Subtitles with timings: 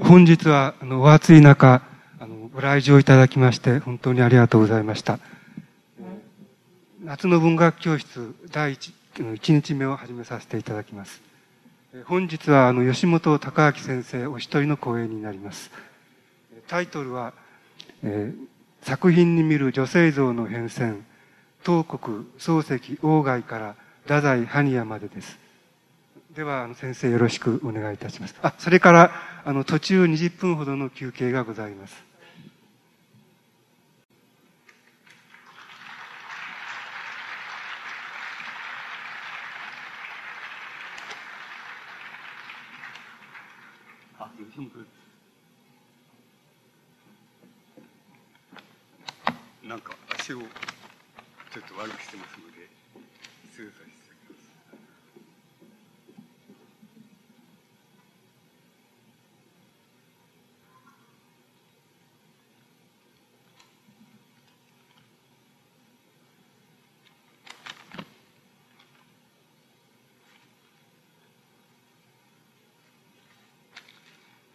[0.00, 1.82] 本日は、あの、お暑い中、
[2.20, 5.18] あの、ご来場いただきまして、本当にありがとうございました。
[7.02, 8.94] 夏の文学教室第一
[9.34, 11.20] 一日目を始めさせていただきます。
[12.04, 15.72] 本日は、あの、吉本隆明先生お一人の講演になります。
[16.68, 17.32] タイトルは、
[18.04, 21.02] えー、作品に見る女性像の変遷、
[21.66, 23.74] 東国、漱石、鴎外から
[24.04, 25.41] 太宰、埴屋までです。
[26.34, 28.34] では、先生よろしくお願いいたします。
[28.40, 29.12] あ、それから、
[29.44, 32.02] あの、途中20分ほどの休憩がございます。
[49.62, 50.48] なんか足をちょっ
[51.62, 52.68] と悪くしてますので
[53.50, 53.92] 失礼させて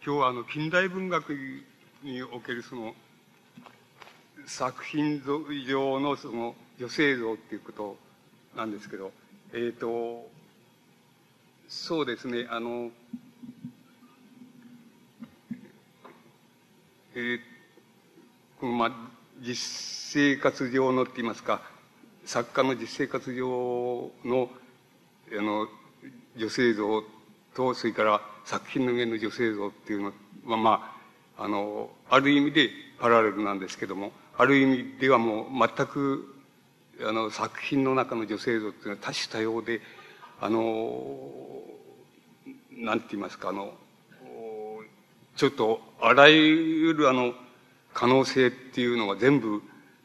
[0.08, 1.36] 今日はあの近代文学
[2.02, 2.94] におけるその
[4.46, 7.96] 作品上のその女性像っていうこと
[8.56, 9.12] なんですけど、
[9.52, 10.26] えっ、ー、と、
[11.68, 12.90] そうですね、あの、
[17.14, 17.40] えー、
[18.60, 18.92] このまあ、
[19.42, 21.60] 実生活上のって言いますか、
[22.24, 24.48] 作家の実生活上の、
[25.38, 25.68] あの、
[26.34, 27.04] 女性像
[27.54, 30.12] と、それから作品の上の女性像っていうの
[30.46, 30.94] は、ま
[31.36, 36.34] あ、あの、ある意味でパラレルなんですけども、ある意味ではもう全く、
[37.06, 39.82] あの、作品の中の女性像っていうのは多種多様で、
[40.40, 41.30] あの、
[42.72, 43.74] なんて言いますか、あの、
[45.36, 47.34] ちょっとあらゆるあの、
[47.92, 49.60] 可能性っていうのは全部、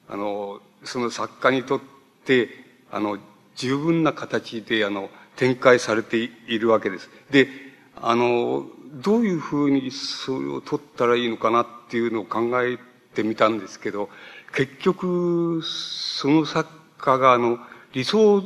[0.10, 1.82] あの、その作家にとっ
[2.26, 2.50] て、
[2.92, 3.20] あの、
[3.56, 7.10] 十分な形で、あの、展開されているわけです。
[7.32, 7.48] で、
[8.06, 8.66] あの、
[8.96, 12.78] どういうふうにそれを取ったらいいのかなっていうのを考え
[13.16, 14.10] てみたんですけど、
[14.54, 17.60] 結局、その作家があの、
[17.94, 18.44] 理想、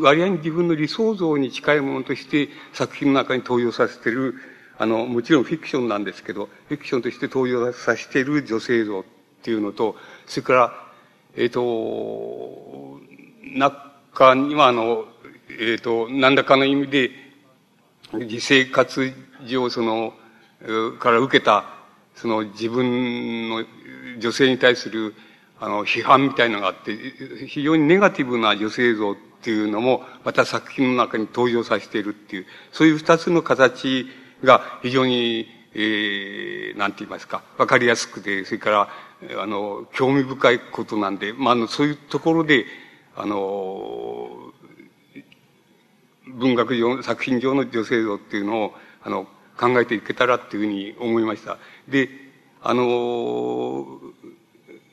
[0.00, 4.34] 割合に自分の理想像に近いものとして作品の中に登場させてる、
[4.76, 9.04] あの、もちろんフィクションなんですけど、フィクションとして登場させてる女性像っ
[9.42, 9.94] ていうのと、
[10.26, 10.74] それから、
[11.36, 13.00] えっ、ー、と、
[13.56, 15.04] 中にはあの、
[15.48, 17.23] えっ、ー、と、何らかの意味で、
[18.20, 19.12] 自生活
[19.46, 20.14] 上、その、
[20.98, 21.64] から受けた、
[22.14, 23.64] その自分の
[24.18, 25.14] 女性に対する、
[25.60, 26.96] あの、批判みたいのがあって、
[27.46, 34.06] 非常にネガティブな女性像っていうのも、また作品の中に登場させているっていう、そういう二つの形
[34.42, 38.88] が非常に、えー、なんて言いますか、わかりやすくて、それから、
[39.42, 42.66] あの、興味深いことなんで、まあ、あの、そういうところで、
[43.16, 44.43] あの、
[46.26, 49.26] 文学上、作品上の女性像っていうのを、あの、
[49.58, 51.58] 考えていけたらっていうふうに思いました。
[51.88, 52.08] で、
[52.62, 54.00] あの、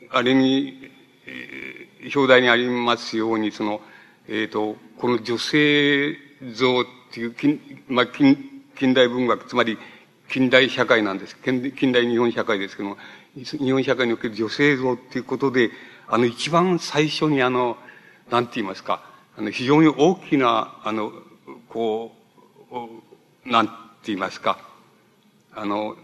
[0.09, 0.91] あれに、
[1.25, 3.81] えー、表題にありますように、その、
[4.27, 6.15] えっ、ー、と、この女性
[6.53, 8.37] 像っていう、近、まあ、近、
[8.75, 9.77] 近代文学、つまり
[10.31, 11.37] 近代社会なんです。
[11.37, 12.97] 近代日本社会ですけども、
[13.35, 15.71] 日本社会における女性像っていうことで、
[16.07, 17.77] あの、一番最初にあの、
[18.29, 21.11] なんて言いますか、あの、非常に大きな、あの、
[21.69, 22.13] こ
[23.45, 23.73] う、なんて
[24.07, 24.59] 言いますか、
[25.53, 25.95] あの、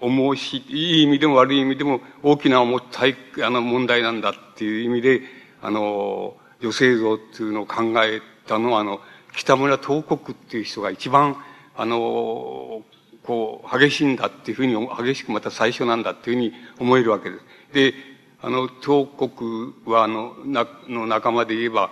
[0.00, 5.22] 重し、いい意味でも悪い意味でも大きな重たい、あの問題なんだっていう意味で、
[5.62, 9.00] あの、女性像っていうのを考えたのは、あの、
[9.34, 11.36] 北村東国っていう人が一番、
[11.74, 12.82] あの、
[13.24, 17.44] こう、激しいんだっていうふうに、激しくまた最初なんだっていうふうに思えるわけです。
[17.72, 17.94] で、
[18.42, 21.90] あの、東国は、あの、な、の仲間で言えば、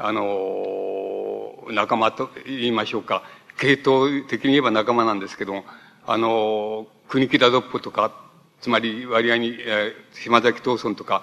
[0.00, 3.24] あの、仲間と言いましょうか。
[3.58, 5.64] 系統的に言えば仲間なんですけども、
[6.06, 8.12] あの、国木田ドッポとか、
[8.60, 11.22] つまり割合に、えー、島崎藤村とか、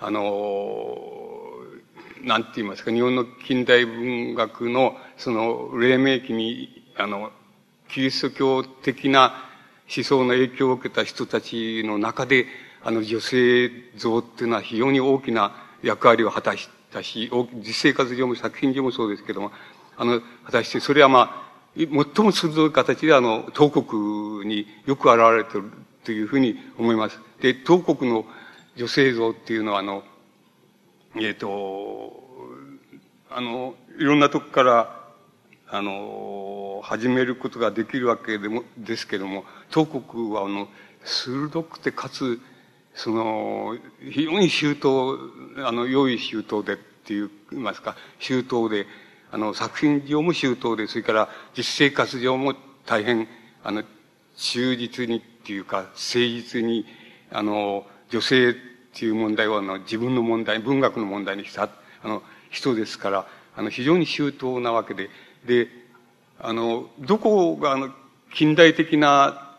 [0.00, 0.98] あの、
[2.22, 7.30] なんて言いますか、日本の近代文学の、その、黎明期に、あの、
[7.88, 9.48] キリスト教的な
[9.94, 12.46] 思想の影響を受けた人たちの中で、
[12.82, 15.54] あの、女性像っていうのは非常に大きな
[15.84, 19.52] 役割を果たしたし、実生活上も作品上もそうですけども、
[19.96, 21.88] あの、果たして、それはまあ、最
[22.24, 25.70] も鋭い形であの、東国によく現れてる
[26.04, 27.20] というふうに思います。
[27.40, 28.24] で、東国の
[28.76, 30.02] 女性像っていうのはあの、
[31.16, 32.12] えっ、ー、と、
[33.30, 35.00] あの、いろんなとこから、
[35.68, 40.68] あの、始めることができるわけでも、ですけども、当国は、あの、
[41.04, 42.40] 鋭くて、かつ、
[43.02, 43.78] その、
[44.10, 45.16] 非常に周到、
[45.66, 48.86] あの、良い周到でっていう、言いますか、周到で、
[49.32, 52.54] あの、作品上も周到で、それから実生活上も
[52.84, 53.26] 大変、
[53.64, 53.84] あの、
[54.36, 56.84] 忠実にっていうか、誠実に、
[57.32, 58.54] あの、女性っ
[58.92, 61.70] ていう問題は、あの、自分の問題、文学の問題にした、
[62.02, 63.26] あの、人ですから、
[63.56, 65.08] あの、非常に周到なわけで、
[65.46, 65.68] で、
[66.38, 67.90] あの、どこが、あの、
[68.34, 69.49] 近代的な、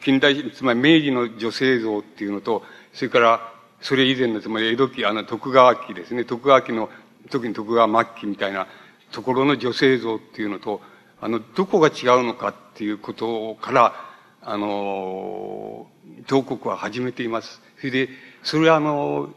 [0.00, 2.62] 近代、つまり明治の女性像っていうのと、
[2.92, 6.88] それから、それ以前の、つまり江戸期、あの、徳川期ですね、徳川期の、
[7.30, 8.66] 特に徳川末期みたいな
[9.10, 10.80] ところの女性像っていうのと、
[11.20, 13.94] あの、どこが違うのかっていうことから、
[14.40, 15.86] あの、
[16.26, 17.60] 東国は始めています。
[17.78, 18.08] それで、
[18.42, 19.32] それはあの、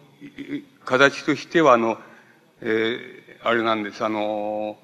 [0.84, 1.98] 形としてはあの、
[2.62, 4.04] えー、あれなんです。
[4.04, 4.78] あの、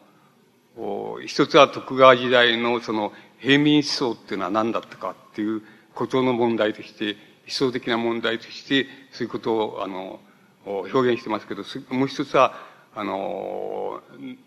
[1.25, 5.61] 一つは徳川時代のその平民思想っていうのは何だったかっていう
[5.93, 7.15] ことの問題として、
[7.47, 10.19] 思想的な問題として、そういうことを、あの、
[10.65, 12.53] 表現してますけど、もう一つは、
[12.93, 14.01] あの、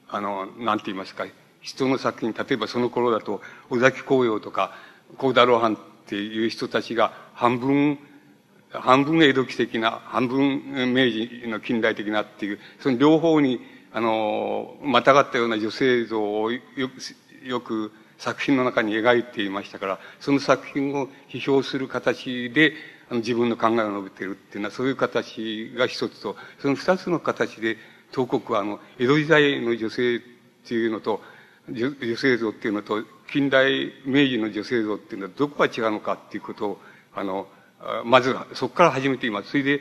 [0.08, 1.26] あの、なんて言いますか、
[1.60, 3.40] 人の作品、例えばその頃だと、
[3.70, 4.72] 尾崎紅葉とか、
[5.16, 7.98] 高太郎藩っていう人たちが半分、
[8.70, 13.60] 半分江戸期的な、半分明治の近代的なっていう、その両方に、
[13.92, 22.75] あの、またがったような女性像をよく、よく作品の中に描いていましたから、その作品を批評する形で、
[23.11, 27.76] あの自分の考えを述べているっていうのは、そういう形が一つと、その二つの形で、
[28.12, 30.20] 東国はあの、江戸時代の女性っ
[30.66, 31.20] ていうのと、
[31.69, 36.81] 女性像っていうのと、近代明治の女性像っていうのはどこが違うのかっていうことを、
[37.14, 37.46] あの、
[38.05, 39.50] まずそこから始めています。
[39.50, 39.81] それで、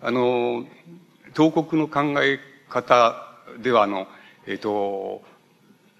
[0.00, 0.64] あの、
[1.36, 3.26] 東国の考え方
[3.60, 4.06] では、あの、
[4.46, 5.22] えっ、ー、と、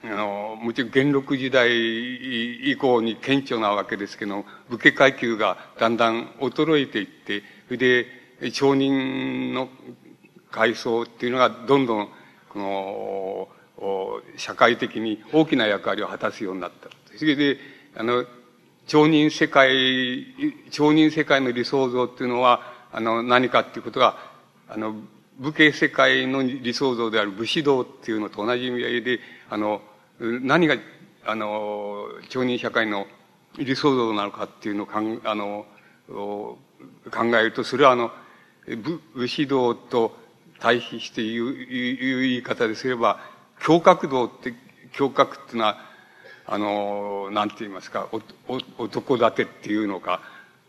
[0.05, 1.71] あの、もちろん元禄時代
[2.71, 8.07] 以降に顕著なわけですけど、武家階級がだんだん衰えていって、それで、
[8.53, 9.69] 町人の
[10.51, 12.09] 階層っていうのがどんどん、
[12.49, 13.49] この、
[14.37, 16.89] 社会的に大きな役割を果たすようになった。
[17.17, 17.59] それで、
[17.97, 18.25] あの、
[18.87, 20.35] 町人世界、
[20.71, 22.63] 町人世界の理想像っていうのは、
[22.93, 24.17] あの、何かっていうことが、
[24.69, 24.95] あの、
[25.39, 29.83] 武家世界の理想像である武士道っていうのと同じ意味合いで、あの、
[30.21, 30.77] 何が、
[31.25, 33.07] あの、町人社会の
[33.59, 35.67] 理想像なのかっていうのをかん、あの、
[36.09, 36.59] 考
[37.39, 38.11] えると、それはあの、
[38.67, 40.17] 武武士道と
[40.59, 43.21] 対比して言う、いう言い方ですれば、
[43.67, 44.55] 胸郭道って、
[44.99, 45.79] 胸郭っていうのは、
[46.47, 50.21] あの、なんて言いますか、おお男立てっていうのか、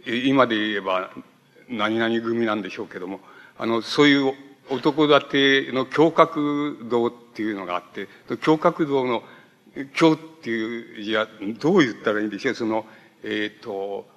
[0.06, 1.10] 今で言えば
[1.70, 3.20] 何々組なんでしょうけども、
[3.58, 4.34] あの、そういう
[4.70, 8.08] 男立ての胸郭道っていうのがあって、
[8.46, 9.24] 胸郭道の、
[9.76, 11.28] 胸っていう字は
[11.60, 12.86] どう言ったらいいんでしょうその、
[13.24, 14.08] えっ、ー、と、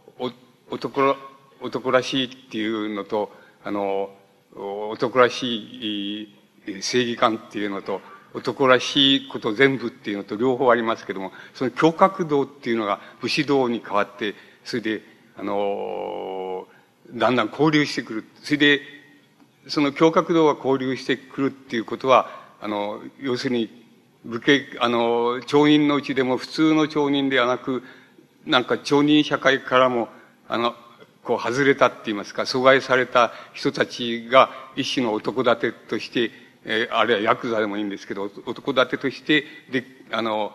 [0.71, 1.17] 男、
[1.61, 3.31] 男らしいっていうのと、
[3.65, 4.11] あの、
[4.55, 6.35] 男らしい
[6.81, 8.01] 正義感っていうのと、
[8.35, 14.35] 男らしいこと全部っていうのと両方ありますけども、その胸郭道っていうのが武士道に変わって、
[14.65, 15.03] それで、
[15.37, 16.67] あの、
[17.11, 18.25] だんだん交流してくる。
[18.43, 18.81] それで、
[19.69, 23.82] その胸郭道が交流してくるっていうことは、あの、要するに、
[24.25, 27.83] 武家、あの、町人のうちでも普通の町人ではなく、
[28.47, 30.09] なんか町人社会からも、
[30.49, 30.75] あの、
[31.25, 36.31] こう外れたって言いますか、阻害された人たちが一種の男立てとして、
[36.65, 40.53] えー、あるいはヤクザでもいいんですけど、男立てとして、で、あの、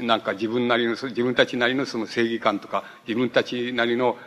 [0.00, 4.18] なんか自分なりの、自分たちなりのその正義感とか、自分たちなりの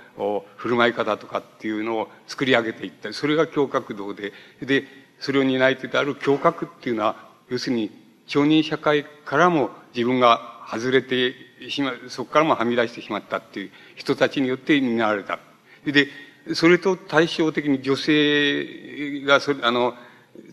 [0.56, 3.14] 振る舞い方とかっていうのを作り上げていった。
[3.14, 4.86] それが胸郭道で、で、
[5.20, 11.36] それを担い手である胸郭っていうのは、要するに、町人社会からも自分が外れて
[11.70, 15.40] しまう、そこからもはみ出してしまったっていう人たちによって担われた。
[15.86, 16.08] で、
[16.54, 19.96] それと対照的に女性が、それ、あの、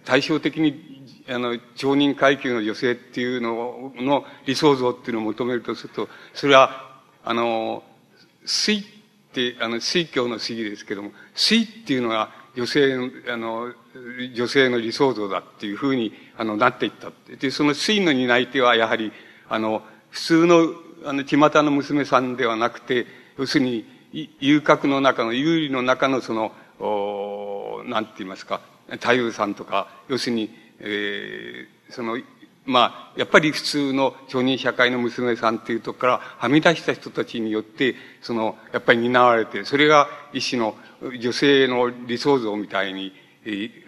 [0.04, 7.82] 対照的に、あの、町人階級の女性っていうのの理想像っていうのを求めるとすると、それは、あの、
[8.44, 8.82] 水っ
[9.32, 13.72] て、あの、水教の水ですけども、水っていうのが女性の、あの、
[14.34, 17.12] 女性の理想像だっていうふうに、あの、なっていった。
[17.36, 19.12] で、その水の担い手はやはり、
[19.48, 23.06] あの、普通の、あの、巷の娘さんではなくて、
[23.38, 23.86] 要するに、
[24.40, 32.18] 遊郭の中の、有利の中のその、おなんて言いますか、太夫さんとか、要するに、えー、その、
[32.66, 43.12] まあ、やっぱり普通の町人社会の娘さんっていうところからはみ出した人たちによって、その、やっぱり担われて、それが一種の女性の理想像みたいに、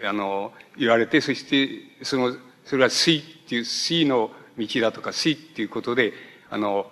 [0.03, 6.13] あの、言われて、そして、その、それは水っていう、水の道だとか、水っていうことで、
[6.49, 6.91] あの、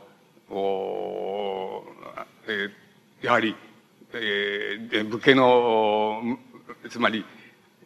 [0.50, 1.84] お
[2.48, 3.56] えー、やはり、
[4.14, 6.22] えー、武家の、
[6.90, 7.26] つまり、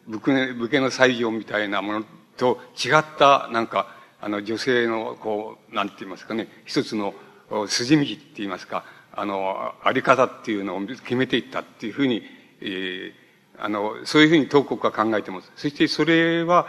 [0.06, 2.04] 武家武家の西条みたいなもの
[2.36, 7.14] と違った、なんか、あの、女性の、こう、なんて言いますかね、一つの
[7.68, 8.84] 筋道って言いますか、
[9.16, 12.22] あの、あり方っていうのを決めていったっていうふうに、
[12.60, 15.50] えー、あの、そういうふうに当国は考えてます。
[15.56, 16.66] そしてそれは、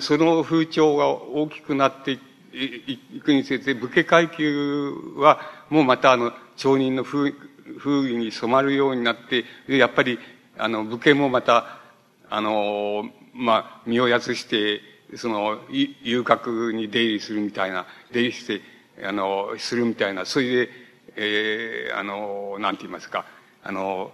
[0.00, 2.12] その風潮が大きくなって
[2.52, 7.32] いくにつれて、武家階級はもうまたあの、町人の風
[7.78, 10.18] 風に染まるようになって、やっぱり、
[10.58, 11.80] あの、武家もまた、
[12.28, 14.80] あの、まあ、身をやつして、
[15.16, 18.60] その、遊郭に出入りするみたいな、出入りして、
[19.04, 20.81] あの、するみたいな、それで、
[21.16, 23.24] えー、あの、なんて言いますか、
[23.62, 24.12] あの、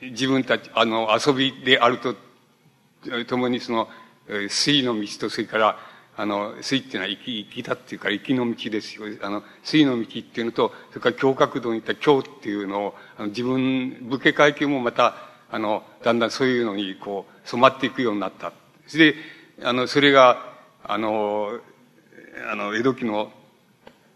[0.00, 2.14] 自分たち、あの、遊びであると、
[3.26, 3.88] ともにその、
[4.48, 5.78] 水の道と、それから、
[6.16, 9.04] あの、水っていうのは生き、生きだっていうか、生きの道ですよ。
[9.22, 15.14] あの、水の道っていうのと、それから教角度に行った教っていうのを、あの自分、武家階級もまた、
[15.50, 18.52] あの、だんだんそういうのに、こう、染まっていくようになった。
[18.86, 19.18] それで、
[19.64, 20.52] あの、それが、
[20.84, 21.60] あの、
[22.50, 23.32] あの、江戸期の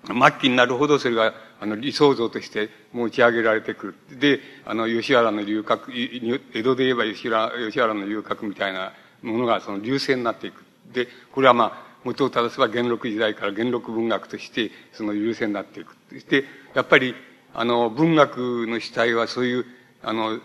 [0.06, 4.18] 末期になるほどそれが、あの、理想像として持ち上げられてくる。
[4.18, 10.64] で、あの、吉原の遊郭、江戸で言えば吉原、吉原の遊郭みたいなものが、その流星になっていく。
[10.92, 15.96] で、これはまあ、元を正せば元禄時代から元禄文学として、その優先になっていく。
[16.10, 16.44] そして、
[16.74, 17.14] やっぱり、
[17.52, 19.66] あの、文学の主体はそういう、
[20.02, 20.38] あの、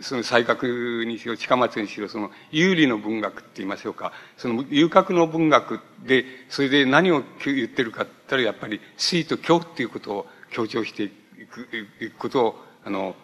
[0.00, 4.12] その才覚にしろ、近松にしろ、その、有利の文学って言いましょうか。
[4.36, 11.68] その、遊郭の文学で、それで何を言ってるかって言ったら、やっぱり、水と教っていうことを強調していく、
[12.00, 13.14] いくことを、あの、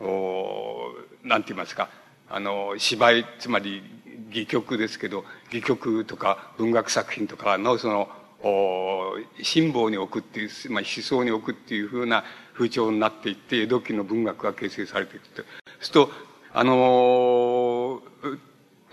[0.00, 1.90] おなんて言いますか。
[2.30, 3.82] あの、芝居、つまり、
[4.30, 8.08] 戯曲ですけど、戯曲とか文学作品とかの、その、
[8.42, 15.42] お辛抱に置くっていう、まあ、思想に置くっていうふうな風潮になっていって、江戸期の文学が形成されていくと。
[15.80, 16.10] すると、
[16.54, 18.38] あのー、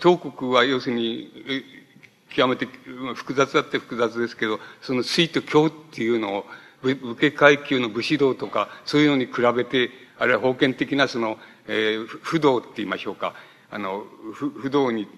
[0.00, 1.32] 当国は要するに、
[2.28, 2.66] 極めて
[3.14, 6.46] 複雑だって複雑ですけど、その水と教っていうのを、
[6.94, 13.34] 武家階級の武士道とか、そういうのに比べて、あるいは封建的なその、えー、不道って言いましょうか。
[13.70, 15.08] あの、不不道に、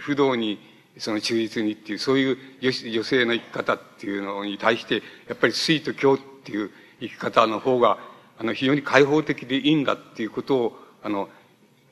[0.00, 0.58] 不道に、
[0.98, 7.98] その忠実にっていう、そういう女性の生き方っていうのに対して、やっぱり水と教っていう生き方の方が、
[8.38, 11.28] あの、非常に開放的でいいんだっていうことを、あの、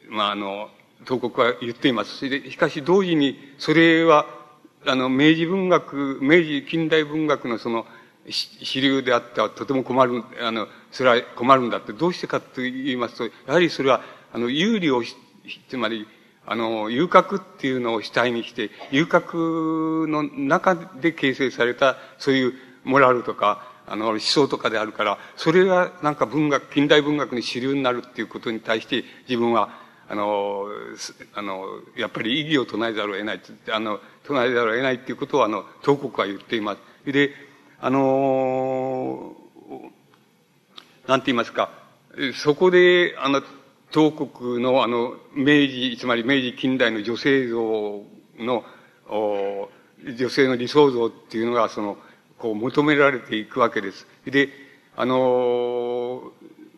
[0.09, 0.71] まあ、あの、
[1.05, 2.19] 東国は言っています。
[2.19, 4.27] それで、しかし同時に、それは、
[4.87, 7.87] あの、明治文学、明治近代文学のその、
[8.29, 14.03] 主流であってはとても困る、あの、それは困るんだって、どうしてかと言いますと、やはりそれは、
[14.33, 15.03] あの、有利を、
[15.69, 16.07] つまり、
[16.47, 30.67] あの、遊郭っていうのを主体にして、遊郭の中で形成された、そういうモラルとか、あの、思想とかであるから、それがなんか文学、近代文学に主流になるっていうことに対して、自分は、あの、
[31.35, 37.13] あの、やっぱり意義を唱えざるを得ない、あの、唱えざるを得ないっていうことを、あの、東国は言っています。
[37.13, 37.35] で、
[37.85, 39.35] あの、
[41.09, 41.73] なんて言いますか、
[42.33, 43.43] そこで、あの、
[43.91, 48.05] 東国の、あの、明治、つまり明治近代の女性像
[48.39, 48.65] の、
[49.09, 51.99] 女性の理想像っていうのが、その、
[52.39, 54.07] こう求められていくわけです。
[54.27, 54.51] で、
[54.95, 56.31] あの、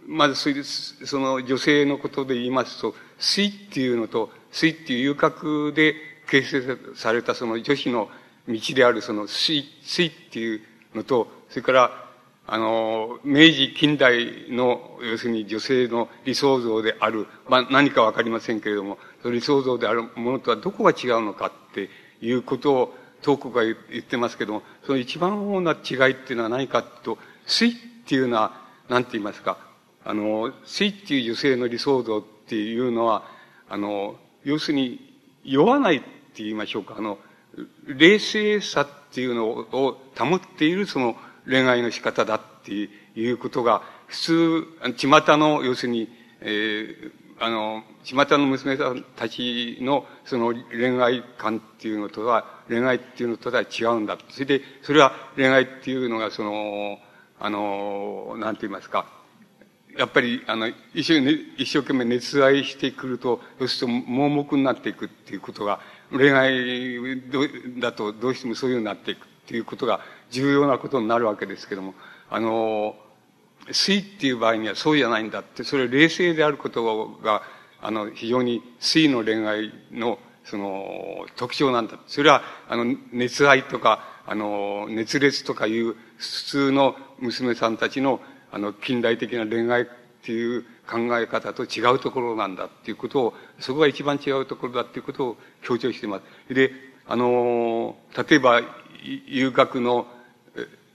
[0.07, 5.97] まずそれで、その女性のことで言いますと、水っていうのと、水っていう遊郭で
[6.29, 8.09] 形成されたその女子の
[8.49, 10.63] 道であるその水、水っていう
[10.95, 12.05] のと、それから、
[12.47, 21.89] あの、明治近代の、要するに女性の理想像である、まあ何かわかりませんけれども、その理想像であるものとはどこが違うのかって
[22.21, 27.73] いうことを、東国が言ってますけども、その一番大な違いっていうのは何かと、水っ
[28.07, 28.61] ていうのは、
[28.91, 29.57] なんて言いますか、
[30.05, 33.25] あの、水っていう女性の理想像っていうのは、
[33.71, 37.19] あの、要するに、酔わないって言いましょうか、あの、
[37.87, 46.09] 冷静さっていうのを保っているその恋愛の仕方だっていうことが、普通、巷の、要するに、
[46.41, 54.19] えー、あの、巷の娘さんたちのその恋愛観っていうのとは、恋愛っていうのとは違うんだ。
[54.31, 56.99] それで、それは恋愛っていうのがその、
[57.39, 59.07] あの、なんて言いますか、
[59.97, 65.81] やっぱり、あの、一生、懸命熱愛してくると、そうすると盲目になっていくっていうことが、
[66.11, 67.23] 恋愛
[67.81, 71.95] だとどうしてもそういうふうになっていくっていうことが重要なことになるわけですけども、
[72.31, 72.97] あの、
[73.71, 77.43] 水っていう場合にはそうじゃないんだって、それ冷静であることが、
[77.81, 81.99] あの、非常に水の恋愛の、その、特徴なんだ。
[82.07, 88.21] それは、あの、熱愛とか、あの、熱烈とかいう普通の娘さんたちの、
[88.51, 89.89] あの、近代的な恋愛
[90.25, 96.55] っていう考え方と違うところなんだっていうことを、そこが一番違うところだっていうことを強調しています。
[96.55, 96.73] で、
[97.07, 98.63] あの、例えば、
[99.27, 100.07] 遊郭の、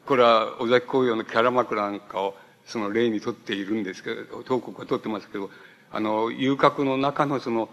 [0.08, 5.52] これは尾崎紅葉のキャラ枕なんかをその例にとっているんですけど、東国はとってますけど、
[5.92, 7.70] あの、遊郭の中のその、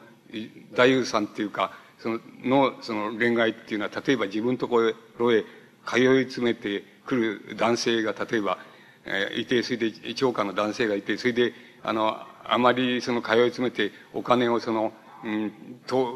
[0.75, 5.45] 大夫さんっていうか、その、の、その恋愛っていうのは、例えば自分ところへ
[5.87, 8.59] 通い詰めてくる男性が、例えば、
[9.07, 14.93] えー、いて、それで、長官の男性がいて、それで、あの、あまりその通い詰めてお金をその、
[15.25, 15.53] うん、
[15.87, 16.15] と、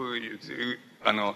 [1.04, 1.34] あの、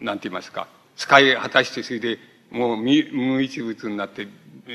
[0.00, 2.18] なんて言いますか、使い果たして、それで、
[2.50, 4.26] もう無一物になって、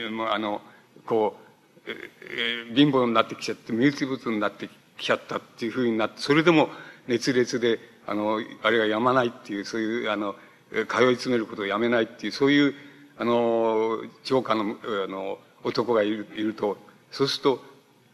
[0.10, 0.62] もうあの、
[1.06, 1.38] こ
[1.86, 6.70] う、えー、貧乏になってきちゃって、無一物になってきちゃったっていうふうになって、それでも
[7.08, 10.36] 熱烈で、あの、あれがやまないっていう、そういう、あの、
[10.72, 12.76] 通い詰めることをやめないっていう、そういう、
[13.18, 16.78] あの、長官の、あの、男がいるいると、
[17.12, 17.60] そうすると、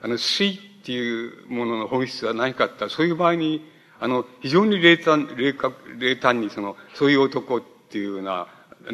[0.01, 5.53] あの、水っていうものの本質は何かってそういう場合に、あの、非常に冷淡、冷
[6.00, 8.48] 冷淡にその、そういう男っていうのは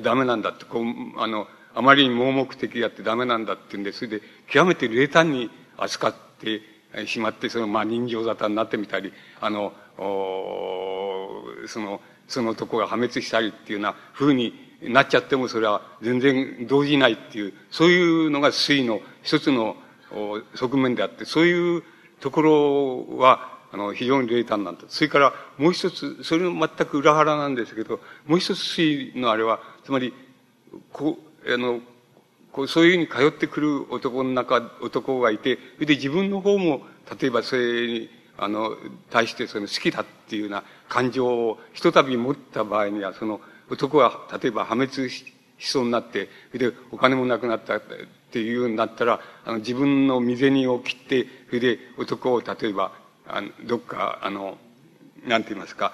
[0.04, 0.84] ダメなんだって、こう、
[1.22, 6.62] あの、あまりに盲目的やってダメなんだっていうんで、それで極めて冷淡に扱って
[7.06, 9.74] しまって、その、まあ、人情沙汰になってみたり、あの、
[11.68, 19.76] その、その男が破滅したりっていうような風になっちゃってもそれは全然動じないっていう、そういうのが水の一つの
[20.56, 21.84] 側面であって、そういう
[22.20, 24.84] ところは、あの、非常に冷淡なんだ。
[24.88, 30.14] それからもう一つ、それの全く裏腹なんですけど、もう一つ水のあれは、つまり、
[30.94, 31.82] こう、あの、
[32.52, 36.82] こうそういうふうに通ってくる男の中、男がいて、それで自分の方も、
[37.20, 38.78] 例えばそれに、あの、
[39.10, 47.82] 対してその好きだっていうような感情をひとたび持った場合には、その男は例えば破滅しそうになって、それでお金もなくなったっ
[48.32, 52.92] ていうようになったら、あの自分の身銭を切って、それで男を例えば、
[53.28, 54.58] あのどっか、あの、
[55.26, 55.94] なんて言いますか、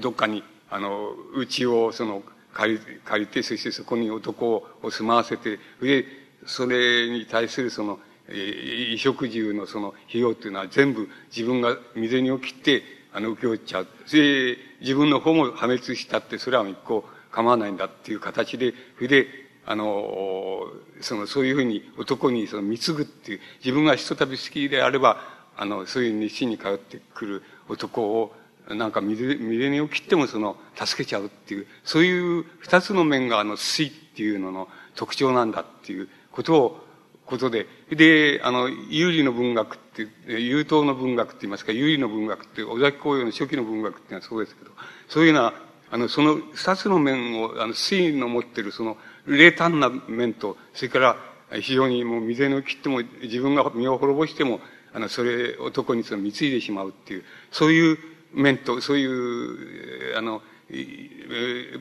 [0.00, 6.08] どっかに、あの、うちをその、借り、借りて、そしてそこに男を住まわせて、それで、
[6.44, 13.86] それに対するその、衣食住のその費用っていうのは全部自分が身銭を切って、あの、請け負っちゃう。
[14.06, 19.26] それで、自分の方も破滅したって、それは一個構わないんだっていう形で、それで、
[19.64, 20.66] あの、
[21.00, 25.18] その、そういうふうに男にその貢ぐっていう、自分がひとたび好きであれば、
[25.56, 28.34] あの、そういう日に通ってくる男を、
[28.68, 36.86] なんか身銭を切ってもその、助けちゃうっていう、そういう二つの面があの、水っていうのの特徴なんだっていうことを、
[37.26, 44.70] ことで、で、あの、有利の文学って、優等の文学って言いますか、有利の文学って、尾崎紅葉の初期の文学っていうのはそうですけど、
[45.08, 45.54] そういうような、
[45.90, 51.16] あの、その二つの面を、あの、水の持ってるその、冷淡な面と、それから、
[51.60, 54.60] 非常にもう未然を切っても、自分が身を滅ぼしても、
[54.94, 57.98] あの、それ、男にその貢いでしまうっていう、そういう
[58.32, 60.42] 面と、そういう、あの、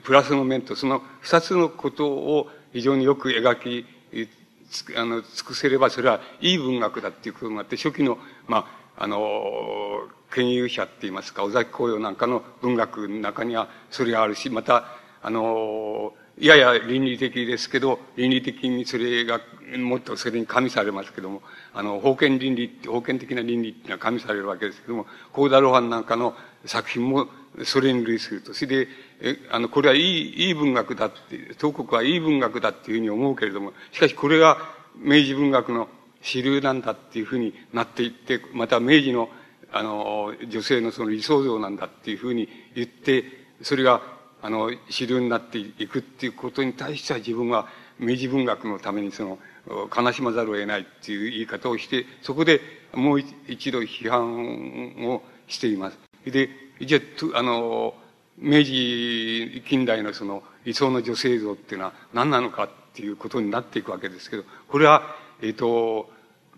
[0.03, 3.85] プラスの面と、その二つのことを非常によく描き、
[4.97, 14.85] あの、尽くせれば、それはいい文学だっていうことがあって、初期の、まあ、あの、研究者って言いますか、尾崎紅葉なんかの文学の中にはそれがあるし、また、
[15.21, 19.41] あの、やや倫理的ですけど、倫理的にそれが、
[19.77, 21.41] もっとそれに加味されますけども、
[21.73, 27.27] あの、封建倫理、封建的な倫理っていうのは加味されるわけですけども、コーダロハンなんかの作品も
[27.65, 28.53] それに類すると。
[28.53, 28.87] それで、
[29.21, 34.57] え、あの、これはいい、いい文学だって、東国はいい文学だっていうふうに思うけれども、しかしこれが
[34.97, 35.89] 明治文学の
[36.21, 39.29] 主流なんだっていうふうになっていって、また明治の、
[39.71, 43.25] あの、女性のその理想像なんだっていうふうに言って、
[43.61, 44.01] それが、
[44.41, 47.67] あの、主流になっていくっていうことに対しては自分は
[47.99, 49.39] 明治文学のためにその、
[49.95, 52.61] 悲しまざるを得ないっていう言い方をして、そこで
[52.93, 56.10] もう一度批判をしています。
[56.25, 56.49] で、
[56.81, 56.99] じゃ
[57.33, 57.95] あ、あの、
[58.37, 66.09] 明治近代のその理想の女性像っていうのは何なのかっていうことになっていくわけですけど、これは、えっ、ー、と、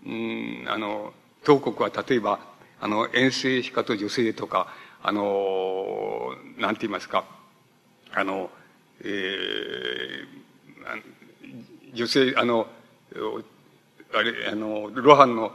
[0.04, 1.12] うん、あの、
[1.44, 2.40] 当国は例えば、
[2.80, 4.68] あの、遠征歯科と女性とか、
[5.02, 7.24] あの、なんて言いますか、
[8.12, 8.50] あの、
[9.02, 12.66] えー、女性、あの、
[14.12, 15.52] あれ、あの、露伴の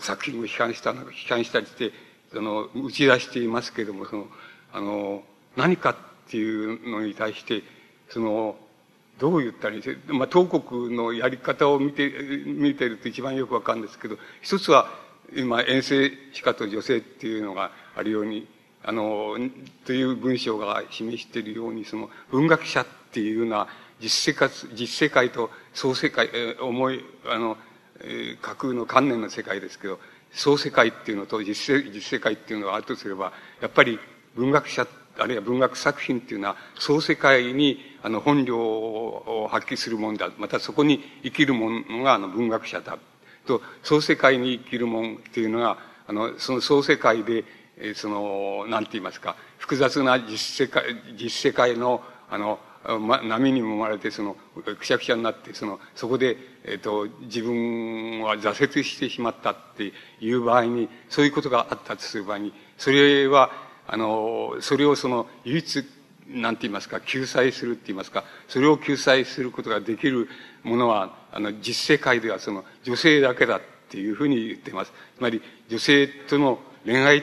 [0.00, 1.92] 作品を批判した、批判したりして、
[2.34, 4.26] その、打ち出していますけれども、その、
[4.72, 5.22] あの、
[5.56, 5.96] 何かっ
[6.28, 7.62] ていうのに対して、
[8.10, 8.56] その、
[9.18, 10.12] どう言ったらいいんですか。
[10.12, 12.10] まあ、当国のやり方を見て、
[12.46, 14.88] 見てると一番よくわかるんですけど、一つは、
[15.34, 18.46] 今、遠征歯科と女性っていうのがあるように、
[18.82, 19.36] あの、
[19.86, 23.68] という文章が示しているように、その、文学者っていうような
[24.00, 27.56] 実世界、実世界と創世界、えー、思い、あの、
[28.00, 29.98] えー、架空の観念の世界ですけど、
[30.34, 33.98] 創世界っていうのと実世実世界っていうのがあるとすれば、やっぱり
[34.34, 34.86] 文学者、
[35.18, 40.30] あるいは文学作品っていうのは、創世界に、あの、本領を発揮するもんだ。
[40.38, 42.98] またそこに生きるものが、あの、文学者だ。
[43.46, 47.44] と、創世界に生きるもんっていうのが、あの、その創世界で、
[47.78, 50.84] え、その、なんて言いますか、複雑な実世界、
[51.20, 54.36] 実世界の、あの、波にもまれて、その、
[54.78, 63.50] くしゃくしゃになって、その、そこで、えっ、ー、と、自分は挫折してしまったっていう場合に、そういうことがあったとする場合に、それは、
[63.86, 65.84] あの、それをその、唯一、
[66.28, 70.28] なんて言いますか、救済するって言いますか、それを救済することができる
[70.62, 74.92] ものは、あの、実世界ではその、女性だけだっていうふうに言ってます。
[75.16, 77.22] つまり、女性との恋愛っ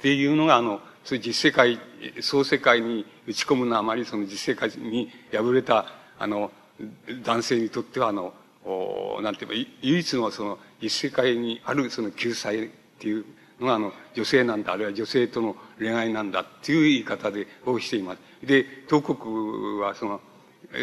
[0.00, 1.78] ていうのが、あの、そういう実世界、
[2.20, 5.86] 創世界に打ち込むのはあまりその実世界に敗れた、
[6.18, 6.50] あの、
[7.22, 8.34] 男性にとっては、あの、
[9.22, 13.24] なんて言えば、唯一のその実世界にあるその救済っていう
[13.60, 18.18] のが、あの、女性なんだ、あるいは女性との恋愛なんだっていう言い方で、をしています。
[18.44, 20.20] で、東国はその、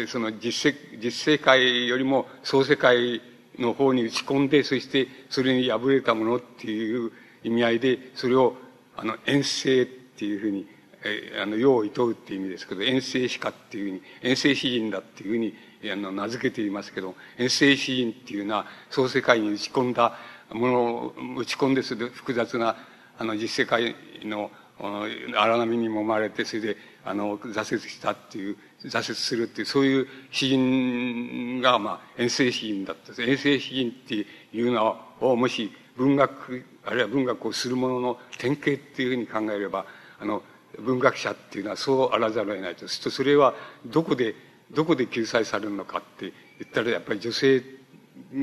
[0.08, 3.20] その実世、実世界よりも創世界
[3.58, 8.56] の方に打ち込んで、そしてそれに敗れたものっていう意味合いで、それを、
[8.96, 10.66] あの、遠征っていうふうに、
[11.04, 15.54] えあの、世を厭うっていう意味ですけど、遠征史家っていうふうに、遠征詩人だっていうふうに、
[15.92, 20.16] あの、名付けていますけど、遠征詩人っていうのは、創世界に打ち込んだ
[20.50, 22.76] ものを、打ち込んでする複雑な、
[23.18, 33.20] あの、実世界の、荒波にもまれて、それで、あの、挫折したっていう、挫折するっていう、そういう詩人が、まあ、遠征詩人だった。
[33.22, 39.86] 遠征詩人っていうのを、もし文学、あるいは文学をするものの典型っていうふうに考えれば、
[40.20, 40.42] あの、
[40.78, 42.88] 文学者っていうのはそうあらざるを得ないと。
[42.88, 43.54] すると、それは
[43.86, 44.34] どこで、
[44.72, 47.62] どこで救済されるのかって言ったら、やっぱり女性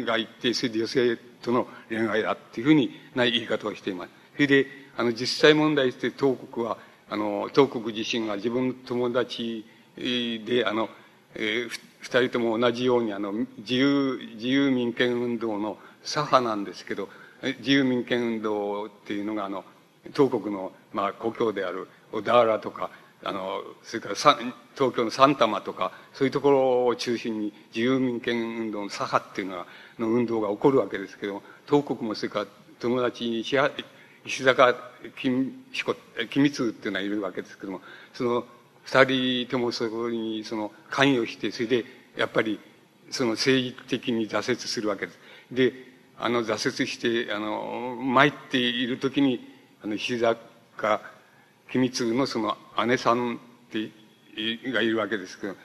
[0.05, 4.11] が一定それで女性との恋愛だっていうふうにない言い方をしています。
[4.35, 6.77] それで、あの、実際問題として東国は、
[7.09, 9.65] あの、東国自身が自分の友達
[9.97, 10.89] で、あの、
[11.35, 17.09] えー、二人とも同じように、あの、自由、自由民権運動の左派なんですけど、
[17.59, 19.63] 自由民権運動っていうのが、あの、
[20.15, 22.89] 東国の、まあ、故郷である小田原とか、
[23.23, 29.65] あの、それから東京の三玉とか、そういうところを中心に自由民権運動の左派っていうのが、
[29.99, 32.45] の運動が起こるわけですけども、東国もそれから
[32.79, 34.75] 友達に石坂
[35.15, 35.95] 金彦、
[36.29, 37.81] 金光っていうのはいるわけですけども、
[38.13, 38.45] その
[38.83, 41.85] 二人ともそこにその関与して、それで
[42.17, 42.59] やっぱり
[43.11, 45.19] その政治的に挫折するわけです。
[45.51, 45.73] で、
[46.19, 49.50] あの挫折して、あの、参っている時に、
[49.83, 51.01] あの、石坂
[51.71, 53.39] 君津のその姉さんっ
[53.71, 53.91] て
[54.71, 55.55] がいるわけですけど、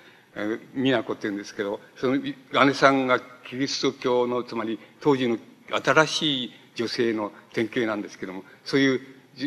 [0.75, 2.19] 美奈子って言うんですけど、その
[2.67, 5.39] 姉さんがキリスト教の、つまり当時の
[5.71, 9.01] 新しい女性の典型なんですけども、そういう、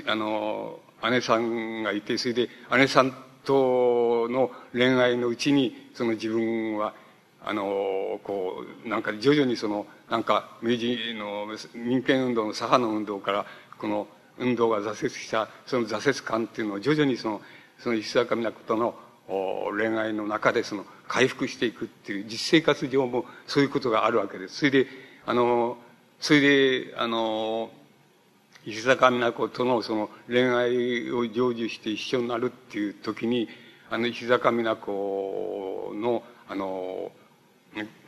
[0.07, 0.79] あの、
[1.09, 3.13] 姉さんがいて、それで姉さん
[3.45, 6.93] との恋愛のうちに、その自分は、
[7.41, 13.45] あの、こう、なんか徐々にその、なんか明治の民権運動の左派の運動から、
[13.77, 14.07] この
[14.39, 17.41] 運動が挫折した、その挫折感っていうのを徐々にその、
[17.79, 18.95] その石坂美奈子との
[19.77, 24.57] 恋愛の中でその回復していくっていう実生活上もそういうことがあるわけです。
[24.57, 24.87] それで、
[25.25, 25.77] あの、
[26.19, 27.71] それで、あの、
[28.65, 33.47] 石坂美奈子とのその恋愛を成就して一緒になるっていう時に、
[33.89, 37.11] あの、石坂美奈子の、あの、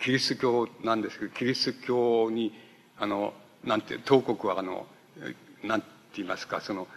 [0.01, 2.53] キリスト教なんですけど、キリスト教に、
[2.97, 4.87] あの、なんて、東国はあの、
[5.63, 6.87] なんてって言いますか、その、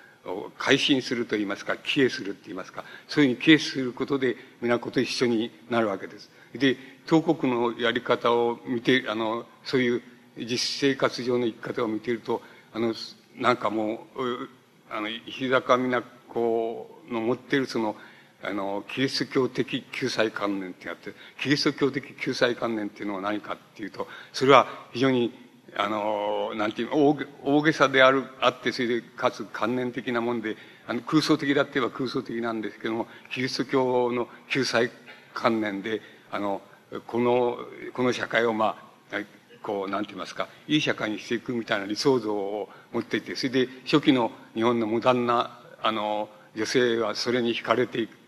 [0.59, 6.31] 改心すると言いますか、帰依するって言いますか、そういうふうに帰依することで、都と一緒になるわけです。
[6.55, 10.03] で、東国のやり方を見て、あの、そういう
[10.39, 12.95] 実生活上の生き方を見ていると、あの、
[13.37, 14.49] なんかもう、
[14.91, 17.97] あの、日高美奈子の持っているその、
[18.43, 25.33] あの、キリスト教的救済観念ってやって、キリスト教的救済観念っていうのは何かっていうと、それは非常に、
[25.77, 30.57] あの、なんていう大大げさである、あって、それで、かつ観念的なもんで、
[30.87, 34.91] あの、空想的だって言えば空想的なんですけども、キリスト教の救済
[35.33, 36.61] 観念で、あの、
[37.07, 37.59] この、
[37.93, 38.77] この社会をま
[39.13, 39.17] あ、
[39.63, 48.25] こう、なんて言いますか、いい社会にしていくみたいな理想像を持っていて、それで初期の日本のモダンな、あの、女性はそれに惹かれていく。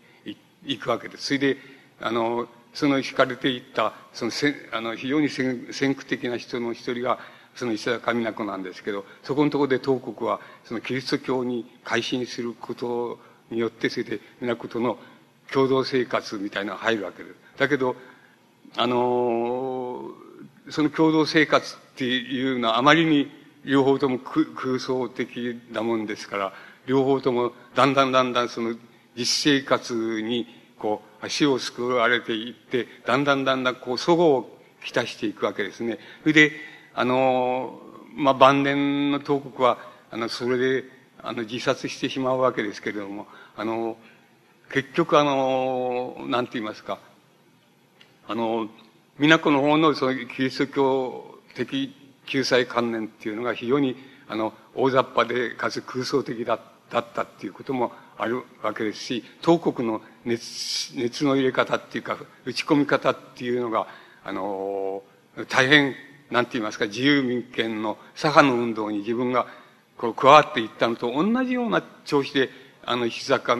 [0.65, 1.27] いくわけです。
[1.27, 1.57] それで、
[2.01, 4.31] あの、その惹かれていった、その、
[4.71, 7.19] あの、非常に先駆的な人の一人が、
[7.57, 14.97] その石田上子なんですけど、そこのところで東国は、そのキリスト教に改心することによって、それで、源の
[15.51, 17.35] 共同生活みたいなのが入るわけです。
[17.57, 17.95] だけど、
[18.75, 20.11] あの
[20.69, 23.31] その共同生活っていうのはあまりに
[23.63, 26.53] 両方とも空想的なもんですから、
[26.85, 28.75] 両方ともだんだんだんだんその
[29.15, 30.45] 実生活に
[30.77, 35.97] こう足をすくわれていって、だんだんだんだんこう、祖母をきたしていくわけですね。
[36.21, 36.51] それで、
[36.99, 37.79] あの、
[38.15, 39.77] まあ、晩年の東国は、
[40.09, 40.83] あの、それで、
[41.21, 43.97] あの、自殺してしまうわけですけれども、あの、
[44.73, 46.97] 結局あの、なんて言いますか、
[48.27, 48.67] あの、
[49.19, 51.93] 港の方のそのキリスト教的
[52.25, 53.95] 救済観念っていうのが非常に、
[54.27, 63.87] あの、大雑把で、かつ空想的だだったっていうこともあるわけですし、東国の熱、熱の入れ方っていうか、打ち込み方っていうのが、
[64.23, 65.03] あの、
[65.47, 65.95] 大変、
[66.31, 69.47] なんて言いますか、自由民権の左派の運動に自分が
[69.97, 72.49] こう加わっていったのと同じような調子で、
[72.85, 73.57] あの、石坂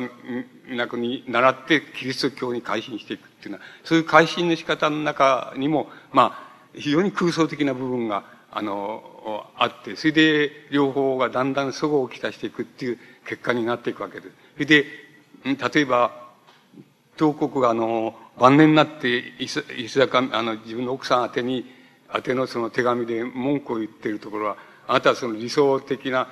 [0.70, 14.36] 港に習ってキリスト教に改心していくっていうのは、そういう改心の仕方の中にも、まあ、非常に空想的な部分が、あの、あって、それで両方がだんだん祖母をきたしていくっていう結果になっていくわけです。
[14.54, 14.86] それで、
[15.44, 16.28] 例えば、
[17.18, 21.66] 東国があの、晩年になって、石坂、あの、自分の奥さん宛てに、
[22.14, 26.28] 宛てのその手紙で文句を言っているところは、あなたはその理想的な、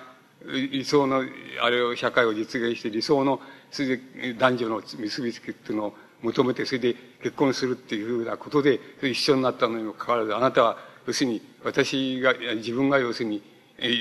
[0.45, 1.23] 理想の、
[1.61, 13.41] あれを、社会を実現して理想の、それで男女の結びつきっていうのを求めて、それで結婚するっていうふうなことで、一緒になったのにもかかわらず、あなたは、要するに、私が、自分が要するに、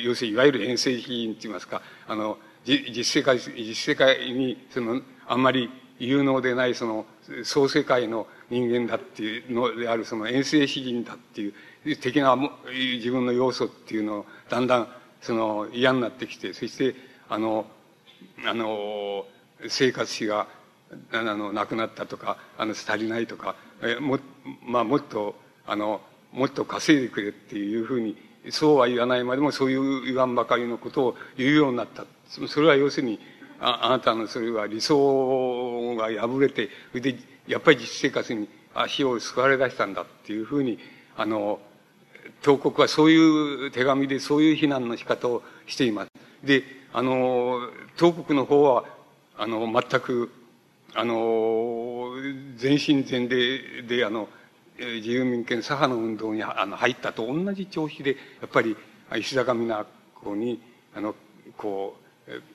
[0.04, 7.06] 要するに、いわゆる遠征人って言いますか、あの、実世界、実世界に、その、あんまり有能でない、その、
[7.44, 12.36] 創世界の人間だっていうのである、その遠征詩人だっていう、的な
[12.96, 14.88] 自分の要素っていうのを、だんだん、
[15.20, 16.94] その、嫌になってきて、そして、
[17.28, 17.66] あの、
[18.44, 19.26] あの、
[19.68, 20.46] 生活費が、
[21.12, 24.18] あの、なくなったとか、あの、足りないとか、えも、
[24.62, 25.34] まあ、もっと、
[25.66, 26.00] あの、
[26.32, 28.16] もっと稼いでくれっていうふうに、
[28.50, 32.04] そうは言わないまでもそういう言わんばかりのことを言うようになった。
[32.28, 33.18] それは要するに、
[33.64, 40.78] ああなたのそれは理想が破れて、それで、やっぱり実生活に足を救われ出したんだっていうふうに、
[41.16, 41.58] あの、
[42.42, 46.10] 東国はそういう手紙でそういう非難の仕方をしています。
[46.46, 48.84] で、あの、東国の方は、
[49.38, 50.30] あの、全く、
[50.92, 52.12] あの、
[52.56, 54.28] 全身全霊で、あの、
[54.78, 58.76] 自由民権左派の運動にあの入ったと同じ調子で、やっぱり
[59.16, 59.86] 石坂美奈
[60.22, 60.60] 子に、
[60.94, 61.14] あの、
[61.56, 61.96] こ
[62.28, 62.53] う、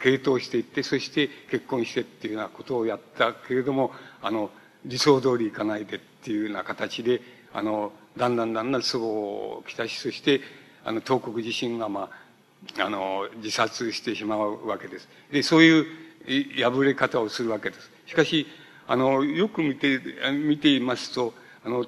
[0.00, 4.50] 傾倒していって、そして結婚してっていうようなことをやったけれども、あの、
[4.84, 7.20] 理想通りいかないでっていうような形で、
[7.52, 10.40] あの、だんだんだんだん祖母をきたし、そして、
[10.84, 12.10] あの、東国自身が、ま
[12.78, 15.08] あ、あの、自殺してしまうわけです。
[15.30, 15.86] で、そういう
[16.62, 17.90] 破れ方をするわけです。
[18.06, 18.46] しかし、
[18.86, 20.00] あの、よく見て、
[20.32, 21.86] 見ていますと、あの、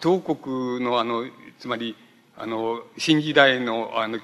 [0.00, 1.24] 東国のあの、
[1.58, 1.96] つまり、
[2.36, 4.18] あの、新時代の、あの、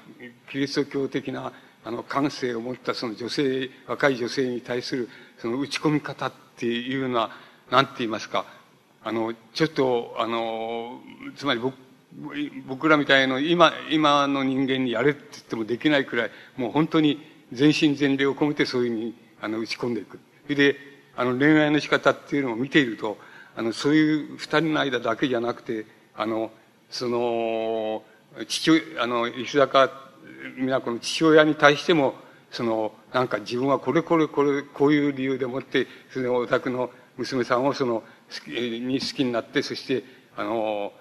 [0.51, 7.31] キリスト教的な、あの、感性を持ったその女性、若い女性に対する、その打ち込み方っていうのは、
[7.71, 8.45] なんて言いますか、
[9.03, 10.99] あの、ちょっと、あの、
[11.35, 11.75] つまり僕、
[12.67, 20.19] 僕らみたいな、今、今の人間にやれって言ってもできないくらい、もう本当に全身全霊を込めてそういうふうに、あの、打ち込んでいく。
[20.49, 20.75] で、
[21.15, 23.17] あの、恋愛の仕方っていうのを見ていると、
[23.55, 26.51] あの、そういう二人の間だけじゃなくて、あの、
[26.89, 28.03] その、
[28.47, 30.08] 父、あの、石坂
[30.57, 32.15] 美奈子の父親に対しても、
[32.51, 40.03] その、なんか自分はこれこれこれ、こういう理由でもって、そのお宅の娘さんをその、好きに好きになって、そして、
[40.35, 40.93] あの、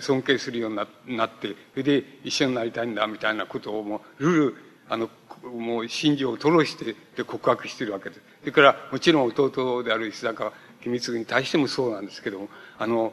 [0.00, 0.70] 尊敬するよう
[1.06, 4.56] になって、それで一緒になりたいんだ、みたいなことをもう、ルール、
[4.88, 5.10] あの、
[5.42, 8.22] もう心情を吐露して、で告白してるわけです。
[8.40, 13.12] それから、もちろん弟である石坂秘密に対してもそうなんですけども、あの、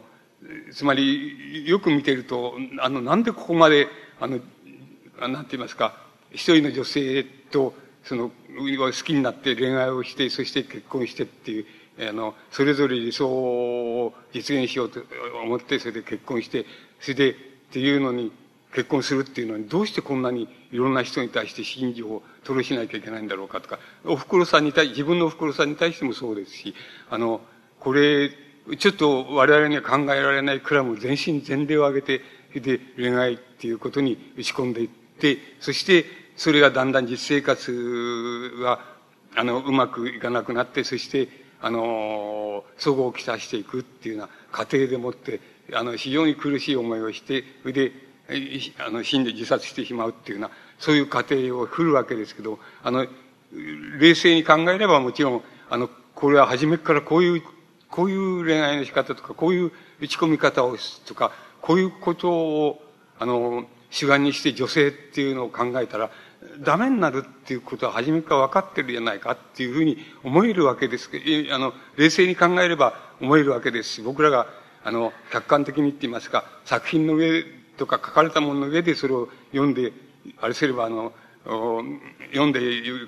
[0.72, 3.88] つまり、よく見てると、あの、なんでここまで、
[4.20, 4.40] あの、
[5.20, 5.98] なんて言いますか、
[6.32, 11.66] 一人の女性と、その、好きになって恋愛をして、そして結婚してっていう、
[12.10, 15.02] あの、それぞれ理想を実現しようと
[15.44, 16.66] 思って、それで結婚して、
[17.00, 17.34] それで、っ
[17.72, 18.32] ていうのに、
[18.74, 26.76] 結婚するっていうのに、どうしてこんなにいろんな人に対して心情を吐露しなきゃいけないんだろうかとか、お袋さんに対、自分のお袋さんに対してもそうですし、
[27.10, 27.42] あの、
[27.80, 28.30] これ、
[28.78, 32.22] ちょっと我々には考えられないくらいも全身全霊を上げて、
[32.54, 38.80] で、恋愛っていうことに打ち込んでいって、でそして、それがだんだん実生活が、
[39.36, 41.28] あの、うまくいかなくなって、そして、
[41.62, 45.40] あの、祖母をきさしていくっていうような過程でもって、
[45.74, 47.92] あの、非常に苦しい思いをして、それで、
[48.80, 53.08] あの、死んで自殺してしまうっていうような、そういう過程を振るわけですけど、あの、
[54.00, 57.44] 冷静に考えればもちろん、あの、これは初めからこういう、
[57.90, 62.82] こういう恋愛の仕方とか、こういう打ち込み方をとか、こういうことを、
[63.20, 66.10] あの、主眼にして女性っていうのを考えたら、
[66.60, 74.48] ダメになるっていうことは初めから分かってるじゃないかっていうふうに思えるわけですけど、あの、冷静に考えれば思えるわけですし、僕らが、
[74.84, 77.44] あの、客観的にって言いますか、作品の上
[77.78, 79.94] とか書かれたものの上でそれを読んで、
[80.40, 81.14] あれすれば、あの、
[82.34, 82.60] 読んで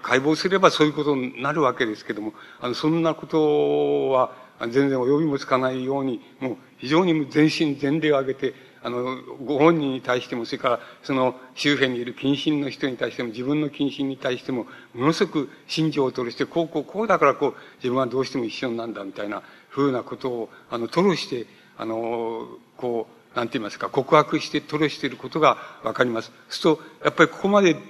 [0.02, 21.46] 解剖すればそういうことになるわけですけども、あの、そんなことは全然及びもつかないように、もう非常に全身全霊を挙げて、あの、ご本人に対しても、それからその周辺にいる近親の人に対しても、自分の近親に対しても、ものすごく心情を吐露して、こうこうこうだからこう、自分はどうしても一緒なんだみたいなふうなことを、あの、吐露して、
[21.78, 26.32] あの、こう、なんて言いますか、告白して吐露していることがわかります。
[26.50, 27.82] そうすると、やっぱりここまで、こ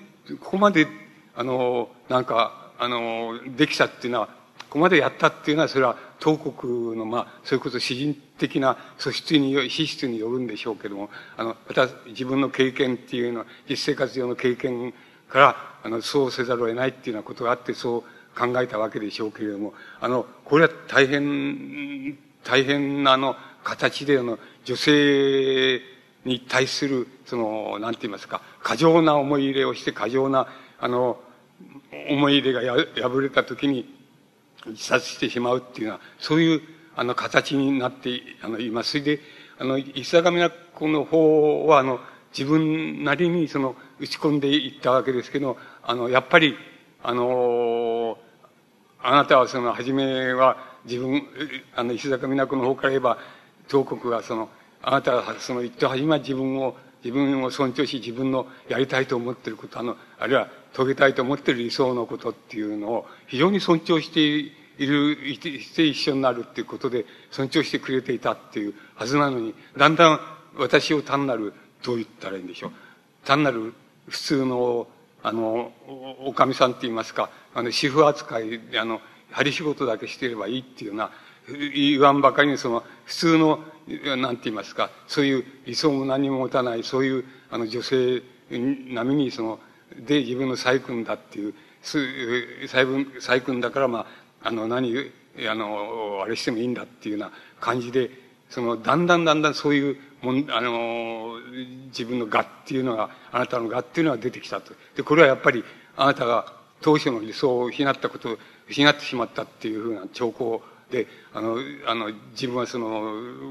[0.42, 0.88] こまで、
[1.36, 4.34] あの、なんか、あの、できたっていうのは、こ
[4.72, 14.94] こまでやったっていうのは、それは、当国の、まあ、そういうこと詩人的な素質によ、資質によるんでしょうけども、あの、また自分の経験っていうのは、実生活上の経験
[15.30, 18.04] から、あの、そうせざるを得ないっていうようなことがあって、そう
[18.38, 25.82] 考えたわけでしょうけれども、あの、これは大変、大変な、あの、形で、あの、女性
[26.26, 30.48] に対する、その、なんて言いますか、過剰な思い入れをして、過剰な、
[30.80, 31.20] あの、
[32.10, 33.99] 思い入れがや破れたときに、
[34.68, 36.62] 自殺してしまうっていうのは、そういう、
[36.96, 38.92] あの、形になってあのいます。
[38.92, 39.20] それで、
[39.58, 42.00] あの、石坂美奈子の方は、あの、
[42.38, 46.56] 自分なりにその、打ち込んでいったわけですけど、あの、やっぱり、
[47.04, 48.18] あの、
[49.02, 51.24] あなたはその、初めは自分、
[51.76, 53.18] あの、石坂美奈子の方から言えば、
[53.70, 54.50] 東国はその、
[54.82, 64.52] あなたはその、一等初めは自分を、自分を尊重し、自分のやりたいと思ってること、あの、あるいは遂げたいと思っている理想のことっていうのを非常に尊重してい
[64.86, 70.20] る、して一緒になるっていうことで尊重してくれていたっていうはずなのに、だんだん
[70.58, 71.54] 私を単なる、
[71.84, 72.72] どう言ったらいいんでしょう。
[73.26, 73.74] 単なる
[74.08, 74.88] 普通の、
[75.22, 75.72] あの、
[76.26, 79.02] おかみさんって言いますか、あの、主婦扱いで、あの、
[79.32, 81.12] 針仕事だけしてればいいっていうような、
[81.74, 83.60] 言わんばかりにその、普通の、
[84.18, 89.60] なんて言いますか、そういう理想も何も持たない、そういう、あの、女性並みにその、
[89.98, 94.00] で自分の細君だっていう、細分、細君だからま
[94.44, 94.94] あ、あの、何、
[95.50, 98.10] あの、あれしてもいいんだっていうような感じで、
[98.50, 101.36] その、だんだんだんだんそういうもん、あの、
[101.88, 104.74] 自分の我っていうのが、あなたの我っていうのが出てきたと。
[104.96, 105.64] で、これはやっぱり、
[105.96, 112.88] あなたが当初の理想を失ったこと、失ってしまったっていうふうな兆候で、あの、あの、自分はその、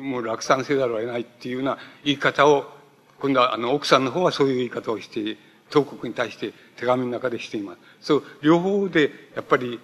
[0.01, 2.67] もう落胆せざるを得ないっていうような言い方を、
[3.21, 5.37] 今度はあの、奥さんの方はそういう言い方をして
[5.71, 7.79] 当国に対して手紙の中でしています。
[8.01, 9.81] そう、両方で、やっぱり、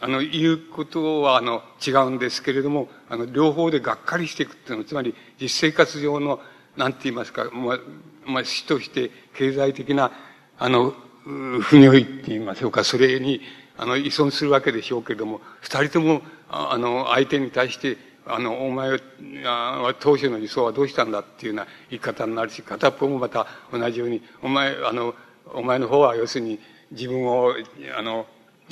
[0.00, 6.40] あの、言うことは、あの、違うんですけれども、あの、両方でがっかりしていくっていうのは、つまり、実生活上の、
[6.76, 7.78] なんて言いますか、まあ、
[8.26, 10.10] まあ、死として経済的な、
[10.58, 13.40] あの、不如意って言いましょうか、それに、
[13.76, 25.14] あの、依存するわけでしょうけれども、二人とも、あの、相手に対して、あの、お前は、当初の理想はどうしたんだっていうような言い方になるし、片っぽもまた同じように、お前、あの、
[25.52, 26.58] お前の方は要するに
[26.90, 27.54] 自分を、
[27.96, 28.26] あの、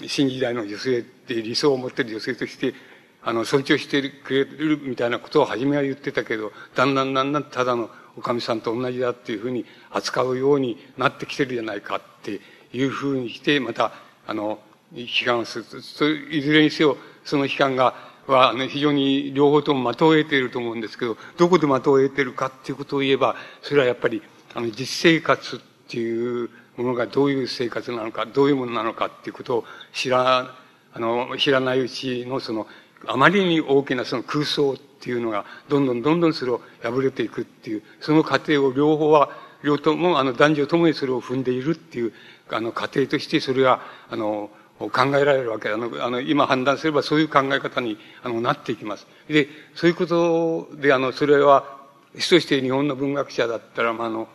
[0.06, 2.74] 新時代の女性って理想を持ってる女性として、
[3.22, 12.40] あの、尊重してくれるみたいなことを初めは言ってたけど、だんだんだんだんただのおかみさんと同じだっていうふうに扱うようになってきてるじゃないかって
[12.72, 13.92] いうふうにして、また、
[14.26, 14.60] あの、
[14.94, 16.34] 批判する。
[16.34, 24.22] いずれにせよ、その批判がは、ね、非常に両方とも的を得ていると思うんですけど、どこで的を得ているかっていうことを言えば、それはやっぱり、
[24.54, 25.58] あの、実生活っ
[25.88, 30.54] ていうものがどういう生活なのか、どういうものなのかっていうことを知ら、
[30.94, 32.66] あの、知らないうちのその、
[33.06, 39.30] あまりに大きなその空想っていうのが、どんどんどんどんそれを破れていくっていう、その過程を両方は、
[39.64, 42.12] 両とも、あの、男女ともにそれを踏んでいるっていう、
[42.50, 43.80] あの、過程としてそれは、
[44.10, 44.50] あの、
[44.90, 49.06] 考えられるわけあの、あの、今判断すればそういう考え方に、あの、なっていきます。
[49.28, 51.80] で、そういうことで、あの、それは、
[52.18, 54.28] 主として日本の文学者だったら、まあ、あの、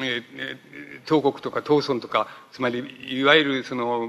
[0.00, 4.08] えー、東国とか東村とか、つまり、いわゆるその、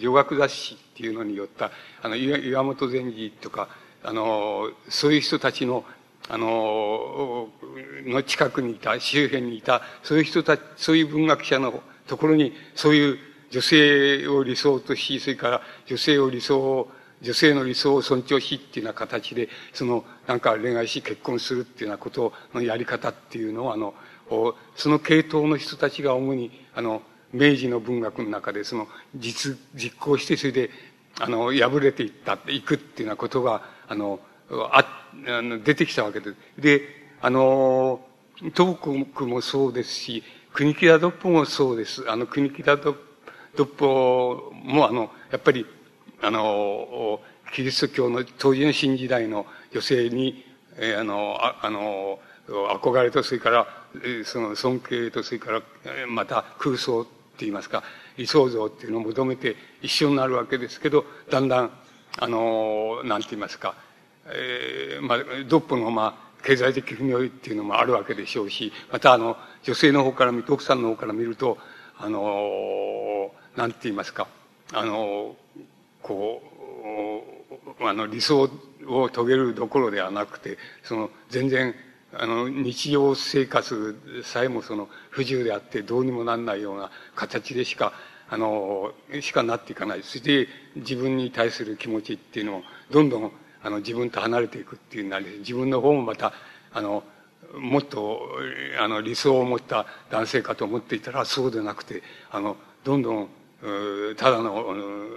[0.00, 1.70] 女学雑誌っていうのによった、
[2.02, 3.68] あの、岩本禅師とか、
[4.02, 5.84] あの、そういう人たちの、
[6.28, 7.48] あの、
[8.06, 13.18] の近くにいた、周辺にいた、そういう人たち、そういう文学者のところに、そういう
[13.54, 16.90] 女性を理想とし、それから女性を理想を
[17.22, 23.94] 女性の理想を尊重しっていうような形で、その、なんか恋愛し結婚するっていうようなことのやり方っていうのを、あの、
[24.74, 27.02] その系統の人たちが主に、あの、
[27.32, 30.70] 明治の文学の中で、その、実、実行して、それで、
[31.20, 34.18] あの、破れていった、いくっていうようなことが、あの、
[34.50, 34.84] あ、
[35.28, 36.36] あの、出てきたわけです。
[36.58, 36.82] で、
[37.20, 38.04] あの、
[38.56, 42.04] 東国もそうですし、国木田ドッポもそうです。
[42.10, 43.00] あの、国木田ドッポ
[43.62, 45.66] も、あの、やっぱり、
[46.20, 47.20] あの、
[47.52, 50.44] キリスト教の当時の新時代の女性に、
[50.76, 53.66] えー、あの、ああの、憧れと、それから、
[54.24, 55.62] その尊敬と、それから、
[56.08, 57.82] また空想って言いますか、
[58.16, 61.70] 理想像っていうのを求めて一緒になるわけですけど、だんだん、
[62.18, 63.74] あの、なんて言いますか、
[64.26, 71.58] えー、まあ、ドッポの、まあ、経済的不明っていうのもあるわけでしょうし、またあの、女性の方から見ると、奥さんの方から見ると、
[71.98, 74.26] あの、なんて言いますか、
[74.72, 75.36] あの、
[76.02, 76.42] こ
[77.80, 78.50] う、あの、理想
[78.86, 81.74] を遂げるどころではなくて、その、全然、
[82.12, 87.92] あの、日常生活さえもその、不自由であってどうにもなんないような形でしか、
[88.28, 90.02] あの、しかなっていかない。
[90.02, 93.32] そして自分に対する気持ちっていうのをどんどん
[93.64, 96.34] あの自分と離れていくっていうなり、自分の方もまた、
[96.72, 97.02] あの、
[97.58, 98.28] もっと、
[98.78, 103.28] あの、理想を持った男性かと思っていたら、そうでなくて、あの、どんどん、
[104.16, 104.74] ただの、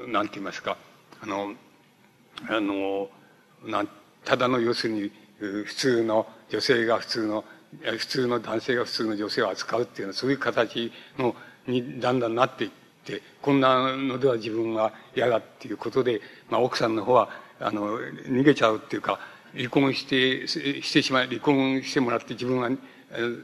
[0.07, 0.77] なんて言いますか、
[1.21, 1.53] あの、
[2.49, 3.09] あの、
[3.65, 3.89] なん、
[4.23, 7.43] ただの要するに、普通の女性が普通の、
[7.83, 11.35] 普通の男性が普通の女性を扱うっていうのは、そういう形の、
[11.67, 12.69] にだんだんなっていっ
[13.03, 17.29] て、こんなのでは自分は嫌だっていうことで、まあ奥さんの方は、
[17.59, 19.19] あの、逃げちゃうっていうか、
[19.55, 22.69] 離婚して、してしまい、離婚してもらって自分は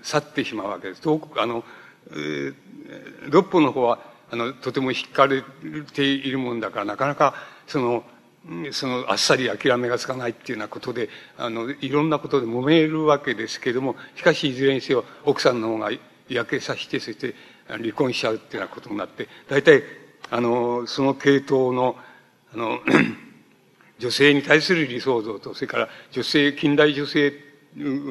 [0.02, 1.02] 去ってしまうわけです。
[1.06, 1.64] あの、
[3.30, 5.44] 六歩の方は、あの、とても惹かれ
[5.94, 7.36] ているもんだから、なかなか、
[7.68, 8.04] その、
[8.72, 15.92] その、あっさり諦めがつかないっていうようなことで、あの、いろんなことで揉めるわけですけれども、しかしいずれにせよ、奥さんの方が
[16.30, 17.36] 焼けさせて、そして
[17.68, 19.84] 離婚しちゃうっていうようなことになって、大体、
[20.32, 21.96] あの、その系統の、
[22.56, 22.80] あの、
[24.00, 27.34] 女性に対する理想像と、それから女性、近代女性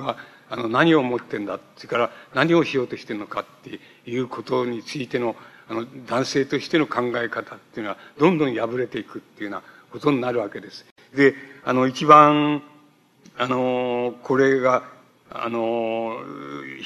[0.00, 0.18] は、
[0.48, 5.34] あの、何を思ってんだ、それから何をしようとしてるのかっていうことについての、
[5.72, 10.84] あの、男性としての考え方っていうのは、どんどん破れていくっていうようなことになるわけです。
[11.14, 12.62] で、あの、一番、
[13.38, 14.84] あの、これが、
[15.30, 16.18] あの、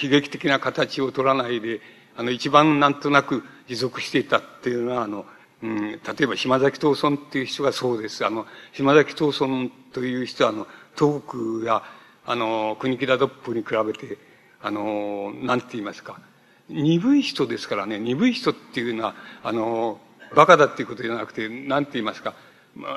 [0.00, 1.80] 悲劇的な形を取らないで、
[2.16, 5.26] あの、一番なんとなく持続していたっていうのは、あの、
[5.62, 8.24] うん、例えば島崎藤村っていう人がそうです。
[8.24, 11.22] あの、島崎藤村という人は、あの、東
[11.60, 11.82] 北や、
[12.24, 14.16] あの、国木田ドップに比べて、
[14.62, 16.20] あの、なんて言いますか、
[16.68, 20.00] 鈍い人ですからね、鈍い人っていうのは、あの、
[20.34, 22.34] バカだっていうことじゃなくて、なんて言いますか、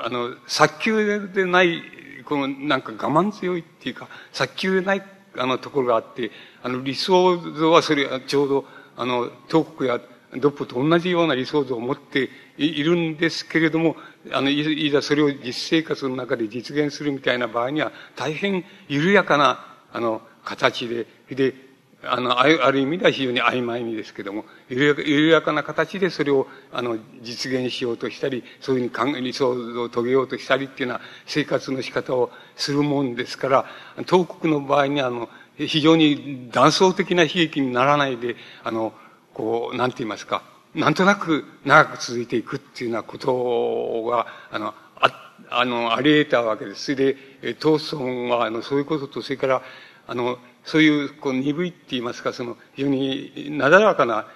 [0.04, 1.82] あの、早急でない、
[2.24, 5.04] この、なんか我慢強いっていうか、早急でない、
[5.36, 6.30] あの、ところがあって、
[6.62, 8.64] あの、理想像はそれちょうど、
[8.96, 10.00] あの、東北や
[10.36, 13.96] ドップと同じような理想像を持っているんですけれども、
[14.32, 21.54] あの、いざそれを実生活の中で実現するみたいな場合には、大変緩やかな、あの、形で、で、
[22.02, 29.50] あの、ある意味では非常に曖昧にですけども、緩やかな形でそれを、あの、実現しようとしたり、そういうふうに理想
[29.82, 33.66] を遂げようとしたりっていうような生活の仕方をするもんですから、
[34.08, 38.94] 東国の場合にあの、非常に断層的な悲劇にならないで、あの、
[39.34, 40.42] こう、なんて言いますか、
[40.74, 46.84] なんとなく長く続いていくっていうようなことが、あの、あ、あの、あり得たわけです。
[46.84, 47.16] それで、
[47.60, 49.62] 東村は、あの、そういうことと、それから、
[50.06, 54.26] あの、そういう、こう、鈍いって言いますか、その、非常になだらかな、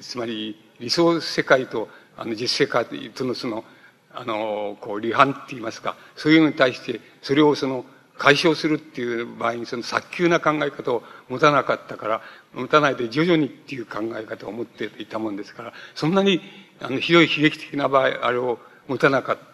[0.00, 3.64] つまり、理想世界と、あの、実世界とのその、
[4.12, 7.84] あの、こう、離反って言いますか、そういうのに対して、それをその、
[8.16, 16.40] 解消するっていう場合に、その早急な考え方を持たなかったから、持たないで徐々にっていう考え方を持っていたもんですから、そんなに、
[16.80, 19.44] あの、ひどい悲劇的な場合、あれを持たなかった、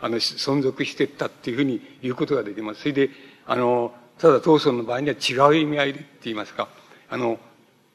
[0.00, 2.80] あの、存続していったっていうふうに言うことができます。
[2.82, 3.10] それで、
[3.44, 6.68] あの、ただ、当村の場合には違う意味合いでって言いますか、
[7.08, 7.38] あの、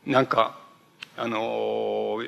[0.05, 0.57] なんか、
[1.17, 2.19] あの、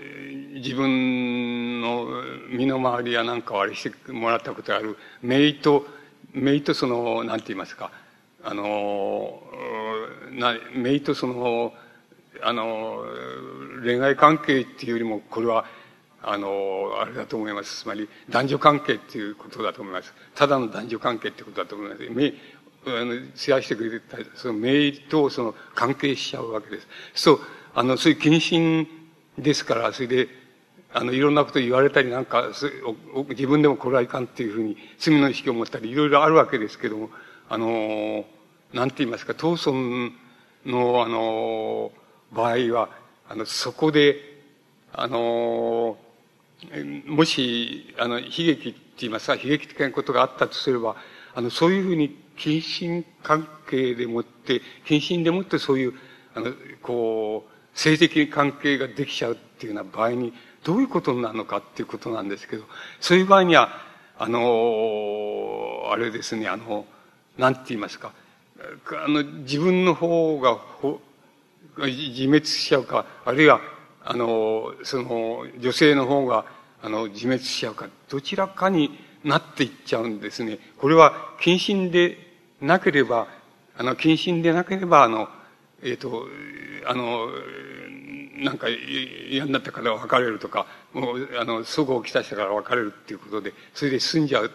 [0.53, 2.07] 自分の
[2.49, 5.87] 身の回りやなんかをあれしてもらったことがある、メイと、
[6.33, 7.91] メイとその、なんて言いますか、
[8.43, 9.41] あの、
[10.31, 11.73] な、メイとその、
[12.43, 13.03] あの、
[13.83, 15.65] 恋愛関係っていうよりも、これは、
[16.21, 17.83] あの、あれだと思います。
[17.83, 20.13] つまり、男女関係っていうことだと思います。
[20.33, 22.03] ただの男女関係ってことだと思います。
[22.87, 26.87] あの、シェアしてくれてた、そのメイとその関係しちゃうわけです。
[27.13, 27.39] そう、
[27.73, 28.87] あの、そういう謹慎
[29.37, 30.27] ですから、それで、
[30.93, 32.51] あの、いろんなこと言われたりなんか、
[33.29, 37.09] 自分でもこれはいかんっていうふうに罪の意識を持ったり、いろいろあるわけですけども、
[37.49, 38.25] あの、
[38.73, 40.11] なんて言いますか、当村
[40.65, 41.91] の、あの、
[42.31, 42.89] 場合は、
[43.27, 44.15] あの、そこで、
[44.93, 45.97] あの、
[47.05, 50.95] もし、あの、悲劇って言いますか、悲劇的なことがあったとすれば、
[51.33, 55.93] あの、そういうふうに近親関係でもって、近親でもってそういう、
[56.33, 60.33] あの、こう、性的関係ができちゃうっていうような場合に、
[60.63, 62.63] どういうことなのかっていうことなんですけど、
[62.99, 63.69] そういう場合には、
[64.17, 66.85] あの、あれですね、あの、
[67.37, 68.13] なんて言いますか、
[69.05, 71.01] あの、自分の方がほ、
[71.77, 73.59] 自滅しちゃうか、あるいは、
[74.03, 76.45] あの、その、女性の方が、
[76.81, 80.59] あの、自滅しちゃうか、どちらかになっていっちゃうんですね。
[80.77, 82.24] これは、謹慎で
[82.61, 83.27] なければ、
[83.77, 85.27] あの、謹慎でなければ、あの、
[85.83, 86.27] えっ、ー、と、
[86.85, 87.27] あの、
[88.37, 94.51] なんか嫌になったから別れるとか、もう、あの、そごをきたしたから別れるっていうことで、それで済んじゃう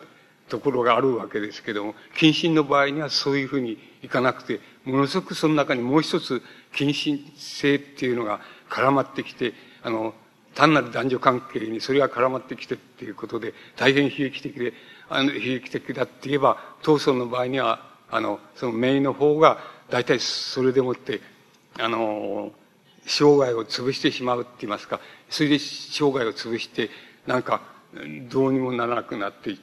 [0.49, 6.43] ところがあるわけですけども、謹慎の場合にはそういうふうにいかなくて、ものすごくその中にもう一つ、
[6.73, 10.15] 謹慎性っていうのが絡まってきて、あの、
[10.55, 14.73] 単なる男女関係にそれが絡まってきてっていうことで、大変悲劇的で、
[15.09, 19.59] あの、悲劇的だって言えば、当村の場合には、あの、その名の方が、
[19.89, 21.21] 大体それでもって、
[21.79, 22.53] あの、
[23.07, 26.91] 生涯を潰してしまうって言いますか、それで生涯を潰して、
[27.27, 27.63] なんか、
[28.29, 29.59] どうにもならなくなっていっ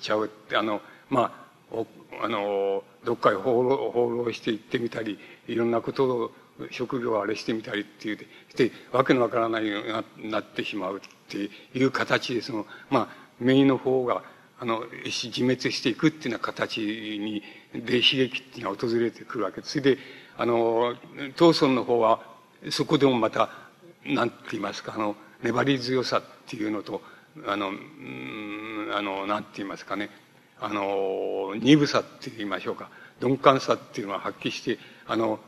[0.00, 0.80] ちゃうって、あの、
[1.10, 1.84] まあ、
[2.22, 5.18] あの、どっかへ放浪放浪していってみたり、
[5.48, 6.32] いろんなことを、
[6.70, 8.18] 職業をあれしてみたりっていう、
[8.56, 13.08] で、わけのわからないようになってしまうっていう形で、その、まあ、
[13.40, 14.22] メイの方が、
[14.60, 17.42] あの、自滅していくっていうような形に、
[17.74, 19.78] で、悲劇っていうのが訪れてくるわけです。
[19.80, 19.98] それで、
[20.36, 20.94] あの、
[21.36, 22.20] 東村の方は、
[22.70, 23.50] そこでもまた、
[24.04, 27.02] なんて言いますか、あの、粘り強さっていうのと、
[27.46, 30.10] あの、んあの、なんて言いますかね、
[30.60, 35.40] あの、鈍さって言いましょうか、鈍感さっていうのは発揮して、あの、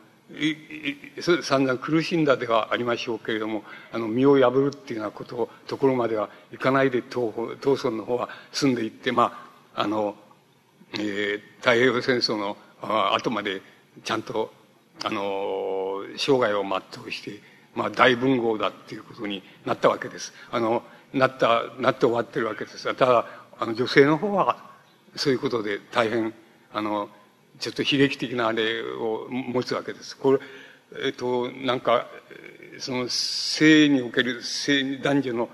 [1.43, 3.63] 散々苦しんだではありましょうけれども、
[3.93, 10.17] あの、身を破るっていうようなこと、ところまではいかないで東、東村の方は住んでいって、まあ、あの、
[10.99, 12.57] えー、太平洋戦争の
[13.15, 13.61] 後まで
[14.05, 14.53] ちゃんと、
[15.05, 17.41] あの、生涯を全うして、
[17.75, 20.33] まあ、大文豪だっていうことになったわけです。
[20.51, 20.83] あの、
[21.13, 22.85] なった、なって終わってるわけです。
[22.95, 23.27] ただ、
[23.59, 24.75] あの、女性の方は、
[25.15, 26.35] そういうことで大変、
[26.73, 27.09] あの、
[27.59, 30.17] ちょっと悲劇的なあれを持つわけです。
[30.17, 30.41] これ、
[31.05, 32.07] えっと、なんか、
[32.79, 35.49] その性における、性、男女の、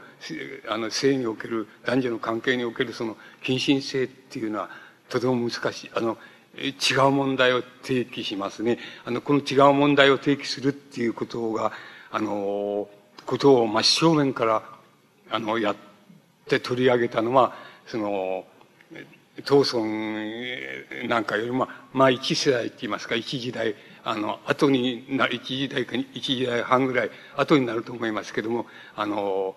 [0.68, 4.70] あの、性における、男女の関係におけるその、近親性っていうのは、
[5.12, 5.90] とても難しい。
[5.94, 6.16] あの、
[6.56, 8.78] 違う問題を提起しますね。
[9.04, 11.72] あの、この違う問題を提起するっていうことが、
[12.10, 12.88] あの、
[13.26, 14.62] ことを真正面から、
[15.30, 15.76] あの、やっ
[16.46, 17.54] て取り上げたのは、
[17.86, 18.44] その、
[19.46, 29.56] 東村なんかよりも、まあ一世代って言いますか、一時代、あの、後にな、一時代か一時代半ぐらい後になると思いますけども、あの、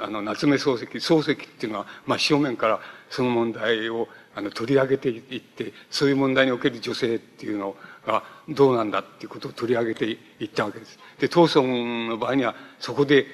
[0.00, 2.80] あの、夏目漱石、漱石っていうのは、まあ正面から
[3.10, 7.76] その問題を、あの、取り上げていって、そういう問題における女性っていうの
[8.06, 10.06] がどうなんだっていうことを取り上げて
[10.40, 10.98] いったわけです。
[11.18, 13.26] で、東村の場合には、そこで、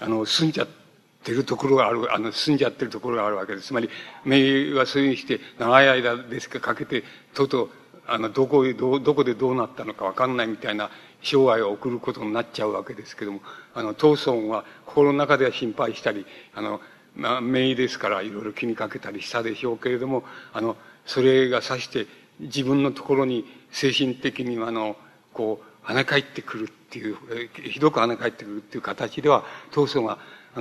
[0.00, 0.68] あの、住んじゃっ
[1.24, 3.68] てるところがある、あの、住んじゃってるところがあるわけです。
[3.68, 3.90] つまり、
[4.24, 7.02] 名はそういうふうにして、長い間ですかかけて、
[7.34, 7.70] とうとう、
[8.06, 10.90] あの、どこへ、ど、どこでどうなったのかわかんないみたいな
[11.22, 13.40] 生涯を送ることになっちゃうわけですけども、
[13.74, 16.24] あの、東村は心の中では心配したり、
[16.54, 16.80] あの、
[17.16, 22.06] まあ、名医ですからいろいろ気にかけたりしたでしょうけれども、あの、それがさして
[22.40, 24.96] 自分のところに精神的にあの、
[25.32, 27.16] こう、跳ね返ってくるっていう、
[27.54, 30.18] ひどく跳ね返ってくるっていう形では、当初が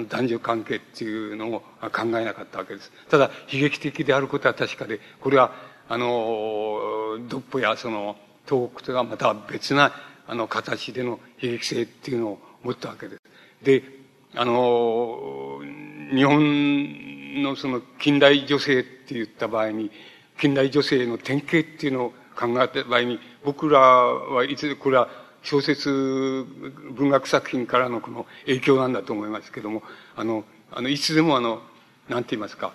[0.10, 2.92] 男女関係っていうのを考えなかったわけです。
[3.10, 5.52] ただ、悲劇的であることは確かで、これは、
[5.90, 9.92] あの、ドッポやその、東北とはまた別な、
[10.28, 13.22] あの、形での悲劇性っていうのを持ったわけです。
[13.64, 13.84] で、
[14.36, 15.62] あの、
[16.14, 19.92] 日本のその近代女性って言った場合に、
[20.40, 25.10] 近代女性の典型っていうのを考えた場合に、僕らはいつ、これは
[25.42, 26.46] 小説、
[26.92, 29.84] 文学作品からのこの影響なんだと思いますけども、
[30.16, 31.62] あの、あの、いつでもあの、
[32.10, 32.74] なんて言いますか、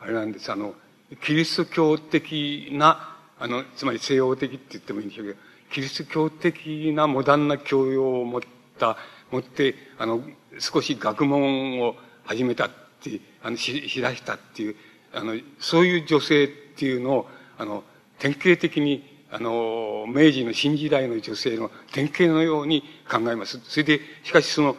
[0.00, 0.74] あれなんです、あの、
[1.22, 5.38] キリスト教的な、あの、つまり西洋的って言ってもいいんでしょうけど、
[5.70, 8.40] キリスト教的なモダンな教養を持っ
[8.78, 8.96] た、
[9.30, 10.22] 持って、あの、
[10.58, 11.96] 少し学問を
[12.26, 12.70] 始めたっ
[13.00, 14.76] て、あの、し、しだしたっていう、
[15.12, 17.84] あの、そういう女性っていうのを、あの、
[18.18, 23.60] 典型的に、あの、明治の新時代の女性の典型のように考えます。
[23.64, 24.76] それで、しかしその、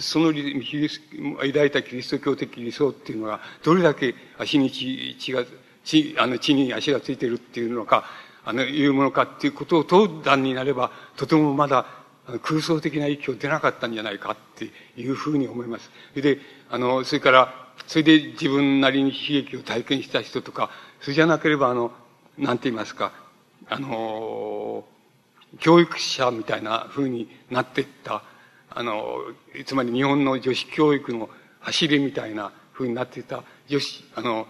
[0.00, 5.44] その抱いたキリスト教的理想っていうのが、どれだけ足に血血が、
[5.84, 8.04] 血、あの、血に足がついてるっていうのか、
[8.44, 11.86] あの、いうものかっていうことを当段になれば、とてもまだ、
[12.38, 15.90] 空想的な域を出なかったんじゃないかっていうふうに思います。
[16.14, 16.38] で、
[16.70, 17.54] あの、それから、
[17.86, 20.70] それで自分なりに悲劇を体験した人とか、
[21.00, 21.92] それじゃなければ、あの、
[22.38, 23.12] なんて言いますか、
[23.68, 24.84] あの、
[25.58, 28.22] 教育者みたいな風になっていった、
[28.70, 29.18] あの、
[29.66, 31.28] つまり日本の女子教育の
[31.60, 34.46] 走りみたいな風になっていた女子、あの、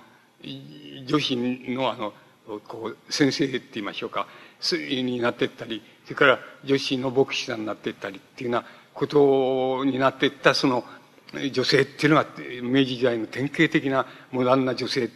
[1.06, 2.12] 女子のあの、
[2.66, 4.26] こう、先生って言いましょうか、
[4.72, 10.84] になっていったり、それから女子の牧師さんになっていったりっていうようなことになっていった、その、
[11.52, 12.26] 女性っていうのが、
[12.64, 15.08] 明治時代の典型的なモダンな女性、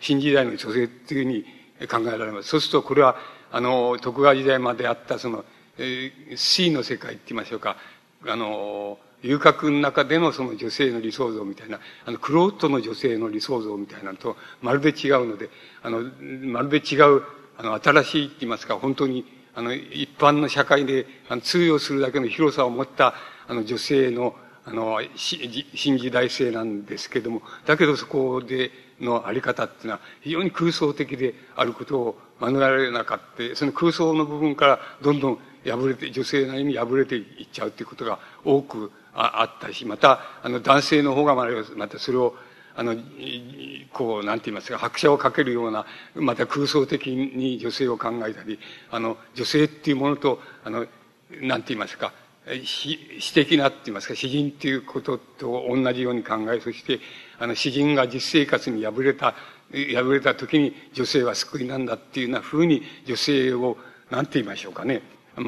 [0.00, 2.50] 新時代の女性っていうふうに考えられます。
[2.50, 3.16] そうすると、これは、
[3.50, 5.46] あの、徳川時代まであった、その、
[5.78, 7.78] えー、C の世界って言いましょうか、
[8.26, 15.48] あの、遊郭の中でのその女性の理想像みたいな、あの、クロートの女性の理想像みたいなのと、まるで違うので、
[15.82, 17.22] あの、まるで違う、
[17.56, 23.14] あの、新しいって言いますか、本当に、あの、一般の社会で、あの、通用するだけの広さを持った、
[23.46, 24.34] あの、女性の、
[24.64, 42.34] あの、新時代性なんですけども、だけどそこでのあり方っていうのは非常に空想的であることを免れなかった、その空想の部分からどんどん破れて、女性なりに破れていっちゃうっていうことが多くあったし、また、あの、男性の方がまたそれを、
[42.74, 42.96] あの、
[43.92, 48.58] こう、なんて言いますか、拍車をかけるような、また空想的に女性を考えたり、
[48.90, 50.86] あの、女性っていうものと、あの、
[51.40, 52.12] なんて言いますか、
[52.64, 57.00] 詩的なって言いますか、詩人っていうことと同じように考え、そして、
[57.38, 59.34] あの、詩人が実生活に敗れた、
[59.70, 63.76] 敗れた時に女性は救いなんだっていうような風に女性を、
[64.10, 65.02] なんて言いましょうかね。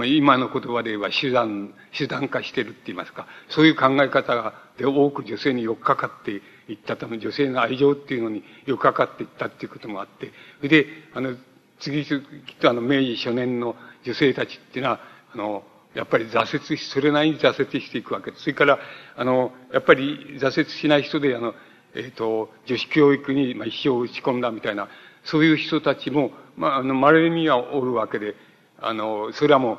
[0.06, 3.26] 今の言葉で言えば手段、手段化してるって言いますか。
[3.50, 11.36] そういう考え方で多く女性に寄っかかっていったため、女性の愛情っていうのに寄っかかっていったっていうこともあって、それで、あの、
[11.78, 12.24] 次々
[12.60, 15.00] とあの、明治初年の女性たちっていうのは、
[15.34, 18.42] あの、やっぱり挫折し、それなりに挫折していくわけです。
[18.42, 18.78] それから、
[19.16, 21.54] あの、やっぱり挫折しない人で、あの、
[21.94, 24.88] えっ、ー、と、女子教育に、まあ、一生打ち込んだみたいな、
[25.22, 28.34] そういう人たちも、まあ、あの、稀にはおるわけで、
[28.80, 29.78] あの、それはもう、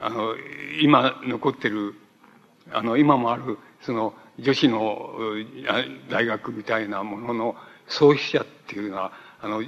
[0.00, 0.34] あの、
[0.80, 1.94] 今残ってる、
[2.72, 5.10] あの、今もある、その、女子の
[6.10, 7.56] 大学みたいなものの
[7.88, 9.62] 創始者っていうのは、あの、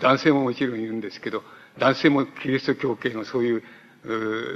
[0.00, 1.42] 男性ももちろんいるんですけど、
[1.78, 3.62] 男性もキリスト教系のそういう、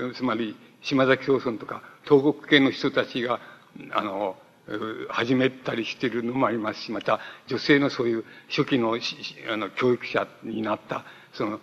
[0.08, 3.40] うつまり、島崎町村とか、東国系の人たちが、
[3.92, 4.36] あの、
[5.08, 8.96] 始めたりしているのもありますし、また、女性のそういう初期の、
[9.52, 11.60] あの、教育者になった、その、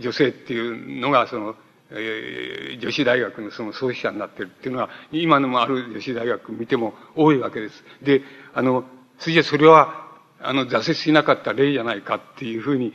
[0.00, 1.54] 女性っていうのが、その、
[1.92, 7.84] えー、女子大学のその創始者になってるっていうのは、今のもある女子大学見ても多いわけです。
[8.02, 8.22] で、
[8.54, 8.84] あの、
[9.18, 10.08] それじゃそれは、
[10.40, 12.94] あの、挫折しなかった例じゃないかっていうふうに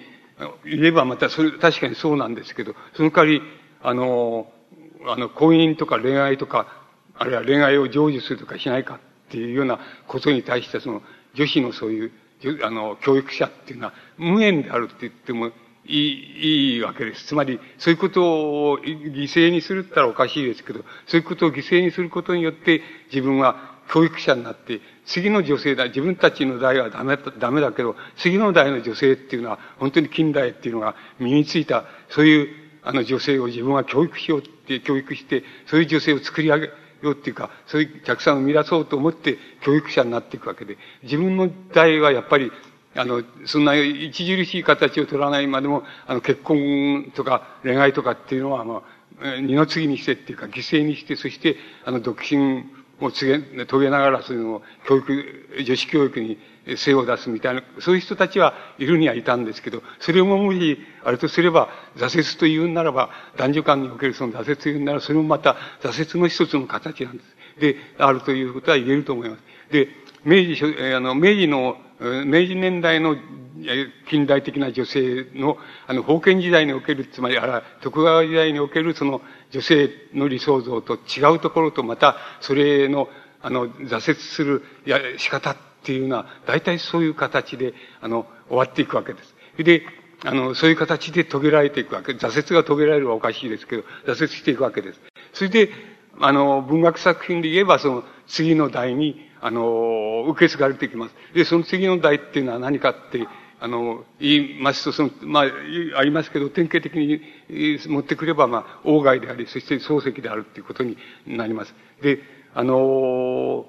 [0.65, 3.41] 言えばまた、それ、確かにそうなんですけど、その代わり、
[3.81, 4.51] あの、
[5.07, 6.67] あの、婚姻とか恋愛とか、
[7.17, 11.01] あるいは恋愛を成就するとかしないかっていうようなことに対して、その、
[11.35, 12.11] 女子のそういう、
[12.63, 15.51] あの、教育者っていうのは、無縁であるって言っても
[15.87, 17.25] いい、いいわけです。
[17.27, 18.23] つまり、そういうこと
[18.71, 22.81] を犠牲にするったらおかしいですけど、そういうことを犠牲にすることによって、
[23.11, 36.65] 自分は教育者になって、次の女性だ、自分たちの代はダメだ、ダメだけど、次の代の女性っていうのは、本当に近代っていうのが身についた、そういう、あの女性を自分は教育しようって教育して、そういう女性を作り上げ
[37.01, 42.51] ようっていうか、そういう客さんを生み出そうと思って教育者になっていくわけで、自分の代はやっぱり、
[42.95, 48.83] あの、そんな著しい形を取らないまでも、あの、結婚とか恋愛とかっていうのは、ま
[49.21, 52.63] あ、二の次にしてっていうか、犠牲にして、そして、あの、独身
[53.01, 56.37] を告げ、遂げながら、そういうのを、教育、女子教育に
[56.77, 67.35] 精を出すみたいな、そういう人たちはいるにはいたんですけど、それももし、あれとすれば、挫折と言うならば、男女間におけるその挫折と言うなら、それもまた挫折の一つの形なんです。
[67.59, 69.41] で、あるということは言えると思います。
[69.71, 69.89] で、
[70.23, 73.15] 明治、あの、明治の、明治年代の
[74.09, 79.21] 近代的な女性の、あの、封建時代における、つまり、あら、徳川時代におけるその
[79.51, 83.07] 女性の理想像と違うところと、また、それの、
[83.41, 89.35] あの、挫折する、や、仕方っていうのは、大体そういう形で、あの、終わっていくわけです。
[89.57, 89.83] で、
[90.23, 92.13] あの、そういう形で遂げられていくわけ。
[92.13, 94.99] 挫折が遂げられるはおかしいですけど、挫折していくわけです。
[95.33, 95.69] それで、
[96.19, 101.15] あの、文学作品で言えば、その、次の代に、あの、受け継がれていきます。
[101.35, 103.27] で、その次の代っていうのは何かって、
[103.59, 105.43] あの、言いますと、その、まあ、
[105.99, 107.21] ありますけど、典型的に
[107.87, 111.75] 持ってくれば、まあ、王外であり、そして漱石であるっていうことになります。
[112.01, 112.21] で、
[112.55, 113.67] あの、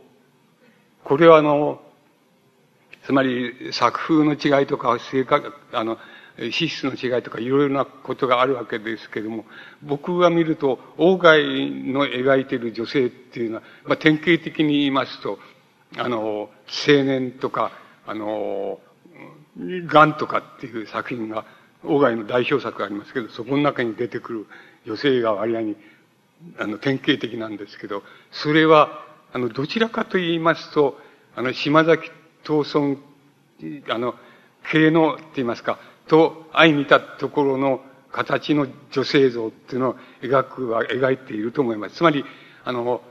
[1.04, 1.82] これはあの、
[3.04, 5.98] つまり作風の違いとか、性格、あの、
[6.52, 9.44] 資質の違いとかいろいろなことがあるわけですけれども、
[9.82, 11.38] 僕が見ると、外
[11.92, 15.38] の描いている女性っていうのは、まあ、典型的に言いますと、
[15.96, 16.50] あの、
[16.88, 17.72] 青年とか、
[18.06, 18.80] あの、
[19.86, 21.44] ガンとかっていう作品が、
[21.82, 24.46] 外の代表作がありますけど、そこの中に出てくる
[24.86, 25.76] 女性が割合に、
[26.58, 30.98] あの、典型的なんですけど、それは、あの、どちらかと言いますと、
[31.34, 32.10] あの、島崎
[32.44, 34.14] 東村、あの、
[34.70, 35.78] 系の、って言いますか、
[36.08, 37.80] と相似たところの
[38.12, 41.96] 形の女性像っていうのを描くは、描いていると思います。
[41.96, 42.24] つまり、
[42.64, 43.02] あの、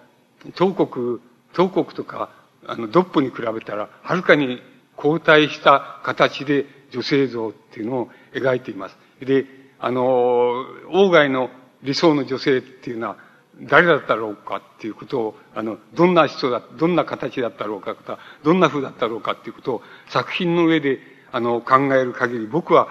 [0.55, 1.19] 東国、
[1.53, 2.30] 東国とか、
[2.68, 4.61] あの、ドップに比べたら、はるかに
[4.95, 8.97] 後退した形で女性像っていうのを描いています。
[9.20, 9.45] で、
[9.80, 11.49] あの、王外の
[11.84, 13.18] 理想の女性っていうのは、
[13.61, 17.95] 誰だったろうかっていうことを、あの、どんな人だ、どんな形だったろうか
[18.43, 20.99] どんな風だったろうかっていうことを作品の上で、
[21.32, 22.88] あの、考える限り、僕は、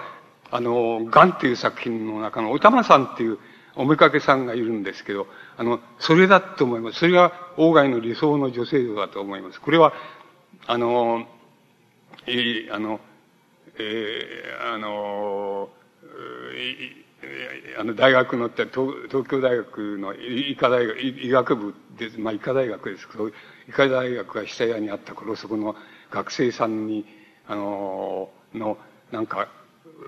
[0.51, 3.37] あの、ガンっていう作品の中のおたまさんっていう
[3.75, 6.99] おめかけさんがいるんですけど、あの、それだと思います。
[6.99, 9.61] それが王外の理想の女性像だと思います。
[9.61, 9.93] これは、
[10.67, 11.25] あの、
[12.27, 12.99] えー、あの、
[13.77, 15.69] えー、あの、
[17.79, 22.19] あの、大学のって東、東京大学の医科大学、医学部です。
[22.19, 23.29] まあ、医科大学ですけど、
[23.67, 25.75] 医科大学が下屋にあった頃、そこの
[26.11, 27.05] 学生さんに、
[27.47, 28.77] あの、の、
[29.11, 29.47] なんか、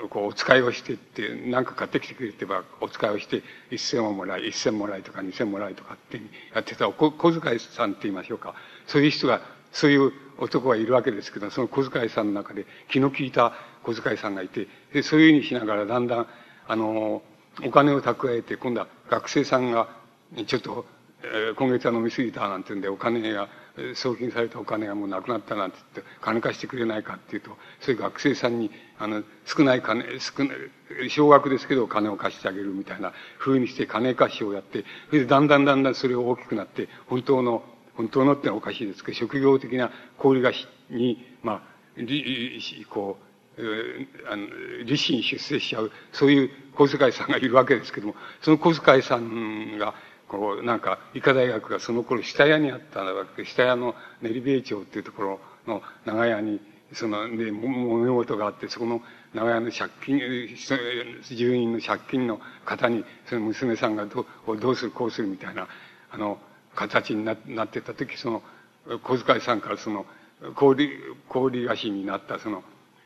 [0.10, 6.18] こう、お使いをしてって、なんか買ってきてくれってば、お使いをして、一銭をもらい、一銭もらいとか二銭もらいとかって
[6.54, 8.56] やってた、お小遣いさんって言いましょうか。
[8.86, 16.28] そういう人が、そういう男がいるわけですけど、その小遣いさんの中で気の利いた小遣いさんがいて、で、そういうふうにしながらだんだん、
[16.68, 17.22] あの、
[17.66, 19.90] お金を蓄えて、今度は学生さんが、
[20.46, 20.86] ちょっと、
[21.24, 23.50] えー、今月は飲み過ぎたなんて言うんで、お金が、
[23.96, 27.52] 送金されたお金がもうなくなったなんて言って、金貸してくれないかっていうと、
[27.82, 30.54] そういう学生さんに、あの、少ない金、少な
[31.04, 37.64] い、少額ですけど金を貸してあげるみたいな風にして金貸しをやって、それでだんだんだんだんそれを大きくなって、本当の、
[37.96, 41.78] 本当のってのはおかしいですけど、職業的な小売貸しに、まあ、
[42.90, 43.28] こう、
[44.32, 44.48] あの、
[44.86, 49.96] 立身出世しちゃう、そういう小遣いさんがいるわけですけども、その小遣いさんが、
[50.28, 56.60] こう、なんか、医科大学がその頃下屋にあったわけで、下屋の練馬町っていうところの長屋に、
[56.94, 59.02] その、で、揉め事があって、そこの
[59.34, 60.20] 長屋の借金、
[61.24, 65.68] 住人の借金の方に、その娘さんがどうどうする、こうするみたいな、
[66.12, 66.40] あの、
[66.76, 68.42] 形にななってた時、その、
[69.04, 70.06] 小遣いさんからその、
[70.56, 70.90] 氷、
[71.28, 72.64] 氷菓子になった、その、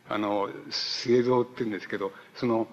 [0.10, 2.68] あの、末蔵って言うんですけど、その、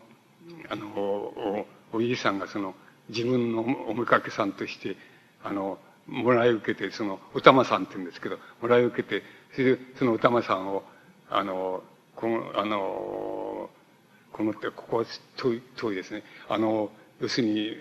[0.68, 2.74] あの、お、おじいさんがその、
[3.08, 4.96] 自分のおめかけさんとして、
[5.42, 10.82] あの、もらい受けて、その、お玉さんって言うんですけど、もらい受けて、それで、そのお玉さんを、
[11.30, 11.82] あの、
[12.16, 13.70] この、あの、
[14.32, 15.04] このって、ここは
[15.36, 16.22] 遠い、遠いですね。
[16.48, 16.90] あの、
[17.20, 17.76] 要するに、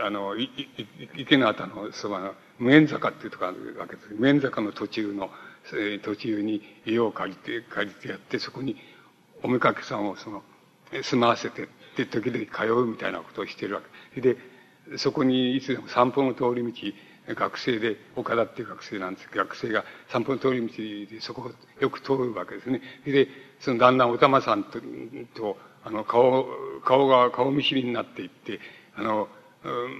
[0.00, 0.68] あの、い、い、
[1.16, 4.08] 池の辺のそばの、無縁坂っていうとこあるわけです。
[4.14, 5.30] 無縁坂の途中の、
[5.72, 8.76] えー、途中に家を借りて、借りてやって、そこに
[9.42, 10.42] おめかけさんをその、
[11.02, 11.66] 住まわせてっ
[11.96, 13.82] て時々通うみたいなことをしてるわ
[14.14, 14.20] け。
[14.20, 14.36] で、
[14.96, 22.80] そこにいつでも散歩の通り道、学生で、岡田っていう学生なんですけど、学生が散歩の通り道でそこをよく通るわけですね。
[23.04, 23.28] で、
[23.58, 24.78] そのだんだんお玉さんと、
[25.34, 26.46] とあの、顔、
[26.84, 28.60] 顔が顔見知りになっていって、
[28.94, 29.28] あの、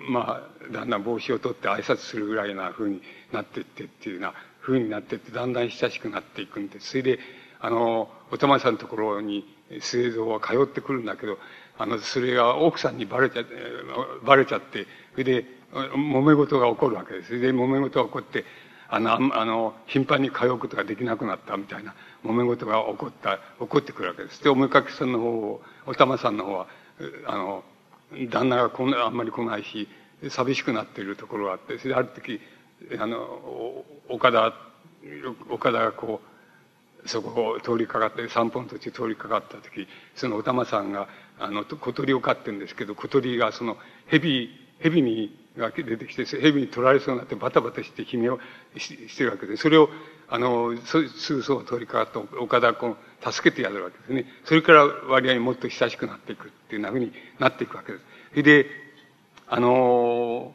[0.08, 6.90] まあ、だんだん帽子を取って挨拶するぐらいな風になっていってっていうような風になっていって、だんだん親しくなっていくんです。
[6.90, 7.18] それで、
[7.60, 9.44] あの、お玉さんのところに
[9.80, 11.38] 末蔵は通ってくるんだけど、
[11.78, 13.54] あの、それが奥さんにバレちゃって、
[14.24, 17.28] バレちゃって、それで、揉め事が起こるわけです。
[17.28, 18.44] それで、揉め事が起こって、
[18.88, 24.42] あの、あの、頻繁に通うことができなくなったみたいな揉め事が起こった、起こってくるわけです。
[24.42, 26.66] で、おめかけさんの方を、お玉さんの方は、
[27.26, 27.64] あの、
[28.30, 29.88] 旦那がこんな、あんまり来ないし、
[30.28, 32.40] 寂しくなっているところがあって、それである時、
[32.98, 34.54] あの、岡田、
[35.50, 36.20] 岡田がこ
[37.04, 41.08] う、そこを通りかかって、散歩の途中通りかかった時、そのお玉さんが、
[41.38, 43.76] あの、小鳥を飼ってるんですけど、小鳥がその、
[44.06, 48.38] 蛇、蛇に、が出てきて、蛇に取られそうになってバタバタして悲鳴を
[48.76, 49.88] してるわけで、それを、
[50.28, 54.26] あの、すぐそば通りかかった岡田君、助けてやるわけですね。
[54.44, 58.04] それから割合にもっと親しくなっていくっていうふうになっていくわけです。
[58.30, 58.66] それで、
[59.48, 60.54] あの、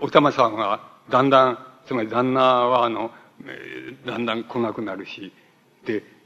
[0.00, 3.10] お玉さんは、だんだん、つまり旦那は、あの、
[4.06, 5.32] だんだん来なくなるし、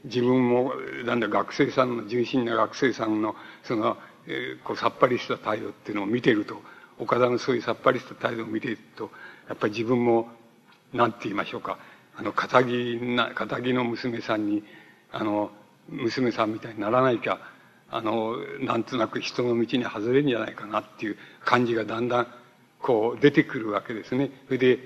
[0.05, 0.73] 自分も、
[1.05, 3.97] だんだ学生さんの、純真な学生さんの、その、
[4.27, 6.61] えー、こう、さっぱりした態度っていうのを見てると、
[6.99, 9.11] 岡田のそういうさっぱりした態度を見てると、
[9.47, 10.29] やっぱり自分も、
[10.93, 11.77] なんて言いましょうか、
[12.15, 14.63] あの、仇な、仇の娘さんに、
[15.11, 15.51] あの、
[15.89, 17.39] 娘さんみたいにならなきゃ、
[17.89, 22.27] あの、なんとなく人の道に外れるんじゃないかなっていう感じがだんだん、
[22.81, 24.31] こう、出てくるわけですね。
[24.47, 24.79] それで、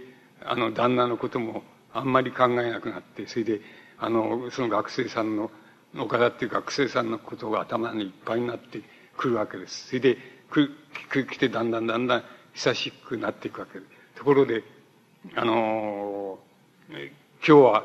[0.44, 1.64] あの、旦那のことも
[1.94, 3.62] あんまり考えなくなって、それで、
[4.00, 5.52] あの、その学生さんの、
[5.98, 8.82] 岡田っていう学生さんのことが頭にいっぱいになって
[9.18, 9.88] くるわけです。
[9.88, 10.18] それで、
[10.50, 10.70] く、
[11.10, 12.24] く、来てだんだんだんだん
[12.54, 13.92] 久しくなっていくわけです。
[14.16, 14.64] ところで、
[15.36, 16.40] あの、
[16.90, 17.10] 今
[17.42, 17.84] 日は、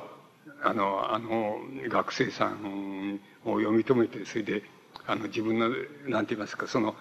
[0.62, 1.58] あの、あの、
[1.88, 4.62] 学生さんを読み止めて、それで、
[5.06, 5.70] あの、自分の、
[6.06, 6.94] なんて言いますか、その、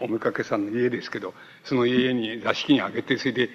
[0.00, 1.34] おめかけさんの家ですけど、
[1.64, 3.50] その家に座敷にあげて、それで、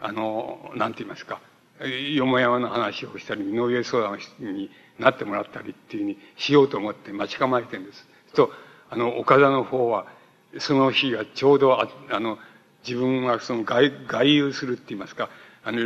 [0.00, 1.40] あの、なんて言いますか、
[1.88, 8.06] よもやまの話をしたり、身の上相談になってもらったりっていうふうにしようと思って待ち構えてるんです。
[8.34, 8.50] と、
[8.90, 10.06] あの、岡田の方は、
[10.58, 12.38] その日がちょうど、ああの、
[12.86, 15.30] 自分はその外、外遊するって言いますか、
[15.64, 15.78] あの、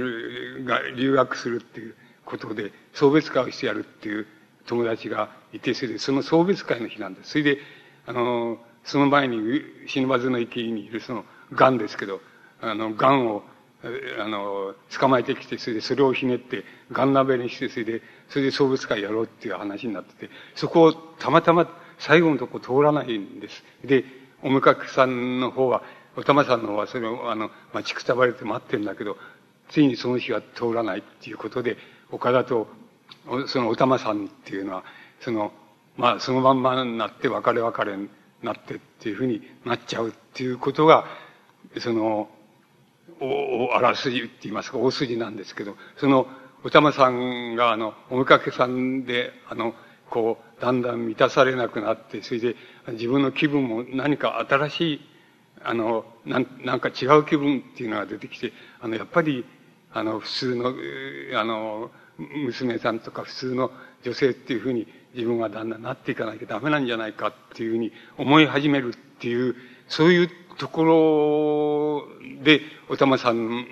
[0.97, 4.27] 留学するっていうことで、送別会をしてやるっていう
[4.67, 7.31] 友達がいて、それで、その送別会の日なんです。
[7.31, 7.59] それで、
[8.07, 12.21] あの、その前に、死ぬずの池にいるその、癌ですけど、
[12.61, 13.43] あの、癌を、
[14.19, 21.69] あの、捕まえてきて、それでそれをひねって、ガン鍋にして、それで、それで送別会やろうっていう話になってて、そこをたまたま
[21.99, 23.63] 最後のとこ通らないんです。
[23.85, 24.05] で、
[24.43, 25.83] おむかくさんの方は、
[26.17, 29.17] おたまさんの方はそれを、あの、待ちくたばれて待ってるんだけど、
[29.69, 31.77] ついにその日は通らないっていうことで、
[32.11, 32.69] 岡田と、
[33.47, 34.85] そのおたまさんっていうのは、
[35.21, 35.53] その、
[35.97, 38.09] まあ、そのまんまになって別れ別れに
[38.43, 41.07] なってっていうふうになっちゃうっていうことが、
[41.79, 42.29] その、
[43.21, 46.27] お、あらすじって言いますか、大筋なんですけど、その、
[46.65, 49.75] おたまさんが、あの、おめかけさんで、あの、
[50.11, 52.57] こう、だんだん満たされなくなって、それで、
[52.93, 55.01] 自分の気分も何か新しい、
[55.63, 59.45] あの、なん、なんか違う気分っていうのが出てきて、あの、やっぱり、
[59.93, 60.75] あの、普通の、
[61.39, 63.71] あの、娘さんとか普通の
[64.05, 69.57] 女性っていうふうに自分はだんだんなっていかなきゃダメなんじゃないかっていうふうに思い始めるっていう、
[69.89, 73.65] そういうところで、おたまさん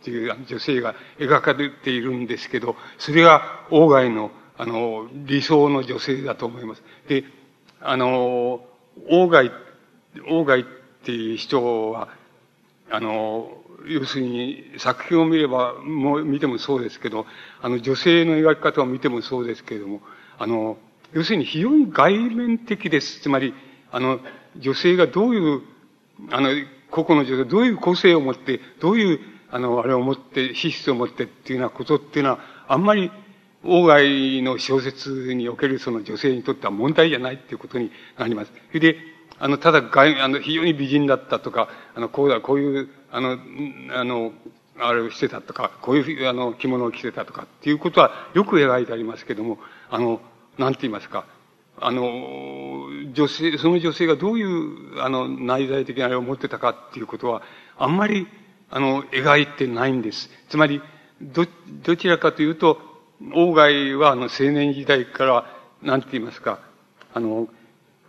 [0.00, 6.82] っていう女性が描かれているんですけど、それが外の、あの、理想の女性だと思います。
[7.08, 7.24] で、
[7.80, 8.64] あの、
[9.08, 9.50] 外、
[10.44, 10.64] 外っ
[11.04, 12.08] ていう人は、
[12.90, 17.26] あの、要するに作品を見れば、もう見てもそうですけど、
[17.60, 20.00] あの女性の描き方を見てもそうですけれども、
[20.38, 20.76] あの、
[21.12, 23.20] 要するに非常に外面的です。
[23.20, 23.54] つまり、
[23.90, 24.20] あの、
[24.56, 25.62] 女性がどういう、
[26.30, 26.50] あの、
[26.90, 29.20] 個々の女性どういう個性を持って、どういう、
[29.50, 33.10] あの、あれを持って、資質を持ってっていうようなことっていうのは、あんまり、
[33.64, 38.52] 外の小説におけるその女性にとっては問題じゃないっていうことになります。
[38.68, 38.96] それで、
[39.38, 43.38] あの、ただ外、あの、非常に美人だったとか、あの、こうだ、こういう、あの、
[43.94, 44.32] あの、
[44.78, 49.58] あれをしてたとか、こういう、あの、着物を着てたとかっていうことはよく描いてありますけども、
[49.90, 50.20] あの、
[50.58, 51.24] なんて言いますか、
[51.80, 57.42] あの、女性、その女性がどういう、あの、内在的なあれを持ってたかっていうことは、
[57.76, 58.28] あんまり、
[58.70, 60.30] あの、描いてないんです。
[60.48, 60.80] つまり、
[61.20, 61.46] ど、
[61.84, 62.78] どちらかというと、
[63.34, 65.46] 王外は、あの、青年時代から、
[65.82, 66.60] なんて言いますか、
[67.14, 67.48] あの、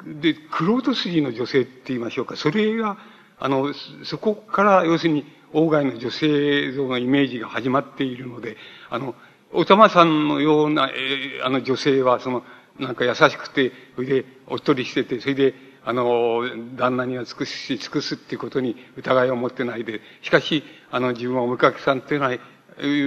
[0.06, 2.98] で、黒人筋の女性って言いましょうか、それが、
[3.40, 8.58] あの、そこから、要するに、王外の女性像のイメージが始まっているので、
[8.90, 9.16] あの、
[9.52, 12.44] おたまさんのような、えー、あの女性は、その、
[12.80, 15.54] なんか優しくて、それで、おっとりしてて、それで、
[15.86, 16.42] あの、
[16.76, 22.38] 旦那には尽くし、尽くすっていうことに疑いを持ってないで、しかし、あの、自分はおめかけさんっていうのは、い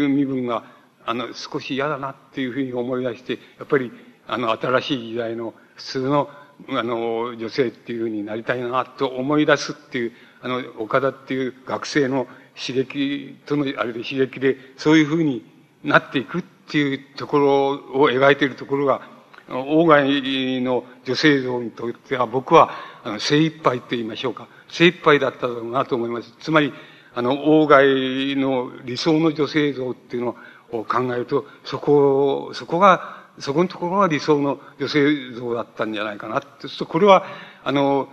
[0.04, 0.64] う身分が、
[1.04, 3.90] あの、少し嫌だなっていうふうに思い出して、やっぱり、
[4.26, 6.28] あの、新しい時代の普通の、
[6.68, 10.12] あの、女性っていうふうになりたいなと思い出すっていう、
[10.42, 15.44] あの、岡田っていう学生の刺激との、あれで刺激で、そういうふうに
[15.82, 17.68] なっていくっていうところ
[18.00, 19.15] を描いているところが、
[19.48, 22.70] 王外の女性像にとっては僕は、
[23.04, 24.48] あの、精一杯と言いましょうか。
[24.68, 26.34] 精一杯だっただろうなと思います。
[26.40, 26.72] つまり、
[27.14, 30.36] あの、王外の理想の女性像っていうの
[30.72, 36.40] を考えると、そこ、そこがそこのところが理想の女性像だったんじゃないかな。
[36.40, 37.24] そうすると、これは、
[37.64, 38.08] あの、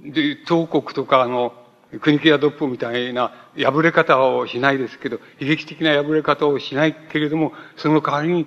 [0.00, 1.52] で、東国とか、あの、
[2.00, 8.46] 国木屋ドッポみたいな破れ方をしないですけど、悲劇的な破れ方をしないけれども、その代わりに、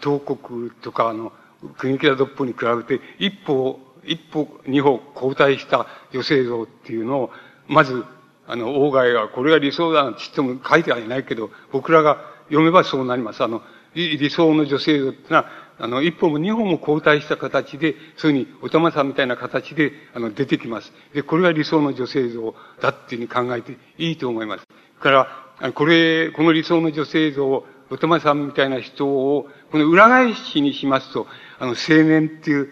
[0.00, 1.32] 東国とか、あの、
[1.68, 7.30] 国木屋ドッポに比べて、一歩、一歩、二歩後退した女性像っていうのを、
[7.68, 8.04] まず、
[8.46, 13.42] あの、王外が、これが理想だなんて言っても書いてはいないけど、僕らが読めばそうなります。
[13.42, 13.62] あの、
[13.94, 15.46] 理想の女性像ってのは、
[15.78, 20.92] あの、一歩も二歩も後退した形で、そういうふうに、おたまさんみたいな形で、あの、出てきます。
[21.12, 24.66] で、これは理想の女性像だっていうふうに考えていいと思います。
[25.00, 31.26] から、これ、この理想の女性像を、おたまさんみたいな人を、この裏返しにしますと、
[31.58, 32.70] あの、青年っていう、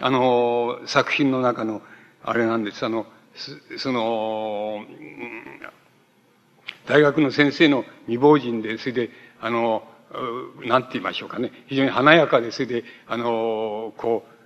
[0.00, 1.80] あの、作品の中の、
[2.24, 2.84] あれなんです。
[2.84, 3.06] あの、
[3.78, 4.84] その、
[6.88, 9.84] 大学の先生の未亡人で、それで、あの、
[10.64, 11.52] なんて言いましょうかね。
[11.68, 14.39] 非常に華やかで、それで、あの、こう、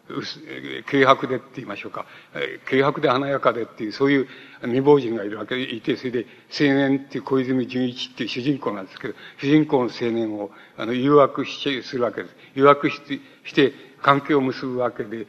[0.86, 2.04] 軽薄でって言いましょうか。
[2.68, 4.28] 軽薄で華やかでっていう、そういう
[4.62, 12.36] 未亡人がいるわけでいて、それで青年っていう小泉純一っていう主人公なんですけど、主人公の青年を、あの、誘惑して、するわけです。
[12.54, 15.26] 誘惑して、して関係を結ぶわけで、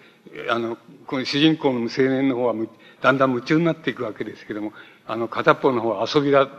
[0.50, 2.56] あの、この主人公の青年の方は
[3.02, 4.74] だんだん夢中になっていくわけですけども、
[5.08, 6.50] あの、片っぽの方は遊びだ、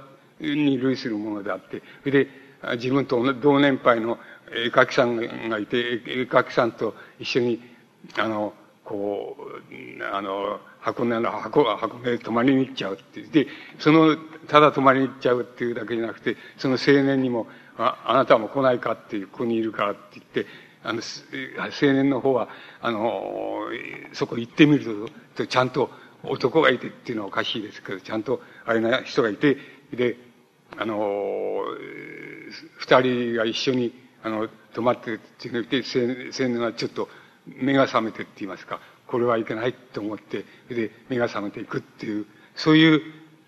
[0.40, 2.30] に類するものであって、それで、
[2.76, 4.18] 自分と同年配の
[4.50, 5.16] 絵描きさん
[5.48, 7.75] がいて、絵描きさんと一緒に
[8.16, 8.54] あの、
[8.84, 13.30] こう、あの、箱根の、箱が、箱根泊まりに行っちゃうっていう。
[13.30, 13.48] で、
[13.78, 14.16] その、
[14.48, 17.48] ただ泊まりに行っちゃうっていうだけじゃなくて、その青年にも、
[17.78, 20.46] ああなたも来ないかっていう、ここにいるからって言って、
[20.84, 22.48] あの、青年の方は、
[22.80, 23.66] あの、
[24.12, 25.90] そこ行ってみると、ちゃんと
[26.22, 29.56] 男がいてっていうのはおかしいですけど、ちゃんとあれな人がいて、
[29.92, 30.16] で、
[30.76, 31.64] あの、
[32.78, 33.92] 二人が一緒に、
[34.22, 37.08] あの、泊まってって言って、青年がちょっと、
[37.46, 43.02] 目が覚めてって言いますか、これはいけないと思って、で、目が覚めていくっていう、そういう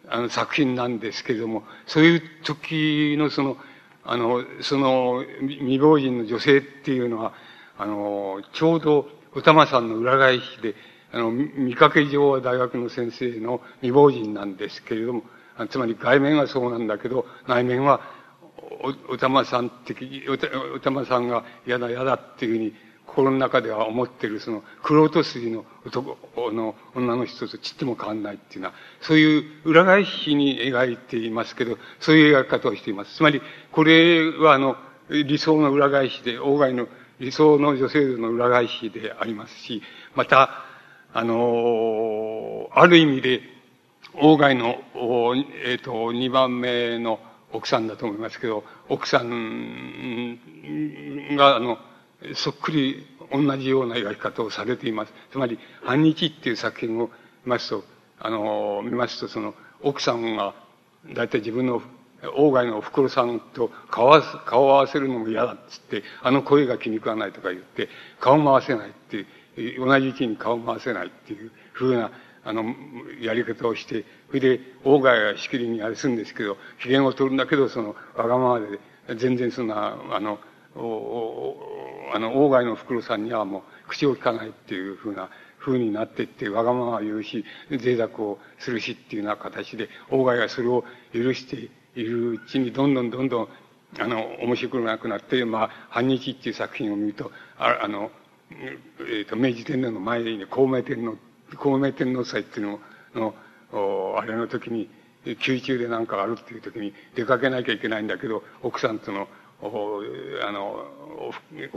[0.09, 3.57] あの作品なんですけれども、そういう時のその、
[4.05, 7.34] あの、その未亡人の女性っていうのは、
[7.76, 10.74] あの、ちょうど、お玉さんの裏返しで、
[11.12, 15.22] あの、見かけ上は大学の先生の未亡人なんですけれども、
[15.68, 18.01] つまり外面はそうなんだけど、内面は
[19.09, 22.74] お、お玉さん的、おお玉さんが嫌だ嫌だっていうふうに
[23.09, 26.16] 心の中では思ってるその、黒と筋の男
[26.52, 33.16] の女の人とちっとも変わんないっていうのは、そういう裏返しに描いていますけど、そういう描き方をしています。
[33.16, 33.42] つまり、
[33.72, 34.76] これはあの、
[35.09, 36.86] 理想の裏返しで、外の
[37.18, 39.82] 理想の女性の裏返しでありますし、
[40.14, 40.64] また、
[41.12, 43.40] あの、ある意味で、
[44.36, 44.76] 外の、
[45.64, 47.18] えっ、ー、と、二番目の
[47.52, 50.38] 奥さんだと思いますけど、奥さん
[51.36, 51.78] が、あの、
[52.34, 55.12] そっくり同じような描き方をされています。
[55.30, 57.10] つまり、反日っていう作品を
[57.44, 57.84] 見ますと、
[58.18, 60.54] あの、見ますと、その、奥さんが、
[61.14, 61.82] だいたい自分の、
[62.36, 64.14] 大外のお袋さんと顔を
[64.50, 67.88] 合わせるのも嫌だっつって、あの声が気に食わないとか言って、
[68.18, 69.24] 顔も合わせないって
[69.60, 72.10] いう、同じ位置に顔も合わせないっていうふうな、
[72.44, 72.74] あの、
[73.20, 78.80] やり方をして、それで、大外はしきりにあれするんですけど、機嫌を取るんだけど、その、わがままで、
[79.16, 80.40] 全然そんな、あの、
[80.74, 93.48] あの、大外の袋さんにはもう口を聞かないっていうふうな風になっていって、わがままを言うし、贅沢をするしっていうような形で、大外がそれを許しているうちに、どんどんどんどん、
[93.98, 98.10] あの、面白くなくなって、まあ、反日っていう作品を見ると、ああの、
[98.50, 101.16] えっ、ー、と、明治天皇の前に、孔明天皇、
[101.56, 102.80] 孔明天皇祭っていうの
[103.14, 103.34] の、
[103.72, 104.90] のあれの時に、
[105.24, 109.28] 宮中でなんかあるっていう時に出かけなきゃいけないんだけど、奥さんとの
[109.61, 110.86] あの、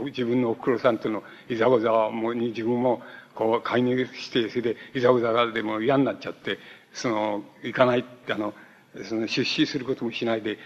[0.04, 3.02] 自分のおふくろさんとのいざこざもに自分も
[3.34, 6.58] こう介入して、それでいざこざがでも嫌になっちゃって、
[6.92, 8.54] その、行かない、あの、
[9.04, 10.58] その出資することもしないで、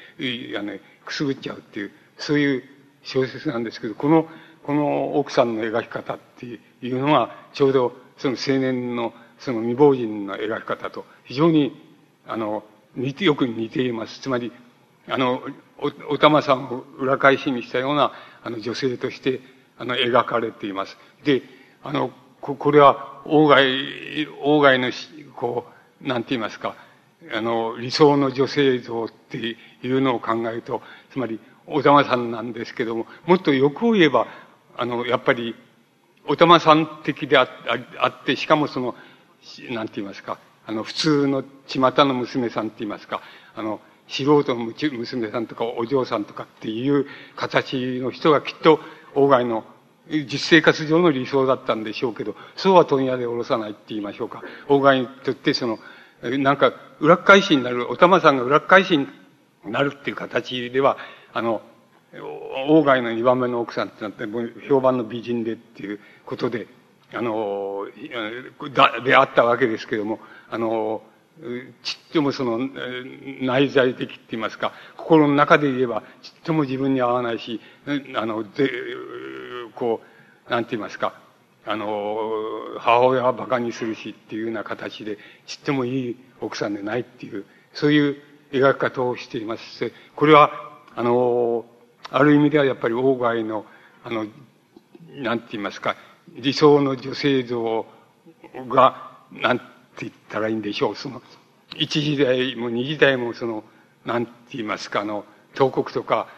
[0.59, 2.64] あの、くすぐっちゃうっていう、そういう
[3.03, 4.29] 小説なんですけど、この、
[4.64, 6.59] この奥さんの描き方ってい
[6.91, 11.81] うのは、ちょうどその青年のその未亡人の描き方と非常に、
[12.27, 12.64] あの、
[12.97, 14.21] 似て、よく似ています。
[14.21, 14.51] つまり、
[15.09, 15.43] あの、
[15.79, 18.12] お、お玉さんを裏返しにしたような、
[18.43, 19.41] あの、女性として、
[19.79, 20.97] あの、描かれています。
[21.24, 21.43] で、
[21.83, 22.11] あの、
[22.41, 24.91] こ、これは、王外、王外の、
[25.35, 25.66] こ
[26.03, 26.77] う、なんて言いますか、
[27.33, 34.27] あの、理想の女性像っていうのを考えると、つまり、お玉さんなんですけども、もっと欲を言えば、
[34.77, 35.55] あの、やっぱり、
[36.29, 38.95] お玉さん的であって、しかもその、
[39.70, 43.20] なんて言いますか、あの、普通の巷の娘さんって言いますか、
[43.55, 48.81] あの、素人の娘さんとかお嬢さんとかっていう形の人がきっと、
[49.15, 49.65] 外の
[50.09, 54.43] 実生活上の理想だったんでしょうけど、そうは問屋で下ろさないって言いましょうか。
[54.69, 55.79] 外にとってその、
[56.23, 59.07] なんか、裏返しになる、お玉さんが裏返しに
[59.65, 60.97] なるっていう形では、
[61.33, 61.61] あの、
[62.85, 66.69] 外の二番目の奥さんってなって、もう評判の美人でっていうことで、
[67.13, 67.87] あの、
[68.73, 71.03] だ、であったわけですけども、あの、
[71.82, 72.59] ちっともその、
[73.43, 77.61] 内在的って言いますか、心の中で言えば、ちっとも自分に合わないし、
[78.14, 78.70] あの、で、
[79.74, 80.01] こ
[80.49, 81.20] う、なんて言いますか、
[81.66, 82.16] あの、
[82.78, 88.16] 母親は馬鹿にするしっていうような形で、ちっともいい奥さんでないっていう、そういう
[88.53, 89.93] 描き方をしています。
[90.14, 90.51] これは、
[90.95, 91.66] あの、
[92.11, 93.66] ある意味ではやっぱり外の、
[94.05, 94.26] あの、
[95.16, 95.97] なんて言いますか、
[96.34, 97.87] 理想の女性像
[98.68, 100.97] が、なんてって言ったらいいんでしょう。
[100.97, 101.23] その、
[101.77, 103.65] 一時代も二時代もその、
[104.05, 105.25] なんて言いますか、あの、
[105.55, 106.29] 東国とか、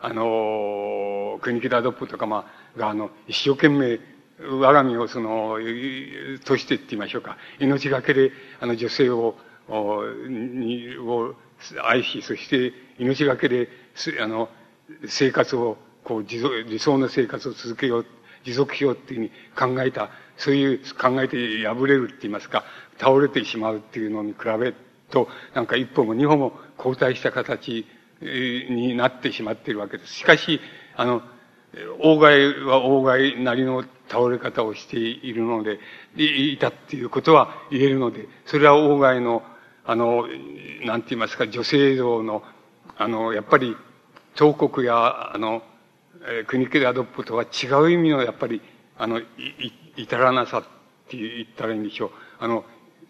[0.00, 2.46] あの、国木田ドップとか、ま
[2.76, 3.98] あ、が、あの、一生懸命、
[4.40, 5.56] 我が身をその、
[6.44, 7.36] としてって言いましょうか。
[7.58, 8.30] 命がけで、
[8.60, 9.34] あの、女性を、
[10.28, 11.34] に、を
[11.84, 13.68] 愛し、そして命がけで、
[14.20, 14.48] あの、
[15.06, 16.36] 生活を、こう、自
[16.68, 18.06] 理想の生活を続けよう、
[18.44, 22.64] 持続しようっていうふうに考えた、そういう考えて破れるって言いますか、
[22.98, 24.74] 倒れてしまうっていうのに比べ
[25.10, 27.86] と、なんか一歩も二歩も後退した形
[28.20, 30.14] になってしまっているわけです。
[30.14, 30.60] しかし、
[30.96, 31.22] あの、
[32.00, 35.78] 大外は大外なりの倒れ方をしているので、
[36.16, 39.42] いたっていうことは言えるので、それは大外の、
[39.84, 40.26] あの、
[40.84, 42.42] なんて言いますか、女性像の、
[42.96, 43.76] あの、やっぱり、
[44.34, 45.62] 彫刻や、あの、
[46.22, 48.60] えー、国木アドップとは違う意味の、やっぱり、
[48.96, 49.24] あの、い、
[49.96, 50.62] 至らなさっ
[51.08, 52.10] て言ったらいいんでしょう。
[52.38, 52.64] あの、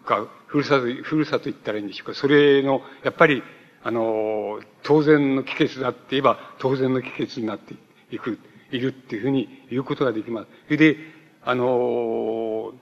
[0.05, 2.13] か、ふるさと、ふるさと言ったらいいんでしょうか。
[2.13, 3.43] それの、やっぱり、
[3.83, 7.75] あの、当然の帰結だって言えば、当然の帰結になって
[8.11, 8.39] いく、
[8.71, 10.47] いるっていうふうに言うことができます。
[10.65, 10.97] それで、
[11.43, 12.73] あの、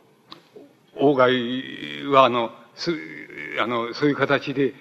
[0.96, 2.92] 王外は、あの、す、
[3.62, 4.74] あの、そういう形で、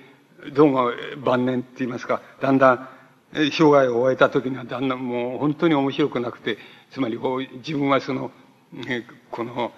[0.55, 0.91] どうも
[1.25, 2.89] 晩年って言いますか、だんだん、
[3.33, 6.59] 生涯を終えた時にはだんだんもう本当に面白くなくて、
[6.91, 7.19] つまり
[7.57, 8.31] 自分はその、
[9.31, 9.73] この、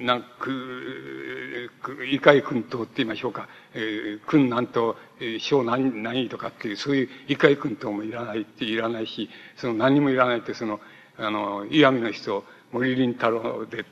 [0.00, 1.70] なんく、
[2.10, 4.96] 異界君とって言いましょうか、えー、君なんと、
[5.40, 10.80] 小何、何とかっていう、そういう異界君ともいらないっていらないし、その何にもいらないって、その、
[11.16, 13.84] あの、岩見の人、森林太郎で、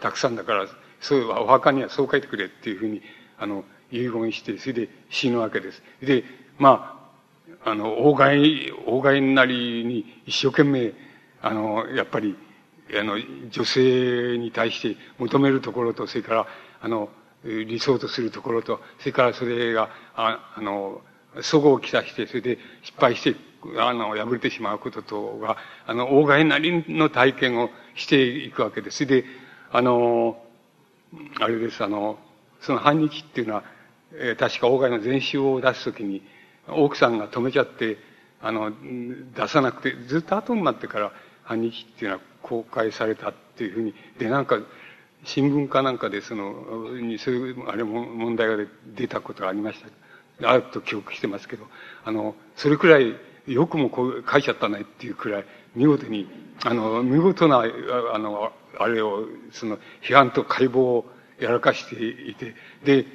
[0.00, 0.66] たくさんだから、
[1.00, 3.02] そういうお墓にはそう書いてくれっていうふうに、
[3.38, 5.82] あの、遺言して、それで死ぬわけです。
[6.00, 6.24] で、
[6.58, 6.92] ま
[7.64, 10.92] あ、あの、大外、大外なりに一生懸命、
[11.42, 12.36] あの、やっぱり、
[12.94, 13.18] あの、
[13.50, 16.46] 女性に対して求めるところと、それから、
[16.80, 17.08] あの、
[17.44, 21.00] 理想とするところと、それからそれが、ああの、
[21.40, 23.36] 祖語をきさして、それで失敗して、
[23.78, 25.56] あの、破れてしまうこととが、
[25.86, 29.06] あの、大外なりの体験をしていくわけです。
[29.06, 29.24] で、
[29.72, 30.38] あの、
[31.40, 32.18] あれです、あの、
[32.60, 33.64] その反日っていうのは、
[34.12, 36.22] えー、確か大外の全集を出すときに、
[36.68, 37.98] 奥さんが止めちゃって、
[38.40, 38.72] あの、
[39.34, 41.12] 出さなくて、ずっと後になってから
[41.42, 44.58] 反日っていうのは公開されたっていうふうに、で、なんか、
[45.24, 49.82] 新聞かなんかで、その、にそういう、あれも問題が出たことがありまし
[50.40, 50.48] た。
[50.48, 51.66] あると記憶してますけど、
[52.04, 53.16] あの、それくらい、
[53.48, 55.44] よくもこう書いちゃったねっていうくらい、
[55.74, 56.28] 見事に、
[56.64, 57.64] あの、見事な、
[58.12, 61.04] あの、あれを、その、批判と解剖を
[61.40, 61.96] やらかして
[62.30, 63.06] いて、で、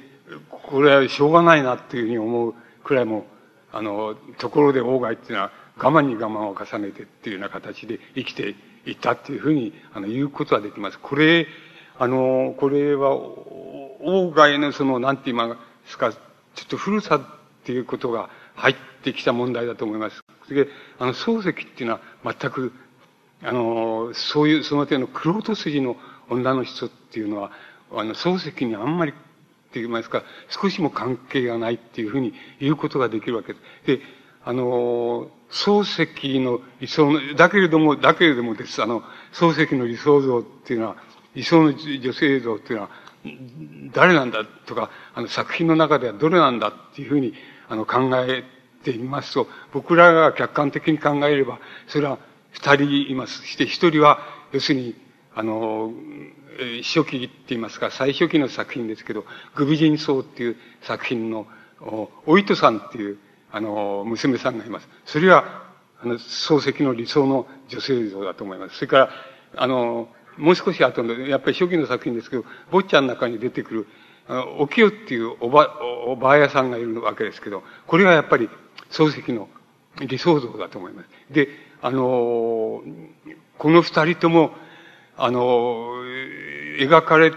[0.50, 2.54] これはしょうがないなっていうふうに思う
[2.84, 3.26] くらいも、
[3.72, 8.54] あの、ところで外っていうのは我慢に我慢を重ねてっていうような形で生きて
[8.86, 10.98] いったっていうふうに、あの、言うことはできます。
[10.98, 11.46] これ、
[11.98, 15.56] あの、これは、王外のその、なんて言いま
[15.86, 16.18] すか、ちょ
[16.64, 17.20] っと古さっ
[17.64, 20.22] ていうことが入ってきた問題だと思います。
[20.48, 20.68] で、
[20.98, 22.72] あの、漱石っていうのは全く、
[23.42, 25.96] あの、そういう、その点の黒人筋の
[26.28, 27.52] 女の人っていうのは、
[27.92, 33.86] あの、漱石にあんまりって言いますか、少しも関係がないっていうふうに言うことができるわけです。
[33.86, 34.00] で、
[34.44, 40.96] あの、漱石の理想の、だけれども、だけれどもです、あの、漱石の理想像っていうのは、
[41.34, 42.90] 理想の女性像っていうのは、
[43.92, 47.34] 誰なんだとか、あの作品の中ではどれなんだっていうふうに、
[47.68, 48.44] あの、考え
[48.82, 52.18] てみますと、僕らが客観的に考えれば、それは
[52.50, 53.46] 二人います。
[53.46, 54.20] して一人は、
[54.52, 54.94] 要するに、
[55.34, 55.92] あの、
[56.82, 59.24] 初期って言いますか、最初期の作品ですけど、
[59.54, 61.46] グビジンソウっていう作品の、
[62.26, 63.18] おいとさんっていう、
[63.52, 64.88] あの、娘さんがいます。
[65.04, 65.62] それは、
[66.02, 68.76] あの、漱石の理想の女性像だと思います。
[68.76, 69.10] それから、
[69.56, 70.08] あの、
[70.38, 73.86] もう少し後の、やっぱり初期の作品ですけど、坊ちゃんの中に出てくる、
[74.26, 78.48] あの、おきよっていうおば、おばあやさんがいるわけですけど、これはやっぱり
[78.90, 79.48] 漱石の
[80.00, 81.08] 理想像だと思います。
[81.30, 81.48] で、
[81.82, 82.82] あの、
[83.58, 84.52] この二人とも、
[85.16, 86.02] あの、
[86.78, 87.32] 描かれ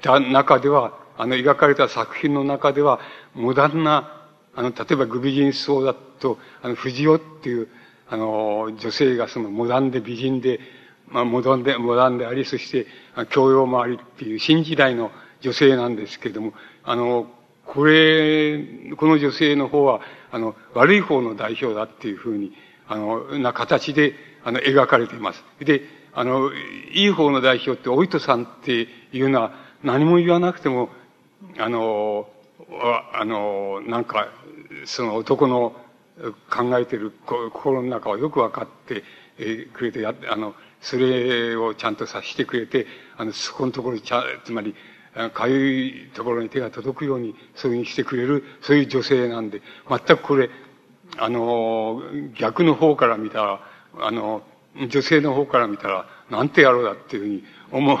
[0.00, 3.00] た中では、あの、描かれた作品の中では、
[3.34, 4.19] モダンな、
[4.54, 7.68] あの、例えばグビジン層だと、あの、藤尾っていう、
[8.08, 10.60] あの、女性がそのモダンで美人で、
[11.08, 12.86] まあ、モダンで、モダンであり、そして、
[13.30, 15.10] 教養もありっていう新時代の
[15.40, 16.52] 女性なんですけれども、
[16.84, 17.30] あの、
[17.66, 18.58] これ、
[18.96, 20.00] この女性の方は、
[20.32, 22.52] あの、悪い方の代表だっていうふうに、
[22.88, 24.14] あの、な形で、
[24.44, 25.44] あの、描かれています。
[25.60, 25.82] で、
[26.12, 26.52] あの、
[26.92, 29.52] いい方の代表って、おいとさんっていうのは、
[29.84, 30.90] 何も言わなくても、
[31.58, 32.28] あの、
[33.12, 34.28] あの、なんか、
[34.84, 35.74] その男の
[36.50, 39.02] 考えてる心の中はよくわかって、
[39.72, 42.86] くれてや、あの、それをちゃんと察してくれて、
[43.16, 44.74] あの、そこのところちゃ、つまり、
[45.34, 50.50] かゆいところに手が届くように、そういうふうにしてくれる、そういう女性なんで、全くこれ、
[51.18, 52.02] あの、
[52.38, 53.60] 逆の方から見たら、
[53.98, 54.42] あの、
[54.88, 57.98] 女性の方から見たら、なんて野郎だっていうふうに思う、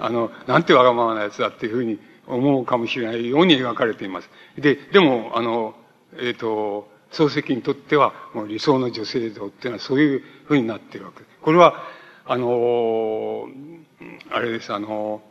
[0.00, 1.98] あの、なんてわがままなやつだっていうふうに
[2.30, 4.30] 思うかもしれないように描かれています。
[4.56, 5.74] で、でも、あの、
[6.16, 11.30] えっ、ー、と、漱石にとっては、もう理想の女性像っていうのはそういうふうになっているわけです。
[11.42, 11.82] これは、
[12.26, 13.48] あの、
[14.30, 15.22] あれです、あの、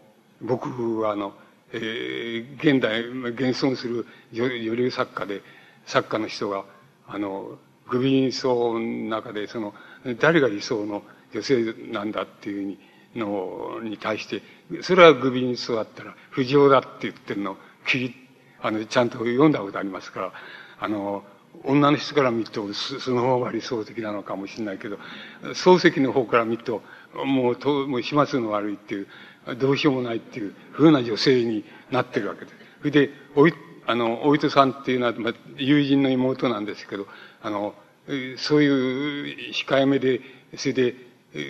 [0.41, 1.33] 僕はあの、
[1.71, 5.41] えー、現代、現存する女流作家で、
[5.85, 6.65] 作家の人が、
[7.07, 7.57] あの、
[7.89, 9.73] グビーン層の中で、その、
[10.19, 11.03] 誰が理想の
[11.33, 12.79] 女性なんだっていうふうに、
[13.15, 14.41] の、に対して、
[14.81, 18.15] それはグビーン層だったら、不条だって言ってるのを、切り、
[18.61, 20.33] あの、ちゃんと読んだことありますから、
[20.79, 21.23] あの、
[21.63, 24.99] 女の人から見ると、その方が理想的なのかもしれないけど、
[25.53, 26.81] 漱石の方から見ると、
[27.25, 29.07] もう、ともう始末の悪いっていう、
[29.57, 32.55] どうしようもないっていうふうな女性になってるわけです。
[32.79, 33.53] それで、おい、
[33.87, 37.07] あの、お糸さんっていうのは、まあ、友人の妹なんですけど、
[37.41, 37.73] あの、
[38.37, 40.21] そういう控えめで、
[40.55, 40.95] それで、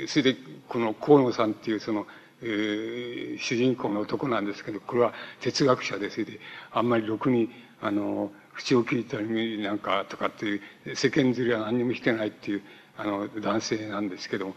[0.08, 0.38] それで、
[0.68, 2.08] この河野さんっていうその、
[2.42, 6.40] えー、主人公の男なんですけど、これは哲学者で、それで、
[6.72, 7.50] あんまりろくに、
[7.82, 12.62] あの、口を聞いたりなんかとかっていう、世間釣りは何にもしてないっていう、
[12.98, 14.56] あの、男性なんですけども、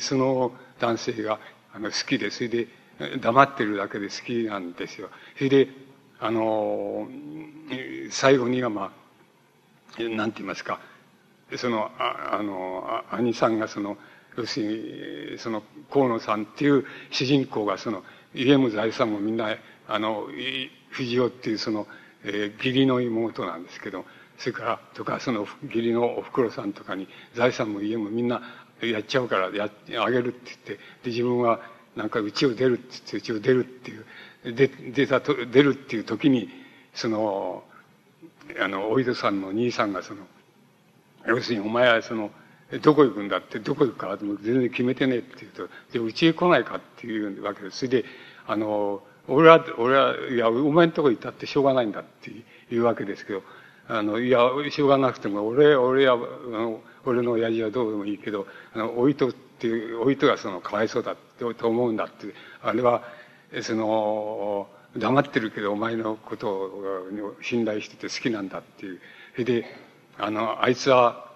[0.00, 1.38] その男性が、
[1.74, 2.68] あの、好きで、それで、
[3.20, 5.08] 黙ってるだけで好きなんですよ。
[5.36, 5.68] それで、
[6.20, 7.08] あの、
[8.10, 8.92] 最後にはま
[9.98, 10.80] あ、なんて言いますか、
[11.56, 13.96] その、ああの、兄さんがその、
[14.36, 18.02] 要するに、その、河野さんっていう主人公がその、
[18.34, 19.56] 家も財産もみんな、
[19.88, 20.26] あの、
[20.90, 21.86] 藤尾っていうその、
[22.24, 24.04] えー、義理の妹なんですけど、
[24.38, 28.42] それから、とか、その義理のお袋さんとかに財産も家もみんな
[28.80, 29.70] やっちゃうからや、
[30.02, 30.78] あげるって言って、で、
[31.10, 31.60] 自分は
[31.94, 36.48] なんか家を出るって言って、家を出るっていう、で、出たと、出るっていう時に、
[36.94, 37.64] その、
[38.60, 40.26] あの、おいどさんの兄さんがその、
[41.26, 42.30] 要するにお前はその、
[42.78, 47.78] どこ行くんだって、どこ行くか全然決めてねえって言うと、じゃあ家へ来ないかっていうわけです。
[47.78, 48.04] それで、
[48.46, 52.30] あの、俺は、俺は、いや、お前んとこ行ったってしょうがないんだって
[52.74, 53.42] いうわけですけど、
[53.88, 54.40] あの、いや、
[54.70, 56.16] しょうがなくても、俺、俺は、あ
[56.50, 63.02] の、俺の親父はどうでもいいけど、あの、おいとっていう、おいとがその、かわいそうだってと思うんだって、あれは、
[63.60, 69.00] その、黙ってるけど、お前のことを信頼してて好きなんだっていう。
[69.32, 69.64] それで、
[70.18, 71.31] あの、あいつは、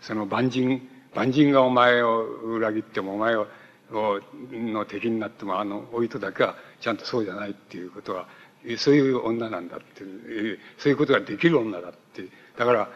[0.00, 3.46] その万人、万人がお前を裏切っても、お前を、
[3.90, 8.28] の敵になっても、あの、おいとだけはちゃんとそうじゃないっていうことは、
[8.76, 12.24] そういう女なんだっていう、そういうことができる女だって。
[12.56, 12.90] だから、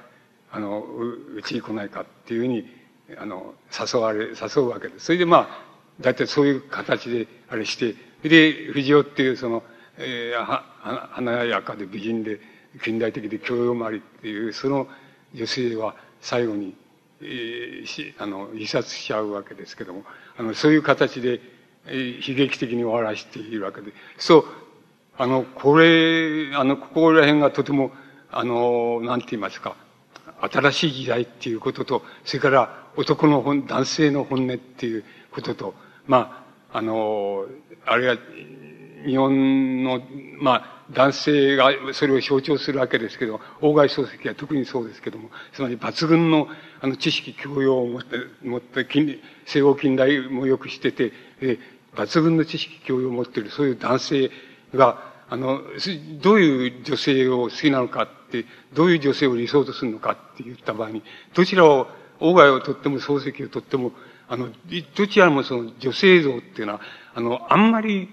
[0.50, 2.68] あの、うちに来ないかっていうふうに、
[3.16, 5.06] あの、誘われ、誘うわけです。
[5.06, 7.94] それでまあ、大体そういう形であれして、
[8.28, 9.62] で、藤尾っていうその、
[9.98, 10.64] えー、は、
[11.12, 12.40] 華やかで美人で、
[12.82, 14.88] 近代的で教養もありっていう、その
[15.34, 16.76] 女性は最後に、
[17.24, 20.04] えー、あの、自殺しちゃうわけですけども、
[20.36, 21.40] あの、そういう形で、
[21.86, 23.92] えー、悲劇的に終わらせているわけで。
[24.18, 24.44] そう、
[25.18, 27.92] あの、これ、あの、ここら辺がとても、
[28.30, 29.76] あの、なんて言いますか、
[30.40, 35.74] 新しい時代っていうことと、それから男の本、男性の本音っていうことと、
[36.06, 37.46] まあ、あの、
[37.86, 38.16] あれは、
[39.04, 40.00] 日本の、
[40.40, 46.48] まあ、男性がそれを象徴するわけですけど、大貝漱石は特にそうですけども、つまり抜群の、
[46.82, 51.56] あの、知識教養を持って、持って、近、西欧近代もよくしてて、え
[51.94, 54.30] 抜群の知識教養を持っている、そういう男性
[54.74, 55.62] が、あの、
[56.20, 61.04] どういう女性を好きなのかって、どういう女性を理想とするのかって言った場合に、
[61.34, 61.86] どちらを、
[62.18, 63.92] 大貝をとっても漱石をとっても、
[64.28, 64.48] あの、
[64.96, 66.80] どちらもその女性像っていうのは、
[67.14, 68.08] あの、あんまり、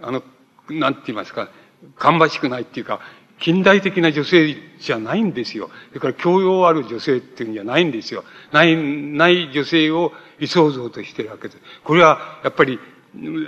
[0.00, 0.22] あの、
[0.70, 1.50] なんて言いますか、
[1.96, 3.00] 芳しくないっていうか、
[3.40, 5.70] 近代的な女性じゃないんですよ。
[5.88, 8.24] それから教養ある女性っていうんじゃないんですよ。
[8.52, 11.58] ない、ない女性を理想像としてるわけです。
[11.82, 12.78] これは、やっぱり、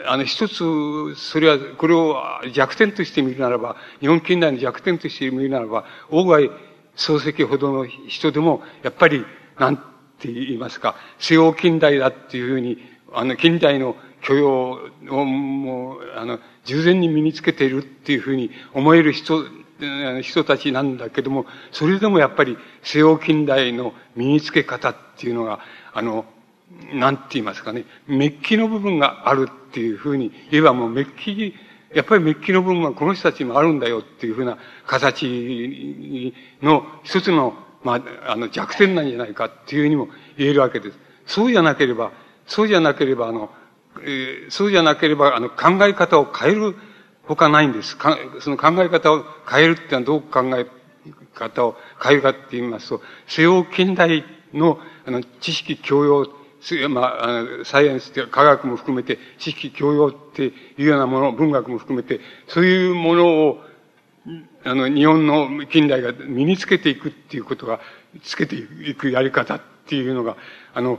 [0.06, 2.16] あの、一つ、それは、これを
[2.52, 6.50] 弱点として見るならば、日本近代の弱点として見るならば、大外
[6.96, 9.24] 漱石ほどの人でも、やっぱり、
[9.58, 12.78] なんて言いますか、西欧近代だっていうふうに、
[13.12, 14.80] あの、近代の許容
[15.10, 19.44] を、もう、あの、従前に身につけているっていうふうに思える人、
[20.22, 25.60] 人たちなんだけども、それでもやっぱり西欧近代の身につけ方っていうのが、
[25.92, 26.24] あの、
[26.92, 31.54] なんて言いますかね、メッキの部分があるっていうふうに言えばもうメッキ、
[31.94, 37.54] やっぱりメッキの部分はこの人たちもあるんだよっていうふうな形の一つの、
[37.84, 40.98] まあ、あの弱点なんじゃないかっていうふうにも言えるわけです。
[41.26, 42.12] そうじゃなければ、
[42.46, 43.50] そうじゃなければ、あの、
[44.02, 46.76] えー、そうじゃなければ、あの、考え方を変える
[47.26, 47.96] ほかないんです。
[47.96, 50.66] かその考え方を変えるってのはどう考え
[51.34, 56.28] 方を変えるかって言いますと、西洋近代の、あの、知識教養、
[56.88, 63.64] まあ、サイエンスって科学も含めて、知識教養っていうようなもの、文学も含めて、そういうものを、
[64.64, 67.80] あの、日本の近代が身につけていくっていうことが、
[68.22, 70.36] つけていくやり方っていうのが、
[70.74, 70.98] あの、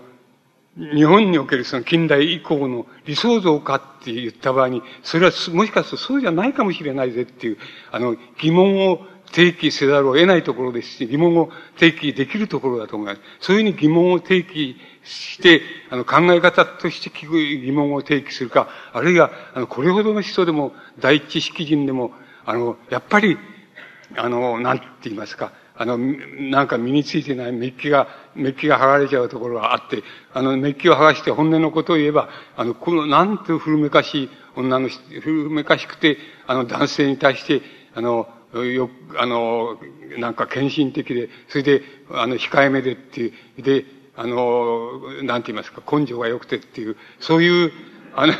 [0.77, 7.57] 日本におけるその近代以降の理想像かって言った場合に、それはもしかするとそうじゃないかもしれないぜっていう、
[7.91, 8.99] あの、疑問を
[9.31, 13.21] 提起せざるを得ないところですし、疑問を提起できるところだと思います。
[13.39, 22.13] そういうふうに疑問を提起して、あの、考え方として聞く疑問を提起するか、あるいは、あの、これほどの人でも、第一識人でも、
[22.45, 23.37] あの、やっぱり、
[24.15, 34.89] あの、なんて言いますか、あの、なんか身についてないメッキが、メッキが剥がれちゃうところがあって、あの、メッキを剥がして本音のことを言えば、あの、この、なんて古めかしい女の、
[35.21, 36.17] 古めかしくて、
[36.47, 37.61] あの、男性に対して、
[37.93, 39.77] あの、よ、あの、
[40.17, 43.85] なんか献身的で、それで、あの、控えめでっていう、で、
[44.15, 47.71] あの、なんて言いますか、根性が良くてっていう、そういう、
[48.15, 48.33] あの、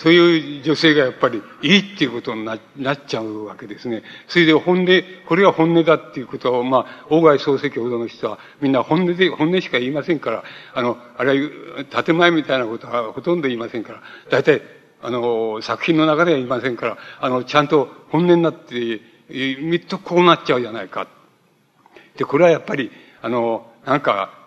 [0.00, 2.60] そういう女性がやっぱりいいっていうことになっ
[3.06, 4.02] ちゃうわけですね。
[4.28, 4.86] それで本音、
[5.28, 14.62] これが本音だっていうことを、まあ、大貝漱石ほどの人はみんな本音で、本音しか言いませんから、あの、あれは建前みたいなことはほとんど言いませんから、大体、
[15.02, 21.08] あの、作品の中では言いませんから、あの、ちゃんと本音になって、みっとこうなっちゃうじゃないか。
[22.16, 22.90] で、これはやっぱり、
[23.20, 24.39] あの、なんか、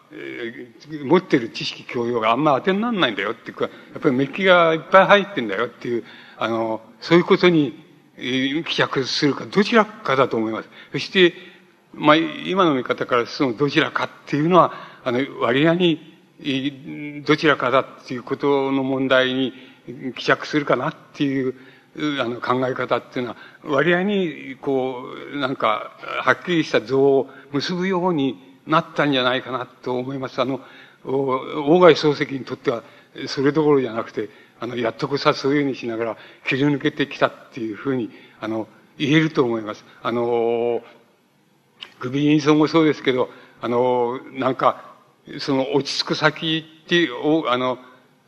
[1.06, 6.04] 持ってる知識教養があんま当てにならないんだよっていうか、やっぱりメッキがいっぱい入ってんだよっていう、
[6.38, 7.82] あの、そういうことに、
[8.18, 10.70] 帰着するか、どちらかだと思います。
[10.92, 11.34] そして、
[11.94, 14.74] まあ、今の見方からそのどちらかっていうのは、
[15.04, 19.54] あの、割合に、どちらかだっていうことの問題に
[20.16, 21.56] 帰着するかなっていう、
[22.20, 25.92] あの、考え方っていうのは、割合に、こう、なんか、
[26.24, 30.42] はっきりした像を結ぶように、なったんじゃないかなと思います。
[30.42, 30.62] あの、
[31.06, 32.84] 大貝漱石にとっては、
[33.28, 34.30] それどころじゃなくて、
[34.60, 36.18] あの、やっとこさそういうふうにしながら
[36.48, 38.10] 切り抜けてきたっていうふうに、
[38.40, 38.68] あの、
[38.98, 39.84] 言えると思います。
[40.02, 40.82] あの、
[42.00, 43.30] 首人相もそうですけど、
[43.62, 44.94] あの、なんか、
[45.40, 47.78] その落ち着く先っていう、あの、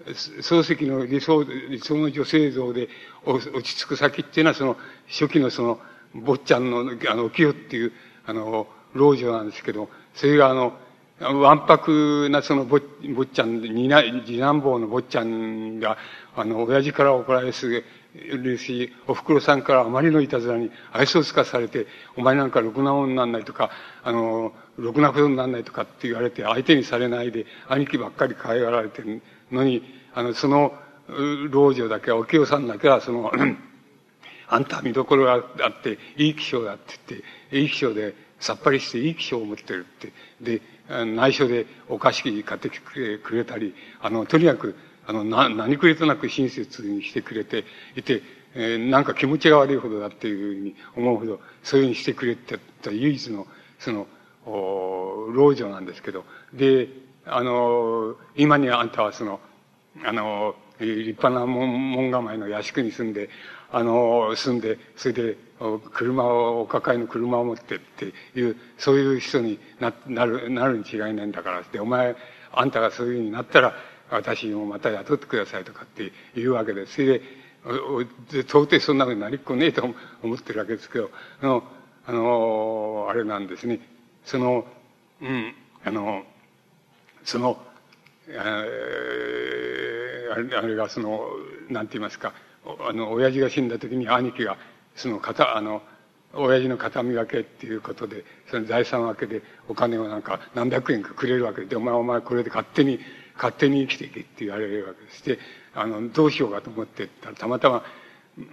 [0.06, 2.90] 漱石の理想、理想の女性像で
[3.26, 5.80] 落ち着く先っていうのは、その、初期のその、
[6.14, 6.80] 坊ちゃんの、
[7.10, 7.92] あの、清っていう、
[8.26, 10.74] あの、老女なんですけど、それがあの、
[11.20, 15.98] わんぱくなその坊ちゃん、次男坊の坊ちゃんが、
[16.36, 17.84] あの、親父から怒られす
[18.14, 21.88] るし、お袋さんからあまりのいたずらに愛想つかされて、
[22.18, 23.72] お前なんかろくなもんなんないとか、
[24.04, 29.22] あの、ろくなことになんないとかって言われて、相手にされないで、兄貴ばっかり可愛がられてる
[29.52, 29.84] のに、
[30.14, 30.74] あの、その、
[31.50, 33.32] 老女だけは、お清さんだけは、その、
[34.48, 37.22] あんた見どころがあって、いい気象だって言っ
[37.52, 40.14] て、いい気象で、さっぱりしていい気象を持ってるって。
[40.40, 44.76] で、内緒でお菓子買ってきてくれたり、あの、とにかく、
[45.08, 47.64] あの、な、何くれとなく親切にしてくれて
[47.96, 48.22] いて、
[48.54, 53.48] えー、なんか気持ちが悪いほどだっていうふうに思うほど、そういうふうにしてくれてた唯一の、
[53.80, 54.08] その、
[54.46, 56.24] お老女なんですけど、
[56.54, 56.88] で、
[57.26, 59.40] あの、今にあんたはその、
[60.06, 63.30] あの、立派な門構えの屋敷に住んで、
[63.76, 65.38] あの、住んで、それで、
[65.94, 72.16] 車を、お抱えの車を持ってっていう、そういう人にななる、なるに違いないんだからって、お前、
[72.54, 73.76] あんたがそういうふうになったら、
[74.10, 76.94] 私もまた雇ってくださいとかって言うわけです。
[76.94, 77.22] それで、
[78.44, 79.86] 到底そんなふうになりっこねえと
[80.24, 81.12] 思ってるわけですけど、
[81.42, 81.64] あの、
[82.08, 83.82] あの、あれなんですね。
[84.24, 84.66] その、
[85.22, 85.54] うん、
[85.84, 86.24] あの、
[87.26, 87.62] その、
[88.30, 88.32] あ
[90.40, 91.28] れあれがその、
[91.70, 92.34] なんて言いますか、
[92.88, 94.58] あの、親父が死んだ時に兄貴が、
[94.96, 95.82] その、た、あの、
[96.34, 103.00] 親父の形見分けっていうことで、その財産分けでお金をなんか何百円かくれるわけで、お前お前これで勝手に、
[103.36, 105.26] 勝手に生きていけって言われるわけです。
[105.26, 105.40] で、
[105.74, 107.84] あの、どうしようかと思ってたら、たまたま、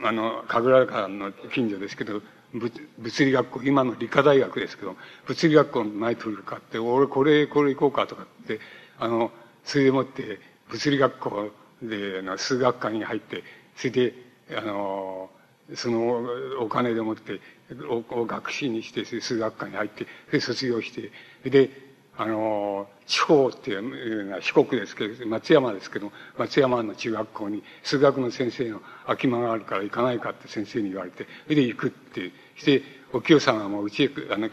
[0.04, 2.22] あの、神楽川の近所ですけど、
[2.54, 8.60] 物理学校、今の理科大学ですけど、物理学校の前通るかって、俺これ、これ行こうかとかって、
[8.98, 9.32] あの、
[9.64, 11.50] それでもって、物理学校
[11.82, 13.42] で、数学科に入って、
[13.76, 14.14] それで、
[14.56, 15.30] あの、
[15.74, 16.24] その
[16.60, 17.40] お金でもって
[17.88, 21.10] お学士にして数学科に入ってで卒業して
[21.48, 21.70] で
[22.18, 32.82] あの地方っていうのは四国ですけど松山ですけど松山の中学校に数学の先生の空き間があるから行かないかって先生に言われてそれで行くってして
[33.14, 34.50] お清さんはもううちへあの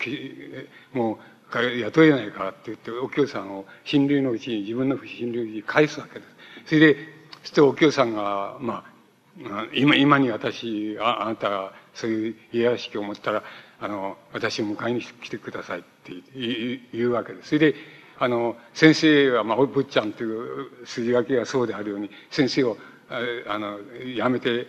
[0.93, 1.17] もう
[1.51, 6.31] 雇えないからって言って、お京さんを親類のうちに、自分の親類に返すわけです。
[6.67, 6.95] それで、
[7.41, 8.98] そしてお京さんが、まあ、
[9.73, 13.43] 今、今に私、ああなたがそういう家屋敷を持ったら、
[13.79, 16.13] あの、私を迎えに来てくださいって
[16.93, 17.49] 言うわけです。
[17.49, 17.75] それで、
[18.17, 22.77] あの、先生は、まあ、ぶっちゃんという筋書きがそうであるように、先生を、
[23.47, 23.79] あの、
[24.15, 24.67] やめて、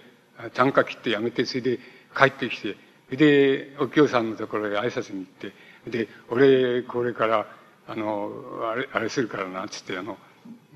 [0.54, 1.78] 単価切ってやめて、それで
[2.16, 2.76] 帰ってきて、
[3.10, 5.52] で、お京さんのところへ挨拶に行って、
[5.90, 7.46] で、俺、これから、
[7.88, 8.30] あの、
[8.70, 10.16] あれ、あれするからな、つって、あの、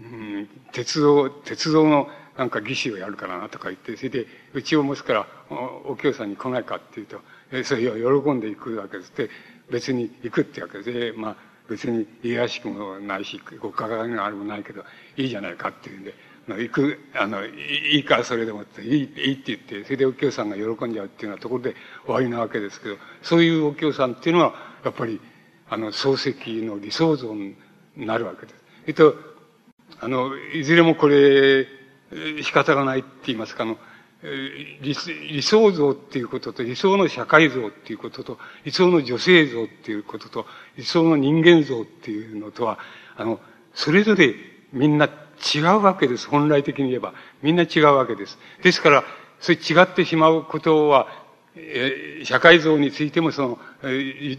[0.03, 7.20] うん、鉄道、鉄道のなんか儀式をやるからな、とか言って、それで、うちを持つから、お、お京さんに来ないかって言うと、
[7.52, 9.16] え、それを喜んで行くわけです。
[9.16, 9.31] で、
[9.70, 11.36] 別に行くってわけで、まあ、
[11.69, 14.85] 別に家らしくもないし、ご加害があるもないけど、
[15.16, 16.15] いいじゃないかっていうんで、
[16.48, 21.74] 行く、あの、いいからそれでもって、いい、いいって言って、それでお経さんが喜んじゃうっていうようなところで
[22.05, 24.55] 終わりなわけですけど、そういうお経さんっていうのは、
[24.85, 25.20] やっぱり、
[25.70, 27.56] あの、漱石の理想像に
[27.97, 28.65] なるわけです。
[28.86, 29.16] えっと、
[30.01, 31.66] あの、いずれもこれ、
[32.43, 33.79] 仕方がないって言いますか、あの、
[34.81, 34.95] 理
[35.29, 42.79] 理想像っていうことと、理想の社会像っていうことと、理想の女性像っていうことと、理想の人間像っていうのとは、
[43.17, 43.41] あの、
[43.75, 44.35] それぞれ
[44.73, 46.29] みんな違うわけです。
[46.29, 47.13] 本来的に言えば。
[47.43, 48.39] みんな違うわけです。
[48.63, 49.05] ですから、
[49.41, 51.07] それ違ってしまうことは、
[51.57, 53.59] えー、社会像についても、その、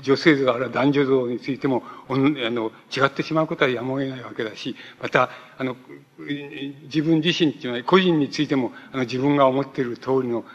[0.02, 5.76] 女性像あるいは男女像についても、あの、違ってしまうことはやむを得ないわけだし、また、あの、
[6.84, 10.46] 自分自身っていうのは、個人についても、あの、自分が思っている通りの、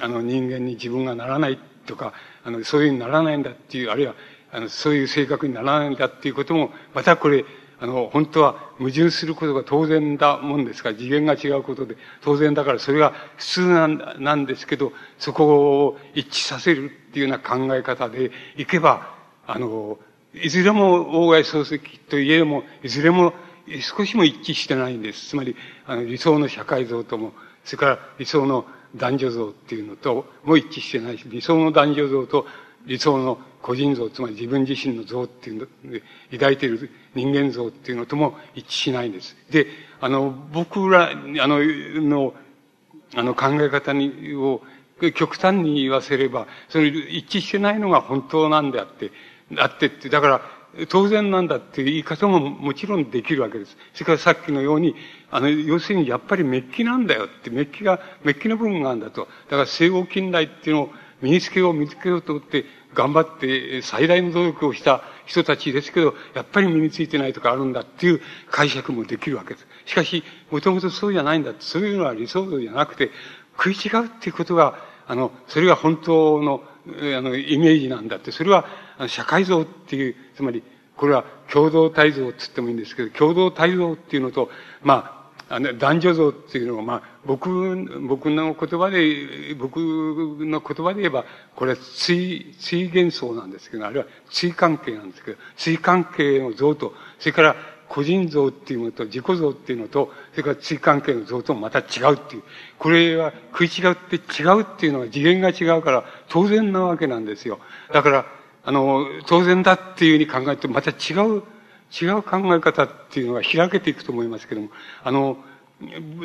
[0.00, 2.12] あの、人間に自分がならないとか、
[2.44, 4.14] あの、そういうふうにならないんだっていう、あるいは、
[4.52, 7.44] あの、そういう性格にならないんだっていうことも、またこれ、
[7.78, 10.90] あの、本当は矛盾することが当然だもんですか？
[10.90, 15.46] ら、次元が違うことで当然だからそれが普通なんなんですけど、そこ
[15.86, 19.14] を一致させるっていうような考え方でいけば、
[19.46, 19.98] あの、
[20.34, 23.32] いずれも大外漱石といえども、いずれも
[23.80, 25.28] 少しも一致してないんです。
[25.30, 27.32] つまり、あの、理想の社会像とも、
[27.64, 32.46] それから理想の男女像っていうのとも一致してないし、理想の男女像と
[32.86, 39.36] 理想の個人像、つまり自分自身の像っていうので、抱いている人間像っていうのとも一致しないんです。
[39.50, 39.66] で、
[40.00, 41.14] あの、僕ら、あ
[41.46, 42.34] の、の、
[43.14, 44.62] あの考え方に、を、
[45.14, 49.10] 極端に言わせれば、それ一致してないのが本当なんであって、
[49.58, 50.40] あってって、だから、
[50.88, 53.76] 当然なんだっていう言い方ももちろんできるわけです。
[53.94, 54.94] それからさっきのように、
[55.30, 59.28] あの、要するにやっぱりメッキなんだよって、メッキが、メッキの部分があるんだと。
[59.48, 60.90] だから西欧近代っていうのを
[61.22, 68.20] 身につけよう、身につけようと思って、頑張って最大の努力をした人たちですけど、やっぱり身についてないとかあるんだっていう
[68.50, 69.66] 解釈もできるわけです。
[69.84, 73.10] しかし、もともとそうじゃないんだ、そういうのは理想像じゃなくて、
[73.56, 78.66] 食い違うっていうことが、あの、それが本当の、あの、イメージなんだって、それは、
[79.08, 80.62] 社会像っていう、つまり、
[80.96, 84.50] これは共同体像って言ってもいいんですけど、共同体像っていうのと、
[84.82, 85.15] まあ、
[85.48, 87.76] あの、男女像っていうのは、まあ、僕、
[88.08, 91.24] 僕の言葉で、僕の言葉で言えば、
[91.54, 97.56] これは追、追幻想なんですけど、あるいは追関係なんですけど、追関係の像と、それから
[97.88, 102.42] 個人像っていうのと、自己像っていうのと、それから追関係の像ともまた違うっていう。
[102.78, 107.60] これは食い違って違うっていうのは次元が違うから当然なわけなんですよ。
[107.92, 108.26] だから、
[108.64, 111.44] あの、当然だっていうふうに考えてまた違う
[111.90, 114.70] 違う考え方っていうのが開けていくと思いますけども、
[115.02, 115.38] あの、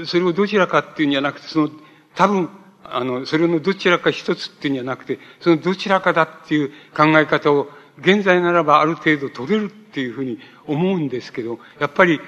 [0.05, 1.69] それをどちらかっていうんじゃなくて、その、
[2.15, 2.49] 多分、
[2.83, 7.69] あの、それのどちらか一つっていうんじゃなくて、そのどちらかだっていう考え方を、
[7.99, 12.19] 現在ならばある程度取れるっていうふうに思うんですけど、やっぱり、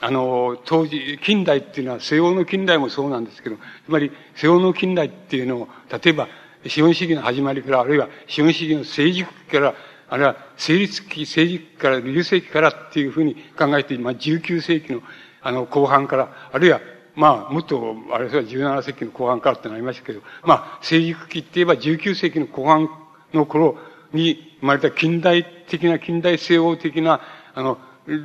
[0.00, 6.28] あの、当時、近代っていうのは、西欧の近代もそうなんですけど、つまり、西欧の近代っていうのを、例えば、
[6.66, 9.74] 資本主義の始まりから、あるいは資本主義の政治から、
[10.10, 15.02] あるいは成立期、政治期から、流世紀からっていうふうに考えて、まあ、19世紀の、
[15.42, 16.80] あの、後半から、あるいは、
[17.14, 22.88] まあ、もっと、あれは17世紀の後半からってなりましたけど、まあ、成熟期って言えば19世紀の後半
[23.34, 23.76] の頃
[24.12, 27.20] に生まれた近代的な、近代西欧的な、
[27.54, 27.78] あの、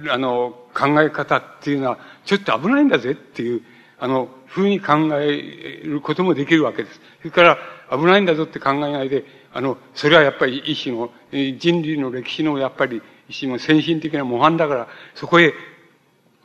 [0.10, 3.61] あの、考え方っていうのは、ちょっと危ないんだぜっていう、
[4.03, 6.99] あの、ふうに考えることもできるわけです。
[7.19, 7.57] それから、
[7.89, 9.23] 危ないんだぞって考えないで、
[9.53, 15.53] あの、それはやっぱり一種の、人類の歴史のやっぱり一種の先進的な模範だから、そこへ、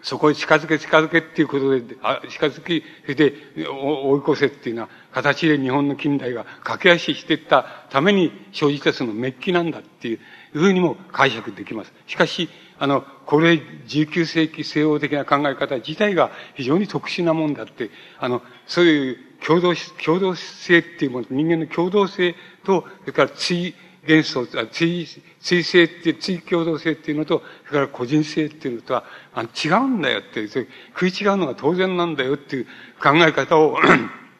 [0.02, 1.82] そこへ近づけ近づけっていうことで、
[2.30, 10.20] 近づき、それで追い越せっていうような形で日本の近代が駆け足していったために生じたそのメッキなんだっていう
[10.52, 11.92] ふうにも解釈できます。
[12.06, 12.48] しかし、
[12.78, 13.54] あの、これ
[13.86, 19.74] 19世紀西欧的な考え方自体が非常に特殊なもんだって、あの、そういう共同、
[20.04, 22.34] 共同性っていうもの、人間の共同性
[22.64, 23.74] と、それから追
[24.06, 25.06] 元素、追、
[25.40, 32.66] 追性って、追共同性っていうのと、それから個人性っていうのとは、あの違うんだよっていう、食い違うのが当然なんだよっていう
[33.02, 33.78] 考え方を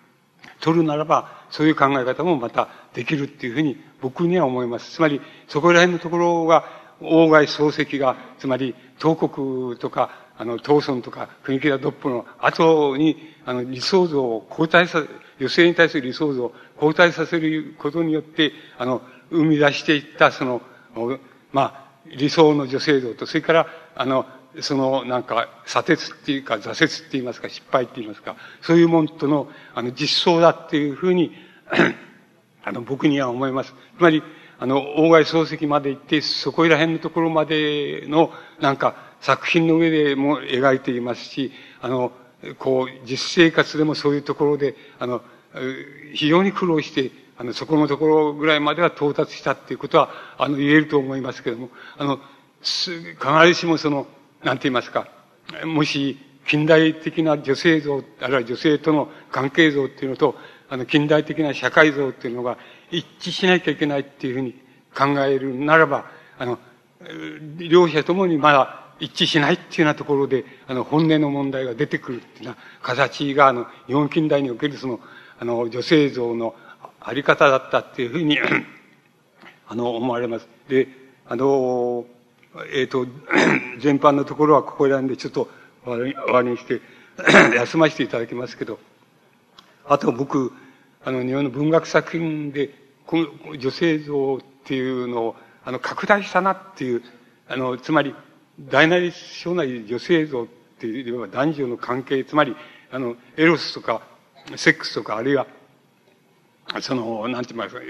[0.61, 4.93] 取るならば、そういう考え方もまたできるっていうふうに僕には思います。
[4.93, 6.65] つまり、そこら辺のところが、
[7.01, 15.03] 大外漱石が、つまり、東国とか、あの、東村とか、国木田ドップの後に、あの、理想像を交代さ、
[15.41, 20.63] 女性に対する理想像を交代させることによって、あの、生み出していった、その、
[21.53, 24.27] まあ、理想の女性像と、それから、あの、
[24.61, 31.33] その、なんか、砂鉄っていうか、挫折って言いますか、失敗って言いますか、そういうものとの、あの、実相だっていうふうに
[32.65, 33.75] あの、僕には思います。
[33.97, 34.23] つまり、
[34.59, 42.13] あの、大外漱石まで行って、そこら辺のところまでの、なんか、作品の上でも描いていますし、あの、
[42.59, 45.23] こう、実生活でもそういうところで、あの、
[46.15, 52.21] 非常に苦労して、あの、そこのところぐらいまでは到達したっていうことは、あの、言えると思いますけれども、あの、
[52.61, 54.07] 必ずしもその、
[54.43, 55.09] なんて言いますか、
[55.65, 60.35] もし、近代的な女性像、あるいは女性との関係像っていうのと、
[60.69, 62.59] あの、近代的な社会像っていうのが
[62.91, 64.55] 一致しなきゃいけないっていうふうに
[64.97, 66.07] 考えるならば、
[66.39, 66.59] あの、
[67.59, 75.01] 両者ともにまだ一致しないっていうようなところで、あの、本音の問題が出てくるっていうような形が、あの、日本近代におけるその、
[75.39, 76.55] あの、女性像の
[77.01, 78.39] あり方だったっていうふうに
[79.71, 80.49] あの、思われます。
[80.69, 80.89] で、
[81.27, 82.07] あの、
[82.73, 83.07] えっ、ー、と、
[83.81, 85.49] 全般のところはここら辺でちょっと
[85.85, 86.81] 終わりにして
[87.55, 88.79] 休ませていただきますけど、
[89.87, 90.53] あと僕、
[91.09, 92.69] あの、日本の文学作品で、
[93.07, 97.03] この女性像っていうのを、あの、拡大したなっていう、
[97.49, 98.15] あの、つまり、
[98.61, 100.47] 大なり小なり女性像っ
[100.79, 102.55] ていうのは男女の関係、つまり、
[102.93, 104.03] あの、エロスとか、
[104.57, 105.47] セックスとか、あるいは、
[106.83, 107.81] その、なんて言いますか、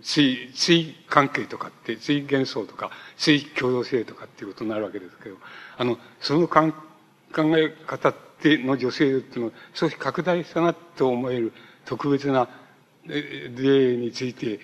[0.00, 5.36] 水、水関係とかって、水幻想とか、水共同性とかっていうことになるわけですけど、
[5.78, 6.72] あの、その考
[7.58, 11.52] え方っての女性っていうのを少し拡大したなと思える
[11.84, 12.48] 特別な
[13.06, 14.60] 例について、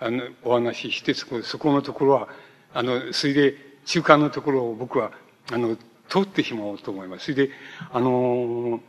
[0.00, 2.28] あの、お話しして、そこ、そこのところは、
[2.72, 5.12] あの、それで、中間のところを僕は、
[5.50, 5.76] あの、
[6.08, 7.24] 通ってしまおうと思います。
[7.32, 7.50] それで、
[7.90, 8.80] あの、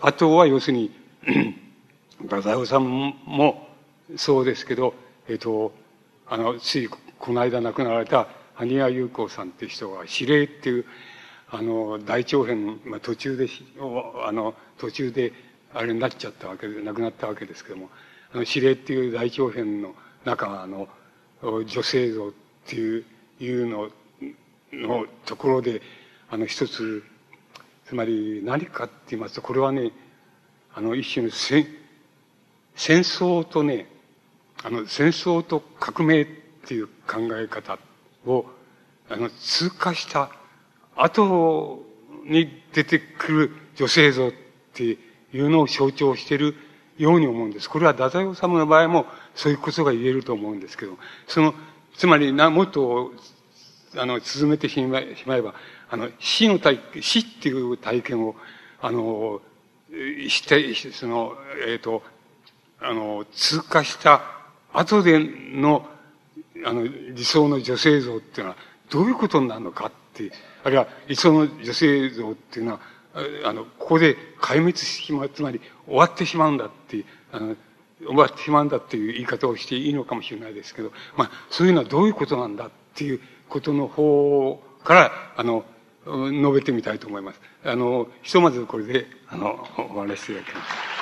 [0.00, 0.90] あとは要するに、
[2.22, 3.68] 太宰治も
[4.16, 4.94] そうですけど、
[5.28, 5.72] えっ、と、
[6.26, 10.84] あの、ついこの間亡くなられた埴谷優子さんっていう人が、指令っていう、
[11.50, 13.48] あの、大長編、まあ、途中で、
[14.26, 15.32] あの、途中で、
[15.74, 17.90] あれになっちゃったわけで、亡くなったわけですけども、
[18.32, 19.94] あの、指令っていう大長編の
[20.24, 20.88] 中の、
[21.42, 22.32] 女性像っ
[22.66, 23.04] ていう、
[23.40, 23.90] いうの、
[24.72, 25.82] のところで、
[26.30, 27.02] あの、一つ、
[27.86, 29.92] つまり何かって言いますと、これはね、
[30.74, 31.66] あの、一種の戦、
[32.76, 33.86] 戦争とね、
[34.62, 36.26] あの、戦争と革命っ
[36.66, 37.78] ていう考え方
[38.26, 38.46] を、
[39.10, 40.30] あの、通過した
[40.96, 41.84] 後
[42.24, 44.32] に出てくる女性像っ
[44.72, 44.98] て
[45.34, 46.54] いうのを象徴している
[46.96, 47.68] ように思うんです。
[47.68, 50.96] これは太宰治の場合もそういうことが言えると思うんですけど、
[51.26, 51.54] その、
[51.96, 53.12] つまりな、もっと、
[53.96, 55.54] あの、進めてしまえば、
[55.90, 58.36] あの、死の体、死っていう体験を、
[58.80, 59.40] あの、
[60.28, 61.34] して、その、
[61.66, 62.02] えっ、ー、と、
[62.80, 64.22] あの、通過した
[64.72, 65.86] 後での、
[66.64, 68.56] あの、理想の女性像っていうのは
[68.90, 70.30] どういうことになるのかって、
[70.64, 72.80] あるいは理想の女性像っていうのは、
[73.44, 77.56] あの、ここで壊滅してしまう、つまり終わってしまうんだっていう、あの、
[78.04, 85.64] 終わってしまうんだっていう言い方をしていいのかもしれないですけど、まあ、そういうのはどういうことなんだっていうことの方から、あの、
[86.04, 87.40] 述べてみたいと思います。
[87.64, 90.93] あの、ひとまずこれで、あの、終わらせていただきます。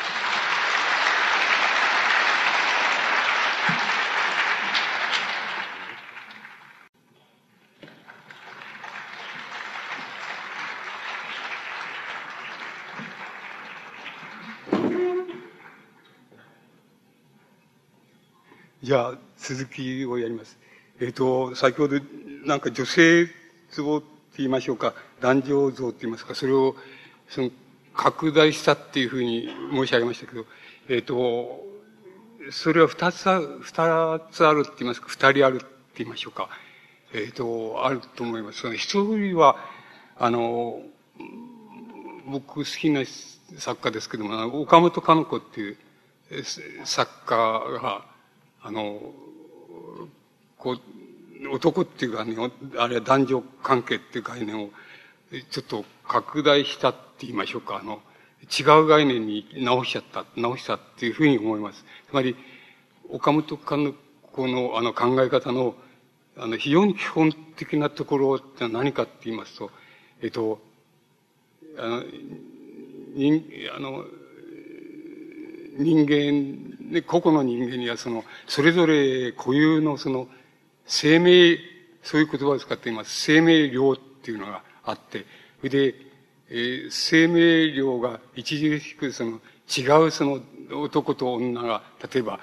[18.92, 20.58] じゃあ、続きをやります。
[21.00, 21.98] えっ、ー、と、先ほど、
[22.44, 23.26] なんか女性
[23.70, 24.06] 像って
[24.36, 26.76] 言いましょうか、男女像って言いますか、それを、
[27.26, 27.50] その、
[27.94, 30.44] 拡大したっていうふうに申し上げましたけど、
[30.90, 31.64] えっ、ー、と、
[32.50, 35.66] それは二つある、二つあるって言いますか、二人あるって
[35.96, 36.50] 言いましょうか。
[37.14, 38.74] えっ、ー、と、あると思います。
[38.74, 39.56] 一人は、
[40.18, 40.82] あの、
[42.26, 43.00] 僕好きな
[43.56, 45.78] 作家ですけども、岡本かの子っていう
[46.84, 47.36] 作家
[47.80, 48.11] が、
[48.62, 49.00] あの、
[50.56, 52.36] こう、男っていうかね、
[52.78, 54.70] あれは男女関係っていう概念を
[55.50, 58.00] ちょっと拡大したって言いましょうか、あの、
[58.42, 61.84] 違う概念に直しちゃった、直したっていうふうに思います。
[62.08, 62.36] つまり、
[63.08, 63.94] 岡本かの
[64.32, 65.74] この、あの、考え方の、
[66.36, 69.70] あの、非常に基本的なところって何かって言いますと、
[70.22, 70.60] えっと、
[71.78, 72.04] あの、
[73.14, 73.44] 人、
[73.76, 74.04] あの、
[75.78, 80.28] 人間、で、個々の人間にはその、それぞれ固有のその、
[80.86, 81.58] 生命、
[82.02, 83.22] そういう言葉を使っています。
[83.22, 85.24] 生命量っていうのがあって、
[85.58, 85.94] それで、
[86.50, 89.40] えー、生命量が著しくその、
[89.74, 90.40] 違うその
[90.72, 91.82] 男と女が、
[92.12, 92.40] 例えば、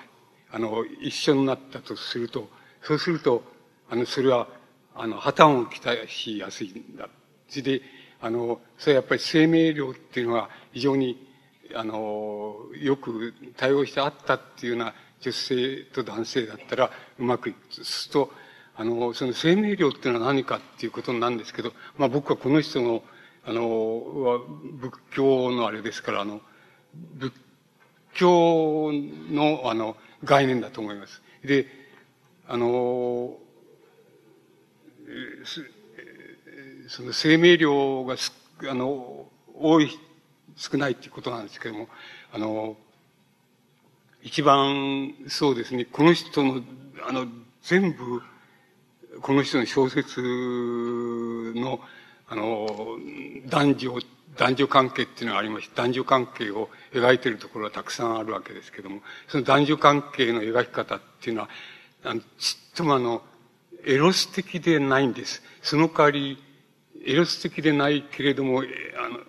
[0.52, 2.50] あの、一緒になったとすると、
[2.82, 3.44] そうすると、
[3.90, 4.48] あの、それは、
[4.96, 7.10] あの、破綻をきたしやすいんだ。
[7.48, 7.82] それで、
[8.22, 11.29] あの、それはやっぱり生命量っていうのは非常に、
[11.76, 17.84] あの、よく対応してあったっていうような女性と男性だったらうまくいく。
[17.84, 18.32] すると、
[18.76, 23.04] あの、その生命量っていうのは何かっていうことなんですけど、まあ僕はこの人の、
[23.46, 24.42] あの、
[24.80, 26.42] 仏教のあれですから、あの、
[27.16, 27.34] 仏
[28.14, 28.92] 教
[29.32, 31.22] の、あの、概念だと思います。
[31.44, 31.68] で、
[32.48, 33.38] あの、
[36.88, 38.16] その生命量が、
[38.70, 39.90] あの、多い、
[40.60, 41.88] 少ないっていうことなんですけども、
[42.34, 42.76] あの、
[44.22, 46.62] 一番、そうですね、この人の、
[47.08, 47.26] あの、
[47.64, 48.22] 全部、
[49.22, 50.22] この人の小説
[51.56, 51.80] の、
[52.28, 52.98] あの、
[53.48, 54.00] 男女、
[54.36, 61.50] 男女関係っていうのがありまして、男女関係を描いているところはたくさんあるわけですけども、その男女関係の描き方っていうのは、
[62.04, 63.22] あのちっともあの、
[63.86, 65.42] エロス的でないんです。
[65.62, 66.38] その代わり、
[67.06, 69.20] エロス的でないけれども、あの、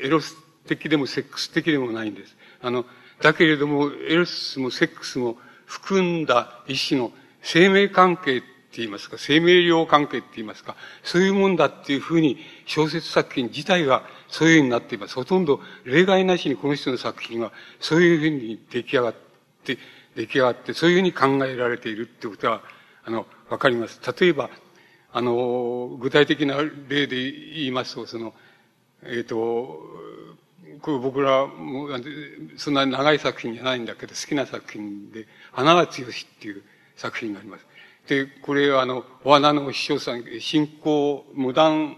[0.00, 2.36] エロス的でもセックス的でもないんです。
[2.62, 2.84] あの、
[3.20, 7.12] だけれども、エロスもセックスも含んだ一種の
[7.42, 8.46] 生命関係って
[8.82, 15.14] 言いますか、生命量関係って言いますか、そういうもんだっていうふうに小説作品自体がそういうふうになっています。
[15.14, 19.14] ほとんど例外なしにこの人の作品はそういうふうに出来上がっ
[19.64, 19.78] て、
[20.14, 22.62] 出来上がって、そういうふうに考えられているってことは、
[23.04, 24.00] あの、わかります。
[24.20, 24.50] 例えば、
[25.12, 26.56] あの、具体的な
[26.88, 28.34] 例で言いますと、その、
[29.02, 29.80] えっ、ー、と、
[30.82, 31.88] 僕らも、
[32.56, 36.62] そんな長い作品じゃないんだけど、好きな作品で、花が強しっていう
[36.96, 37.66] 作品があります。
[38.06, 41.96] で、これはあの、お花の師匠さん、新興、モダン、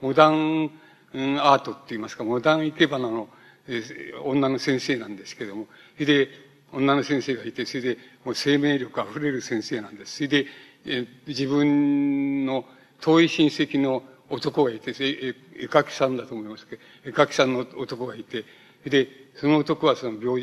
[0.00, 0.70] モダン、
[1.12, 3.28] うん、アートって言いますか、モダン生け花の、
[3.68, 3.82] え、
[4.24, 6.28] 女の先生なんですけども、それで、
[6.72, 10.16] 女の先生がいて、それで、もう生命力あふれる先生なんです。
[10.16, 10.46] それで、
[10.86, 12.64] え自分の
[13.00, 18.44] 遠い親戚の男がいて、絵描きさんだと思いますけど、絵描きさんの男がいて、
[18.84, 20.42] で、その男はその病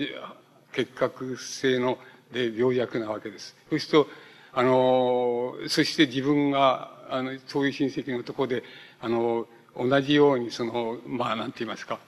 [0.71, 1.97] 結核性の
[2.31, 3.55] で病弱なわけです。
[3.69, 4.09] そうすると、
[4.53, 8.63] あの、そして自分が、あの、そういう親戚の男で、
[8.99, 11.99] あの、同じようにその、まあ、なんて言いますか、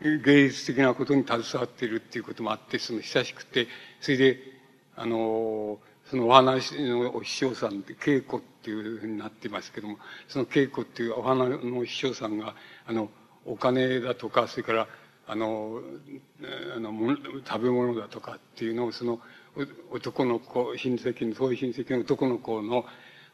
[0.00, 3.68] 芸術的なことに携わっているっていうこともあって、その親しくて、
[4.00, 4.38] それで、
[4.96, 5.78] あの、
[6.10, 12.54] そのお話のお師匠さんって稽古っていうふうになってますけども、その稽古っていうお花の師匠さんが、
[12.86, 13.10] あの、
[13.44, 14.88] お金だとか、それから、
[15.26, 15.80] あの、
[16.76, 17.16] あの、
[17.46, 19.20] 食べ物だとかっていうのを、その、
[19.90, 22.84] 男の子、親戚の、そういう親戚の男の子の、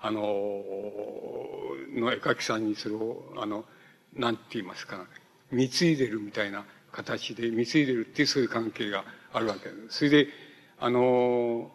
[0.00, 0.20] あの、
[1.94, 3.64] の絵描きさんにそれを、あの、
[4.14, 5.06] なんて言いますか、
[5.50, 9.98] 貢いでるみたいな形で、貢いでるっていうそういう関係があるわけです。
[9.98, 10.28] それで、
[10.78, 11.70] あの、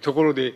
[0.00, 0.54] ところで、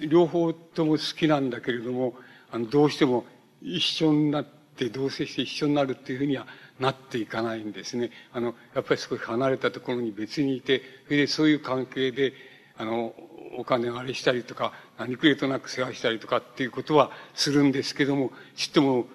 [0.00, 2.14] 両方とも好きなんだけれども、
[2.50, 3.24] あの、どうしても
[3.62, 6.46] 一緒になって、同棲して一緒になるっていうふうには
[6.78, 8.10] なっていかないんですね。
[8.32, 12.34] あの、やっぱり少し離れたところに別にいて、それでそういう関係で、
[12.76, 13.14] あの、
[13.56, 19.06] お金あれしたりとか、何くれとなく世話したりとかっていうことはするんですけども、ちっとも、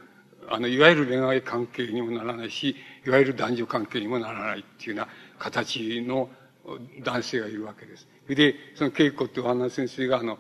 [0.50, 6.30] あの、いわゆる恋愛関係にもならないし、いわゆる男女関係にもならないっていうような形の
[7.04, 8.08] 男性がいるわけです。
[8.28, 10.38] で、その稽古ってお花先生が、あの、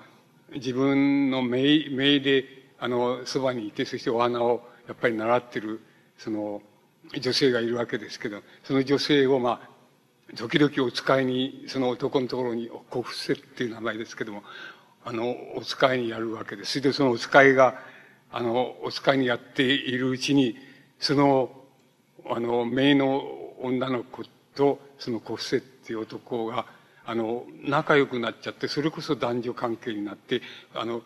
[0.54, 2.46] 自分の姪、姪で、
[2.80, 5.82] あの、そばにいて、そしてお花をやっぱり習ってる、
[6.18, 6.62] その、
[7.20, 9.70] 女性がいるわけですけど、その女性を、まあ、
[10.36, 14.44] 時々お使いに、その男のところに、コフセっていう名前ですけども、
[15.04, 16.72] あの、お使いにやるわけです。
[16.72, 17.76] それでそのお使いが、
[18.32, 20.56] あの、お使いにやっているうちに、
[21.00, 21.52] その、
[22.30, 23.22] あの、姪の
[23.60, 24.24] 女の子
[24.56, 26.66] と、そのコフセっっていう男が、
[27.06, 30.42] あの、仲良くなっちゃって、それこそ男女関係になって、
[30.74, 31.02] あの、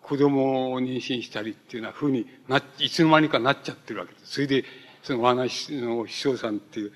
[0.00, 4.32] 子供を妊娠したりっていうような風にな、いつの間にかなっちゃってるわけです。
[4.32, 4.64] それで、
[5.02, 6.92] そのお話の秘書さんっていう、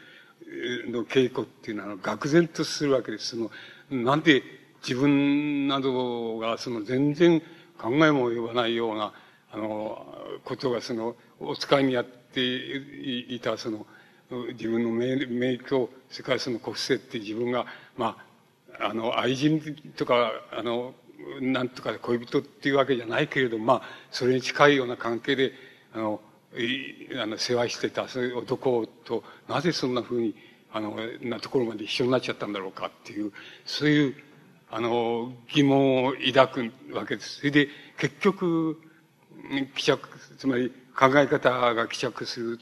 [0.90, 3.36] の稽古っていうのは、愕然とするわけです。
[3.36, 3.50] その、
[3.90, 4.42] なんで
[4.82, 7.40] 自分などが、その全然
[7.78, 9.12] 考えも及ばないような、
[9.52, 13.86] あの、ことが、その、お使いにやっていた、その、
[14.30, 17.66] 自分の名、名と、それからその骨折って自分が、
[17.96, 18.16] ま
[18.78, 19.60] あ、あの、愛人
[19.96, 20.94] とか、あの、
[21.40, 25.52] なんとか恋人っていうわけじゃないけれど、まあ、それに近いような関係で、
[25.94, 26.20] あの、
[26.56, 30.34] いあの世話してた、そういう男と、なぜそんな風に、
[30.72, 33.32] あの、なところまで一緒になっちゃったんだろうかっていう、
[33.64, 34.14] そういう、
[34.70, 37.38] あの、疑問を抱くわけです。
[37.38, 38.80] それで、結局、
[39.76, 42.58] 希釈、つまり考え方が希釈する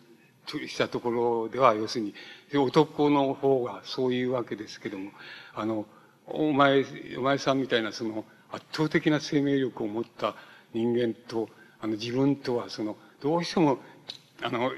[0.46, 2.14] したところでは、要するに、
[2.54, 5.10] 男の方がそういうわけですけども、
[5.54, 5.86] あの、
[6.26, 6.84] お前、
[7.18, 10.34] お前さんみたいなその圧倒的な生命力を持った
[10.72, 11.48] 人間と、
[11.80, 13.78] あの自分とはその、どうしても、
[14.42, 14.72] あの、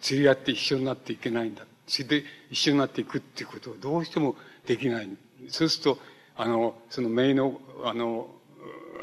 [0.00, 1.66] 釣り合って一緒になっていけないんだ。
[1.86, 4.36] それで一緒になっていくっていうことはどうしても
[4.66, 5.08] できない。
[5.48, 5.98] そうすると、
[6.36, 8.28] あの、その姪の、あの、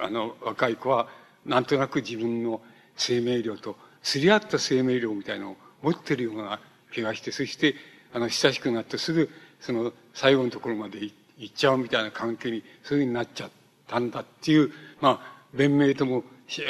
[0.01, 1.07] あの、若い子は、
[1.45, 2.61] なんとなく自分の
[2.95, 6.59] 生命量と、釣り合った生命量みたいなのを持ってるような
[6.91, 7.75] 気がして、そして、
[8.13, 9.29] あの、親しくなってすぐ、
[9.59, 10.99] その、最後のところまで
[11.37, 13.51] 行っちゃうみたいな関係に、そういうふうになっちゃっ
[13.87, 16.23] たんだっていう、まあ、弁明とも、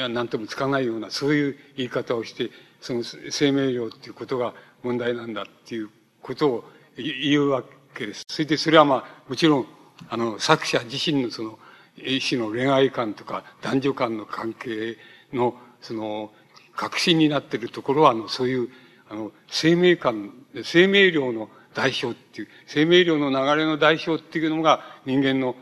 [0.09, 2.49] 何ともつかないような、そういう言い方をして、
[2.81, 4.53] その生命量っていうことが
[4.83, 5.89] 問題なんだっていう
[6.21, 6.63] ことを
[6.97, 7.63] 言うわ
[7.93, 8.23] けです。
[8.27, 9.67] それでそれはまあ、もちろん、
[10.09, 11.59] あの、作者自身のその、
[11.95, 14.97] 一種の恋愛観とか男女間の関係
[15.31, 16.31] の、その、
[16.75, 18.69] 核心になっているところは、あの、そういう、
[19.13, 20.33] あの、生命感、
[20.63, 25.55] 生命量の代表っていう、生命量の流れの代表っていうのが人間の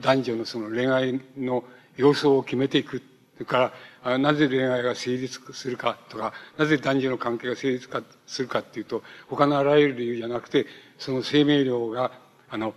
[0.00, 1.64] 男女のその恋愛の
[1.96, 3.02] 様相を決めていく。
[3.34, 3.72] それか
[4.04, 7.88] ら、なぜ恋愛が成立するかとか、なぜ男女の関係が成立
[8.26, 12.12] するかっていうと、他のあらゆる理由じゃなくて、その生命量が、
[12.48, 12.72] あの、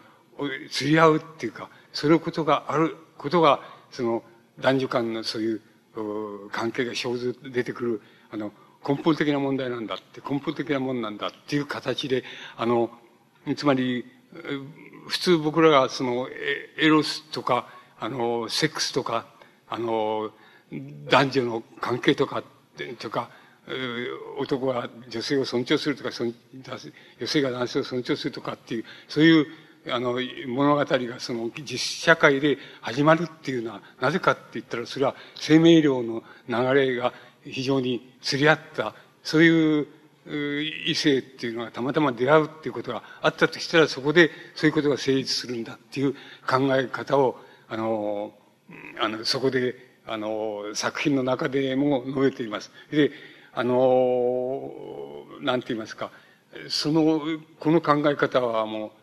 [0.71, 3.61] 釣り合うっていうか、そういうことがあることが、
[3.91, 4.23] その
[4.59, 5.61] 男女間のそういう
[6.51, 8.51] 関係が生ず出てくる、あの、
[8.87, 12.23] 根本的な問題なんだって、根本的なもんなんだっていう形で、
[12.57, 12.89] あの、
[13.55, 14.05] つまり、
[15.07, 16.27] 普通僕らがその、
[16.77, 17.67] エロスとか、
[17.99, 19.25] あの、セックスとか、
[19.67, 20.31] あの、
[21.09, 22.43] 男女の関係とか、
[22.99, 23.29] とか、
[24.37, 29.47] 男が女性を尊重するとか、女性が男性を尊重するとかっていう、そういう、
[29.89, 37.13] あの、物語がその実社会で始まるっていうのは、なぜかって言ったら、それは生命量の流れが
[37.51, 39.87] 非常に釣り合った、そういう
[40.85, 46.13] 異性っていうのがたまたま出会うっていうことがあったとしたら、そこでそういうことが成立するんだっていう
[46.47, 48.33] 考え方を、あの、
[48.99, 52.71] あの、そこで、あの、作品の中でも述べています。
[52.91, 53.11] で、
[53.53, 54.71] あの、
[55.41, 56.11] なんて言いますか、
[56.67, 57.21] その、
[57.59, 58.93] この考え方はも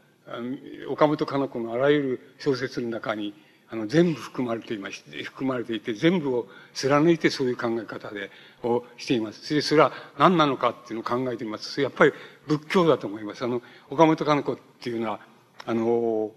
[0.88, 3.34] う、岡本かの子のあらゆる小説の中に、
[3.68, 8.30] あの、全部含まれていまして、含まれていて、全部を貫いてそういう考え方で、
[8.62, 9.44] をしています。
[9.44, 11.80] それで、それは何なのかっていうのを考えてみます。
[11.80, 12.12] やっぱり
[12.46, 13.44] 仏教だと思います。
[13.44, 15.20] あの、岡本かの子っていうのは、
[15.64, 16.30] あの、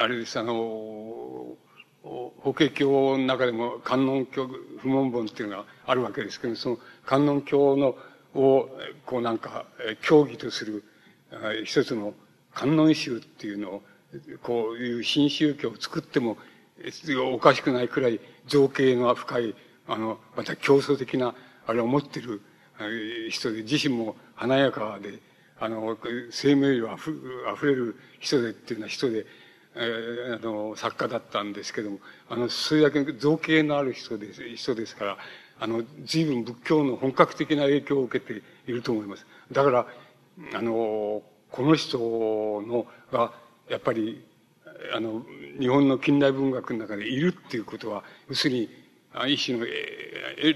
[0.00, 1.56] あれです、あの、
[2.02, 4.46] 法華経の中でも観音経、
[4.78, 7.96] 不問本っていうのがあるわけですけど、その観音経の、
[8.34, 8.68] を、
[9.06, 9.66] こうなんか、
[10.02, 10.84] 教義とする、
[11.64, 12.14] 一つの
[12.54, 13.82] 観音宗っていうのを、
[14.42, 16.36] こういう新宗教を作っても
[17.32, 19.54] おかしくないくらい造形が深い、
[19.86, 21.34] あの、また競争的な、
[21.66, 22.40] あれを持ってる
[23.30, 25.18] 人で、自身も華やかで、
[25.58, 25.96] あの、
[26.30, 27.10] 生命力あふ
[27.54, 29.26] 溢れる人でっていうような人で、
[29.76, 35.18] えー、あの、作家だったんですけども、あの、それだけ造形のある人です、人ですから、
[35.60, 39.26] あの、随分仏教の本格的な影響を受けていると思います。
[39.52, 39.86] だから、
[40.54, 43.32] あの、この人のが、
[43.70, 44.20] やっぱり、
[44.92, 45.22] あの、
[45.58, 48.68] 日本の近代文学の中でいるっていうことは、要するに、
[49.28, 49.66] 一種の、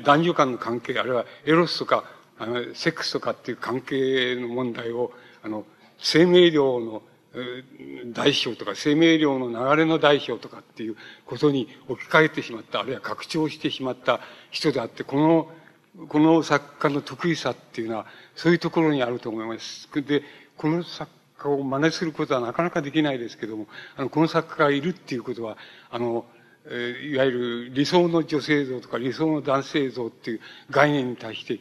[0.03, 2.05] 男女間の関係、あるいはエロスとか、
[2.39, 5.13] あの、セックスとかっていう関係の問題を、
[5.43, 5.65] あの、
[5.99, 7.03] 生命量の
[8.13, 14.21] 代表とか、生命量の流れの代表とかっていうことに置き換えてしまった、あるいは拡張してしまった
[14.51, 19.89] 人であって、この、この作家の得意さっていうのは、そういうところにあると思います。
[20.03, 20.25] で、
[20.57, 21.11] この作
[21.45, 23.67] 家を真似することはなかなかできないですけども、
[23.97, 25.57] あの、この作家がいるっていうことは、
[25.91, 26.25] あの、
[26.67, 30.41] え、いわゆる理想の女性像とか理想の男性像っていう
[30.71, 31.61] 概念に対して、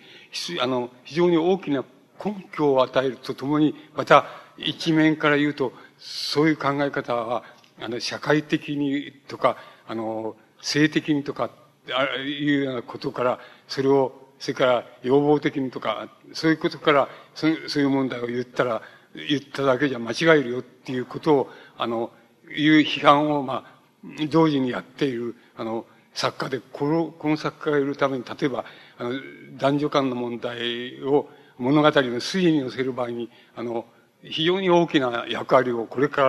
[0.61, 1.83] あの、非常に大きな
[2.23, 4.25] 根拠を与えるとともに、また
[4.57, 7.43] 一面から言うと、そういう考え方は、
[7.81, 9.57] あの、社会的にとか、
[9.87, 11.49] あの、性的にとか、
[11.91, 18.81] あいうようなことから、それを、それから要望的にとか、そういうことから、そういう問題を言ったら、
[19.15, 22.11] 言っただけじゃ間違えるよっていうことを、あの、
[22.55, 28.65] いう批判を、まあ、同時にやっている、あの、作家で、この、この作家がいるために、例えば、
[28.97, 29.11] あの、
[29.57, 33.85] 男女間の問題を物語の筋に寄せる場合に、あの、
[34.23, 36.21] 非常に大きな役割をこれか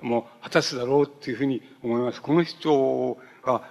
[0.00, 2.22] らも果たすだろうっていうふうに思います。
[2.22, 3.62] この人が、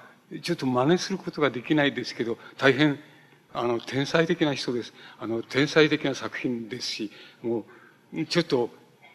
[0.42, 3.00] ちょっと真似することができないですけど、大変、
[3.54, 4.94] あの、天才的な人です。
[5.20, 7.12] あの、天才的な作品ですし、
[7.42, 7.66] もう、
[8.24, 8.70] ちょっと、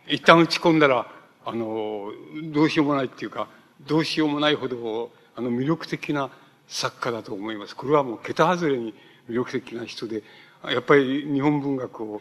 [0.07, 1.07] 一旦打ち込んだら、
[1.47, 2.13] あの、
[2.53, 3.49] どうしようもないっていうか、
[3.87, 6.31] どうしようもないほど、あの、魅力的な
[6.69, 7.75] 作家だと思います。
[7.75, 8.93] これはもう桁外れに
[9.29, 10.23] 魅力的な人で、
[10.65, 12.21] やっぱり日本文学を、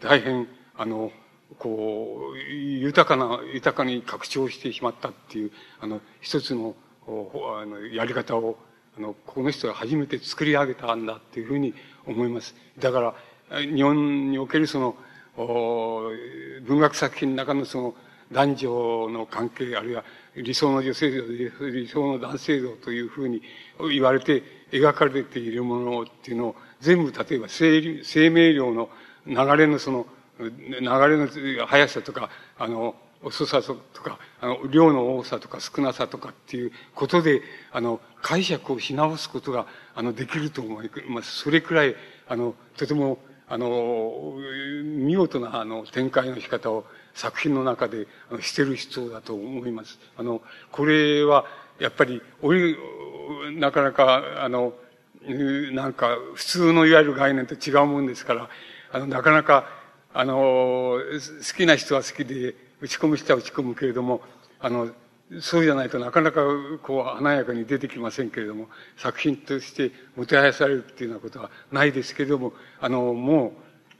[0.00, 1.10] 大変、あの、
[1.58, 6.76] こう、豊かな、豊かに拡張してしまったっていう、あの、一つの、
[7.06, 8.58] あの、やり方を、
[8.96, 11.74] あの、この人が初めて作り上げたんだっていうふうに
[12.06, 12.54] 思います。
[12.78, 13.14] だか
[13.50, 14.96] ら、日本におけるその、
[15.46, 17.94] 文学作品の中のその、
[18.30, 20.04] 男女の関係、あるいは
[20.36, 21.22] 理想の女性像、
[21.66, 23.40] 理想の男性像というふうに
[23.90, 28.90] 言われて描かれているものっていうのを全部例えば生生命量の
[29.26, 30.06] 流れのその
[30.38, 37.42] 流れの速さとか、あの、遅さとか、あの、量の多さとか少なさとかっていうことで、
[37.72, 41.32] あの、解釈をし直すことが、あの、できると思います。
[41.32, 41.96] それくらい、
[42.28, 43.18] あの、とても、
[43.48, 44.34] あの、
[44.82, 46.84] 見事な、あの、展開の仕方を
[47.14, 48.06] 作品の中で、
[48.40, 49.98] してる必要だと思います。
[50.16, 51.46] あの、これは、
[51.78, 52.76] やっぱり、俺、
[53.52, 54.74] なかなか、あの、
[55.72, 58.48] なんか、普通のいわゆる概念と違うもんですから、
[58.92, 59.66] あの、なかなか、
[60.12, 64.20] あの、好きな人は好きで、打ち込む人は打ち込むけれども、
[64.60, 64.90] あの、
[65.40, 66.40] そうじゃないとなかなか
[66.82, 73.52] こう華やかに出てきませんけれども、作品としてもてはやされるっていうようなことはないですけれども、あの、も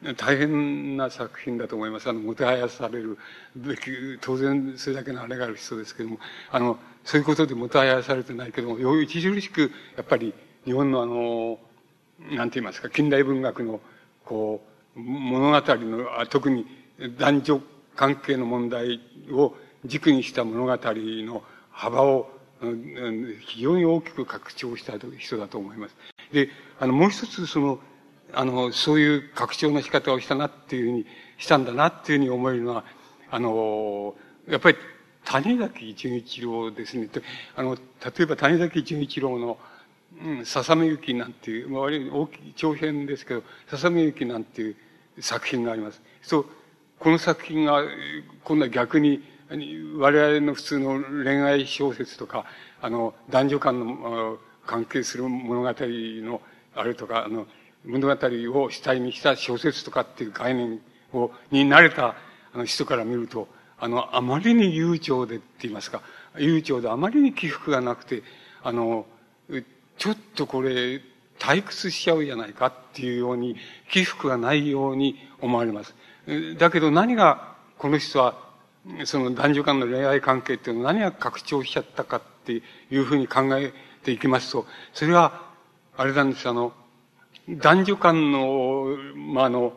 [0.03, 2.09] う大変な作品だと思います。
[2.09, 3.19] あの、もてはやされる
[3.57, 3.91] べき、
[4.21, 10.33] 当然それだけのあれがある人ですけれども、あの、そういうことでもてはやされてないけども、著しくやっぱり
[10.65, 11.59] 日本のあの、
[12.37, 13.81] なんて言いますか、近代文学の、
[14.25, 14.65] こ
[14.97, 16.67] う、物語の、特に
[17.19, 17.61] 男女
[17.97, 19.01] 関係の問題
[19.31, 19.55] を
[19.89, 22.31] 軸にした物語の幅を
[23.40, 25.97] 非常に大きく拡張した人だと思います。
[26.32, 27.81] で、あの、もう一つその、
[28.32, 31.06] あの、そういう拡張の仕方をしたなっていうふうに、
[31.39, 32.85] したんだなっていうふうに思えるのは、
[33.31, 34.15] あの、
[34.48, 34.77] やっぱり
[35.24, 37.09] 谷崎潤一郎ですね。
[37.55, 37.81] あの、例
[38.20, 39.59] えば谷崎潤一郎の、
[40.24, 44.77] うん、ささめゆきなんていう、まあ、割に大きい長編ですけど、ささめゆきなんていう
[45.20, 46.02] 作品があります。
[46.23, 46.47] そう、
[46.98, 47.82] この作品が、
[48.44, 52.45] 今度は逆に、我々の普通の恋愛小説とか、
[52.83, 56.43] あの、男女間の関係する物語の、
[56.75, 57.47] あれとか、あの、
[57.87, 58.16] 物語
[58.62, 60.81] を主体にした小説とかっていう概念
[61.15, 62.15] を、に慣れた
[62.53, 63.49] あの人から見ると、
[63.79, 66.03] あの、あまりに悠長でって言いますか、
[66.37, 68.23] 悠長であまりに起伏がなくて、
[68.62, 69.07] あの、
[69.97, 71.01] ちょっとこれ、
[71.39, 73.57] 退屈しちゃうじゃないかっていうように、
[73.91, 75.95] 起伏がないように思われます。
[76.59, 78.48] だけど何が、この人は、
[79.05, 85.48] その男女間の恋愛関係っていうのは何が拡張しちゃったかっていうふうに考えていきますと、それは、
[85.97, 86.73] あれなんです、あの、
[87.48, 89.73] 男女間の、まあ、あの、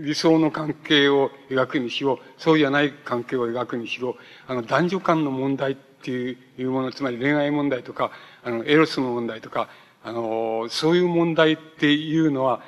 [0.00, 4.16] 理想の関係を描くにしろ、そうじゃない関係を描くにしろ、
[4.46, 8.10] あの、男女間の問題っていうもの、つまり恋愛問題とか、
[8.42, 9.68] あの、エロスの問題とか、
[10.04, 12.62] あの、そういう問題っていうのは、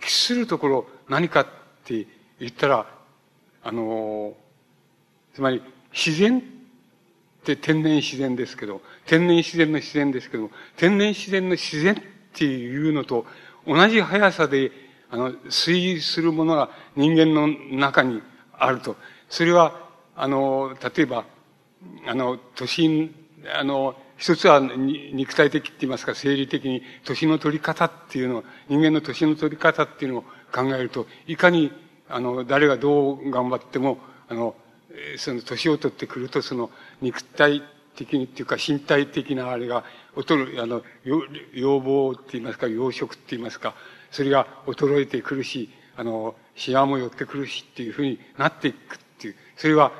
[0.00, 1.46] 期するところ何かっ
[1.84, 2.06] て
[2.40, 2.95] 言ったら、
[3.66, 4.34] あの、
[5.34, 5.60] つまり
[5.92, 6.42] 自然っ
[7.44, 11.96] て天然自然ですけど、天然自然の自然ですけど天然自然の自然っ
[12.32, 13.26] ていうのと
[13.66, 14.70] 同じ速さで、
[15.10, 18.22] あの、推移するものが人間の中に
[18.52, 18.96] あると。
[19.28, 21.24] それは、あの、例えば、
[22.06, 23.12] あの、都心、
[23.52, 30.22] あの、一つは肉体的って言いますか、生理的に年の取り方っていうのを、人間の年の取り方っていうのを
[30.52, 31.72] 考えると、いかに、
[32.08, 34.54] あの、誰がどう頑張っても、あの、
[35.18, 36.70] その年を取ってくると、その
[37.00, 37.62] 肉体
[37.96, 39.84] 的にっていうか身体的なあれが、
[40.16, 40.82] 劣る、あの、
[41.52, 43.74] 要望って言いますか、養殖って言いますか、
[44.10, 49.36] それが衰えてくるし、あの、シワも寄ってくるしっていうふうになっていくっていう。
[49.56, 49.92] それは、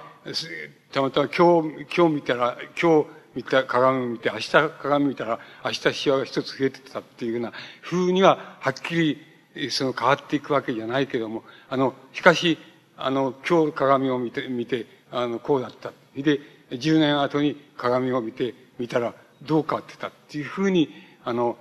[0.92, 7.52] たまたま今日、今日見たら、今日見た鏡見て、明日鏡見たら、明日シワが一つ増えてたっていうような
[7.82, 9.22] 風には、はっきり、
[9.70, 12.58] その変わっていくわけじゃないけども、あの、しかし、
[12.96, 15.92] あの、今日鏡を見て、見て、あの、こうだった。
[16.16, 20.90] で、10年後に鏡を見て、見たら、どう変わってたっていうふうに、
[21.24, 21.56] あの、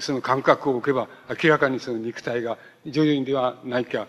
[0.00, 1.08] その感覚を置けば、
[1.42, 4.06] 明らかにその肉体が徐々にではないか、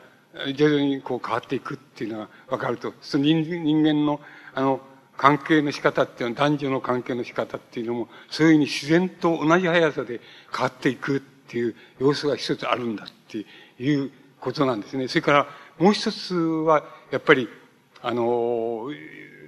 [0.56, 4.20] 徐々にこう変わっていくっていうのが分かると、その人間の、
[4.54, 4.82] あの、
[5.18, 10.22] 関係の仕方っていうのは、男女の関係の仕方っていうのも、そういうふうに自然と同じ速さで
[10.56, 13.46] 変わっていくっていう要素が一つあるんだって
[13.80, 15.08] いうことなんですね。
[15.08, 15.48] それから、
[15.80, 17.48] もう一つは、やっぱり、
[18.02, 18.90] あの、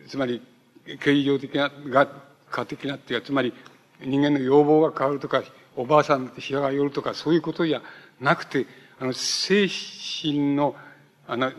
[0.07, 0.41] つまり、
[0.99, 2.07] 形状的な、が、
[2.49, 3.53] 家的なっていうか、つまり、
[4.01, 5.43] 人間の要望が変わるとか、
[5.75, 7.81] おばあさんって日が寄るとか、そういうことじゃ
[8.19, 8.65] なくて、
[8.99, 10.75] あの、精神の、
[11.27, 11.51] あの、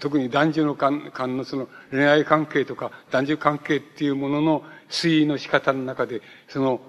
[0.00, 6.80] 特に男女の間のその恋愛関係とか男女関係っていうものの推移の仕方の中で、その、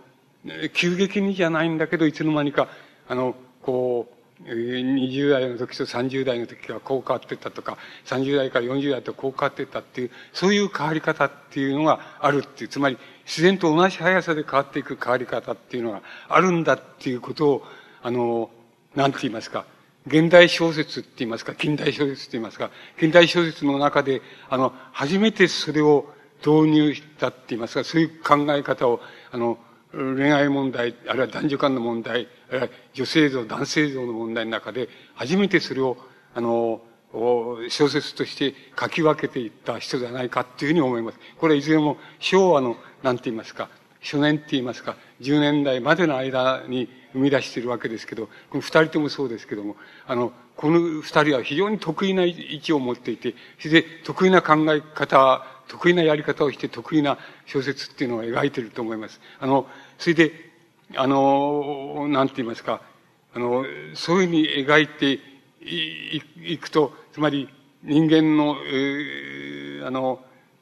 [0.73, 2.67] 急激にじゃないんだけど、いつの間にか、
[3.07, 17.63] あの、こう、20代の時と30代の時はこう変わってったとか、30代から40代とこう変わってったっていう、そういう変わり方っていうのがあるっていう、つまり自然と同じ速さで変わっていく変わり方っていうのがあるんだっていうことを、
[18.03, 18.51] あの、
[18.95, 19.65] なんて言いますか、
[20.05, 22.69] 現代小説って言いますか、近代小説って言いますか、
[22.99, 26.13] 近代小説の中で、あの、初めてそれを
[26.45, 29.01] 導入したって言いますか、そういう考え方を、
[29.31, 29.57] あの、
[29.97, 35.97] 恋愛問題、あるいは男女間の問題、あるいは女性像、男性像の問題の中で、初めてそれを、
[36.35, 36.81] あの、
[37.69, 41.19] 小説として書き分けていった人じゃないかっていうふうに思います。
[41.37, 43.69] これはいずれも昭和の、なんて言いますか、
[44.01, 59.19] 初年って言いますか、10年代までの間に生み出しているわけですけど、この二人ともそうですけども、あの、この二人は非常に得意な位置を持っていて、それで得意な考え方、得意なやり方をして得意な小説っていうのを描いていると思います。
[59.39, 59.67] あの、
[59.97, 60.31] それで、
[60.95, 62.81] あの、なんて言いますか、
[63.33, 65.19] あの、そういうふうに描いて
[65.61, 67.49] いくと、つまり
[67.83, 70.19] 人間の、えー、あの、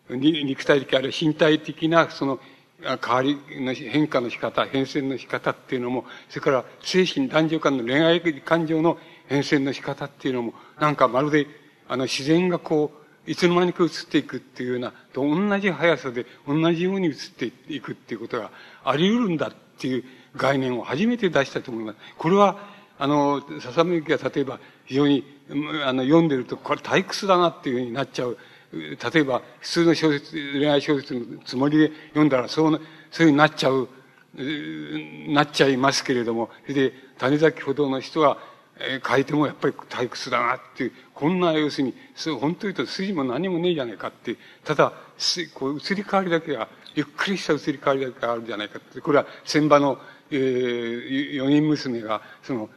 [0.10, 2.40] 肉体的あるいは身体的な、その、
[2.82, 8.98] 変わりの変化の仕方、変遷の仕方っていうのも、それから精神男女間の恋愛感情の
[9.28, 11.48] 変遷の仕方っていうのも、なんかまるで、
[11.88, 18.52] あの自然がこう、いつの間にか移っていくっていうような、と同じ速さで同じように移っていくっていうことが
[18.84, 20.04] あり得るんだっていう
[20.36, 21.98] 概念を初めて出したと思います。
[22.18, 22.58] これは、
[22.98, 25.24] あの、笹目が例えば非常に、
[25.84, 28.38] あの、読んでると、これ退屈だなっていうふうになっちゃう。
[28.72, 32.82] 例えば、普通の小説、恋愛小説のつもりで読んだら、そう、そういう
[33.12, 33.88] ふうになっちゃう、
[35.30, 38.38] なっちゃいますけれども、それで、谷崎ほどの人は、
[38.80, 41.94] えー、書いてもやっぱり退屈だなっていう、こんな要するに、
[42.40, 44.94] 本当に言うと筋も何もねえじゃないかって、ただ、
[45.54, 50.00] こう移り変わりだけが、ゆっくりした移り変わりだけがあるじゃないかって、これは千葉の、
[50.32, 52.70] えー、四人娘が、その、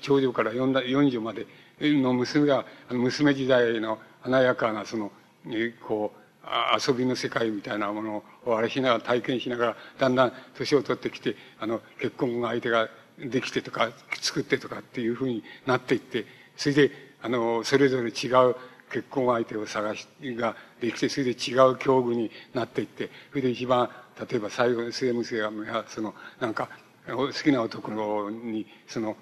[0.00, 1.46] 長女から四四女まで
[1.80, 5.10] の娘が、娘時代の華やかな、その、
[5.86, 6.26] こう、
[6.88, 13.90] 遊びの世界みたいなものをあれしながら体験しながら、だんだん年を取ってきて、あの、結婚の相手ができてとか、
[14.20, 16.26] 作ってとかっていうふうになっていって、
[16.56, 16.90] それで、
[17.22, 18.56] あの、それぞれ違う
[18.90, 23.90] 結婚相手を探し、ができて、それで違う境遇になっていって、それで一番、
[24.30, 26.68] 例えば最後の末娘が、その、なんか、
[27.06, 29.16] 好きな男に、その、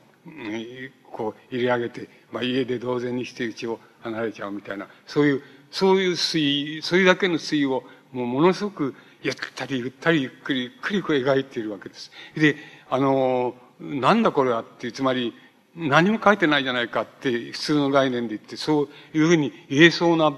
[1.13, 12.11] こう入れ上げて、まあ、家で同然にして家を離れちゃうみたいな、そういう、そういう推移、それだけの推移を、もうものすごく、ゆったりゆったりゆっくりゆっくりこう描いているわけです。
[12.37, 12.57] で、
[12.91, 15.35] あの、なんだこれはっていう、つまり、
[15.77, 18.83] 何も書いてないじゃないかって普通の概念で言って、そ
[19.15, 20.33] ういうふうに言えそうな、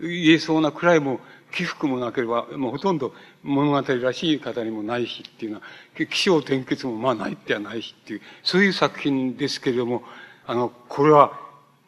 [0.00, 1.20] 言えそうなくらいも
[1.52, 5.62] 起伏もなければ、もうほとんど物語らしい方にもないしっていうのは、
[6.10, 10.02] 気象転結もまあないってはないしっていう、そういう作品ですけれども、
[10.46, 11.40] あの、これは、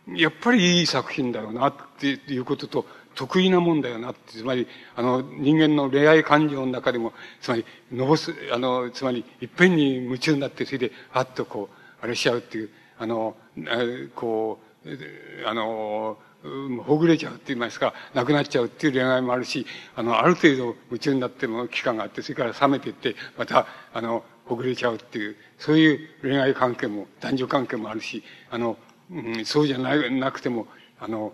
[0.09, 4.66] やっぱりいい作品だよなっていうことと、得意なもんだよなって、つまり、
[4.97, 13.36] あの、人間の恋愛感情の中でも、つまり、のぼす、あの、つまり、いっぺんに夢中になって、それで、あっとこう、あれしちゃうっていう、あの、
[14.15, 14.89] こう、
[15.47, 16.19] あの、
[16.86, 19.66] ほぐれちゃうって言いますか、なくなっちゃうっていう恋愛もあるし、
[19.97, 28.77] あの、ある程度夢中になっても期間があって、それから冷めていって、また、あの、ほぐれちゃうっていう、そういう恋愛関係も、男女関係もあるし、あの、
[29.11, 30.66] うん、そうじゃないなくても、
[31.01, 31.32] あの、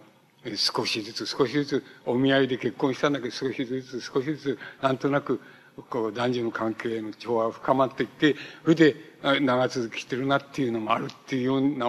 [0.56, 5.40] 少しずつ少しずつお見合いで結婚したんだけど少しずつ少しずつなんとなく
[5.88, 11.86] こう男女の関係の調和が深まっていってそれで長続きしてるなっていうのもあるっていうような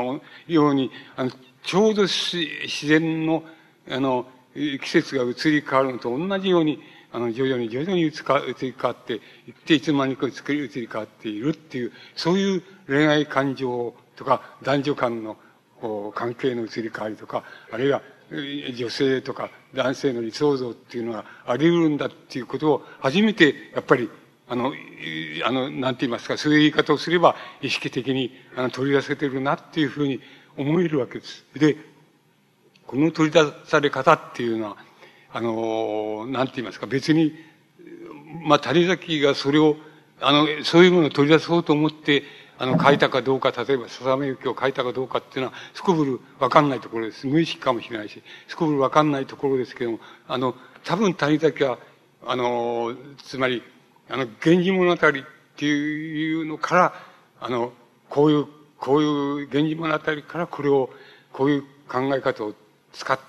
[0.48, 1.32] ようにあの
[1.64, 3.44] ちょうど自然の
[3.90, 6.82] あの季節が移り変わるのと同じように
[7.14, 15.38] あの徐々に徐々に移り変わっていっていつの間にか移り変わっているっていうそういう恋愛感情とか男女間の
[16.14, 18.02] 関係の移り変わりとかあるいは
[18.32, 24.10] 女性とか男性の理想像っていうのがあり得るんだっていうことを初めてやっぱり
[24.48, 24.74] あの、
[25.46, 30.20] あの、なんて言いますか、そういう言い方をすれば意識的にあの取り出せてるなっていうふうに
[30.58, 31.46] 思えるわけです。
[31.56, 31.78] で、
[32.86, 34.78] この取り出され方っていうのは、
[35.32, 37.34] あの、なんて言いますか、別に、
[38.44, 39.78] まあ、谷崎がそれを、
[40.20, 42.24] あの、そういうものを取り出そうと思って、
[42.62, 47.26] あの、書いたかどうか、例えば、さざめゆきを書いたかどうかっていうのは、すこぶるわかんないところです。
[47.26, 51.80] 無意識かもしれないし、すこぶるわかんないところですけども、あの、多分谷崎は、
[52.24, 52.94] あの、
[53.24, 53.64] つまり、
[54.10, 55.12] あの、源氏物語っ
[55.58, 56.94] ていうのから、
[57.40, 57.74] あの、
[58.10, 58.46] こういう、
[58.78, 60.92] こういう源氏物語からこれを、
[61.34, 62.54] こういう考え方を
[62.94, 63.20] 使っ、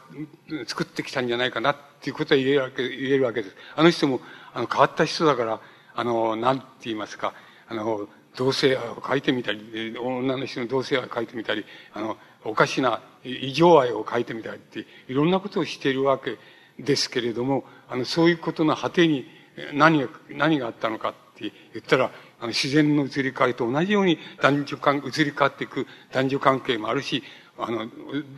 [0.66, 3.56] 作ってきたんじゃないかなっていうことは言えるわけ、言えるわけです。
[3.76, 4.20] あの人も、
[4.52, 5.60] あの、変わった人だから、
[5.94, 7.32] あの、なんて言いますか、
[7.66, 16.38] あの、同性愛を書いてみたり、女の人の同性愛を書いてみたり、あの、おかしな異常愛を書いてみたりって、いろんなことをしているわけ
[16.78, 19.26] ですけれども、あの、そういうことの果てに
[19.74, 22.10] 何が、何があったのかって言ったら、
[22.40, 27.22] あの自然の移り変わりと同じように男女関、移り変わっていく男女関係もあるし、
[27.58, 27.86] あの、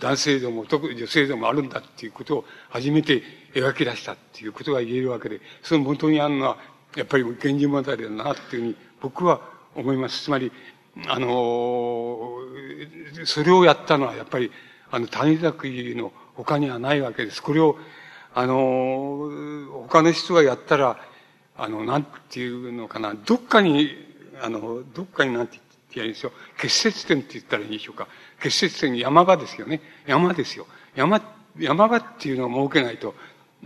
[0.00, 3.22] 男性像も、特に女性像もあるんだっていうことを初めて
[3.54, 6.58] 描き出したっていうことが言えるわけで、その元にあるのは、
[6.96, 9.40] やっぱり源氏物語だなっていうふうに僕は
[9.74, 10.24] 思います。
[10.24, 10.52] つまり、
[11.06, 12.38] あの、
[13.24, 14.50] それをやったのはやっぱり、
[14.90, 17.42] あの、谷崎の他にはないわけです。
[17.42, 17.76] これを、
[18.34, 19.30] あの、
[19.88, 20.98] 他の人がやったら、
[21.56, 23.90] あの、なんていうのかな、どっかに、
[24.40, 26.32] あの、どっかになんて言ってやるんですよ。
[26.58, 28.08] 結節点って言ったらいいでしょうか。
[28.40, 29.80] 結節点山場ですよね。
[30.06, 30.66] 山ですよ。
[30.96, 31.20] 山、
[31.58, 33.14] 山場っていうのを設けないと、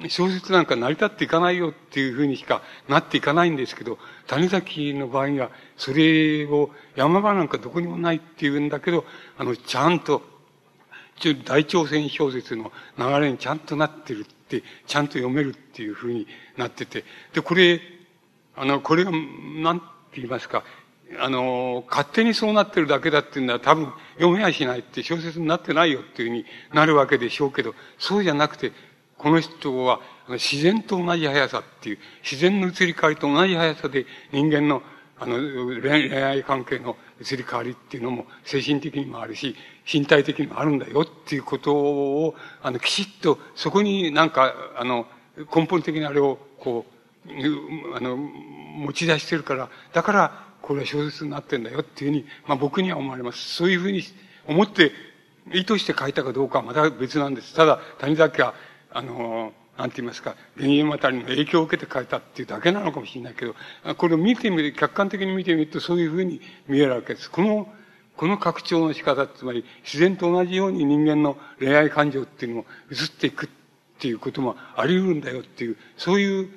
[0.08, 9.04] 小説なんか成り立っていかないよっていうふうにしかなっていかないんですけど、谷崎の場合には、それを山場なんかどこにもないっていうんだけど、
[9.36, 10.22] あの、ちゃんと、
[11.44, 17.80] 大朝鮮小説の流れにちゃんとなってるって、ちゃんと読めるっていうふうになってて、で、これ、
[18.54, 20.62] あの、これが、なんて言いますか、
[21.20, 28.72] あの、勝手にそうなってるだけだっていうのは多分読めやしないって小説になってないよっていうふうになるわけでしょうけど、そうじゃなくて、
[29.18, 34.82] この人は自然と同じ速さっていう、自然の移り変わりと同じ速さで人間の
[35.20, 35.36] あの
[35.80, 39.56] 恋愛関係の移り変わりっていうのも精神的にもあるし、
[39.92, 45.06] 身体的にもあるんだよっていうことを、あの、きちっとそこになんか、あの、
[45.54, 46.86] 根本的なあれをこ
[47.26, 53.38] う、あの、持ち出してるから、だから、これは小説になってんだよっていうふうに、まあ僕には思われます。
[53.56, 54.02] そういうふうに
[54.46, 54.92] 思って、
[55.52, 57.54] 意図して書いたかどうかはまた別なんです。
[57.54, 58.54] ただ、谷崎は
[58.90, 63.54] あの、なんて言いますか、原因またりの影響を受けて書いたっていうだけなのかもしれないけど、
[63.96, 67.30] これを見てみる、客観的に見てみるとそういうふうに見えるわけです。
[67.30, 67.68] この、
[68.16, 73.48] この拡張の仕方、つまり自然と同じように人間の恋愛感情っていうのも移っていくっ
[74.00, 76.50] ていうこともあり得るんだよっていう、そういう、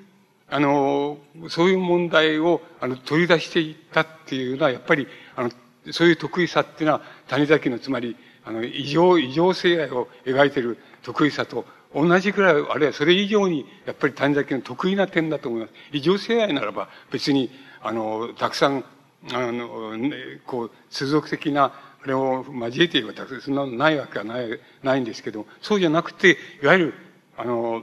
[0.50, 5.52] あの、そういう問題を、あの、取り出していったっていうのは、やっぱり、あの、
[5.92, 15.74] そういう得意さっていうのは、谷崎の、つまり、あの、異常、異常性愛を描いている得意さと同じくらい、あるいはそれ以上に、やっぱり谷崎の得意な点だと思います。
[15.92, 17.52] 異常性愛ならば、別に、
[17.82, 18.84] あの、たくさん、
[19.34, 20.14] あの、ね、
[20.46, 21.74] こう、世俗的な、
[22.04, 26.94] あれを交えていれば、そんなのないわけはない、ないんですけど、そうじゃなくて、いわゆる、
[27.38, 27.82] あの、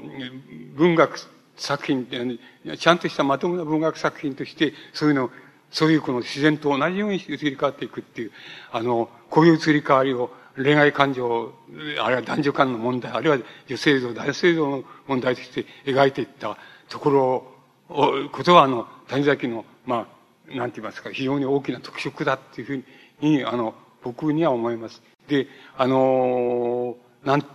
[0.74, 1.18] 文学
[1.56, 5.30] 作品、ちゃんとしたまともな文学作品として、そういうの、
[5.70, 8.32] そういうこの自然と同じように移り変わっていくっていう、
[8.72, 10.32] あの、こういう移り変わりを
[10.62, 11.52] 恋愛感情、
[12.00, 16.56] あるいは男女間の問題、あるいは女性像、男性像の問題として描いていった
[16.88, 17.58] ところ
[17.88, 20.08] を、ことは、あの、谷崎の、ま
[20.50, 22.84] あ、なんて言いますか、非常に大きな特色だっていうふう
[23.20, 25.02] に、あの、僕には思います。
[25.28, 27.46] で、あの、なんて、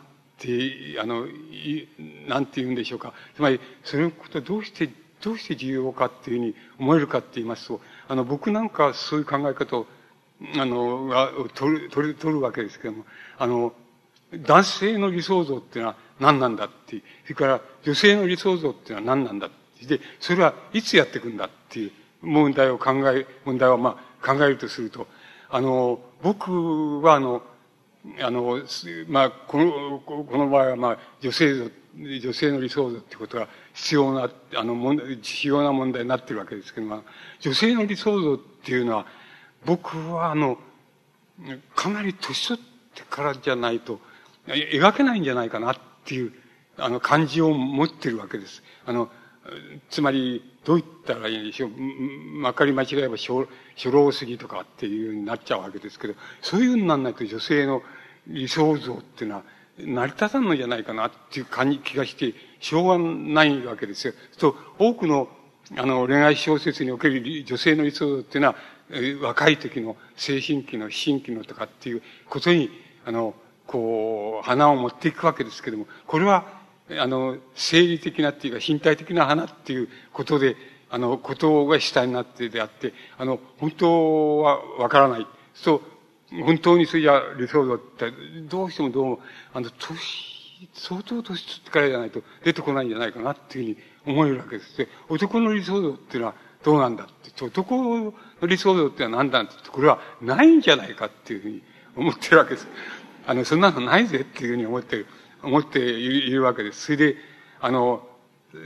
[1.01, 1.25] あの、
[2.27, 3.13] なんて言うんでしょうか。
[3.35, 4.89] つまり、そのことどうして、
[5.21, 9.87] どうして重要かっていうふうに思えるかって言いますと、あの、僕なんかそういう考え方を
[10.57, 13.05] あの、が、取る、取る、取るわけですけども、
[13.37, 13.73] あの、
[14.33, 19.49] 男性の理想像っていうのは何なんだって、それから女性の理想像っていうのは何なんだっ
[19.79, 21.91] て、で、それはいつやっていくんだっていう
[22.21, 25.07] 問題を考え、問題をまあ考えるとすると、
[25.49, 27.43] あの、僕はあの、
[28.21, 28.61] あの、
[29.07, 37.03] まあ、この、この場合はまあ、女性像、女性の理想像ってことが必要な、あの、必要な問題になってるわけですけども、
[37.39, 39.05] 女性の理想像っていうのは、
[39.65, 40.57] 僕はあの、
[41.75, 42.63] かなり年取っ
[42.95, 43.99] てからじゃないと、
[44.47, 46.33] 描けないんじゃないかなっていう、
[46.77, 48.63] あの、感じを持ってるわけです。
[48.85, 49.09] あの、
[49.89, 51.69] つまり、どう言ったらいいんでしょう。
[51.69, 57.81] まかり間違えば初、初老すぎとかっていうふうになっちゃうわけですけど、そういうふうにならないと女性の
[58.27, 59.43] 理想像っていうのは、
[59.77, 64.13] 成り立たんのじゃないかなっていう感じ、気がして、しょうがないわけですよ。
[64.37, 65.27] と、多くの、
[65.75, 68.55] あの、恋愛小説における女性の理想像っていうのは、
[69.21, 72.69] 若い時の精神期の、新期のとかっていうことに、
[73.05, 73.33] あの、
[73.65, 76.45] こう、花を持っていくわけですけども、これは、
[76.89, 80.55] あの、生理的なっていうか身体的な花っていうことで、
[80.89, 85.27] あの、ことが主体になってであって、あの、本当はわからない。
[85.55, 85.81] そ
[86.31, 88.11] う、本当にそれじゃ理想像って、
[88.49, 89.19] どうしてもどうも、
[89.53, 93.75] あの、年、相当年取ってからじゃないと出てこないんじゃないかなっていう
[94.05, 94.77] ふうに思えるわけです。
[94.77, 98.13] で、男の理想像っていうのはどうなんだって、男
[98.43, 101.61] の理想像ってのは何だって、これはないんじゃないかっていうふうに
[101.95, 102.67] 思ってるわけです。
[103.25, 105.07] あの、そんなのないぜっていうふうに思ってる、
[105.41, 106.85] 思っているわけです。
[106.85, 107.17] それで、
[107.61, 108.07] あの、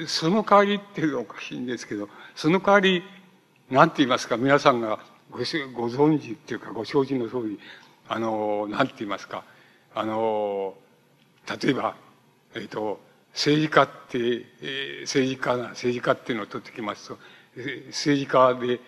[0.08, 3.04] その代わりっていうのはおかしいんですけど、その代わり、
[3.70, 5.00] なんて言いますか、皆さんが
[5.30, 7.60] ごご存知っていうか、ご承知の通り、
[8.10, 9.44] あの、なんて言いますか、
[9.94, 10.76] あの、
[11.62, 11.96] 例えば、
[12.56, 13.00] えっ、ー、と、
[13.34, 14.18] 政治家って、
[14.62, 17.20] えー、政治家な、政治家っていうのを取ってきますと、
[17.90, 18.80] 政治家で、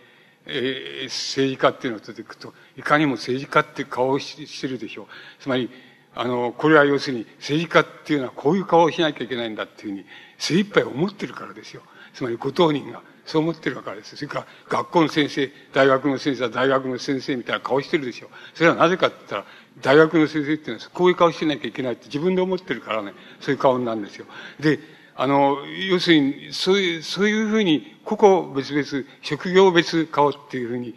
[0.50, 5.06] えー、政治家っていうのを取っていくと、いかにも政治家って顔をしてるでしょう。
[5.40, 5.70] つまり、
[6.16, 10.06] あの、これは要するに政治家っていうのはこういう顔をしなきゃいけないんだっていうふうに
[10.38, 11.82] 精一杯思ってるからですよ。
[12.14, 14.16] つまりご当人がそう思ってるからです。
[14.16, 18.30] それから学校の先生、大学の先生は大学の先生みたいな顔してるでしょ。
[18.56, 19.46] それはなぜかって言ったら、
[19.82, 24.26] 大学の先生っていうのはこういう顔してなきゃいけないって自分で思ってるからね、そういう顔なんですよ。
[24.60, 24.80] で、
[25.22, 30.96] あの、要するに、そういう、そういうふうに、個々別々、職業別顔っていうふうに、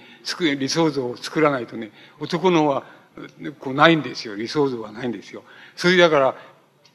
[0.60, 1.90] 理想像を作らないとね、
[2.20, 2.84] 男のは、
[3.58, 4.36] こうないんですよ。
[4.36, 5.42] 理想像はないんですよ。
[5.74, 6.36] それだから、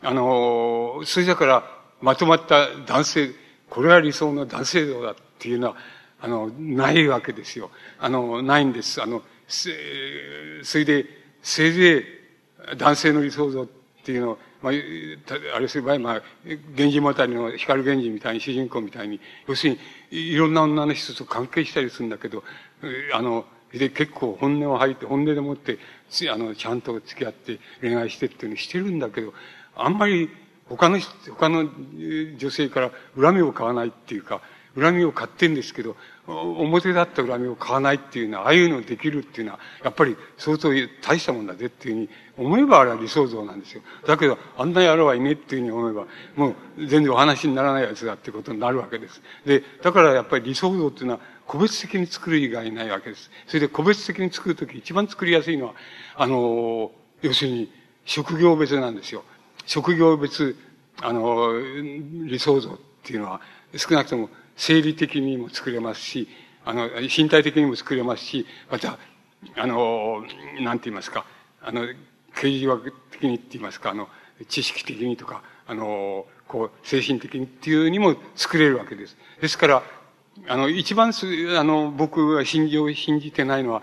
[0.04, 1.64] あの、それだから、
[2.00, 3.32] まとまった男性、
[3.70, 5.76] これは理想の男性像だっていうのは、
[6.22, 7.72] あの、ないわけですよ。
[8.00, 9.02] あの、ないんです。
[9.02, 11.06] あの、それで、
[11.42, 12.06] せいぜ
[12.72, 13.68] い男性の理想像っ
[14.06, 14.74] ていうのを、まあ、
[15.56, 19.78] あれする場合、まあ、源氏物語の光源氏みたいに、主人公みたいに、要する
[20.12, 22.44] に、いろんな女の人と関係したりするんだけど、
[23.14, 25.78] あの、で、結構本音を吐いて、本音でもって、
[26.32, 29.34] あの、ちゃんと付き合って恋愛してっていうのをしてるんだけど、
[29.76, 30.30] あんまり
[30.70, 31.70] 他の、他の
[32.38, 34.42] 女性から恨みを買わないっていうか、
[34.80, 35.96] 恨みを買ってんですけど、
[36.28, 40.70] 表だった恨みを買わないっていうのは、ああいうのできるっていうのは、やっぱり相当
[41.02, 43.82] 大したもんだぜっていうふうに思えばあれは理想像なんですよ。
[44.06, 46.06] だけど、あんな野郎はいねっていうふうに思えば、
[46.36, 49.22] もう全然お話にならないやつだってことになるわけです。
[49.46, 53.32] で、だからやっぱり理想像っていうのは、個別的に作る以外ないわけです。
[53.48, 55.74] それで個別的に作るとき一番作りやすいのは、
[56.16, 56.92] あの、
[57.22, 57.72] 要するに
[58.04, 59.24] 職業別なんですよ。
[59.66, 60.58] 職業別、
[61.02, 61.54] あの、
[62.26, 63.42] 理想像っていうのは、
[63.76, 66.28] 少なくとも生理的にも作れますし、
[66.66, 68.98] あの、身体的にも作れますし、また、
[69.56, 70.24] あの、
[70.60, 71.26] なんて言いますか、
[71.62, 71.88] あの、
[72.36, 74.10] 刑事学的にって言いますか、あの、
[74.50, 79.16] 知識的にとか、あの、こう、精神的にっていうにも作れるわけです。
[79.40, 79.84] ですから、
[80.48, 81.26] あの、一番す、
[81.58, 83.82] あの、僕が信じを信じてないのは、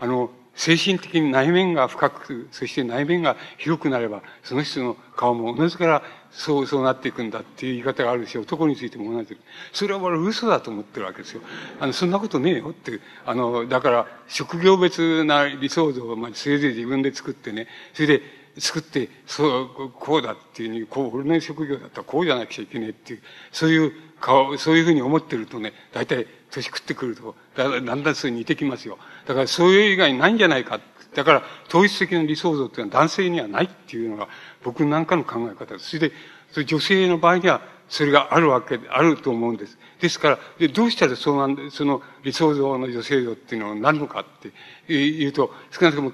[0.00, 6.02] あの、精神的に内面が深く、そして内面が広くなれば、その人の顔も同じから
[6.36, 9.36] そう、そうなっていくんだっていう言い方があるし、男についても同じ。
[9.72, 11.42] それは俺嘘だと思ってるわけですよ。
[11.80, 13.00] あの、そんなことねえよって。
[13.24, 18.22] あの、だから、職業別な理想像を、まあ、せいぜい自分で作ってね、それで、
[18.58, 28.98] 作って、そう、こうだっていうふうに、こう、俺の職業だったらこうじゃなくちゃいけねえっていう、そういう顔、そういうふうに思ってるとね、大体、年食ってくると、だだんだんそれ似てきますよ。
[29.26, 30.80] だからそういう以外ないんじゃないか。
[31.14, 34.28] だから、統一的な理想像っていうのは男性にはないっていうのが、
[34.62, 35.90] 僕なんかの考え方です。
[35.90, 36.14] それで、
[36.50, 39.78] それ女性の場合には、それがあるわけで、あると思うんです。
[40.00, 44.52] ですから、でどうしたらそうなんで、その理想像の女性像っていうのはなるのかって
[44.88, 46.12] 言うと、少なくとも、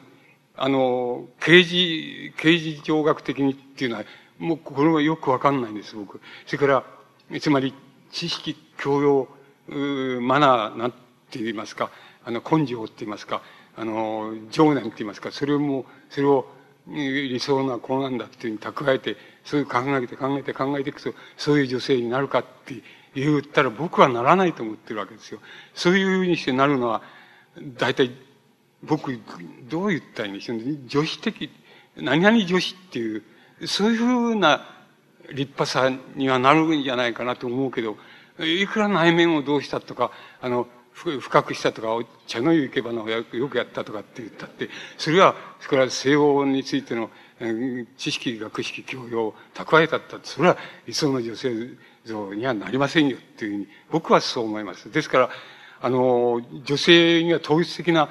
[0.56, 4.04] あの、刑事、刑事上学的にっていうのは、
[4.38, 6.20] もうこれはよくわかんないんです、僕。
[6.46, 6.84] それから、
[7.40, 7.72] つまり、
[8.10, 9.28] 知識、教養、
[10.20, 11.90] マナー、なんて言いますか、
[12.24, 13.42] あの、根性って言いますか、
[13.80, 16.46] あの、情念って言いますか、それも、それを、
[16.86, 22.82] 理想なこうなんだっていうふうに蓄えて、そういう考えて考えて考えていくと、そういう女性になるかって
[23.14, 25.40] 言ったら僕はならないと思ってるわけですよ。
[25.72, 27.00] そういうふうにしてなるのは、
[27.78, 28.10] 大体、
[28.82, 29.18] 僕、
[29.62, 30.64] どう言ったらいいんでしょうね。
[30.86, 31.50] 女子的、
[31.96, 33.22] 何々女子っていう、
[33.66, 34.66] そういうふうな
[35.30, 37.96] 立派さにはなるんじゃないかなと思うけど、
[38.40, 40.10] いくら内面をどうしたとか、
[40.42, 40.68] あの、
[41.20, 41.88] 深くしたとか、
[42.26, 44.68] 茶の湯行けばのよくやったとかって言ったって、
[44.98, 47.10] それは、それは西欧についての
[47.96, 51.50] 知識、学識、教養を蓄えたった、それは理想の女性
[52.04, 54.90] 像にはなりませんよっていうふうに、僕はそう思います。
[54.90, 55.30] ですから、
[55.80, 58.10] あの、女性には統一的な、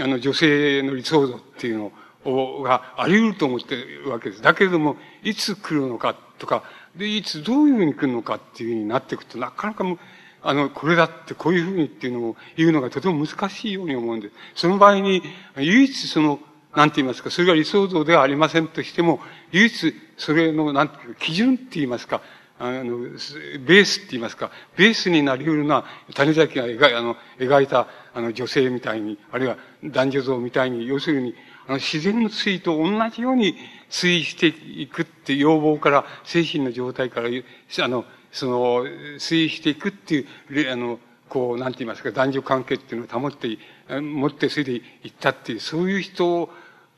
[0.00, 1.92] あの、女性の理想像っていうの
[2.24, 4.42] を、があり得ると思ってるわけです。
[4.42, 6.64] だけれども、いつ来るのかとか、
[6.96, 9.98] で、いつどういうふうに来るのかっていうふうになっていくと、なかなかも
[10.44, 14.34] あの、これだってこういうふうにっていうのを言うのがとても難しいように思うんです。
[14.54, 15.22] その場合に、
[15.56, 16.38] 唯一その、
[16.76, 19.20] なんて言いますか、それが理想像ではありませんとしても、
[19.52, 22.20] 唯一それの、なんていうか、基準って言いますか、
[22.58, 31.34] あの、ベースって言いますか、ベースになり得るのは、谷崎が描いあの描いたあの女性みたいに、あるいは男女像みたいに、要するに、
[31.66, 33.56] あの自然の推移と同じように
[33.88, 38.04] 推移していくって要望から、精神の状態から、あの、
[38.34, 38.84] その、
[39.18, 40.20] 推移していくってい
[40.66, 40.98] う、あの、
[41.28, 43.56] こう、なんて言いますか、男女関係っていうのを保って、
[43.88, 46.50] 持ってそれでいったっていう、そういう人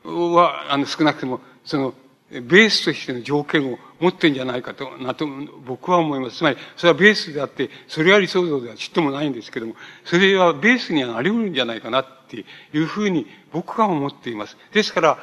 [0.03, 1.93] は、あの、少なくとも、その、
[2.31, 5.27] ベースとしての条件を持ってんじゃないかと、なと、
[5.65, 6.37] 僕は思います。
[6.37, 14.57] つまり、それはベースであって、それは理想像ではちっともないんですけども、それはベースにはなり得るんじゃないかなっていうふうに僕は思っています。
[14.73, 15.19] ですから、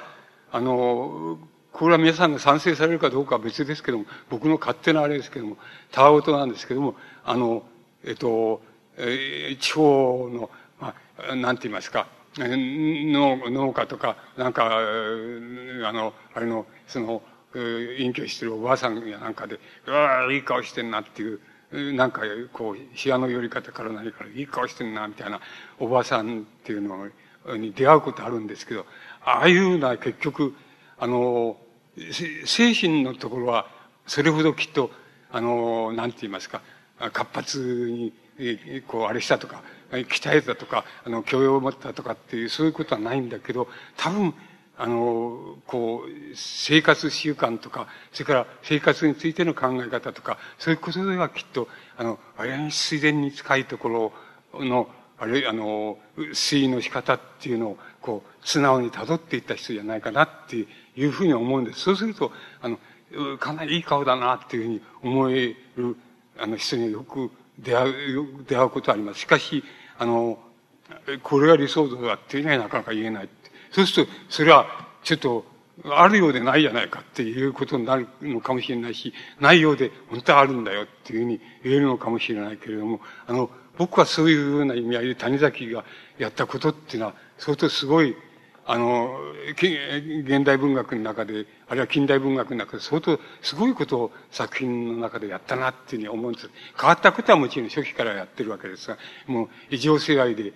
[0.53, 1.39] あの、
[1.75, 5.57] これは皆さんが賛成されるかどうかは別ですけども、僕の勝手なあれですけども、
[5.91, 6.95] たわごとなんですけども、
[7.25, 7.65] あの、
[8.05, 8.63] えっと、
[8.97, 10.95] えー、地方の、ま
[11.29, 12.07] あ、なんて言いますか、
[12.39, 17.23] 農農家とか、なんか、あの、あれの、その、
[17.57, 21.41] 隠居してるおばあさんやなんかで、うわいい顔してんなっていう、
[21.93, 22.23] なんか、
[22.53, 25.41] こう、視野の寄り方から何から、いい顔してんな、みたいな、
[25.81, 27.09] おばあさんっていうの
[27.57, 28.87] に出会うことあるんですけど、
[29.25, 30.55] ああいうのは結局、
[30.99, 31.57] あの、
[32.45, 33.67] 精神のところは、
[34.07, 34.91] それほどきっと、
[35.31, 36.63] あの、なんて言いますか、
[37.13, 38.13] 活発に、
[38.87, 44.35] こう、あれしたとか、鍛えたとか、あの、教養を持ったとかっていう、そういうことはないんだけど、多分、
[44.77, 54.13] あの、こう、生活習慣とか、それから生活についての考え方とか、そういうことではきっと、あの、あれに自然に近いとこ
[54.53, 54.89] ろの、
[55.19, 60.67] あれ、あの、推移の仕方っていうのを、こう、素直に辿っていった人じゃないかなっていう
[60.97, 61.81] いうふうに思うんです。
[61.81, 62.79] そうすると、あの、
[63.39, 65.97] かなりいい顔だなっていうふうに思える、
[66.39, 69.21] あの、人によく出会う、出会うことはあります。
[69.21, 69.63] しかし、
[69.99, 70.39] あの、
[71.23, 73.29] これが理想像だっていうのはなかなか言えない。
[73.71, 74.67] そうすると、それは、
[75.03, 75.55] ちょっと、
[75.85, 85.85] あるようでないじゃないかっていうことになるのかもしれないし、ないようで本当はあるんだよっていうふうに言えるのかもしれないけれども、あの、僕はそういうような意味合いで谷崎が
[86.17, 88.17] やったことっていうのは、相当すごい、
[88.67, 89.19] あの、
[89.51, 96.51] 現代文学の中で、あるいは近代文学の中で相当すごいことを作品の中でやったなっていうふうに思うんです。
[96.81, 100.53] 変わったことはもちろん初期からやってるわけですが、もう異常性愛で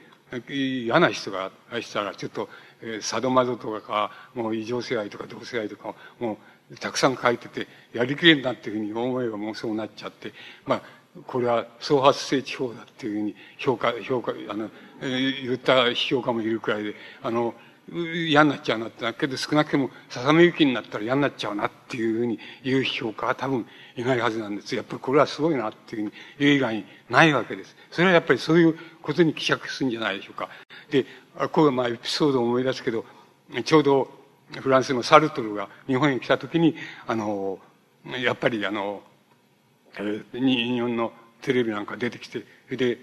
[0.49, 2.49] 嫌な人がしたらちょっと
[2.81, 6.39] えー、サドマゾとか、もう異常性愛とか同性愛とか、も
[6.71, 10.33] うたくさん書いてて、やりきれんなっていうふうに思えばもうそうなっちゃって、
[10.67, 10.83] まあ、
[11.27, 14.71] これは創発性地方だっていうふうに評価、評価、あの、
[15.01, 17.55] えー、言った評価もいるくらいで、あの、
[17.91, 23.67] 嫌になっちゃうなってだけど少なくともささめ雪になったら嫌になっちゃうなっていうふうに言う評価は多分
[23.97, 24.75] いないはずなんです。
[24.75, 27.77] やっぱりこれはすごいなっていうふうに言う以外にないわけです。
[27.91, 30.49] それはやっぱりそういうことに希釈するんじゃないでしょうか。
[30.91, 31.07] で、
[31.53, 33.05] こういうまあエピソードを思い出すけど、
[33.65, 34.11] ちょうど
[34.61, 37.59] フランスのサルトルが日本に来た時に、あの、
[38.23, 39.03] やっぱりあの、
[40.33, 41.13] 日本の
[41.43, 42.99] テレビなんか出てきて、で、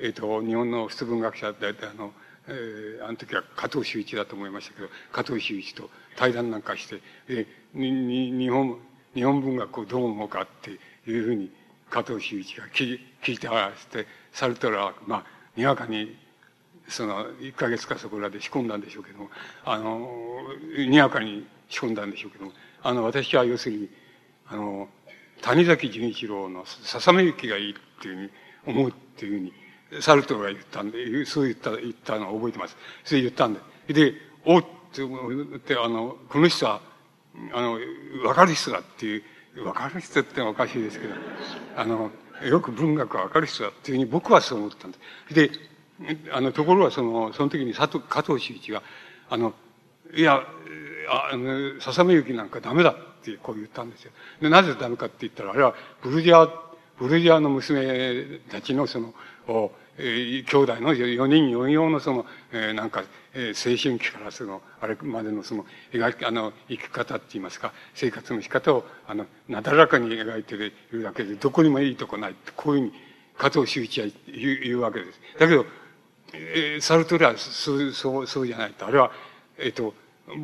[0.00, 2.12] えっ、ー、と、日本の普通文学者で、あの、
[2.48, 8.78] えー、あの時は加藤修一だと思いましたけど、加藤修一と対談なんかして、で、に、に、日本、
[9.14, 10.70] 日本文学をどう思うかって
[11.10, 11.50] いうふうに
[11.90, 15.24] 加藤修一が聞聞いて話して、サルトルは、まあ、
[15.56, 16.16] にわかに
[16.88, 19.30] その、1ヶ月かそこらで仕込んだんでしょうけども、
[19.64, 20.08] あの、
[20.76, 22.52] にやかに仕込んだんでしょうけども、
[22.82, 23.88] あの、私は要するに、
[24.48, 24.88] あの、
[25.42, 28.30] 谷崎潤一郎のささめ雪がいいっていう
[28.64, 29.52] ふうに思うっていうふうに、
[30.00, 32.76] サルトルが言ったんで、そう言った、言ったのを覚えてます。
[33.04, 33.60] それ言ったんで。
[33.88, 36.80] で、おって思って、あの、この人は、
[37.52, 37.78] あの、
[38.24, 39.22] わかる人だってい
[39.56, 41.14] う、わかる人っておかしいですけど、
[41.76, 42.10] あの、
[42.44, 44.98] よく文学はわかる人だっていうふうに僕はそう思ったんで
[45.28, 45.34] す。
[45.34, 45.50] で、
[46.32, 48.82] あの、ところがその、その時に佐藤、加藤修一が、
[49.30, 49.54] あの、
[50.14, 50.42] いや、
[51.10, 54.12] あの、ささめ雪なんかダメだってこう言ったんですよ。
[54.40, 56.50] で、なぜダメかって言ったら、あれはブルジャー、
[56.98, 59.14] ブルジャーの娘たちのその、
[59.48, 63.02] おえ、兄弟の4人4用のその、えー、なんか、
[63.34, 70.58] えー、青春期からその、あれまでのその、描き、あの、生き方って言いますか、生活の仕方を、あの、なだらかに描いてい
[70.92, 72.92] るだけで、どこにもいいとこないって、こういうふうに、
[73.38, 75.20] 加藤修一は言う言うわけです。
[75.38, 75.64] だけど、
[76.34, 78.86] えー、サルトルはそう、そう、そうじゃないと。
[78.86, 79.10] あれは、
[79.58, 79.94] えっ、ー、と、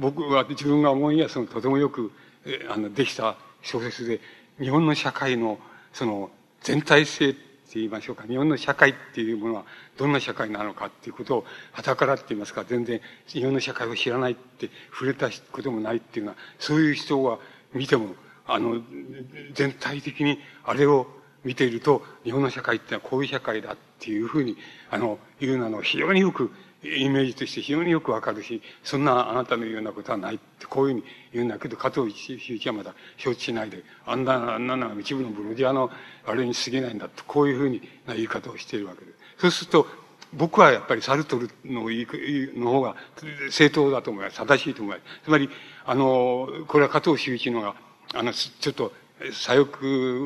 [0.00, 2.10] 僕は自分が思いやそのとてもよく、
[2.46, 4.20] えー、あの、できた小説で、
[4.58, 5.58] 日本の社会の、
[5.92, 6.30] その、
[6.62, 7.34] 全体性
[7.74, 8.24] 言いましょうか。
[8.26, 9.64] 日本の社会っていうものは
[9.96, 17.38] どんな社会なのかっていうことを、はたからって言いますか、全然日本の社会を知らないって触れたこともないっていうのは、そういう人は
[17.72, 18.14] 見ても、
[18.46, 18.80] あの、
[19.54, 21.06] 全体的にあれを
[21.44, 24.56] 見ていると、日本の社会ってのはこういう社会だっていうふうに、
[24.90, 26.50] あの、いうなのを非常によく、
[26.84, 35.90] イメージとして非常によくわかるし、そんなあなたのようなことはないってこういうふうに言うんだけど、加藤秀一はまだ承知しないで、あんな、あんなのは一部のブロディアの
[36.26, 39.18] あれに過ぎないんだと、こういうふうにな言い方をしているわけです。
[39.38, 39.86] そうすると、
[40.32, 42.06] 僕はやっぱりサルトルの言い、
[42.56, 42.96] の方が
[43.50, 44.36] 正当だと思います。
[44.36, 45.24] 正しいと思います。
[45.24, 45.48] つまり、
[45.84, 47.74] あの、これは加藤秀一のが、
[48.14, 48.92] あの、ちょっと、
[49.32, 49.78] 左翼、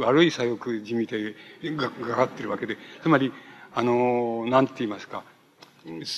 [0.06, 3.32] 悪い左翼じみてががかってるわけで、つまり、
[3.74, 5.22] あの、なんて言いますか、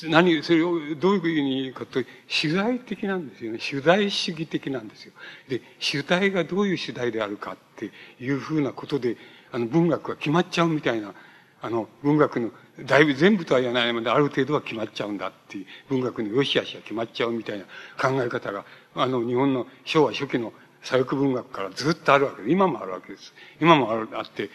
[0.08, 3.58] 何、それをどういうふうに言うかと、取材的なんですよね。
[3.58, 5.12] 取材主義的なんですよ。
[5.48, 9.16] で、取材がどういう取材であるかっていうふうなことで、
[9.52, 11.14] あの、文学が決まっちゃうみたいな、
[11.62, 12.50] あの、文学の、
[12.86, 17.64] だいぶ全部とは言わないので、ある程度は決まっちゃうんだっていう、文学の良し悪しが決まっちゃうみたいな
[18.00, 18.64] 考え方が、
[18.94, 22.50] あの、日本の昭和初期の左翼文学からずっとあるわけです。
[22.50, 23.34] 今もあるわけです。
[23.60, 24.48] 今もある、あって、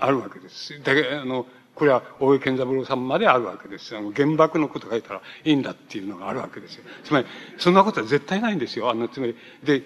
[0.00, 0.78] あるわけです。
[0.82, 3.96] だけ、あの、これは大江健三郎さんまであるわけです。
[3.96, 6.84] あの、原爆のこと書いたらいいんだっていうのがあるわけですよ。
[7.04, 7.26] つまり、
[7.58, 8.90] そんなことは絶対ないんですよ。
[8.90, 9.82] あの、つまり、で、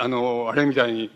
[0.00, 1.10] あの、あれみたいに、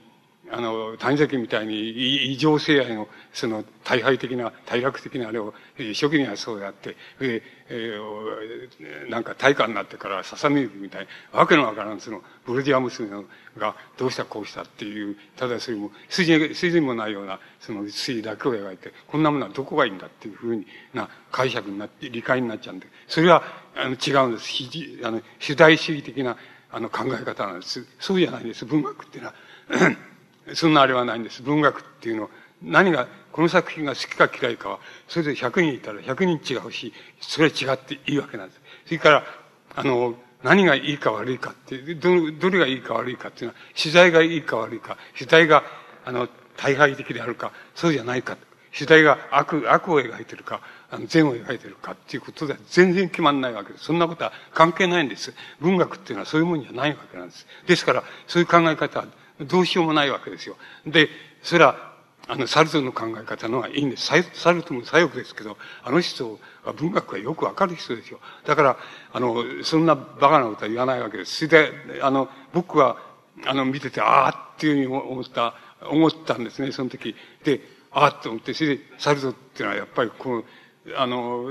[0.51, 5.55] あの、谷崎みたいに異常性愛の、その、大敗的な、大楽的なあれを、
[5.95, 13.09] 初期にはそうやって、で、えー、なんか大化になってからささみゆきみたいな、わけのわからん、その、ブルディア娘
[13.57, 23.45] がどうしたこうしたっていう、ただそれも、筋、筋もないような、その筋だけを描いて、こんなものはどこがいいんだっていうふうにな解釈になって、理解になっちゃうんで、それは、
[23.77, 24.49] あの、違うんです。
[24.49, 26.37] ひじあの、主題主義的な、
[26.73, 27.87] あの、考え方なんです。
[28.01, 28.67] そうじゃないんです。
[28.67, 29.35] 文学っていうのは。
[30.55, 31.43] そんなあれはないんです。
[31.43, 32.29] 文学っていうのは、
[32.63, 38.61] 何が、この作品が好きか嫌いかは、それで100人いたら100人違うし、それは違っていいわけなんです。
[38.87, 39.25] それから、
[39.75, 45.65] あの、何がいいか悪いかって、ど、どれがいいか悪いかっていうのは、取材がいいか悪いか、取材が、
[46.05, 48.37] あの、大敗的であるか、そうじゃないか、
[48.75, 50.61] 取材が悪、悪を描いてるか、
[50.91, 53.85] あの善を描いてるかっていうことでは全然決まんないわけです。
[53.85, 55.33] そんなことは関係ないんです。
[55.61, 57.47] 文学っていうのはそういうもんじゃないわけなんです。
[57.67, 59.07] ですから、そういう考え方は
[59.45, 60.57] どうしようもないわけですよ。
[60.87, 61.09] で、
[61.43, 61.93] それは、
[62.29, 64.07] あの、サルトルの考え方のはいいんです。
[64.07, 68.21] サルトルも左翼ですけど、あの人は文学がよくわかる人ですよ。
[68.45, 68.77] だから、
[69.13, 71.47] あの、そんなバカなことは言わないわけです。
[71.47, 72.97] それで、あの、僕は、
[73.45, 77.17] あの、見てて、ああっていうふうに思った、思ったんですね、その時。
[77.45, 77.61] で、
[77.91, 80.45] ああって思って、それで、サルトルっていうのはやっぱりこの、
[80.97, 81.45] あの、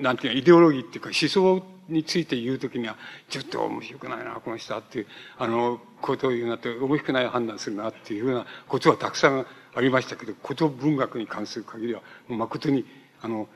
[0.00, 2.96] なんていうか、イデオロギーっていうか思想について言うときには、
[3.28, 5.06] ちょっと面白くないな、この人はっていう、
[5.38, 12.84] あの、ことを言うなって、面白くない判断するなっていうふうなことはたくさんありましたけど、こと文学に関する限りは、誠に、
[13.20, 13.48] あの、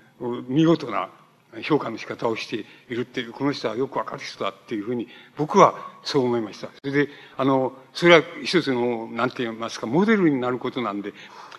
[0.48, 1.10] 見事な
[1.62, 6.68] 評価の仕方をしているっていう、この人はよくわかる人だっていうふうに、僕はそう思いました。
[6.68, 11.12] それで、あの、それは一つの、なんて言いますか、モデルになることなんで、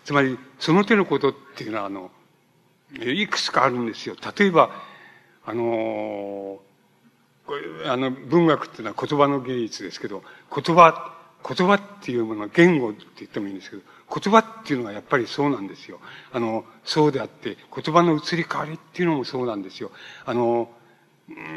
[0.04, 2.12] つまり、その手のことっていうのは、あの、
[3.02, 4.16] いくつかあるんですよ。
[4.38, 4.70] 例えば、
[5.48, 6.60] あの
[7.86, 10.22] あの、文学っていうのは言葉の芸術ですけど、
[10.54, 11.16] 言葉、
[11.48, 13.82] 言葉っていうものは言語って言ってもいいんですけど、
[14.14, 16.00] 言葉っていうのはやっぱりそうなんですよ。
[16.34, 19.92] あの、そうであって、言葉の移り変わりっていうのもそうなんですよ。
[20.26, 20.70] あの、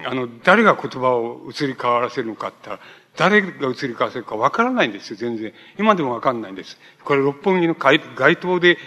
[0.06, 5.52] あの、誰が言葉を移り変わらせるのかって言ったら、誰が移り変わらせるかわからないんですよ、全然。
[5.76, 6.78] 今でもわかんないんです。
[7.04, 8.00] これ、六本木の街
[8.36, 8.78] 頭で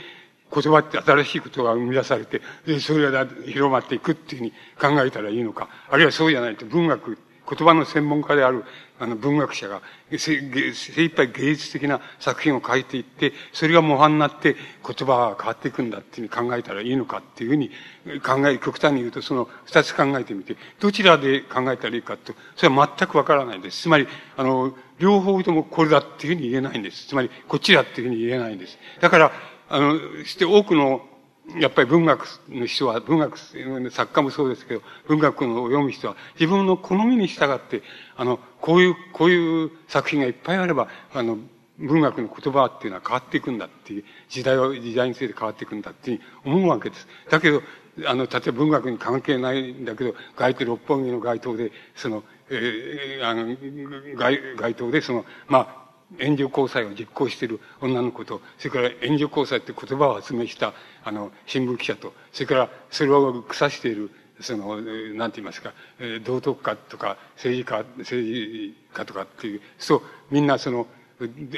[0.53, 4.53] 言葉って新しいことが生み出されて、で、それが広まっていくっていうふうに
[4.95, 5.69] 考えたらいいのか。
[5.89, 7.17] あるいはそうじゃないと文学、
[7.49, 8.63] 言葉の専門家である
[8.99, 9.81] あの文学者が
[10.17, 17.69] 精一杯芸術的な作品を書いていって、それが模範になって言葉が変わっていくんだっていうふうに考えたらいいのかっていうふうに
[18.21, 23.81] 考え、極端に言うとその二つ考えてみて、どちらで考えたらいいかと、それは全くわからないです。
[23.83, 24.07] つまり、
[24.37, 27.07] あの、両方ともこれだっていうふうに言えないんです。
[27.07, 28.77] つまり、こっちだっていうふうに言えないんです。
[29.01, 29.31] だから、
[29.73, 31.01] あの、して多くの、
[31.57, 33.39] やっぱり文学の人は、文学、
[33.89, 37.81] 作家もそうですけど、文学の読む人は、自分の好みに従って、
[38.15, 41.39] あの、こういう、こういう作品がいっぱいあれば、あの、
[41.79, 47.07] 文学の言葉っていうのは変わっていくんだっていう、時代は、時代について変わっていくんだっていう思うわけです。
[47.31, 47.63] だけど、
[48.05, 53.47] あの、例えば文学に関係ないんだけど、街頭、六本木の街頭で、その、えー、あの、
[54.17, 55.82] 街、街頭で、その、まあ、
[56.19, 60.73] 援助交際を実行している女の子と、それから援助交際って言葉を発明した、
[61.03, 70.87] あの、新聞記者と、それからそれを腐している、その、なんて言いますか、え道徳家とか、政治家、政治家とかっていう、そう、みんなその、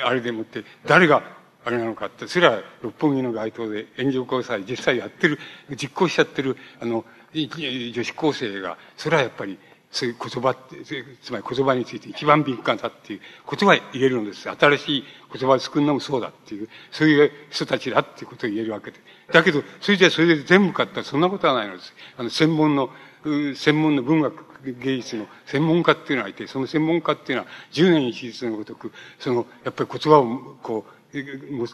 [0.03, 1.23] あれでもって、誰が
[1.65, 5.39] あれなのかって、それは六本木の街頭で援助交際実際やってる、
[5.71, 7.03] 実行しちゃってる、あの、
[7.33, 9.57] 女子高生が、それはやっぱり、
[9.95, 10.83] そういう言葉って、
[11.23, 14.49] つまり言葉について一番敏感だっていうことは言えるのです。
[14.49, 18.97] 新しい言葉を作るのもそうだっていう、そういう人たちだっていうことを言えるわけで。
[19.31, 21.93] だけど、それじゃそれで全部かったらそんなことはないのです。
[22.17, 22.89] あの、専門の、
[23.23, 30.94] 専門の文学芸術の専門家っていうのがいて、その専門家っていうのは、10年一日のごとく、その、やっぱり言葉を、こう、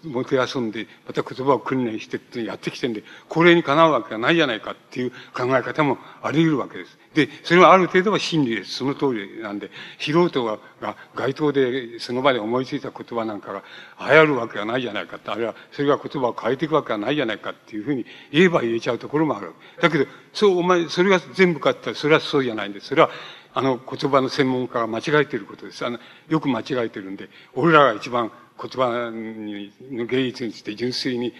[0.06, 6.98] もてあそんで、また言葉を訓練してってやってきてんで、これにかなうわけがないじゃないかっていう考え方もあり得るわけです。
[7.14, 8.74] で、それはある程度は真理です。
[8.76, 9.70] その通りなんで、
[10.00, 13.64] 素人がが街頭でその場で思いついた言葉なんかが
[14.00, 19.54] 流行るわけがないじゃないかって、あるいはそれが言葉を変えていくわけがないじゃないかっていうふうに言えば言えちゃうところもある。
[19.82, 22.88] だけど、そう、お前、それが全部かって言ったらそれはそうじゃないんです。
[22.88, 23.10] それは、
[23.54, 25.86] あの言葉の専門家が間違えていることです。
[25.86, 26.00] あの、
[26.30, 31.32] よく間違えてるんで、俺らが一番言葉の芸術について純粋に、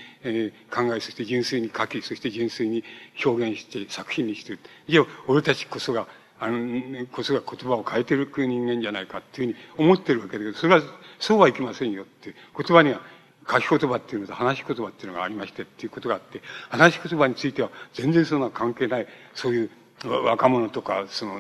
[0.72, 2.84] 考え、そして純粋に書き、そして純粋に
[3.24, 4.62] 表現して作品にしている。
[4.88, 6.08] いや、俺たちこそが、
[6.40, 10.82] あの、こそが言葉を変えてる人間じゃないかっていうふうに思ってるわけだけど、それは、
[11.20, 12.34] そうはいきませんよって。
[12.58, 13.02] 言葉には
[13.50, 19.70] 書き言葉っていうのと話し言葉っていうのがありましてっていうことがあって、話し言葉については全然そんな関係ない、そういう
[20.04, 21.40] 若者とか、その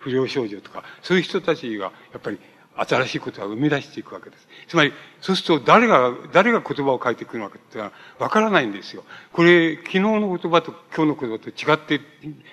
[0.00, 2.38] 不良少女とか、そういう人たちがやっぱり
[2.74, 4.48] 新しいことは生み出していくわけです。
[4.68, 9.04] つまり、そうすると誰が、誰が言葉を変えてくるのかってのはわからないんですよ。
[9.32, 12.00] これ、昨日の言葉と今日の言葉と違って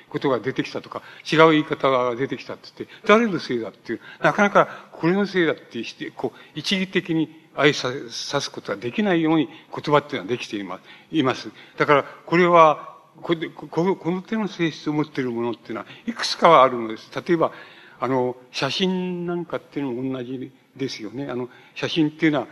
[0.10, 1.02] ことが出てきたとか、
[1.32, 10.82] 違う言い方が出てきたって言って、誰のせいだっていう、なかなかこれのせいだってして、こう、一義的に愛さ、さすことができないように言葉っていうのはできています。
[11.12, 11.50] います。
[11.78, 13.36] だから、これは、こ
[13.70, 17.10] ここの手の性質を持っているものっていうのは、いくつかはあるのです。
[17.16, 17.52] 例えば、
[18.00, 21.28] あの、写真なんかっていうのも同じですよね。
[21.30, 22.48] あの、写真っていうのは、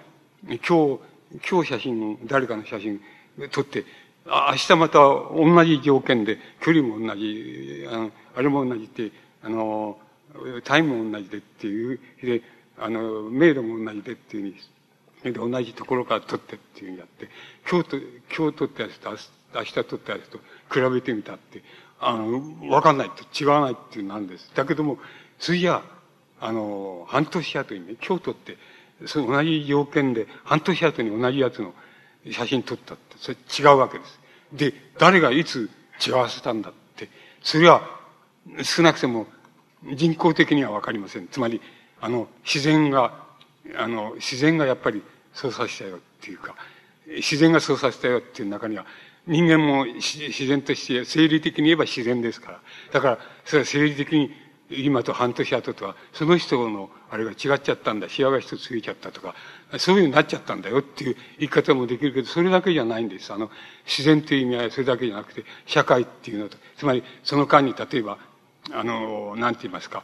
[0.46, 1.00] 今日、
[1.50, 3.02] 今日写真、誰かの写真
[3.52, 3.86] 撮って、
[4.26, 9.12] 明日また同じ条件で、距離も同じ、あの、あれも同じって、
[9.42, 9.98] あの、
[10.66, 12.42] タイムも同じでっていう、で、
[12.78, 14.58] あの、明度も同じでっていう
[15.24, 17.30] ふうに、で、同じところから撮ってっていうふうにやって、
[17.70, 19.10] 今日と、今日撮ったやつと
[19.56, 20.38] 明日撮ったやつと
[20.72, 21.64] 比べてみたって、
[22.00, 24.52] あの、わかんないと違わないっていうなんです。
[24.54, 25.00] だけども、
[25.40, 25.84] それじゃ
[26.40, 28.58] あ、あの、半年後にね、京都って、
[29.06, 31.74] その同じ条件で、半年後に同じやつの
[32.32, 34.20] 写真撮ったって、それ違うわけです。
[34.54, 35.70] で、誰がいつ
[36.06, 37.10] 違わせたんだって、
[37.42, 37.82] それは
[38.64, 39.28] 少なくても
[39.94, 41.28] 人工的にはわかりません。
[41.28, 41.62] つまり、
[42.02, 43.26] あの、自然が、
[43.78, 45.02] あの、自然がやっぱり
[45.34, 46.56] そうさせたよっていうか、
[47.08, 48.86] 自然がそうさせたよっていう中には、
[49.28, 52.62] 人間も自然として、生理的に言えば自然ですから。
[52.92, 54.32] だから、それは生理的に
[54.70, 59.34] 今と半年後とは、その人のあれが違っちゃったんだ、シワが一つついちゃったとか、
[59.78, 63.32] そういうふうになっちゃったんだよっていう言い方もできるけど、それだけじゃないんです。
[63.32, 63.50] あの、
[63.86, 68.18] 自然という意味合いそれだけじゃなくて、社会っていうのと、つまりその間に例えば、
[68.72, 70.04] あの、なんて言いますか、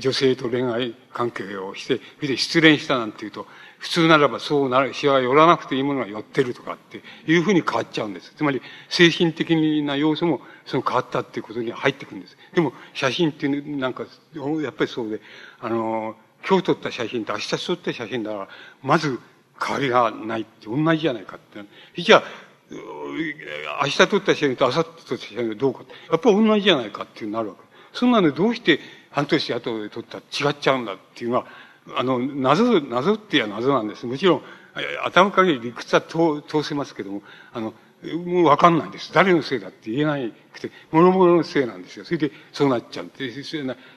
[0.00, 3.46] 女性と恋愛関係をして、それで失恋したなんていうと、
[3.82, 8.32] 普通ならばそうなる、しわが寄らなくていいものが寄ってるとかっていうふうに変わっちゃうんです。
[8.36, 12.36] つまり、精神的な要素もその変わったっていうことに入ってくるんです。
[12.54, 14.04] でも、写真っていうなんか、
[14.62, 15.20] やっぱりそうで、
[15.60, 16.14] あの、
[16.48, 18.48] 今日撮った写真と明日撮った写真だから、
[18.84, 19.18] まず
[19.60, 22.00] 変わりがないって同じじゃないかって。
[22.00, 27.60] じゃあ、明日撮った写真と明後日撮った写真がどうかやっぱり同じじゃないかっていうなるわけ。
[27.92, 28.78] そんなのどうして
[29.10, 31.46] 半年後で撮ったら違っちゃうんだっていうのは、
[31.96, 34.06] あの、謎、謎って言えば謎なんです。
[34.06, 34.42] もちろん、
[35.04, 37.22] 頭限り理屈は通通せますけども、
[37.52, 37.74] あの、
[38.24, 39.12] もうわかんないんです。
[39.12, 40.16] 誰のせいだって言えな
[40.52, 42.04] くて、諸々のせいなんですよ。
[42.04, 43.10] それで、そうなっちゃう。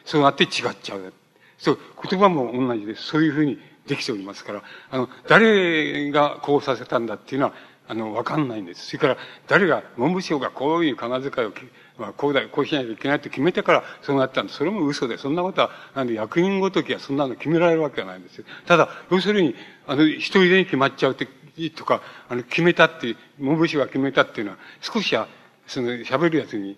[0.05, 0.49] そうなって違っ
[0.81, 1.13] ちゃう。
[1.57, 1.79] そう、
[2.09, 3.03] 言葉も同じです。
[3.03, 7.53] そういうふうにできておりますから、あの、誰がこうさせたんだっていうのは、
[7.87, 8.87] あの、わかんないんです。
[8.87, 9.17] それから、
[9.47, 11.51] 誰が、文部省がこういう仮名遣いを
[11.97, 18.45] まあ、こうだ、こうしないといけないって決めてからそうなったんで、それも嘘で、そんなことは、なんで役人ごときはそんなの決められるわけはないんですよ。
[18.65, 19.55] ただ、要するに、
[19.87, 21.27] あの、一人で決まっちゃうって、
[21.69, 25.27] とか、あの、決めたって、文部省が決めたっていうのは、少しは、
[25.67, 26.77] その、喋るやつに、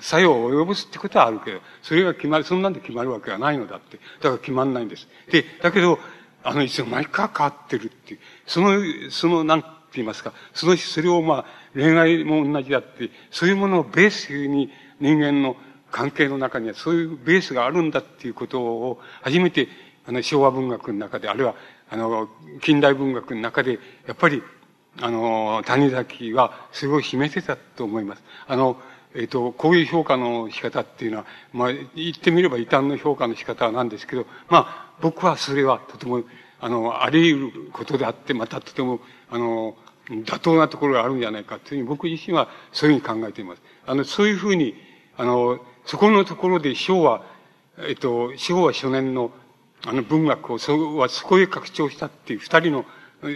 [0.00, 3.98] 作用を及ぼすってことはあるけど、それが決まる、そんなんで決まるわけはないのだって。
[4.20, 5.08] だから決まんないんです。
[5.30, 5.98] で、だけど、
[6.42, 8.20] あの、いつの間にか変わってるっていう。
[8.46, 8.78] その、
[9.10, 9.64] その、なん
[9.96, 11.44] 言いますか、その、それをまあ、
[11.74, 15.56] 恋愛も同じだって、そういうものをベースに人間の
[15.90, 19.68] 関係の中にはそういうベースがあるんだっていうことを初めて
[20.06, 21.54] あの昭和文学の中で、あるいは
[21.88, 22.28] あの
[22.62, 24.42] 近代文学の中で、やっぱり
[25.00, 28.22] あの谷崎はすごい示せたと思います。
[28.46, 28.76] あの、
[29.14, 36.24] えっ、と、こういう評価の仕方っていうのは、まあ、言ってみれば異端の評価の仕方なんですけど、まあ、僕はそれはとても、
[36.60, 38.98] あの、あり得ることであって、またとても、
[39.30, 39.76] あの、
[40.08, 43.62] 妥当なところがあるんじゃないかというふうに僕自身はそういうふうに考えています。
[43.86, 44.74] あの、そういうふうに、
[45.16, 47.22] あの、そこのところで章は
[47.78, 49.32] えっと、昭和初年の、
[49.84, 52.84] あの文学を、そはそこへ拡張したっていう二人の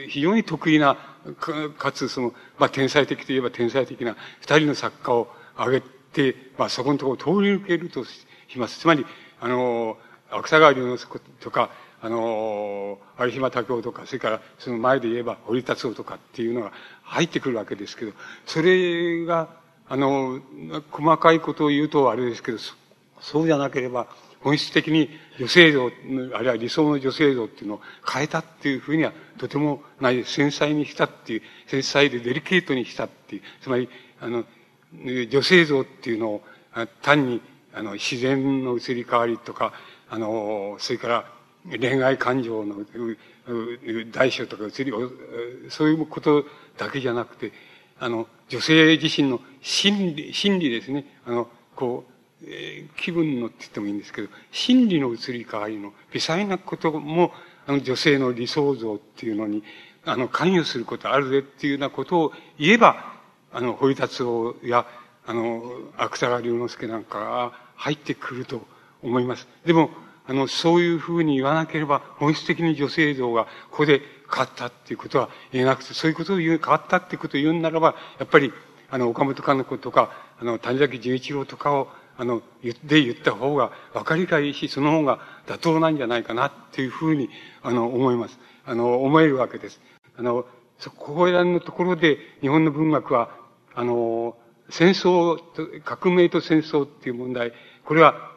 [0.08, 0.96] 非常に得意な、
[1.40, 8.26] かかつその、まあ、天才的といえば天才的な二人の作家を挙げて、まあ、そこのところを通り抜けるとし
[8.56, 8.78] ます。
[8.78, 9.04] つまり、
[9.40, 9.98] あの、
[10.30, 11.70] 芥川龍之介とか、
[12.00, 16.72] あの、有島武夫とか、それからその前で言えば堀達夫とかっていうのが
[17.02, 18.12] 入ってくるわけですけど、
[18.46, 19.48] それが、
[19.88, 20.40] あの、
[20.90, 22.58] 細かいことを言うとあれですけど、
[23.20, 24.06] そうじゃなければ、
[24.40, 30.24] 本質的に女性像、あるいは理想の女性像っていうのを変えたっていうふうにはとてもない。
[30.24, 33.88] 繊細にしたっていう、繊細でデリケートにしたっていう、つまり、
[34.20, 34.44] あの、
[34.92, 36.42] 女性像っていうのを
[37.02, 37.42] 単に
[37.74, 39.72] あの自然の移り変わりとか、
[40.08, 41.32] あの、それから
[41.80, 42.84] 恋愛感情の
[44.12, 44.92] 大小とか移り、
[45.68, 46.44] そういうこと
[46.76, 47.52] だけじゃなくて、
[48.00, 51.04] あの、女性自身の心理、心理ですね。
[51.26, 52.12] あの、こう、
[52.44, 57.32] えー、気分のって言ってもいいんですけど、心理の移り変わりの微細なことも、
[57.66, 59.62] あの女性の理想像っていうのに、
[60.04, 63.14] あの、関与することあるぜっていうようなことを言えば、
[63.52, 64.86] あの、堀達夫や、
[65.26, 65.62] あの、
[65.96, 68.66] 芥川龍之介なんかが入ってくると
[69.02, 69.48] 思います。
[69.66, 69.90] でも、
[70.28, 78.52] あの、そういうふうに言わなければ、本質的に女性像がここで変わったっていうことは言えなくて、そういうことを言う、変わったっていうことを言うならば、やっぱり、
[78.90, 81.88] あの、岡本かの子とか、あの、谷崎十一郎とかを、
[82.18, 87.30] あの、言って言った方が分かりがいいし、その方が妥当なんじゃないかなっていうふうに、
[87.62, 88.38] あの、思います。
[88.66, 89.80] あの、思えるわけです。
[90.18, 90.44] あの、
[90.78, 93.30] そこらのところで日本の文学は、
[93.74, 94.36] あの、
[94.68, 97.54] 戦争と、革命と戦争っていう問題、
[97.86, 98.32] これは、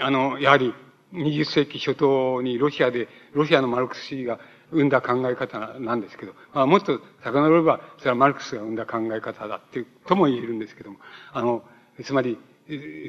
[0.00, 0.74] あの、やはり
[1.12, 4.38] 20世紀初頭にロシアで、ロシアのマルクス主義が
[4.70, 10.98] 生んだ考え方なんですけど、まあ、もっと遡れば、それはマルクスが生んだ考え方だって、とも言えるんですけども、
[11.32, 11.62] あの、
[12.02, 12.38] つまり、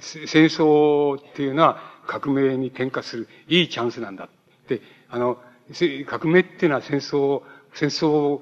[0.02, 4.28] 戦争っていうのは革命に転化するいいチャンスなんだ。
[4.68, 5.38] で、あの、
[6.08, 8.42] 革命っていうのは戦争、戦争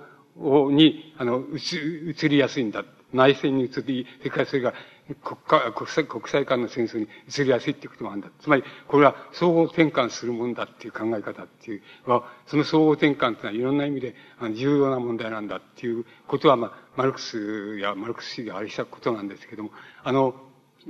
[0.72, 2.86] に、あの、移りやすいんだ。
[3.12, 4.74] 内戦に移り、それからそれが
[5.16, 8.30] 国家、国際、国際間の戦争に移りやすいっていうこともあるんだ。
[8.40, 14.16] つまり、これは総合転換するもんだっていう考え方っていうは、その総合転換っていうのはいろんな意味で
[14.56, 19.72] 重要な問題なんだっていうことは、まあ、マルクスやマルクス主義がありしたことなんですけども、
[20.04, 20.36] あの、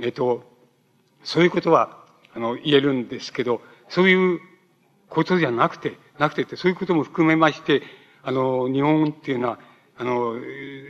[0.02, 0.44] えっと、
[1.24, 4.40] そういうことは、あの、言えるんですけど、そういう
[5.10, 7.82] ことじゃなくて、なくてって、そういうことも含めまして、
[8.22, 9.60] あの、日本っていうのは、
[9.99, 10.39] あの、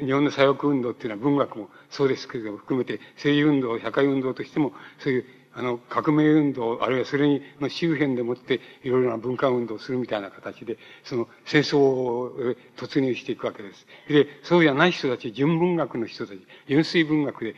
[0.05, 5.25] 日本の左翼運動っていうのは文学もそうですけれども、含めて政治運動、社会運動としても、そういう、
[5.55, 12.31] あの、革命運動、あるいはそれに、の周辺でもって、いろいろな文化運動をするみたいな形で、その、戦争を
[12.77, 13.87] 突入していくわけです。
[14.07, 17.55] で、そうじゃない人たち、純文学の人たち、純粋文学で、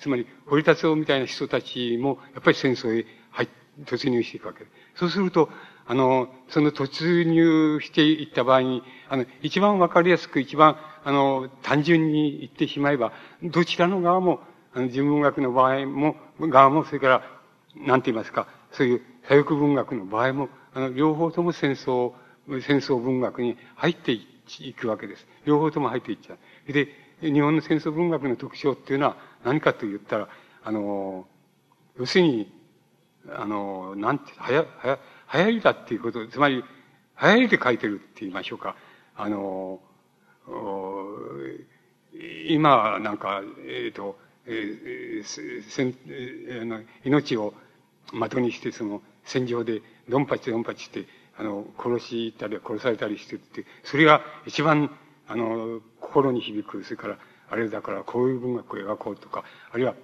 [0.00, 3.48] つまり、堀達夫みたいな人たちも、やっぱり戦争へ入
[3.84, 5.00] 突入していくわけです。
[5.00, 5.50] そうすると、
[5.88, 14.40] あの、その突入していった場合に、あの、一番わかりやすく、一番、あの、単純に言ってしまえば、どちらの側も、
[14.74, 17.22] あの、人文学の場合も、側も、それから、
[17.76, 22.12] なんて言いますか、そういう左翼文学の場合も、あの、両方とも戦争、
[22.48, 25.26] 戦争文学に入っていくわけです。
[25.44, 26.36] 両方とも入っていっちゃ
[26.68, 26.72] う。
[26.72, 26.88] で、
[27.20, 30.28] 日本の戦争文学の特徴っていうのは何かと言ったら、
[30.64, 31.26] あの、
[31.98, 32.52] 要するに、
[33.30, 34.98] あの、なんて、はや、はや、
[35.32, 36.56] 流行りだっていうこと、つまり、
[37.20, 38.76] 流行りで書いてるって言いましょうか。
[39.16, 39.80] あの、
[42.48, 47.54] 今、なんか、えっ、ー、と、えー、せん、えー、命を
[48.12, 51.06] 的にして、その、戦場で、ドンパチドンパチして、
[51.36, 54.96] あの、殺したり殺されたりしてって、それが一番、
[55.26, 59.94] あの、心に響く、それから、あれだからこういう文学を描こうとか、あるいは、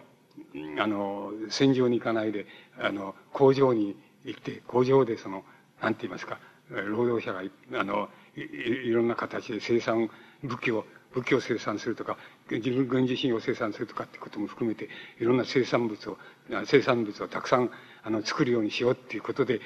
[0.79, 2.47] あの、戦場に行かないで、
[2.79, 5.45] あの、工場に行って、工場でその、
[5.81, 6.39] なんて言いますか、
[6.71, 7.43] 労働者が、
[7.81, 10.11] あの、いいろんな形で生産、
[10.43, 12.17] 武器を、武器を生産するとか、
[12.51, 14.89] 自分軍事品を生産するとかってことも含めて、
[15.21, 16.19] いろんな生産物を、
[16.65, 17.71] 生産物をたくさん、
[18.03, 19.61] あの、作るようにしようっていうことで、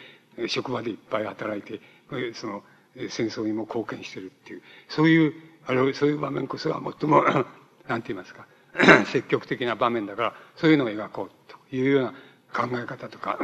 [0.49, 1.81] 職場でいっぱい働いて、
[2.35, 2.65] その、
[3.09, 5.35] 戦争にも貢献してるっていう、そういう、
[5.67, 7.23] あの、そういう場面こそが最も
[7.87, 8.47] なんて言いますか、
[9.07, 12.15] 積極的な場面だから、そういうのを描こうというような
[12.53, 13.39] 考え方とか、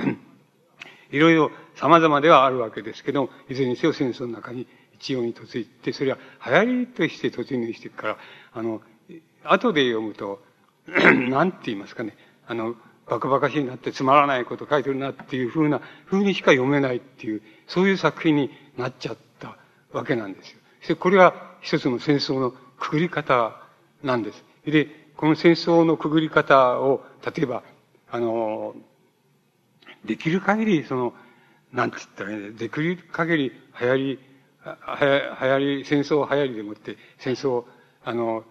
[1.12, 8.18] いろいろ様々ではあるわけですけど、いずれにせよ戦争の中に一様に突入して、それは流行りとして突入していくから、
[8.52, 8.80] あの、
[9.44, 10.42] 後で読むと、
[11.30, 12.16] なんて言いますかね、
[12.46, 12.74] あの、
[13.06, 19.56] バカバカしいなってつまらないこと書いてるなっていうふうな、ふうにしか読めないっていう、そういう作品になっちゃった
[19.92, 20.58] わけなんですよ。
[20.80, 23.60] そしてこれは一つの戦争のくくり方
[24.02, 24.44] なんです。
[24.64, 27.62] で、この戦争のくぐり方を、例えば、
[28.10, 28.74] あの、
[30.04, 31.14] できる限り、その、
[31.72, 34.18] なんて言ったらいいんだできる限り流行り、
[34.64, 37.64] 流行り、戦争流行りでもって、戦争、
[38.04, 38.44] あの、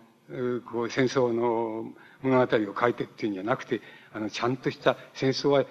[0.71, 3.81] こう、戦争の物語を書いてっていうんじゃなくて、
[4.13, 5.65] あの、ちゃんとした戦争は、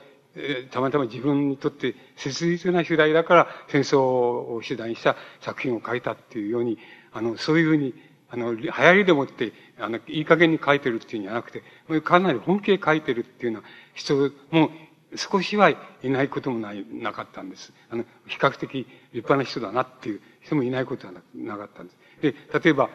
[0.71, 6.79] たまたま自分にとって切実な主題だから戦争を主題にした作品を書いたっていうように、
[7.13, 7.95] あの、そういうふうに、
[8.29, 11.63] あの、流行りでもって、あの、いい加減に書いてるっていうんじゃなくて、
[12.03, 14.15] かなり本気で書いてるっていうような人
[14.51, 14.71] も
[15.17, 17.73] 少しはいないこともない、なかったんです。
[17.91, 21.99] あの、比較的立派な人だなっていう人もいないことはなかったんです。
[22.23, 22.91] で、例えば、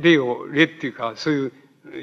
[0.00, 1.52] 例を、例っていうか、そういう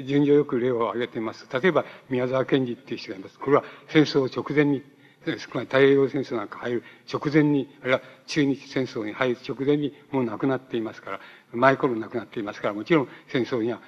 [0.04, 1.48] 順序よく例を挙げています。
[1.52, 3.38] 例えば、宮沢賢治っていう人がいます。
[3.38, 4.82] これは戦争直前に、
[5.24, 11.20] 少ない太平洋戦争なんか入る直前に、あるいは中日戦争に入る直前にもう亡くなっていますから、
[11.52, 13.80] 前頃亡くなっていますから、もちろん戦争には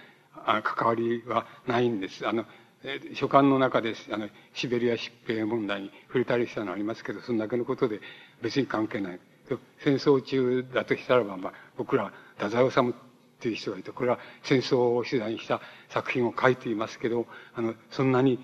[0.62, 2.26] 関わりはないんです。
[2.26, 2.44] あの、
[2.82, 8.00] え書簡の中で、あの、シベリア疾病問題に触れたりしたのはありますけど、そんだけのことで
[8.40, 9.20] 別に関係ない。
[9.82, 12.94] 戦争中だとしたらば、まあ、僕ら、太宰治っ
[13.40, 18.38] ていう人がいて、これは戦争を取材した作品を書いていますけど、あの、そんなに、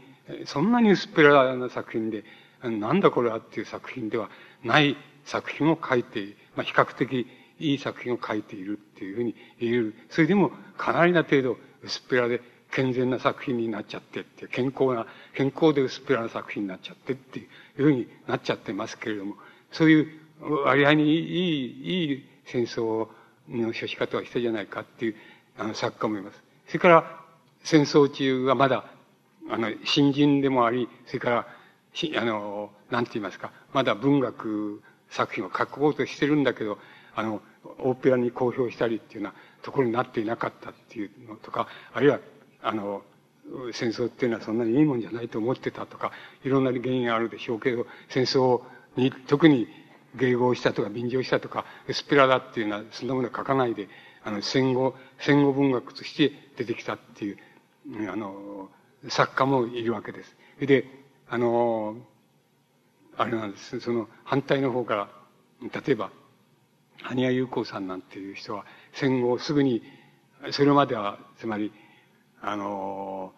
[0.45, 2.25] そんなに薄っぺらな作品で、
[2.63, 4.29] なんだこれはっていう作品では
[4.65, 7.27] ない作品を書いて、まあ、比較的
[7.59, 9.95] いい作品を書いているっていうふうに言える。
[10.11, 12.41] それでもかなりな程度薄っぺらで
[12.77, 17.49] 健全な作品になっちゃってって、健康な、健康で薄っぺらな作品になっちゃってってい
[17.79, 19.37] うふうになっちゃってますけれども、
[19.73, 20.09] そういう
[20.67, 23.09] 割合にいい、いい戦争
[23.49, 25.15] の処し方をしたじゃないかっていう、
[25.57, 26.43] あの、作家もいます。
[26.67, 27.21] それから、
[27.65, 28.85] 戦争中はまだ、
[29.49, 31.47] あの、新人でもあり、それから、
[32.21, 36.77] あの、なんて言いますか、まだ文学作品を書こうとしてるんだけど、
[37.15, 37.41] あの、
[37.79, 42.21] オーペラに公表したりっていうようなところになっていなかったっていうのとか、あるいは、
[42.67, 43.03] あの、
[43.73, 46.11] 戦争っていうのはそんなにいいもんじゃないと思ってたとか、
[46.45, 48.63] いろんな原因があるでしょうけど、戦争
[48.97, 49.69] に特に
[50.17, 53.89] 迎合したとか便乗したとか、エスペラだっていうのはそんなものは書かないで、
[54.25, 57.39] あの、戦後、戦後文学として出てきたっていう、
[58.11, 58.69] あの、
[59.09, 60.37] 作家もいるわけです。
[60.59, 60.85] で、
[61.29, 61.97] あの、
[63.17, 63.79] あれなんです。
[63.79, 65.09] その反対の方から、
[65.63, 66.11] 例えば、
[67.03, 69.83] 羽谷優子さんなんていう人は戦後すぐに、
[70.51, 71.73] それまでは、つまり、
[72.47, 73.33] あの、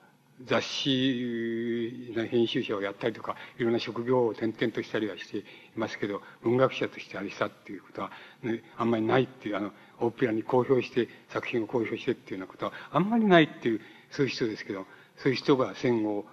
[0.45, 5.45] 雑誌の編集者をやったりとか、いろんな職業を転々としたりはしてい
[5.77, 8.11] ますけど、文学者としてあれしたっていうことは、
[8.43, 13.81] ね、あんまりないっていう、あの、オペラに公表して、作品を公表してっていうようなことは、あんまりないっていう、
[14.11, 16.27] そういう人ですけど、そういう人が戦後、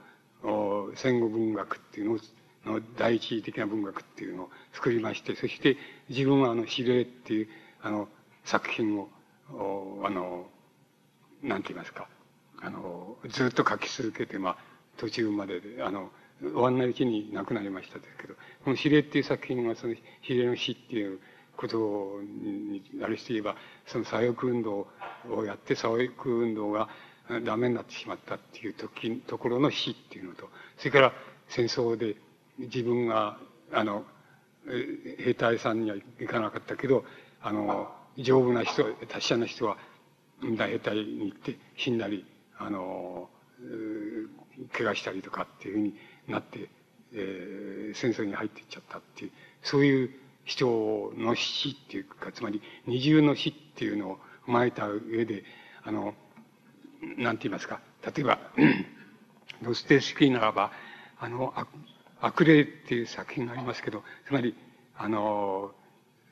[0.96, 2.20] 戦後文学っていうのを、
[2.66, 5.78] の第一的な文学っていうのを作りまして、そして
[6.10, 7.48] 自分はあの、指令っていう、
[7.82, 8.10] あの、
[8.44, 9.08] 作品を、
[10.04, 10.50] あの、
[11.42, 12.10] なんて言いますか、
[12.66, 14.58] あの、ずっと書き続けて、まあ、
[14.98, 16.10] 途中までで、あの、
[16.42, 21.20] 終わんないうちに亡くなりましたですけど、この指令っていう作品は、その指令の死っていう
[21.56, 24.88] ことに、あれして言えば、その左翼運動
[25.30, 26.90] をやって、左翼運動が
[27.44, 31.14] ダメになってしまったっていう時、ところの死っていうのと、それから
[31.50, 32.16] 戦争で
[32.58, 33.38] 自分が、
[33.72, 34.06] あの、
[35.20, 37.06] 兵隊さんには行かなかったけど、
[37.42, 39.78] あの、丈夫な人、達者な人は、
[40.42, 42.26] 兵隊に行って死んだり、
[42.58, 43.30] あの、
[44.72, 45.96] 怪我したりとかっていうふうに
[46.28, 46.70] なって、
[47.14, 49.32] えー、戦争に入っていっちゃったっていう、
[49.64, 50.10] そういう
[50.44, 54.18] 人の死っていうか、つまり二重の死っていうのを
[54.48, 55.44] 踏まえた上で、
[55.84, 56.14] あの、
[57.18, 58.40] なんて言いますか、例えば、
[59.64, 60.72] ドステスキーならば、
[61.20, 61.54] あの、
[62.22, 64.56] 悪霊っていう作品がありますけど、つまり、
[64.98, 65.72] あの、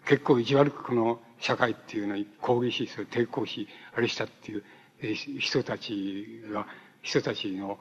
[0.06, 4.64] 結構意地悪くこの社会っていうのに抗議し、それ抵抗し、あれしたっていう
[5.14, 6.68] 人たちが、
[7.02, 7.78] 人たちの、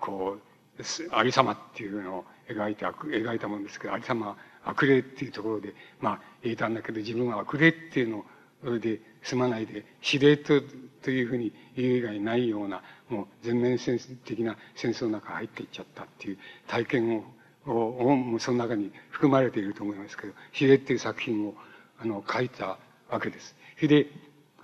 [0.00, 8.24] こう、ありさまっていうのを描いて、描いたもんですけど、ありさま、悪霊っていうところで、まあ、言えたんだけど、自分は悪霊っていう
[8.64, 10.60] ので済まないで、指令と、
[11.02, 17.24] というふうに言う以外ないような、もう全面戦的な戦争の中に入っていっちゃったっていう体験を、
[17.66, 21.54] をその中に含まれていると思いますけど、指令っていう作品を、
[22.00, 22.78] あの、書いた
[23.10, 23.54] わけです。
[23.80, 24.06] で、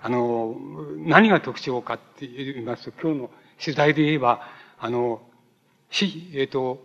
[0.01, 0.55] あの、
[1.05, 3.31] 何が特徴かって言いますと、今日の
[3.63, 4.41] 取材で言えば、
[4.79, 5.21] あの、
[5.91, 6.83] 死、えっ、ー、と、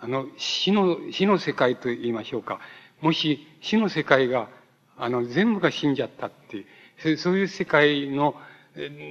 [0.00, 2.60] あの、死の、死の世界と言いましょうか。
[3.00, 4.48] もし死の世界が、
[4.96, 8.34] あの、全部が死んじゃったっていう、そういう世界の、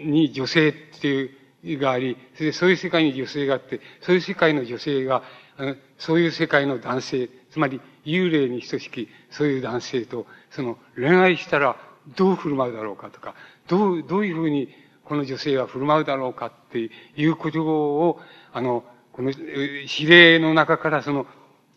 [0.05, 5.23] に女性っていう、があり、それでそういう世界に女性があって、そういう世界の女性が、
[5.55, 11.77] あのそういう世界の男性、つまり幽霊に等しき、そういう男性と、その恋愛したら
[12.15, 13.35] どう振る舞うだろうかとか、
[13.67, 14.69] どう、どういうふうに
[15.05, 18.19] この女性は振る舞うだろうかっていうことを、
[18.51, 21.25] あの、この指令の中からその、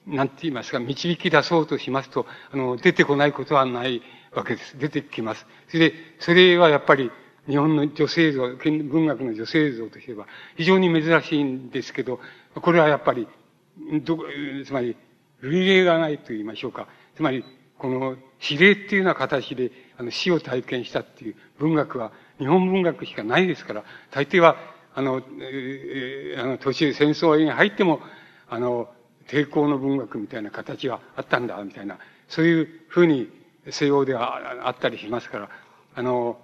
[0.06, 4.78] なんて言いますか、導き出そうとしますと、あの、出てこないことはないわけです。
[4.78, 5.46] 出てきます。
[5.68, 7.10] それで、それはやっぱり、
[7.48, 12.20] 日本の女性像、文学の女性像としては、非常に珍しいんですけど、
[12.54, 13.26] これはやっぱり、
[14.04, 14.18] ど、
[14.64, 14.96] つまり、
[15.40, 16.88] 類例がないと言いましょうか。
[17.14, 17.44] つまり、
[17.78, 24.56] この、指令っていうような形で、あの、死を体験したっていう文学は、日本文学しかないですから、大抵は、
[24.94, 28.00] あの、えー、あの、途中戦争に入っても、
[28.48, 28.88] あの、
[29.28, 31.98] 抵抗の文学みたいな形があったんだ、みたいな、
[32.28, 33.30] そういうふうに
[33.70, 35.50] 西洋ではあったりしますから、
[35.94, 36.38] あの、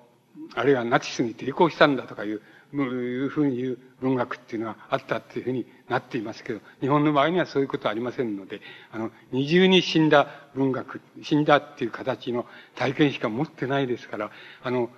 [0.54, 2.42] あるいはナチスに抵抗したんだとかいう、
[2.76, 8.60] いうふうに言う文学っていうのがあったっていうふうになっていますけど、日本の場合にはそういうことはありませんので、
[8.90, 14.30] あの、二重に死んだ文学、死んだっていう形の体験しか持ってないですから、
[14.62, 14.90] あの、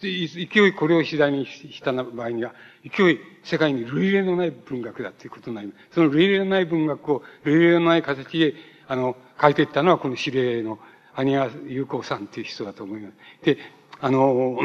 [0.00, 2.54] 勢いこれを次第にした場合には、
[2.84, 5.94] 勢い世界に類例のない文学だということになります。
[5.94, 8.54] その類例のない文学を類例のない形で、
[8.86, 10.78] あの、書いていったのはこの指令の
[11.14, 13.14] アニア・ユーコさんという人だと思います。
[13.44, 13.58] で、
[14.00, 14.58] あの、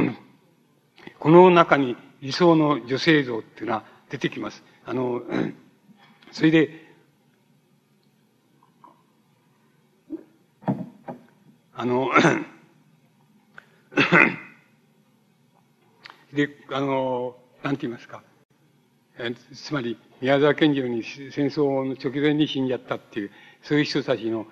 [1.19, 4.63] この中に理想の女性像っていうのは出てきます。
[4.85, 5.21] あの、
[6.31, 6.69] それで、
[11.73, 12.09] あの、
[16.33, 18.21] で、あの、なんて言いますか。
[19.17, 23.31] えつまり、宮沢賢治に戦争の直前に死んじゃったっていう、
[23.61, 24.45] そういう人たちの、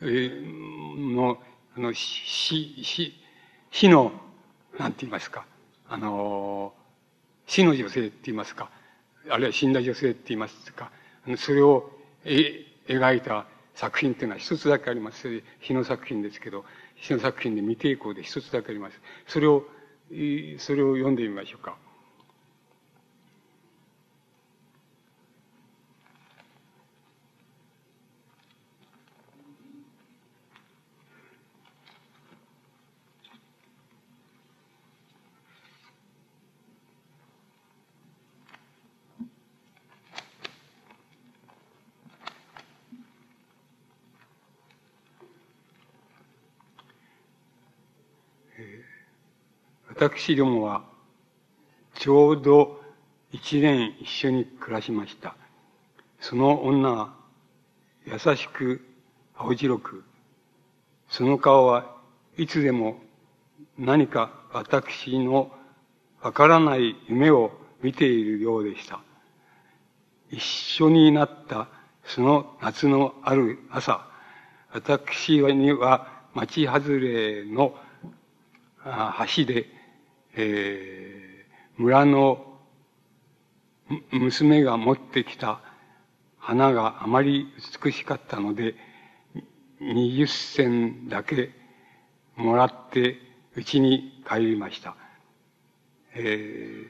[0.00, 1.38] えー、の、
[1.76, 3.14] あの、死、死、
[3.70, 4.12] 死の、
[4.78, 5.46] なんて言いますか。
[5.88, 6.74] あの、
[7.46, 8.70] 死の女性って言いますか。
[9.28, 10.90] あるいは死んだ女性って言いますか。
[11.36, 11.90] それを、
[12.24, 15.42] 描いた作品っていうのは一つだけあります。
[15.60, 16.64] 日の作品ですけど、
[16.96, 19.00] 日の作品で未抵抗で一つだけあります。
[19.26, 19.66] それを
[20.58, 21.76] それを読んでみましょうか。
[49.96, 50.82] 私どもは、
[51.94, 52.80] ちょうど
[53.30, 55.36] 一年一緒に暮らしました。
[56.18, 57.14] その女は、
[58.04, 58.84] 優しく
[59.36, 60.04] 青白く、
[61.08, 61.94] その顔は
[62.36, 62.96] いつでも
[63.78, 65.52] 何か私の
[66.20, 68.98] わからない夢を見ているようでした。
[70.28, 71.68] 一緒になった
[72.04, 74.04] その夏のある朝、
[74.72, 77.76] 私には町外れの
[79.36, 79.73] 橋で
[80.36, 82.58] えー、村の
[84.10, 85.60] 娘が持ってきた
[86.38, 87.46] 花があまり
[87.82, 88.74] 美しかったので、
[89.80, 91.50] 二十銭だけ
[92.36, 93.18] もらって
[93.56, 94.96] 家に帰りました。
[96.14, 96.88] えー、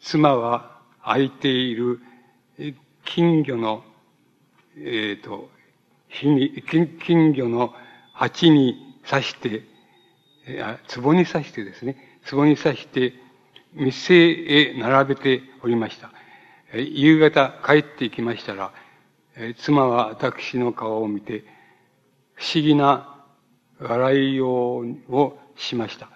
[0.00, 2.00] 妻は空いている
[3.04, 3.84] 金魚の、
[4.76, 5.50] えっ、ー、と、
[6.08, 6.62] 火に、
[7.04, 7.74] 金魚の
[8.12, 8.76] 鉢に
[9.08, 9.64] 刺して、
[11.02, 13.14] 壺に刺してですね、壺に刺して、
[13.74, 16.10] 店へ並べておりました。
[16.78, 18.72] 夕方帰ってきましたら、
[19.58, 21.44] 妻は私の顔を見て、
[22.34, 23.24] 不思議な
[23.80, 26.08] 笑いようをしました。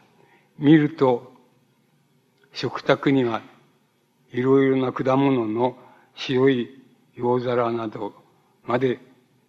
[0.58, 1.32] 見ると、
[2.52, 3.42] 食卓には
[4.32, 5.76] いろいろな果物の
[6.14, 6.82] 白い
[7.14, 8.14] 洋皿など
[8.64, 8.98] まで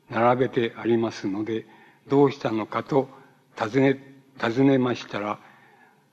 [0.10, 1.66] 並べてありますので、
[2.08, 3.10] どうしたのかと
[3.56, 5.40] 尋ね、尋ねましたら、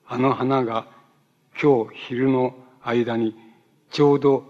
[0.07, 0.87] あの花が
[1.61, 3.35] 今日昼の間に
[3.91, 4.45] ちょうど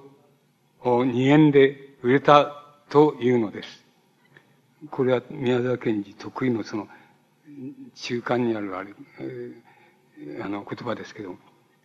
[0.84, 3.84] 二円で売れたというのです。
[4.90, 6.88] これは宮沢賢治得意のその
[7.94, 8.92] 中間にあるあれ、
[10.42, 11.36] あの言葉ですけど、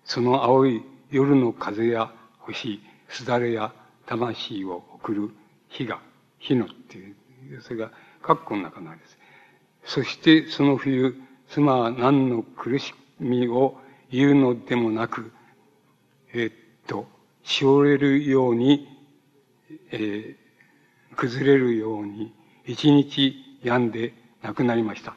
[0.03, 3.71] その青い夜の風や星、すだれや
[4.07, 5.29] 魂を送る
[5.67, 5.99] 火が、
[6.39, 7.15] 火のっていう、
[7.61, 7.91] それが
[8.23, 9.17] 括弧の中のあれです。
[9.85, 11.15] そしてその冬、
[11.49, 13.77] 妻は何の苦しみを
[14.11, 15.31] 言うのでもなく、
[16.33, 17.07] え、っと、
[17.43, 18.87] しおれるように、
[19.91, 22.33] えー、崩れるように、
[22.65, 25.15] 一日病んで亡くなりました。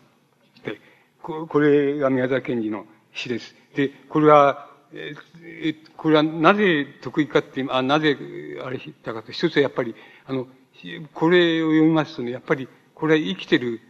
[0.64, 0.80] で、
[1.22, 3.54] これが宮沢賢治の詩です。
[3.74, 8.16] で、これは、えー、これはなぜ得意かってあ、なぜ
[8.64, 9.94] あれしたかと、一つはやっぱり、
[10.26, 10.46] あの、
[11.14, 13.80] これを読みますとね、やっぱり、これは生きてる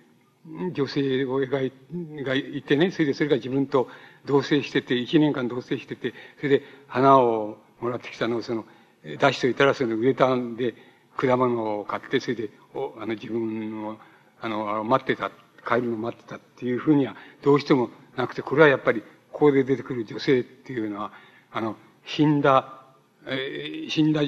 [0.45, 3.89] 女性を描いがいてね、それでそれが自分と
[4.25, 8.65] 同棲してて、一年間同棲してて、それで花をもらってきたのをその、
[9.05, 10.75] 出しといたら、そのウレタンで
[11.17, 13.99] 果物を買って、それで、おあの、自分の、
[14.41, 15.31] あの、待ってた、
[15.67, 21.13] 帰るのを待ってたっていうふうには、どうしてもなくて、これはやっぱり、ここで出てくる女性っていうのは、
[21.53, 22.82] あの、死んだ、
[23.27, 24.23] えー、死んだ、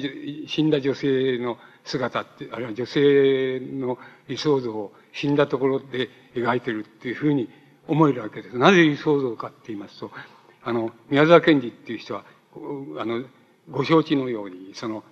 [0.47, 7.49] 死んだ女性の姿って、あるいは女性の理想像を死んだところで描いてるっていうふうに
[7.87, 8.57] 思えるわけです。
[8.57, 10.11] なぜ理想像かって言いますと、
[10.63, 12.25] あの、宮沢賢治っていう人は、
[12.99, 13.23] あの、
[13.69, 15.03] ご承知のように、その、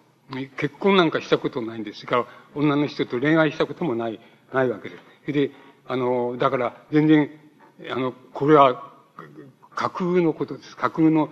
[0.58, 2.06] 結婚なんかしたことないんです。
[2.06, 4.20] から、女の人と恋愛したこともない、
[4.54, 4.96] ないわけで
[5.26, 5.32] す。
[5.32, 5.52] で、
[5.86, 7.30] あの、だから、全然、
[7.92, 8.92] あの、これは、
[9.76, 10.78] 架空のことです。
[10.78, 11.30] 架空の、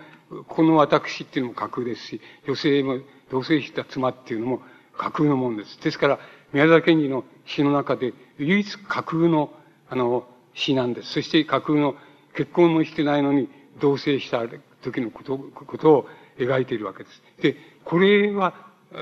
[0.48, 4.62] この私っていうのも架空ですし、女性も同棲した妻っていうのも
[4.98, 5.82] 架空のものです。
[5.82, 6.20] ですから、
[6.54, 9.52] 宮沢賢治の詩の中で、唯一架空の、
[9.90, 11.14] あの、詩なんです。
[11.14, 11.96] そして架空の
[12.36, 14.44] 結婚もしてないのに同棲した
[14.82, 17.24] 時のこと、ことを描いているわけです。
[17.42, 18.54] で、これは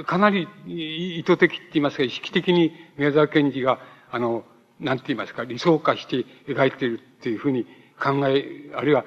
[0.06, 3.80] かなり意図的って言いますか、意識的に宮沢賢治が、
[4.12, 4.44] あの、
[4.80, 7.66] なんて言いますか、理想化して描いているっていうふうに
[8.00, 9.06] 考え、あるいは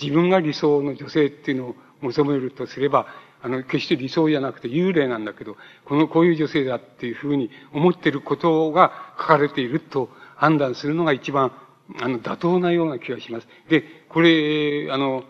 [0.00, 3.06] 自分が理想の女性っていうのを求めるとすれば、
[3.42, 11.52] あの、決して理想じゃなくて幽霊なんだけど、この、こういう女性だっていうふうに思っていることが書かれていると判断するのが一番、
[12.00, 13.48] あの、妥当なような気がします。
[13.68, 15.24] で、これ、あの、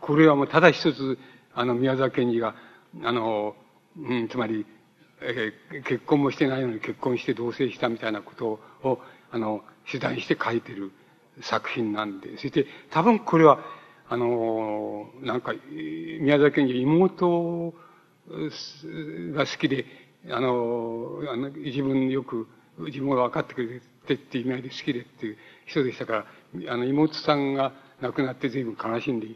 [0.00, 1.18] これはもうただ一つ、
[1.54, 2.54] あの、宮沢賢治が、
[3.02, 3.56] あの、
[3.98, 4.66] うん、つまり、
[5.20, 10.92] えー、結婚もしてないのに結婚して同棲したみたいなことを、あの、取材して書いてる
[11.40, 13.58] 作品なんで、そして多分これは、
[14.10, 17.74] あの、なんか、宮崎県に妹
[19.32, 19.84] が好きで、
[20.30, 29.26] あの、あの自分よく、自分が分かってくれてっていう意味合いで好きでっていう人でしたから、あの、妹さんが亡くなって随分悲しんで、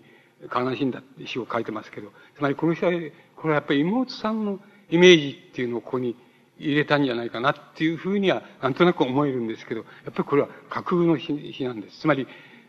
[0.54, 2.92] 悲しんだって詩を書いてますけど、つまりこの人は、
[3.36, 4.58] これはやっぱり妹さんの
[4.90, 6.16] イメージっていうのをここに
[6.58, 12.00] 入れたんじゃないかなっていうふうには、なんとなく思えるんですけど、やっぱりこれは架空の詩なんです。
[12.00, 12.26] つまり、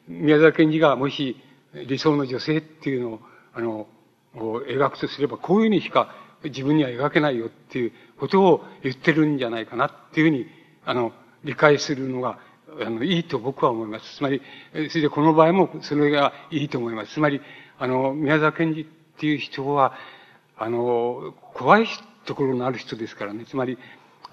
[0.07, 1.37] 宮沢賢治がもし、
[1.73, 3.19] 理想の女性っていうのを、
[3.53, 3.87] あの、
[4.35, 10.47] 描くとすれば、こういうふうにしか自分には描けないよっていうことを言ってるんじゃないかなっていうふうに、
[10.85, 12.39] あの、理解するのが、
[12.81, 14.17] あの、いいと僕は思います。
[14.17, 14.41] つまり、
[14.89, 17.13] それでこの場合もそれがいいと思います。
[17.13, 17.41] つまり、
[17.77, 18.85] あの、宮沢賢治っ
[19.19, 19.93] ていう人は、
[20.57, 21.87] あの、怖い
[22.25, 23.45] ところのある人ですからね。
[23.45, 23.77] つまり、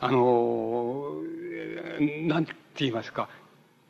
[0.01, 1.13] あの、
[2.23, 3.29] なんて言いますか。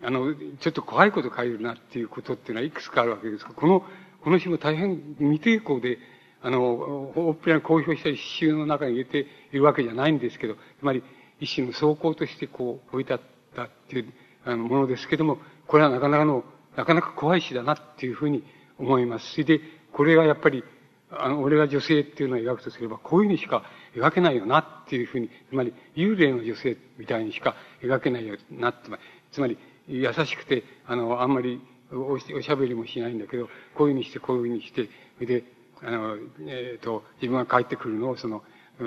[0.03, 3.85] あの、ちょっと怖いこと書いてるなっていうことっていうのはいくつかあるわけですが、この、
[4.23, 5.99] この詩も大変未抵抗で、
[6.43, 11.03] あの、大っぴらに公表した詩集の中に入れているわけじゃないんですけど、つまり
[11.39, 13.21] 一種の走行としてこう置いてあっ
[13.55, 14.13] たっていう
[14.45, 16.45] あのものですけども、これはなかなかの、
[16.77, 18.43] なかなか怖い詩だなっていうふうに
[18.79, 19.33] 思います。
[19.33, 19.61] それで、
[19.93, 20.65] これがやっぱり、
[21.11, 23.65] あの、俺が女性っていうのを描くとすれば、こういうふうにしか
[23.95, 28.89] 描けないよなっていうふうに、つまり幽霊の女性みたいにしか描けないよなって、
[29.33, 29.59] つまり、
[29.91, 31.61] 優しくて、あの、あんまり
[31.93, 34.89] おしゃべりもしないんだけど、こういうふうにして、こういうふうにして、
[35.25, 35.45] で、
[35.83, 38.43] あの、えっ、ー、と、自分が帰ってくるのを、その、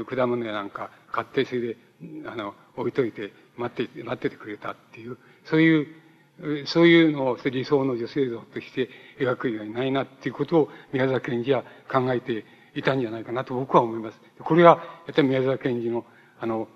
[0.05, 1.77] 果物やなんか買って、それで、
[2.25, 5.87] あの、置いといて、待って、待っててくれたっていう、そういう、
[6.65, 12.43] そういうのを理想の女性像として描くようないなっていうことを宮沢賢治は考えて
[12.75, 14.19] いたんじゃないかなと僕は思います。
[14.39, 16.05] これは、やっぱり宮沢賢治の、
[16.39, 16.67] あの、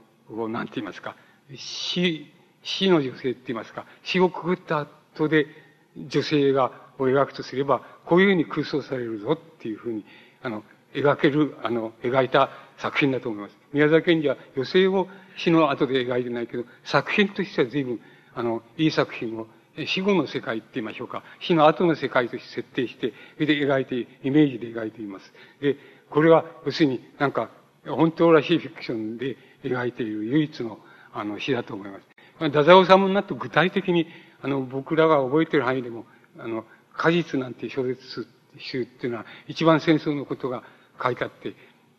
[0.50, 1.16] なんて言いますか、
[1.56, 2.32] 死、
[2.68, 5.48] 死の女性って言いますか、死をくぐった後で
[5.96, 10.04] 女性が、を描くとすれば、こういうふうに空想されるぞっていうふうに、
[10.42, 10.64] あの、
[10.94, 13.58] 描ける、あの、描いた作品だと思います。
[13.72, 18.02] 宮沢賢治は女性を死の後で描いてないけど、作品としては随分、
[18.34, 19.48] あの、いい作品を、
[19.86, 21.24] 死後の世界って言いましょうか。
[21.40, 25.32] 死の後の世界として設定して、それで描いて、イメージで描いています。
[25.62, 25.78] で、
[26.10, 27.50] これは、要するになんか、
[27.86, 30.80] 本当らしいフィクションで描いている唯一の、
[31.14, 32.07] あの、詩だと思います。
[32.40, 34.08] 太宰治になって具体的に、
[34.42, 36.06] あの、僕らが覚えてる範囲でも、
[36.38, 38.28] あの、果実なんて小説
[38.60, 40.64] 集っていうのは、一番戦争のことが
[41.02, 41.56] 書いてあって、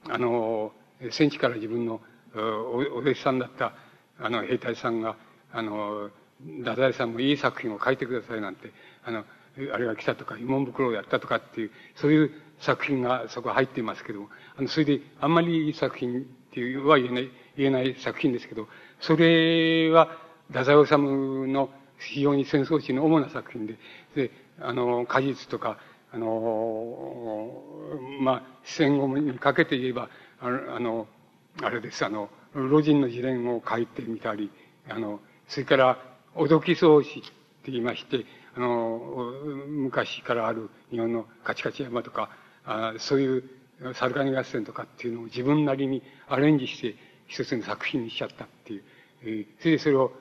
[0.09, 0.73] あの、
[1.11, 2.01] 戦地から自分の
[2.35, 3.73] お弟子さんだった、
[4.21, 5.17] あの、兵隊さんが、
[5.53, 6.11] あの、
[6.61, 8.73] 太宰さんもいい作品を書いてくださいなんて、
[9.05, 9.25] あの、
[9.73, 18.69] あれが来たとか、慰問袋をやったとかっていう、そういう作品がそこ入っていますけども、あの、それで、あんまりいい作品っていうは言えない、言えない作品ですけど、
[19.01, 23.79] それは、太宰治の非常に戦争史の主な作品で、
[24.15, 25.79] で、あの、果実とか、
[26.13, 27.63] あの、
[28.21, 30.09] まあ、戦後にかけて言えば、
[30.41, 30.49] あ
[30.81, 31.07] の、
[31.63, 34.51] あれです、あの、老人の自伝を書いてみたり、
[34.89, 35.99] あの、それから、
[36.35, 38.99] おどき草子って言いまして、あの、
[39.67, 42.31] 昔からある日本のカチカチ山とか、
[42.65, 43.45] あそういう
[43.95, 46.97] サルカニ合戦とかっていうのを自分なりにアレンジして
[47.27, 48.83] 一つの作品にしちゃったっていう。
[49.23, 50.13] えー、それでそれを、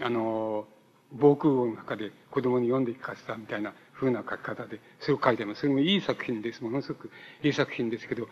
[0.00, 0.66] あの、
[1.12, 5.60] 防空壕の中で子供に読んで聞かせたみたいな風な書き方で、それを書いてます。
[5.62, 6.62] それもいい作品です。
[6.62, 7.10] ものすごく
[7.42, 8.28] いい作品ですけど、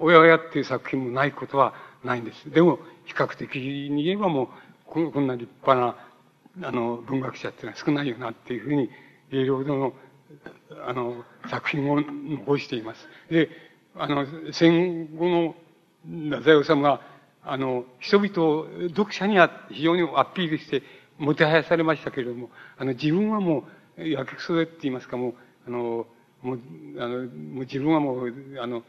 [0.00, 2.50] 親親っていう作品もないことはないんです。
[2.50, 4.50] でも、比較的に言えばも
[4.86, 5.96] う、こんな立派
[6.60, 8.90] な、あの、文学者っていうのは少ないよなっていうふうに、
[9.30, 9.94] 言えるほどの、
[10.86, 13.08] あの、作品を残しています。
[13.30, 13.48] で、
[13.96, 15.54] あの、戦後の
[16.36, 17.00] 太宰治が、
[17.44, 20.82] あの、人々、読者には非常にアピールして、
[21.18, 23.64] もてはやされましたけれども、あの、自分はも
[23.98, 25.34] う、やけくそでって言いますか、もう、
[25.66, 26.06] あの、
[26.42, 26.60] もう、
[26.98, 27.26] あの、もう
[27.60, 28.82] 自分はもう、あの、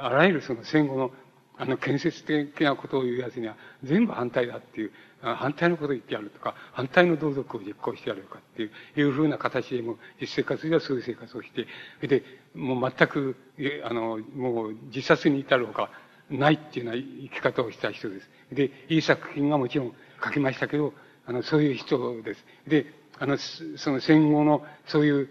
[0.00, 1.10] あらゆるその戦後の、
[1.56, 11.66] あの、建設的なことを言うやつには全部反対だっていう、反対のことを言ってやるとか、反対の同族を実行してやるとかっていう、いうふうな形でも、実生活ではそういう生活をして、
[12.06, 12.22] で、
[12.54, 13.36] もう全く、
[13.84, 15.90] あの、もう自殺に至るほか
[16.30, 18.30] ないっていうような生き方をした人です。
[18.52, 19.92] で、いい作品がもちろん
[20.24, 20.92] 書きましたけど、
[21.26, 22.44] あの、そういう人です。
[22.66, 22.86] で、
[23.18, 25.28] あの、その戦後のそういう、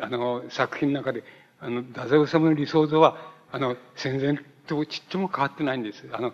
[0.00, 1.22] あの、作品の中で、
[1.60, 3.16] あの、太宰治の理想像は、
[3.52, 6.04] あの、戦前とちっとも変わってないんです。
[6.12, 6.32] あの、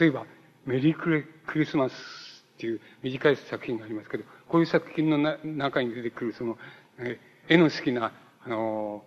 [0.00, 0.26] 例えば、
[0.66, 1.92] メリークリスマス
[2.56, 6.58] っていう短い作品がありますけど、こういう作品のな中に出てくる、その、
[6.98, 8.12] え絵の好きな、
[8.44, 9.04] あの、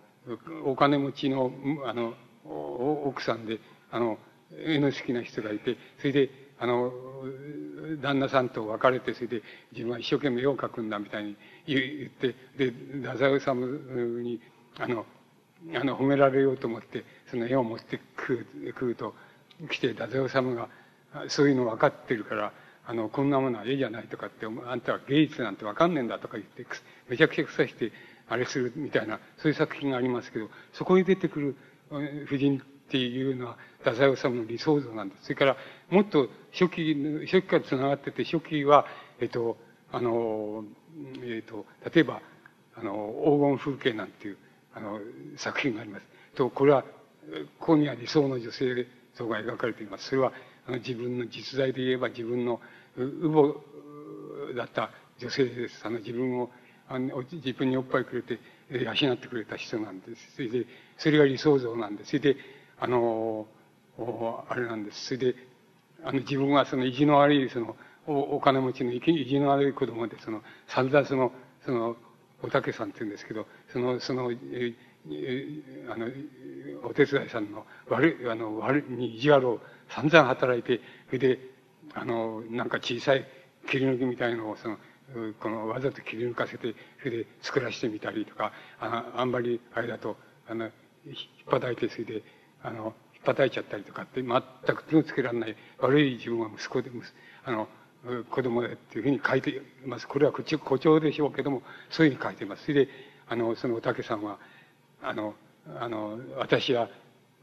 [0.65, 1.51] お金持ちの、
[1.85, 2.13] あの、
[2.43, 3.59] 奥さんで、
[3.91, 4.17] あの、
[4.57, 6.91] 絵の好きな人がいて、それで、あの、
[8.01, 12.71] 旦那さんと別れて、それで自分は一生懸命絵を描くんだみたいに言って、で、
[13.01, 13.51] 太宰治
[14.21, 14.39] に、
[14.77, 15.05] あの、
[15.75, 19.13] あの、褒められようと思って、その絵を持ってくる、くると、
[19.69, 20.69] 来て、太宰治が、
[21.29, 22.53] そういうの分かってるから、
[22.85, 26.65] あの、こんなものは絵じゃないとかって、あんたは芸術なんて分かんねえんだとか言って、
[27.09, 27.91] めちゃくちゃ腐して、
[28.27, 31.55] あれするみたいな、そういう作品がありますけど、そこに出てくる
[31.89, 35.23] 夫人っていうのは、太宰治の理想像なんです。
[35.23, 35.57] それから、
[35.89, 36.93] もっと初期、
[37.25, 38.85] 初期から繋がってて、初期は、
[39.21, 39.55] えっと、
[39.93, 40.65] あの、
[41.23, 42.21] えっと、例えば、
[42.75, 44.37] あの、黄金風景なんていう、
[44.75, 44.99] あの、
[45.37, 46.05] 作品があります。
[46.35, 46.83] と、これは、
[47.59, 50.09] ここには理想の女性像が描かれています。
[50.09, 50.33] それは、
[50.67, 52.59] あの、自分の実在で言えば自分の、
[52.97, 53.55] う母
[54.53, 55.81] だった女性です。
[55.85, 56.51] あの、自分を、
[56.89, 58.37] あの自分におっぱいくれて、
[58.69, 60.35] 養ってくれた人なんです。
[60.35, 60.65] それで、
[60.97, 62.09] それが理想像なんです。
[62.09, 62.37] それで、
[62.81, 63.47] あの、
[64.49, 65.05] あれなんです。
[65.05, 65.35] それで、
[66.03, 67.75] あの、自分はその意地の悪い、その、
[68.07, 71.31] お金持ちの意地の悪い子供で、その、散々その、
[71.63, 71.95] その、
[72.41, 74.73] おたけさんって言うんですけど、その、その、え
[75.89, 76.07] あの、
[76.83, 81.39] お手伝いさんの悪い、あの、悪い、に意地悪を散々働いて、それで、
[81.93, 83.27] あの、なんか小さい
[83.69, 84.77] 切り抜きみたいのを、その、
[85.39, 90.65] この、わざと切り抜かせて、それで作らせてみたりとか、ああんまり、あれだと、あの、
[91.05, 91.15] 引っ
[91.51, 92.23] 叩いて、それで、
[92.63, 94.41] あの、引っ叩いちゃったりとかって、全
[94.75, 96.91] く手をつけられない悪い自分は息子で、
[97.45, 97.67] あの、
[98.29, 100.07] 子供でっていうふうに書いています。
[100.07, 102.63] これは誇張でしょうけども、そういうふうに書いています。
[102.63, 102.91] それで、
[103.27, 104.39] あの、そのおたけさんは、
[105.01, 105.35] あの、
[105.79, 106.89] あの、私は、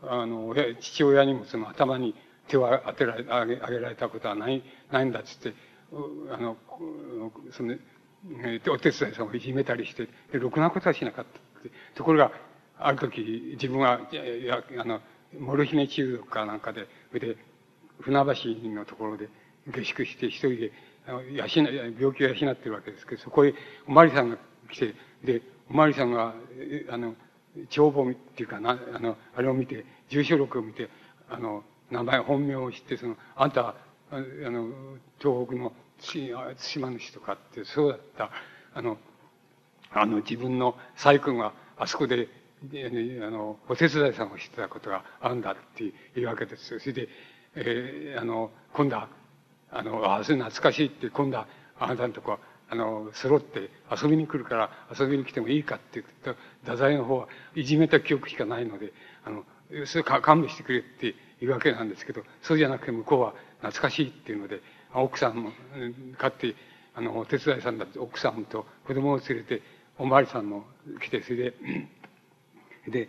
[0.02, 2.14] あの、父親にもその頭に
[2.48, 5.54] 手を当てられ、あげ、あげられたことはない、ないんだっつって、
[6.30, 6.56] あの、
[7.52, 7.76] その、
[8.72, 11.40] お手伝いさんをいじめたりして、で、ろくなことはしなかった
[11.94, 12.32] ところが、
[12.80, 15.00] ある時、自分は、いや、あの、
[15.38, 17.36] モルヒネ中毒かなんかで、で、
[18.00, 19.28] 船橋のところで
[19.68, 20.72] 下宿して一人で、
[21.32, 21.46] 養
[21.98, 23.54] 病気を養ってるわけですけど、そこへ
[23.86, 24.38] おまりさんが
[24.70, 26.34] 来て、で、おまりさんが、
[26.90, 27.14] あの、
[27.70, 30.88] 帳簿っていうかな、あの、あれを見て、住所録を見て、
[31.28, 33.74] あの、名前、本名を知って、その、あんた、
[34.10, 34.68] あの、
[35.18, 38.30] 東北の津島の人かって、そうだった、
[38.74, 38.98] あの、
[39.90, 42.28] あの、自分の細君があそこで
[43.26, 46.80] あの、お手伝いさんをしてたことがあるんだっていうわけですよ。
[46.80, 47.08] それで、
[47.54, 49.08] えー、あの、今度は、
[49.70, 51.46] あの、ああ、それ懐かしいって、今度は、
[51.78, 52.38] あなたのとこ、
[52.70, 58.92] あの、揃って遊びに来るから遊びに来てもいいかって言うと、太宰の方はいじめた記憶しかないので、
[59.24, 59.44] あの、
[59.86, 64.60] それか勘弁してくれっていうわけなんですけど、そうじゃなくて向こうは懐かしいっていうので、
[64.94, 65.52] 奥さんも、
[66.18, 66.54] かって、
[66.94, 69.62] あの、お手伝いさんだって奥さんと子供を連れて、
[69.98, 70.64] おまわりさんも
[71.00, 71.54] 来て、それで、
[72.90, 73.08] で、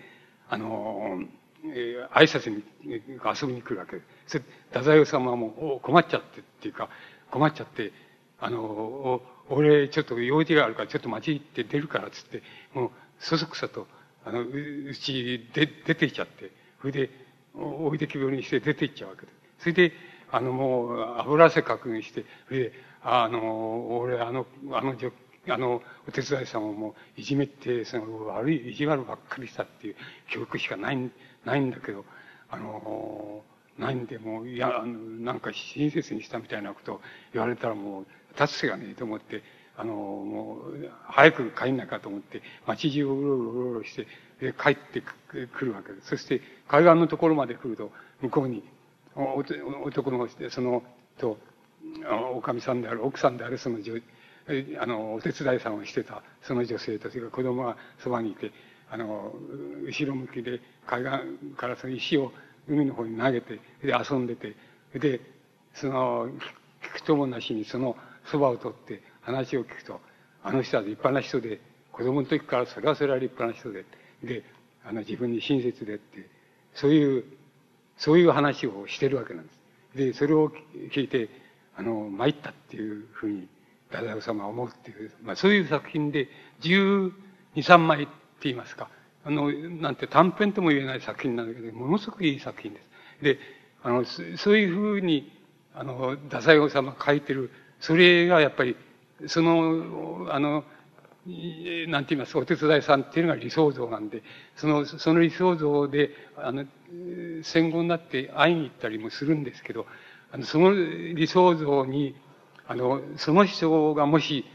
[0.50, 1.22] あの、
[1.66, 4.32] えー、挨拶に遊びに来るわけです。
[4.34, 6.90] それ太宰治はもう困っちゃってっていうか、
[7.32, 7.92] 困っちゃって、
[8.40, 12.44] あの、俺ちょっと用事があるからちょっと街行って出るからっつって、
[12.74, 13.88] もうそそくさと、
[14.26, 16.52] あの、うちで出て行っちゃって、
[16.82, 17.10] それで、
[17.56, 19.36] 置いてきぼりにして出て行っちゃうわけです。
[19.60, 19.92] それで、
[20.32, 25.12] あの、もう、油汗確認して、それで、あの、俺、あの、あの女、
[25.48, 29.96] あの、お手伝いさんをもういじめて、その悪い意地悪ばっかりしたっていう
[30.30, 31.12] 記憶しかない、
[31.46, 32.06] ないんだけど、
[32.50, 33.44] あの、
[33.78, 37.02] ないんで、もう、いや、あの、なんか親切にしたみたいなことを
[37.34, 38.06] 言われたらもう、
[38.40, 39.42] 立つ瀬がねえと思って、
[39.78, 44.08] あの、もう、早く帰んなかと思って、街中をうろうろうろろして、
[44.42, 46.10] で、帰ってくるわけです。
[46.10, 48.64] そして、海岸のところまで来ると、向こうに、
[49.16, 50.84] 男の、その、
[51.18, 51.38] と、
[52.36, 54.02] おかみさんである、奥さんである、その女、
[54.80, 58.52] あの、お手伝いさんをしてた、その女性と、それから子供がそばにいて、
[58.90, 59.34] あの、
[59.86, 62.32] 後ろ向きで海岸からその石を
[62.68, 64.56] 海の方に投げて、で、遊んでて、
[64.94, 65.22] で、
[65.74, 66.30] その、
[66.82, 67.96] 聞くともなしにその
[68.26, 70.00] そばを取って話を聞くと、
[70.44, 71.62] あの人は立派な人で、
[71.92, 73.86] 子供の時からそれはそれは立派な人で、
[74.24, 74.44] で、
[74.84, 76.28] あの自分に親切でって、
[76.74, 77.26] そういう、
[77.98, 79.60] そういう話をしてるわけなんです。
[79.96, 80.52] で、それを
[80.92, 81.30] 聞いて、
[81.76, 83.48] あの、参ったっていうふうに、
[83.92, 86.28] ダダオ様は思うっていう、まあそういう作品で、
[86.62, 87.12] 12、
[87.56, 88.12] 3枚って
[88.44, 88.90] 言いますか、
[89.26, 92.90] あの、なんて短編とも言えない作品なんだけど、ものすごくいい作品です。
[93.22, 93.40] で、
[93.84, 95.32] あの、そういうふうに、
[95.74, 98.76] あの、太宰治が書いてる、それがやっぱり、
[99.28, 100.64] その、あの、
[101.88, 104.24] なんて言いますか、お手伝いさんっていうのが理想像なんで、
[104.56, 106.66] その、その理想像で、あの、
[107.44, 109.86] 戦後になって会いに行ったりもするんですけど、
[110.32, 112.16] あの、その理想像に、
[112.70, 114.46] あの、その人がもし、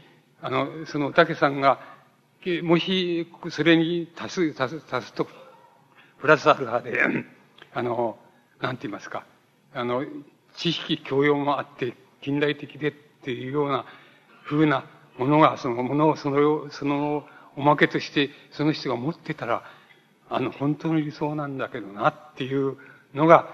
[0.41, 1.81] あの、そのおたけさんが、
[2.63, 5.27] もし、それに足す、足す、足すと、
[6.21, 6.97] プラスアルファで、
[7.73, 8.17] あの、
[8.61, 9.25] なんて言いますか、
[9.73, 10.05] あの、
[10.55, 13.85] 知識教養もあって、近代的でっていうような
[14.45, 14.85] 風な
[15.17, 17.27] ものが、そのものを、その、その、
[17.57, 19.65] おまけとして、その人が持ってたら、
[20.29, 22.77] あの、本当の理想なんだけどなっていう
[23.13, 23.49] のが、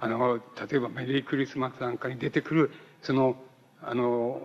[0.00, 0.36] あの、
[0.70, 2.70] 例えばメリークリスマスなんかに出てくる、
[3.02, 3.36] その、
[3.86, 4.40] あの、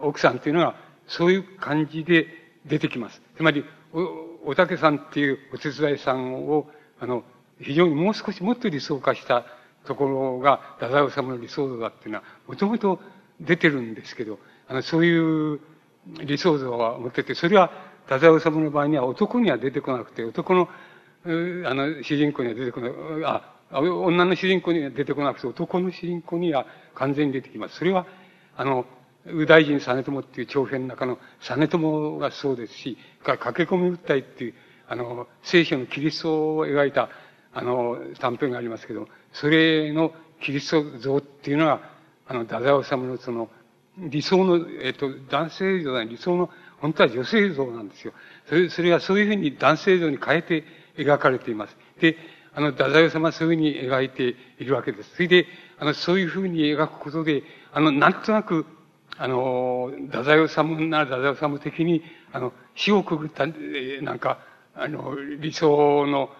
[0.00, 2.26] 奥さんっていうのは、そういう感じで
[2.66, 3.20] 出てきます。
[3.36, 6.68] つまり、お、おたけさんっていうお手伝いさんを、
[7.00, 7.24] あの、
[7.60, 9.44] 非常にもう少しもっと理想化した
[9.86, 13.00] ところが、太宰治の理想像だっていうのは、もともと
[13.40, 14.38] 出てるんですけど、
[14.68, 15.60] あの、そういう
[16.24, 17.70] 理想像は持ってて、それは、
[18.06, 20.68] 太宰治の場合には男には出てこなくて、男の、
[21.24, 22.92] あの、主人公には出てこない、
[23.24, 27.76] あ、女の主人公には出てこなくて、男の主人公には完全に出てきます。
[27.76, 28.06] それは、
[28.56, 28.86] あの、
[29.26, 34.54] 右大臣実朝っていう長編の中の実朝がそうですし、駆け込み訴えっていう、
[34.86, 37.08] あの、聖書のキリストを描いた、
[37.52, 41.80] あの、短編がありますけど、それのキリスト像っていうのが、
[42.26, 43.48] あの、太宰治のその、
[43.96, 48.12] 理想の、えっ、と、男性像は理想の、本当は女性像なんですよ。
[48.46, 50.64] それ、それはそういうふうに男性像に変えて
[50.96, 51.76] 描かれています。
[52.00, 52.16] で、
[52.54, 55.14] あの、太宰治はそういうふうに描いているわけです。
[55.16, 55.46] それで、
[55.78, 57.42] あの、そういうふうに描くことで、
[57.72, 58.64] あの、なんとなく、
[59.16, 62.02] あの、太宰治なら太宰治的に、
[62.32, 63.46] あの、死をくぐった、
[64.02, 64.38] なんか、
[64.74, 66.30] あの、理想の、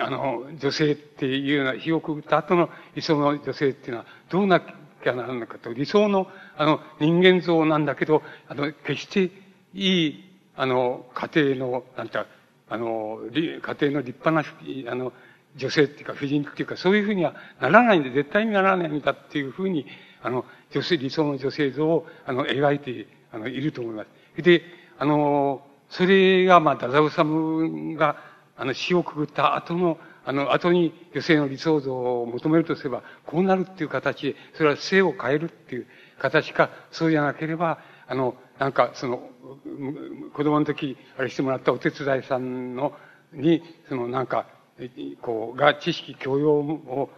[0.00, 9.30] あの、女性っていうような、火をくぐった後の理想の女性っていうのは、どうなきゃならないかと、理想の、あの、人間像なんだけど、あの、決して
[9.74, 10.24] いい、
[10.56, 12.18] あの、家庭の、なんて
[12.68, 14.44] あの、家庭の立派な、
[14.90, 15.12] あの、
[15.56, 19.86] 女性っていうか、婦人っていうか、そういうふうにはならないんで、絶対にならないんだっていうふうに、
[20.22, 24.04] あの、女性、理想の女性像を、あの、描いて、あの、いると思いま
[24.36, 24.42] す。
[24.42, 24.62] で、
[24.98, 28.16] あの、それが、まあ、ダザウサムが、
[28.56, 35.86] あの、死をくぐった後の、あの、後に女性の理想像を求めるとすれば、こうなるっていう形で、それは性を変えるっていう
[36.18, 37.78] 形か、そうじゃなければ、
[38.08, 39.30] あの、なんか、その、
[40.34, 42.92] 子供の時、あれしてもらったお手伝いさんの、
[43.32, 44.46] に、その、なんか、
[45.22, 47.10] こう、が知識教養を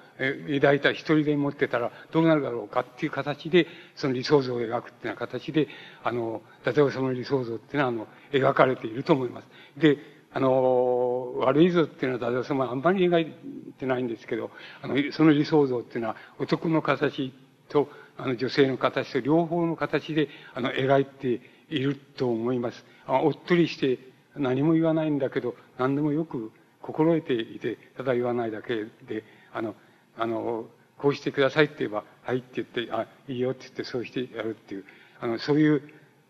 [0.61, 5.69] 抱いた一人で持ってたらどうなるだろうかっていう形で、その理想像を描くっていうような形で、
[6.05, 9.49] あの、例えばその理想像っていうのは、あの、描かれていると思います。
[9.77, 9.99] で、
[10.33, 13.33] あの、悪い像っていうのは、伊達様あんまり描い
[13.79, 14.51] てないんですけど、
[14.83, 17.33] あの、その理想像っていうのは、男の形
[17.69, 22.85] と、あの、女性の形と両方の形で、あの、描いていると思います。
[23.07, 23.99] あおっとりして、
[24.37, 29.75] 何も言わないんだけど、何でもよく心得ていて、ただ言わないだけで、あの、
[30.17, 30.67] あの、
[30.99, 34.85] こうしてくださいって言えば、はいって言って、あ、いいよって言ってそうしてやるっていう、
[35.21, 35.83] あの、そういう、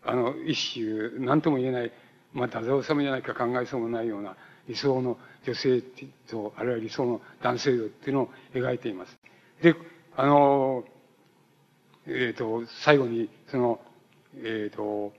[0.03, 1.91] あの、一種、何とも言えない、
[2.33, 4.35] まあ、太宰治じゃないか考えそうもないような
[4.67, 5.81] 理想の女性
[6.29, 9.19] と、あるいは理想の男性像っていうのを描いています。
[9.61, 9.75] で、
[10.15, 10.83] あの、
[12.05, 13.79] えっ、ー、と、最後に、その、
[14.35, 15.13] えっ、ー、と、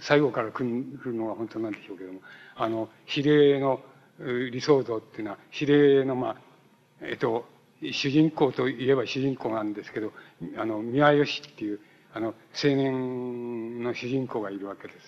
[0.00, 2.20] 最後から来るのが本当なんでしょうけども、
[2.56, 3.80] あの、比例の
[4.20, 6.36] 理想像っていうのは、比例の、まあ、
[7.00, 7.46] えっと、
[7.92, 10.12] 主人公といえば主人公なんですけど、
[10.58, 11.80] あの、宮吉っていう、
[12.12, 14.98] あの、青年の主人公がいるわけです。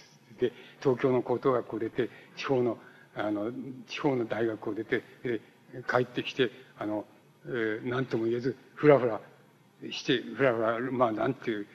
[0.40, 2.78] で、東京の高等学校を出て、地方の、
[3.14, 3.52] あの、
[3.88, 5.40] 地方の大学を出て、で、
[5.88, 7.04] 帰ってきて、あの、
[7.46, 9.20] えー、何とも言えず、ふらふら
[9.90, 11.66] して、ふらふら、まあ、なんていう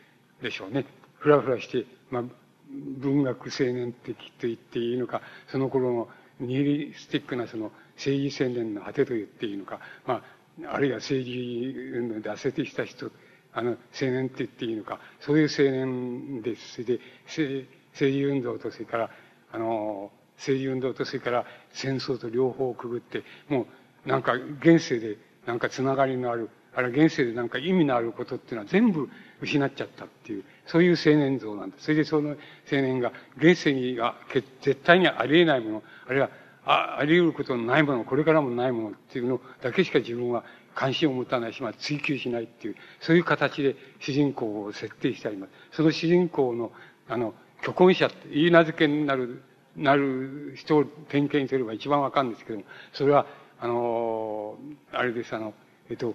[0.41, 0.85] でしょうね。
[1.19, 2.23] ふらふらして、まあ、
[2.69, 6.09] 文学青年的と言っていいのか、その頃の
[6.39, 10.23] ニヒリスティックなその政治青年の果てと言っていいのか、ま
[10.65, 13.11] あ、あるいは政治運動で挫折した人、
[13.53, 16.83] あの、青年って言っていいのか、そういう青年です。
[16.83, 17.67] で、政
[17.97, 19.09] 治運動とそれから、
[19.51, 23.67] あの、政治運動とそれから戦争と両方をくぐって、も
[24.05, 29.09] うなんか現世でなんかつながりのある、あるいは現世でなんか意味のあることっていうのは全部
[29.41, 31.85] 失っちゃったっていう、そういう青年像なんです。
[31.85, 32.35] それでその青
[32.71, 34.15] 年が現世には
[34.61, 36.29] 絶対にありえないもの、あるいは
[36.65, 40.43] ああり得ることのないもの、これからもないものっていうのだけしか自分は
[40.75, 45.51] 関心を持たないし、まあ、追求しないっていう、そういう形で主人公を設定してあります。
[45.71, 46.71] その主人公の、
[47.07, 49.41] あの、虚婚者って言い名付けになる、
[49.75, 53.25] なる人を点検にすれば一番わかるんですけども、それは、
[53.59, 54.57] あの、
[54.91, 55.53] あれです、あの、
[55.89, 56.13] えっと、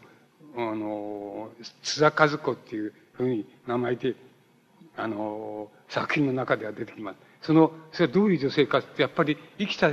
[0.57, 1.51] あの、
[1.83, 4.15] 津田和子っていうふうに名前で、
[4.97, 7.19] あの、作品の中では出てきます。
[7.43, 9.91] その、それはどういう女性かって、やっぱり生きた、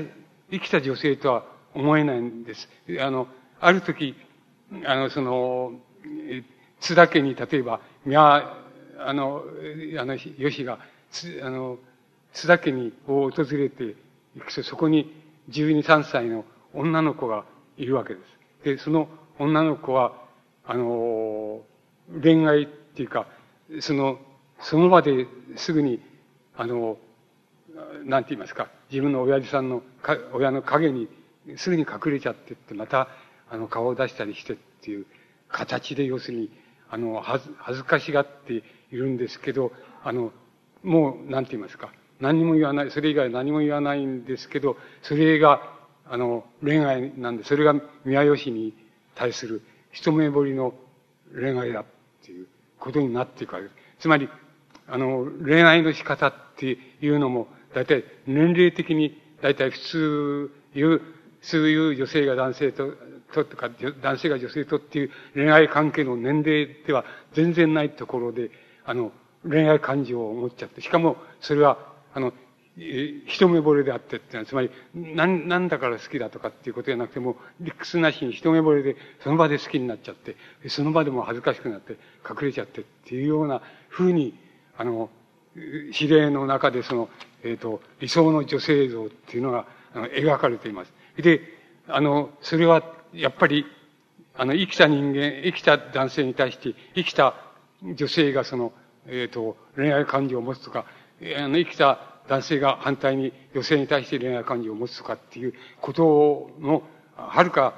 [0.51, 2.69] 生きた女性とは思えないんです。
[2.99, 3.27] あの、
[3.59, 4.15] ある時、
[4.85, 5.73] あの、その、
[6.79, 8.57] 津田家に例えば、宮、
[8.99, 9.43] あの、
[9.97, 10.79] あの、吉が、
[11.43, 11.77] あの、
[12.33, 13.95] 津田家にを訪れて
[14.35, 15.13] いくと、そこに
[15.49, 17.45] 12、3歳の女の子が
[17.77, 18.19] いるわけで
[18.63, 18.63] す。
[18.63, 20.13] で、その女の子は、
[20.65, 21.61] あの、
[22.21, 23.27] 恋愛っていうか、
[23.79, 24.19] その、
[24.61, 25.99] その場ですぐに、
[26.55, 26.97] あの、
[28.05, 29.83] なんて言いますか、自分の親父さんの、
[30.33, 31.07] 親の影に
[31.57, 33.07] すぐに隠れちゃってって、また、
[33.49, 35.05] あの、顔を出したりしてっていう
[35.47, 36.51] 形で、要するに、
[36.89, 39.71] あの、恥ず、恥ずかしがっているんですけど、
[40.03, 40.31] あの、
[40.83, 45.61] もう、なんて言いますか、何も言わない、それ以外何も言わないんですけど、それが、
[46.05, 48.73] あの、恋愛なんで、それが宮吉に
[49.15, 50.73] 対する一目惚れの
[51.33, 51.85] 恋愛だっ
[52.23, 52.47] ていう
[52.79, 53.75] ことになっていくわけです。
[53.99, 54.29] つまり、
[54.89, 61.01] あの、恋愛の仕方っていうのも、大体年齢的に、大体普通いう、
[61.41, 62.93] そういう女性が男性と、
[63.33, 63.69] ととか、
[64.01, 68.51] 男性が女性とっていう恋愛関係の年齢では全然ないところで、
[68.85, 69.11] あの、
[69.47, 71.77] 恋愛感情を持っちゃって、しかもそれは、
[72.13, 72.33] あの、
[73.27, 80.35] 一目惚れであってってのは、つまり、なん、なんだから好きだとかっていうことじゃなくても、理屈なしに一目惚れで、その場で好きになっちゃって、
[80.69, 84.33] その場でも恥ずかしくなって隠れちゃってっていうような風に、
[84.79, 85.09] あの、
[85.55, 87.09] 指令の中でその、
[87.43, 90.93] えっ、ー、と、理想の女性像っていうのが、あの、描かれています。
[91.17, 91.41] で、
[91.89, 92.81] あの、それは、
[93.13, 93.65] やっぱり、
[94.37, 97.35] あの、生きた人間、生きた男性に対して、生きた
[97.83, 98.71] 女性がその、
[99.05, 100.85] えっ、ー、と、恋愛感情を持つとか、
[101.37, 101.99] あの、生きた
[102.29, 106.83] 男性が反対に女性に対して恋愛感情を持つとかっていうことの、
[107.17, 107.73] はるか、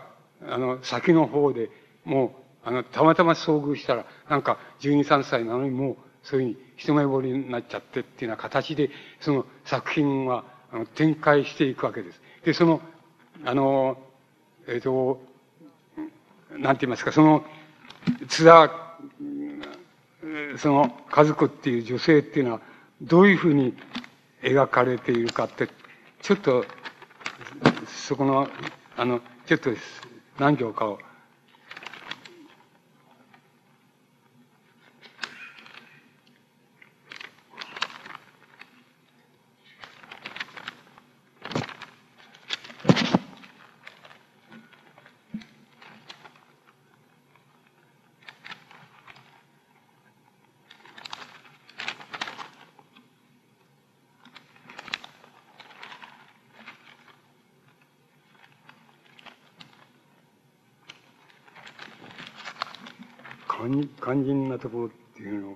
[0.48, 1.72] あの、先の方で、
[2.06, 12.22] もう、あの、たまたま遭遇したら、なんか、12、3歳なのにもう、そういうふうに一目惚れになっちゃってっていうような形で、その作品は、あの、展開していくわけです。
[12.44, 12.82] で、その、
[13.46, 13.98] あの、
[14.68, 15.22] えっ、ー、と、
[16.52, 17.44] なんて言いますか、その、
[18.28, 18.72] 津田、
[20.58, 22.62] その、和子っていう女性っていうのは、
[23.02, 23.74] どういうふうに
[24.42, 25.68] 描かれているかって、
[26.22, 26.66] ちょっと、
[27.88, 28.48] そこの、
[28.98, 29.72] あの、ちょっと
[30.40, 31.00] 何行かを、
[64.12, 65.56] 肝心なところっていうのを、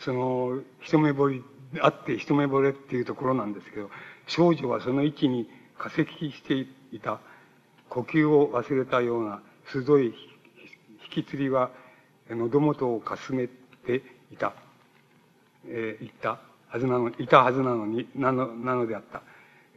[0.00, 3.88] その、一目惚れ、あって一目惚れっていうところなんですけど、
[4.26, 5.48] 少女はその位置に
[5.78, 7.20] 化石していた、
[7.88, 10.14] 呼吸を忘れたような鋭い
[11.16, 11.70] 引き釣りは
[12.28, 14.52] 喉元をかすめていた、
[15.66, 16.53] えー、言った。
[16.74, 19.22] はずなの、いたはずなのに、なの、なのであった。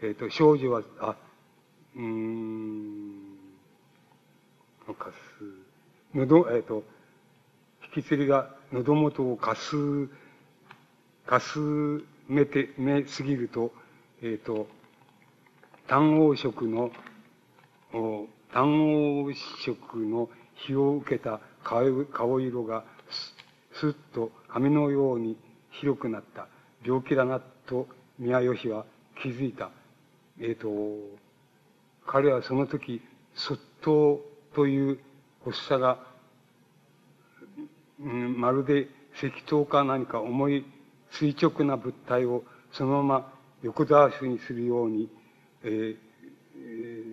[0.02, 1.16] えっ、ー、と、少女は、あ、
[1.96, 3.36] うん、
[4.88, 5.16] のかす、
[6.16, 6.84] 喉、えっ、ー、と、
[7.96, 9.76] 引き釣りが喉元をかす、
[11.28, 11.60] かす
[12.28, 13.72] めて、めすぎると、
[14.24, 14.68] えっ、ー、と、
[15.88, 16.90] 単黄色の、
[18.52, 18.66] 単
[19.24, 22.84] 黄色の日を受けた顔色が
[23.72, 25.38] す、すっと髪のように
[25.70, 26.48] 広くなった。
[26.86, 27.88] 病気だな、と
[28.20, 28.86] 宮吉は
[29.22, 29.70] 気づいた。
[30.40, 30.70] えっ、ー、と、
[32.06, 33.02] 彼はその時、
[33.34, 33.92] 卒倒
[34.56, 35.00] という
[35.46, 36.00] 発作が、
[38.00, 40.66] うん、まるで石灯か何か重い
[41.12, 43.34] 垂直な物体をそのまま
[43.64, 45.10] 横倒しにするように、
[45.64, 45.96] えー
[46.60, 47.04] え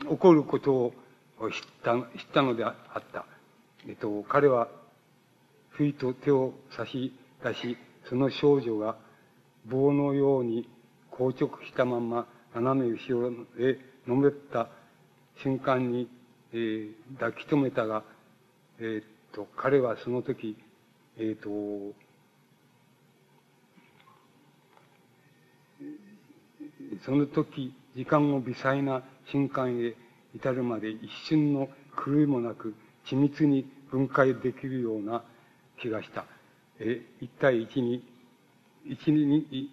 [0.00, 0.92] ー、起こることを
[1.50, 2.02] 知った知っ
[2.32, 3.24] たのであった。
[3.88, 4.68] えっと、彼は、
[5.70, 7.76] ふいと手を差し出し、
[8.08, 8.96] その少女が
[9.66, 10.68] 棒のように
[11.10, 14.68] 硬直したまま斜め後ろへのめった
[15.42, 16.08] 瞬間に、
[16.52, 18.04] えー、抱き留めたが、
[18.78, 20.56] えー、っと、彼はその時、
[21.16, 21.94] えー、っと、
[27.04, 29.94] その時、時間を微細な瞬間へ
[30.34, 31.68] 至るまで一瞬の
[32.04, 32.74] 狂いもなく
[33.06, 35.22] 緻密に分解できるような
[35.80, 36.24] 気がした。
[36.78, 38.04] え、一対一に、
[38.84, 39.70] 一に、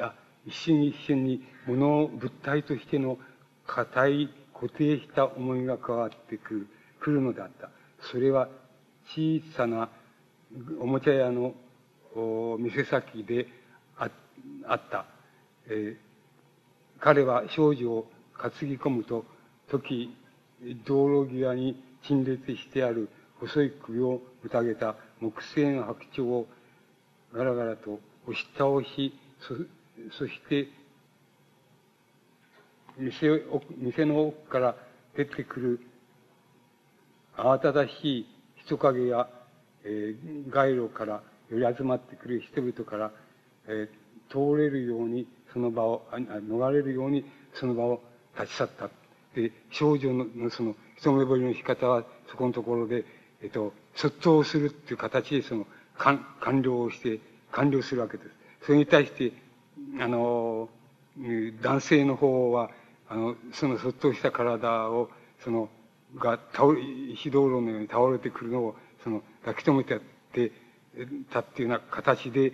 [0.00, 0.14] あ
[0.46, 3.18] 一瞬一瞬に物を物体としての
[3.66, 6.66] 硬い固定した思いが加わってくる、
[7.00, 7.70] 来るのであった。
[8.10, 8.48] それは
[9.06, 9.90] 小さな
[10.80, 11.54] おもちゃ屋の
[12.58, 13.46] 店先で
[13.96, 14.10] あ
[14.66, 15.06] あった。
[15.66, 16.10] えー
[17.00, 18.06] 彼は少女を
[18.38, 19.24] 担ぎ込むと、
[19.70, 20.14] 時、
[20.84, 23.08] 道路際に陳列してある
[23.40, 26.46] 細い首をぶたげた木製の白鳥を
[27.32, 27.98] ガラガラと
[28.30, 29.54] 押し倒し、そ
[30.16, 30.68] そして、
[32.98, 33.42] 店
[33.78, 34.76] 店の奥から
[35.16, 35.80] 出てくる
[37.36, 38.26] 慌ただしい
[38.56, 39.28] 人影や、
[39.84, 43.10] えー、街路から寄り集まってくる人々から、
[43.66, 48.02] えー、通れるようにその場を、逃れるようにその場を
[48.38, 48.90] 立ち去った。
[49.34, 53.04] で、少女のその一目惚れの仕方はそこのところで、
[53.42, 57.20] えっと、卒倒するっていう形でその、完了をして、
[57.52, 58.30] 完了するわけです。
[58.62, 59.32] それに対して、
[60.00, 60.68] あの、
[61.62, 62.70] 男性の方は、
[63.08, 65.10] あの、その卒倒した体を、
[65.42, 65.68] その、
[66.16, 66.80] が倒れ、
[67.14, 70.52] 非道路のように倒れてくるのを、その、抱き留めてやって
[71.30, 72.52] たっていうような形で、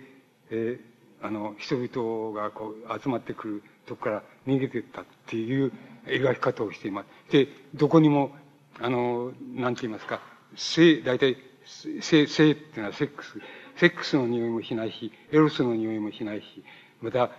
[0.49, 5.71] えー、あの、人々がこう集まってくるとこから逃げてったっていう
[6.05, 7.31] 描き方をしています。
[7.31, 8.31] で、どこにも、
[8.79, 10.21] あの、なんて言いますか、
[10.55, 13.39] 性、大体、性、性っていうのはセックス、
[13.79, 16.63] セックスの匂いもしないし、エロスの匂いもしないし、
[17.01, 17.31] また、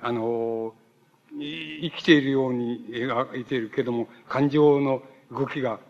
[0.00, 0.74] あの、
[1.38, 5.80] 生きているように描いているけども、感情の動きが、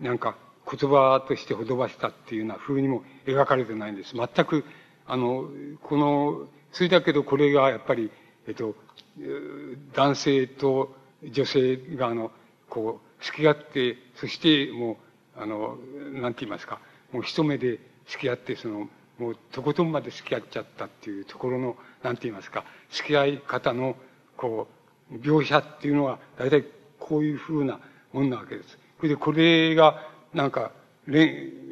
[0.00, 0.36] なんか、
[0.70, 4.14] 言葉としてほどばしたっていうような風にも描かれてないんです。
[4.14, 4.64] 全く、
[5.06, 5.48] あの、
[5.82, 8.10] このそれだけどこれがやっぱり、
[8.48, 8.74] えっと、
[9.94, 12.30] 男性と女性があの、
[12.68, 14.98] こう、付き合って、そしても
[15.36, 15.76] う、あの、
[16.14, 16.80] なんて言いますか、
[17.12, 18.88] もう一目で付き合って、その、
[19.22, 23.94] もうとことんまで付き合っちゃったっていうところの、なんて言いますか、付き合い方の、
[24.36, 24.66] こ
[25.12, 26.64] う、描写っていうのは、大体
[26.98, 27.78] こういうふうな
[28.12, 28.78] もんなわけです。
[28.96, 30.72] それで、これが、なんか、
[31.06, 31.62] 生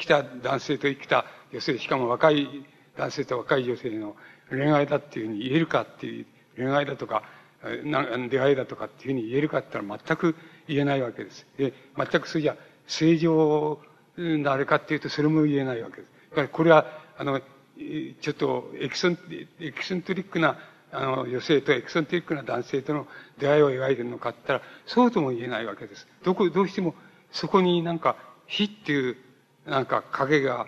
[0.00, 2.66] きた男性と生きた女性、しかも若い
[2.96, 4.16] 男性と若い女性の
[4.50, 6.26] 恋愛だっていうふうに言えるかっていう、
[6.56, 7.22] 恋愛だとか、
[7.62, 10.34] 出会いだとかっていうふうに言えるかって言ったら全く
[10.66, 11.46] 言えないわけです。
[11.56, 12.56] で、全くそれじゃ
[12.88, 13.78] 正常
[14.16, 16.12] なあれかっていうとそれも言えないわけです。
[16.30, 16.86] だからこれは、
[17.18, 19.18] あの、ちょっとエキソン、
[19.60, 20.58] エキセントリックな
[20.92, 23.06] あの、女性とエキセントリックな男性との
[23.38, 26.06] 出会いを描いてるのかって言ったら、そうとも言えないわけです。
[26.22, 26.94] どこ、どうしても
[27.32, 28.16] そこになんか
[28.46, 29.16] 火っていう
[29.66, 30.66] なんか影が、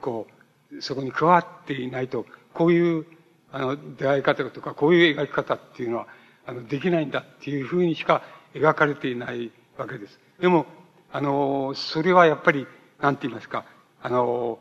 [0.00, 0.26] こ
[0.72, 3.06] う、そこに加わっていないと、こういう、
[3.52, 6.06] あの、出会い方とか、こういう描き方っていうのは、
[6.46, 8.22] あの、できないんだっていうふうにしか
[8.54, 10.18] 描かれていないわけです。
[10.40, 10.66] でも、
[11.16, 12.66] あの、それはやっぱり、
[13.00, 13.64] なんて言いますか、
[14.02, 14.58] あの、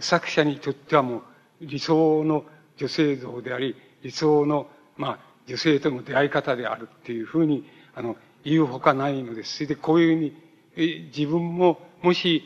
[0.00, 1.22] 作者にとってはもう
[1.60, 2.44] 理想の
[2.76, 4.66] 女性像であり、理想の、
[4.96, 9.54] まあ、女性との出会い方であるっていうふうに、あの、言うほかないのです。
[9.54, 10.32] それでこういう
[10.74, 12.42] ふうに、自分も、もし、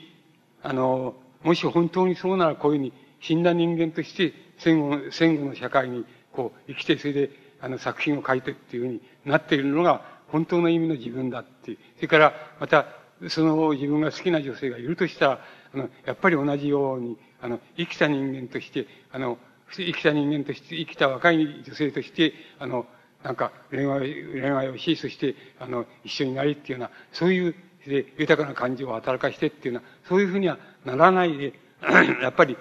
[0.62, 7.30] あの、もし本当にそうならこういうふうに死んだ人間として戦後戦後の社会にこう生きて、それで
[7.62, 11.78] あの作品を書いてっていうふうになっているのが本当の意味の自分だっていう。
[11.96, 15.40] それからまたその自分が好きな女性がいるとしたら、
[15.74, 19.38] あの、やっぱり同じように、あの、生きた人間として、あの、
[19.70, 22.86] 生きた人間として、生きた若い女性として、あの、
[23.22, 24.00] なんか恋愛、
[24.32, 27.54] 恋愛をし、そして、あの、一緒になりっていうような、そういう
[27.86, 31.52] で、豊かな感情を働かしてっていうのは、そういうふうにはならないで、
[32.22, 32.56] やっぱり、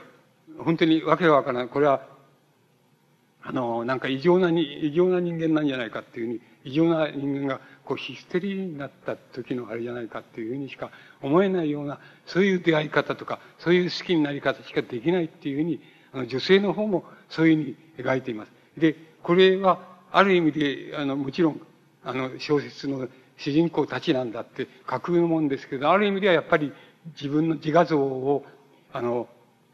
[0.57, 1.67] 本当にわけがわからない。
[1.67, 2.01] これは、
[3.43, 15.81] あの、なんか異常なに、異常な人間なんじゃないかっていうふうに、異常な人間が、こう、ヒステリーになった時のあれじゃないかっていうふうにしか思えないような、そういう出会い方とか、そういう好きになり方しかできないっていうふうに、
[16.13, 18.51] あの、女性の方もそういうふうに描いています。
[18.77, 21.61] で、これは、ある意味で、あの、もちろん、
[22.03, 26.73] あの、小説の主人公たちなんだって架空のもんですけど、ある意味ではやっぱり
[27.15, 28.45] 自分の自画像を、
[28.93, 29.27] あの、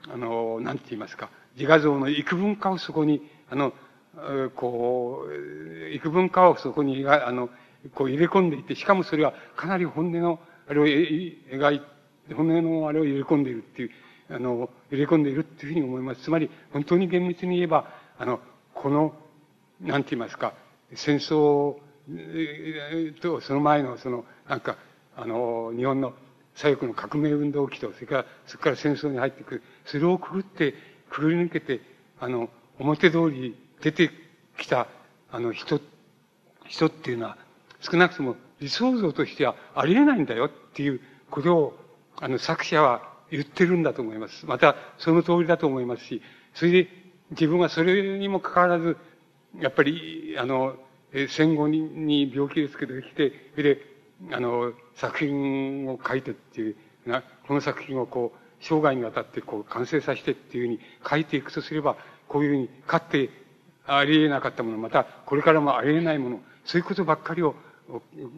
[0.08, 3.74] あの、なんて言いますか、自画像の幾分かをそこに、あの、
[4.56, 7.50] こう、幾分かをそこに、あの、
[7.94, 11.80] こう入れ込んでいて、しかもそれはかなり本音の、あれを描い
[12.28, 13.92] て、本音のあれを入れ込んでいるっていう、
[14.30, 16.22] あの、入れ込んでいるっていうふうに思います。
[16.22, 18.40] つまり、本当に厳密に言えば、あの、
[18.74, 19.14] この、
[19.82, 20.54] なんて言いますか、
[20.94, 21.78] 戦争
[23.22, 24.78] と、その前の、その、なんか、
[25.16, 26.14] あの、日本の
[26.56, 29.64] 左翼の革命運動期と、それから、それから戦争に入ってくる。
[29.86, 30.74] それをくぐって、
[31.10, 31.82] くぐり抜けて、
[32.20, 32.50] あの、
[32.80, 34.12] 表通り出て
[34.58, 34.88] きた、
[35.32, 35.80] あの、人、
[36.68, 37.38] 人っていうのは、
[37.82, 41.80] 少なくとも理想像としてはありえないんだよっていうことを、
[42.20, 44.46] あの、作者は言ってるんだと思います。
[44.46, 46.22] また、その通りだと思いますし、
[46.54, 46.88] それで
[47.32, 48.98] 自分はそれにもかかわらず、
[49.60, 50.76] やっぱり、あの、
[51.30, 53.82] 戦後に病気ですけど、来て、それで、
[54.32, 56.76] あの、作品を書いてっていう、
[57.06, 61.96] なこの作品をこう、生涯にわたってこう、完成させてっていうふうに書いていくとすれば、
[62.28, 63.30] こういうふうに、かって
[63.86, 67.56] ありえなかったもの、また、これからもありえないもの、そういうことばっかりを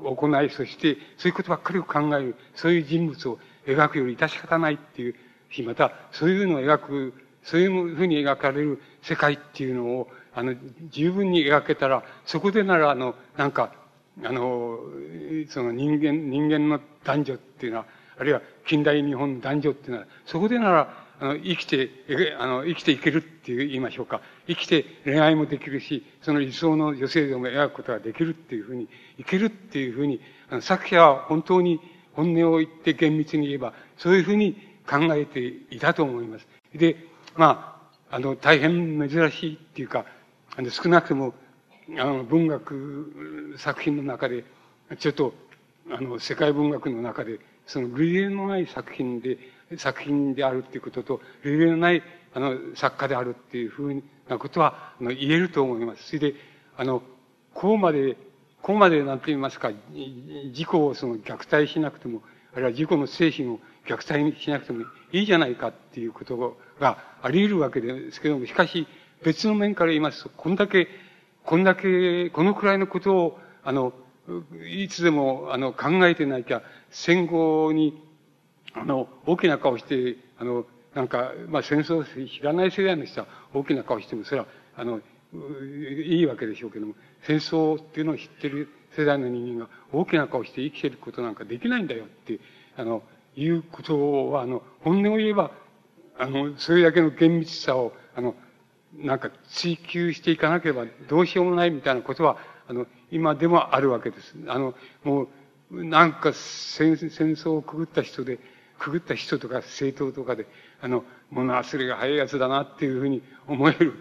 [0.04, 5.16] 行い、そして、そういうことばっかりを考える、そういう人物を描くより致し方ないっていう
[5.52, 7.14] し、また、そういうのを描く、
[7.44, 10.56] そういうふうに描かれる世界っていうのを、あの、
[10.90, 13.74] 十分に描けたら、そこでなら、あの、なんか、
[14.24, 14.80] あの、
[15.50, 17.86] その人間、人間の男女っていうのは、
[18.20, 21.90] あるいは近代日本の男女っていうのは、そこでなら、あの、生きて、
[22.40, 24.22] あの、生きていけるって言いましょうか。
[24.48, 31.80] 生きて恋愛もできるし、その理想の女性像も描くことができるっていうふうに、いけるっていうふうに、あの作者は本当に
[32.14, 34.56] 本音を言って厳密に言えば、そういうふうに
[34.88, 36.48] 考えていたと思います。
[36.74, 36.96] で、
[37.36, 40.06] まあ、あの、大変珍しいっていうか、
[40.56, 41.34] あの、少なくとも、
[41.98, 44.46] あの、文学作品の中で、
[44.98, 45.34] ちょっと、
[45.92, 49.38] あの、世界文学の中で、その類例のない作品で、
[49.78, 56.08] 作品であるっていうことと、類例のない、あの、作家であるっていうふうなことは、あの、言えると思います。
[56.08, 56.36] それで、
[56.78, 57.04] あの、
[57.54, 58.18] こうまで、
[58.62, 62.22] こうまでなんて言いますか、自己をその虐待しなくても、
[62.54, 68.88] あるいは自己の精神を虐待しなくてもいいじゃないかっていうことがあり得るわけですけども、しかし、
[69.24, 70.88] 別の面から言いますと、こんだけ、
[71.46, 73.94] こんだけ、このくらいのことを、あの、
[74.68, 78.02] いつでも、あの、考えてなきゃ、戦後に、
[78.74, 92.40] あの、大きな顔して、あの、なんか、まあ、戦争を知らない世代の人は大きな顔しても、それは、あの、いいわけでしょうけども、戦争っていうのを知ってる世代の人間が大きな顔して生きてることなんかできないんだよって、
[92.76, 93.04] あの、
[93.36, 95.52] いうことは、あの、本音を言えば、
[96.18, 98.36] あの、それだけの厳密さを、あの、
[98.98, 104.36] なんか追求していかなければどうしようもないみたいなことは、あの、今でもあるわけです。
[104.48, 104.74] あの、
[105.04, 105.28] も
[105.72, 108.40] う、なんか戦戦争をくぐった人で、
[108.80, 110.48] くぐった人とか政党とかで、
[110.82, 113.94] あの、物忘れが早いやつだなっていうふうに思える。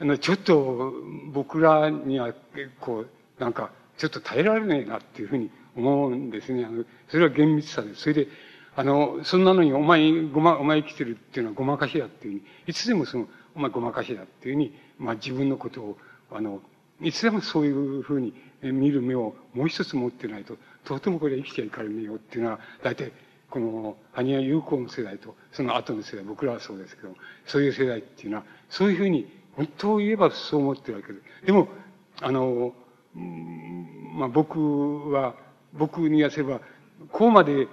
[0.00, 0.92] あの、ちょっと
[1.32, 3.06] 僕らには結構、
[3.38, 6.64] なんか、ちょっと耐えられねえなっていうふうに思うんですね。
[6.64, 8.02] あの、それは厳密さです。
[8.02, 8.28] それで、
[8.76, 15.98] あの、そんなのにお前、ごま、お前生きてるっていうのはごまかしだっていうふうに、いつでもその、お前ごまかしだっていうふうに、まあ自分のことを、
[16.30, 16.60] あの、
[17.00, 23.12] いつでもそういうふうに見る目をもう一つ持ってないと、とてもこれ生きちゃいかれねえよっていうのは、大体、
[23.50, 27.14] この、羽生友好の世代と、その後の世代、僕らはそうですけど、
[27.46, 31.46] そういう世代っていうのは、そういうふうに、本当を言えばそう思ってるわけです。
[31.46, 31.68] でも、
[32.20, 32.74] あの、
[33.14, 35.34] まあ僕は、
[35.72, 36.60] 僕に言わせれば、
[37.10, 37.68] こうまで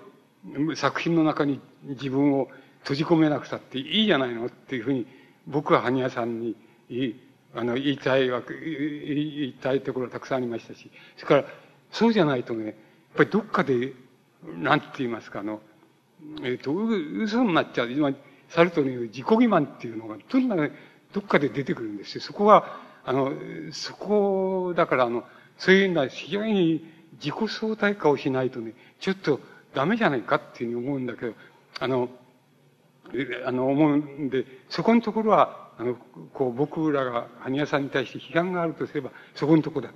[0.76, 2.48] 作品の中に自分を
[2.82, 5.08] 閉じ込めなくたっていいじゃないのっていうふうに、
[5.48, 6.56] 僕は羽生さんに
[6.90, 7.20] 言い、
[7.56, 11.54] あの、言いたいわけ、言いたいところたくさんありましたし、それから、
[11.92, 12.76] そうじゃないとね、やっ
[13.16, 13.94] ぱりどっかで、
[14.58, 15.62] なんて言いますか、あの、
[16.42, 17.92] えっ、ー、と、嘘になっちゃう。
[17.92, 18.12] 今、
[18.50, 20.72] サルトの言う自己欺瞞っていうのが、とにかく
[21.14, 22.22] どっかで出てくるんですよ。
[22.22, 23.32] そこは、あの、
[23.72, 25.24] そこ、だから、あの、
[25.58, 29.40] そういうのは非常に自己相対化をしないとね、ちょっと
[29.74, 31.34] ダメじゃないかっていうふうに思うんだけど、
[31.80, 32.10] あの、
[33.46, 35.96] あの、思うんで、そこのところは、あの、
[36.34, 39.94] こう、僕らが、羽生さんに対して批判があるとすれば、そこのところだ。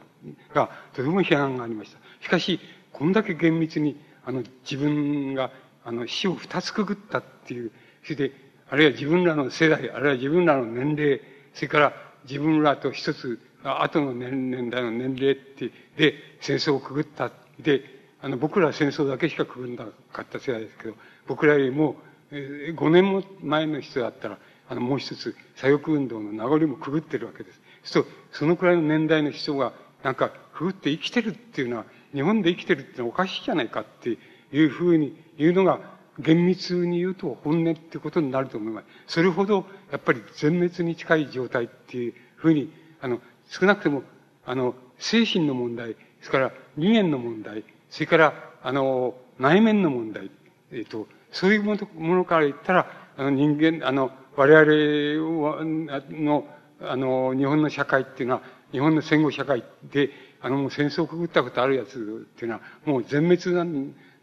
[0.54, 2.00] が、とても批判がありました。
[2.22, 2.60] しかし、
[2.92, 4.00] こんだけ厳密に、
[4.30, 5.50] あの、自分が、
[5.84, 7.72] あの、死を二つくぐったっていう、
[8.04, 8.32] それで、
[8.70, 11.20] あるいは自分らの世代、あるいは自分らの年齢、
[11.56, 11.94] それから、
[12.30, 17.32] 自分らと一つ、後の年年代の年齢って、で、戦争をくぐった。
[17.60, 17.82] で、
[18.22, 21.96] あの、僕らは戦争だけしかくぐんなかった世代ですけど、僕らよりも、
[22.30, 24.38] えー、5年も前の人だったら、
[24.70, 27.60] あの、もう一つ、左翼運動の名残もくぐってるわけです。
[27.84, 34.18] そうそのくらいの年代の人が、なんか、くぐって生きてるっていうのは、日本で生きてるっておかしいじゃないかって
[34.52, 35.80] いうふうに言うのが、
[36.20, 38.88] 厳密に言うと本音ってことになると思います。
[39.08, 44.04] それほど、やっぱり全滅に近い状態っていうふうに、あの、少なくても、
[44.46, 50.30] あの、精神の問題、それから二元の問題、それから、あの、内面の問題、
[50.72, 51.78] えっ、と、そういうも
[52.16, 56.48] のから言ったら、あの、人間、あの、我々の、
[56.82, 60.12] あの、日本の社会っていうのは、日本の戦後社会で、
[60.42, 63.66] あの、戦争をくぐったことあるやつっていうのは、もう全滅な、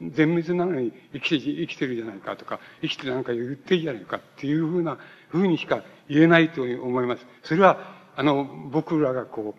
[0.01, 7.27] 全滅なのに生きて、生きてるじゃないかとか、生きてなんか言っていいじゃないかっていうふうな、ふうにしか言えないと思います。
[7.43, 7.79] それは、
[8.17, 9.55] あの、僕らがこ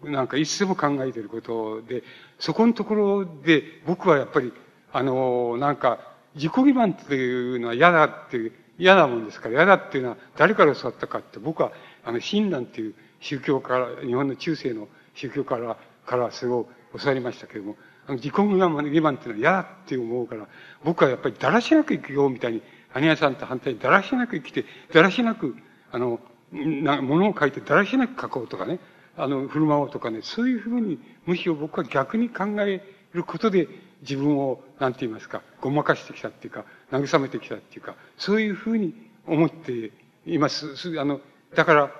[0.00, 2.02] う、なんかいつでも考えてることで、
[2.38, 4.52] そこのところで僕はやっぱり、
[4.92, 5.98] あの、なんか、
[6.34, 11.72] 自己欺瞞っていうのは嫌だっていう、嫌なもんですから、嫌だっていうのは誰から教わったかって、僕は、
[12.04, 15.76] あの、親鸞っていう宗教から、日本の中世の宗教から、
[16.06, 16.62] からすご
[16.94, 17.76] い教わりましたけれども、
[18.06, 20.48] あの自己欺瞞っていうのは嫌だって思うから、
[20.84, 25.56] 僕はやっぱりだらしなく生きようみたいに、羽屋さんと反対にだらしなく生きて、だらしなく、
[25.90, 26.20] あの、
[26.52, 28.80] な、ものを書いてだらしなく書こうとかね、
[29.16, 32.82] あの、振る舞おうとかね、そういうふうに、むしろ僕は逆に考え
[33.12, 33.68] ることで、
[34.02, 38.94] 自分を、なんて言いますか、ごまかしてきたっていうか、慰めてきたっていうか、そういうふうに
[39.26, 39.92] 思って
[40.26, 40.98] います。
[40.98, 41.20] あの、
[41.54, 41.90] だから、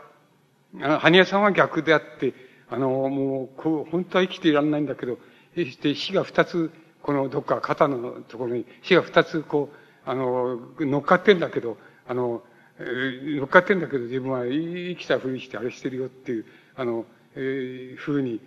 [0.81, 2.34] あの、羽屋さんは逆であって、
[2.73, 5.18] あの、もう、こう、本当は生きていられないんだけど、
[5.55, 6.70] して死が二つ、
[7.02, 9.76] このどっか肩のところに死が二つこう、
[10.09, 11.76] あの、乗っかってんだけど、
[12.09, 12.42] あの、
[12.78, 18.41] 乗っかってんだけど自分は生きたふりしてあれしてるよっていう、あの、えー、ふうに、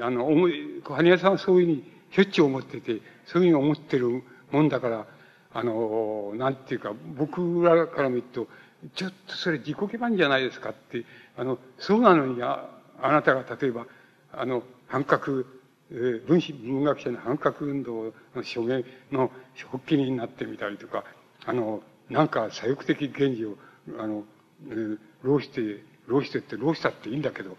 [0.00, 4.22] あの、思い、羽屋さんはそういうふうにしょっちゅう思ってて、そういうふうに思ってる
[4.52, 5.06] もんだから、
[5.52, 8.46] あの、なんていうか、僕らから見ると、
[8.94, 11.04] ちょっとそれ自己欺瞞じゃないですかって、
[11.36, 13.86] あの、そうなのにあ、あなたが例えば、
[14.32, 15.44] あの、反革
[15.90, 19.30] え文史文学者の反革運動の署名の
[19.70, 21.04] 発起人になってみたりとか、
[21.46, 23.56] あの、なんか左翼的原理を、
[23.98, 24.24] あの、
[24.68, 27.56] えー、浪して、浪してって、浪したっていいんだけど、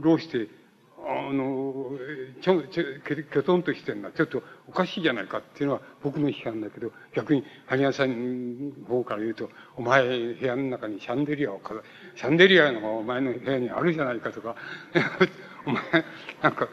[0.00, 0.48] 浪して、
[1.06, 1.90] あの、
[2.42, 2.84] ちょ、ちょ、
[3.32, 10.02] きょとんとしてるのはちょっとおかしいじゃないかっていうのは僕の批判だけど、逆に、萩谷さんの方から言うと、お前
[10.34, 14.56] 部屋の中にシャンデリアを飾るシャンデリアのお前の部屋にあるじゃないかとか、
[15.66, 15.82] お前、
[16.42, 16.68] なんか、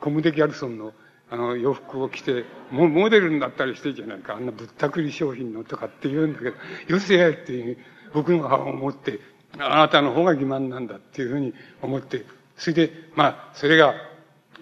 [0.00, 0.92] コムデ・ギャルソンの
[1.32, 6.56] あの洋服を着て、モモデルになったりしてるじゃないか、あんなぶったくり商品のとかって言うんだけど、
[6.88, 7.78] よせやっていう
[8.12, 9.18] 僕の母を思って、
[9.58, 12.26] あなたの方が欺瞞なんだっていうふうに思って、
[12.62, 13.92] それで、まあ、それが、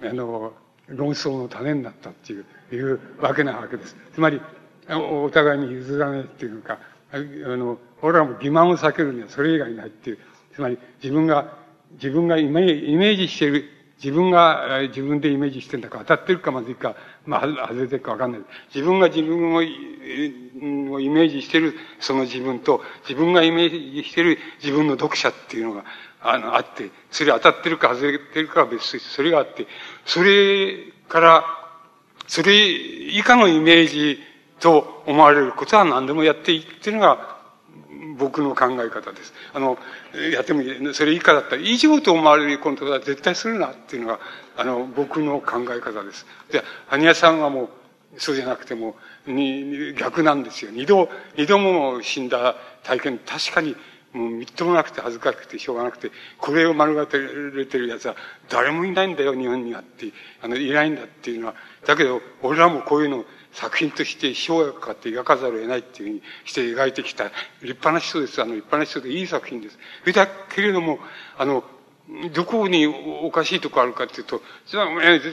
[0.02, 0.54] あの、
[0.88, 3.94] 論争の種になったっていう、いうわけなわけです。
[4.14, 4.40] つまり、
[4.88, 6.78] お互いに譲らないっていうか、
[7.12, 10.18] あの、俺らも欺瞞を避けるにはそれ以外ないっていう、
[10.54, 11.58] つまり自分が、
[11.92, 13.64] 自分がイメージしている
[14.02, 16.96] 自分が自分でイメージしてるんだか当たってるかまずいか、
[17.26, 18.40] まあ、外れてるかわかんない。
[18.74, 25.84] 自分が自分をイメージしてるその自分と、自分がイメージしてる自分の読者っていうのが、
[26.22, 29.66] あの、あって、それ当たってるか外れてるかは別として、それがあって、
[30.04, 30.76] それ
[31.08, 31.44] から、
[32.26, 34.18] それ以下のイメージ
[34.60, 37.40] と思われることは何でもやっていいっていうのが、
[38.18, 39.32] 僕の考え方です。
[39.54, 39.78] あの、
[40.32, 40.94] やってもいい。
[40.94, 44.20] それ以下だったら、以上と思われることは絶対するなっていうのが、
[44.56, 46.26] あの、僕の考え方です。
[46.52, 47.68] で、羽屋さんはもう、
[48.18, 50.70] そうじゃなくても、に、逆なんですよ。
[50.72, 53.76] 二度、二度も死んだ体験、確かに、
[54.12, 58.16] もうみっともなくて恥ずかしくてしょうがなくて、これを丸がてれてる奴は
[58.48, 61.54] 誰もいないんだよ、日本にはって、あの、いないんだっていうのは。
[61.86, 68.42] だけど、俺らもこういうのを作品として生薬かって描かざるを得ないっていうふうにして描いてきた立派な人です。
[68.42, 69.78] あの、立派な人でいい作品です。
[70.12, 70.98] だけれども、
[71.38, 71.64] あの、
[72.32, 74.42] どこにおかしいとこあるかっていうと、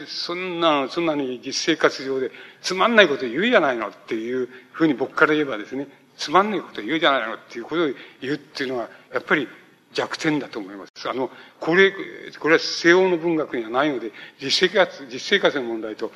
[0.08, 2.32] そんな、そんなに実生活上で
[2.62, 5.88] つまんないこと言うじゃないのっていうふうに僕から言えばですね、
[6.18, 7.90] つまんないこと言うじゃないのっていうことを
[8.22, 9.48] 言うっていうのは、やっぱり
[9.94, 11.10] 弱点だと思います。
[11.10, 11.30] あの、
[11.60, 11.92] これ、
[12.40, 16.12] これは西欧の文学にはないので、実生活、実生活の問題と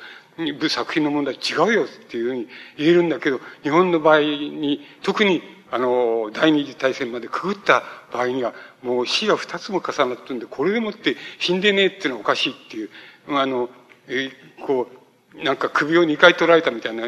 [0.68, 7.82] 作品の問題違うよっていうふうに言えるんだけど、日本の場合に、特に、あの、第二次大戦までくぐった
[8.12, 12.90] 場合には、もう死が二つも重なってるんで、これでもって死んでねえっていうのはおかしいっていう、
[13.28, 13.70] あの、
[14.08, 14.30] え
[14.66, 15.01] こう、
[15.42, 17.04] なんか首を二回取られたみたいな、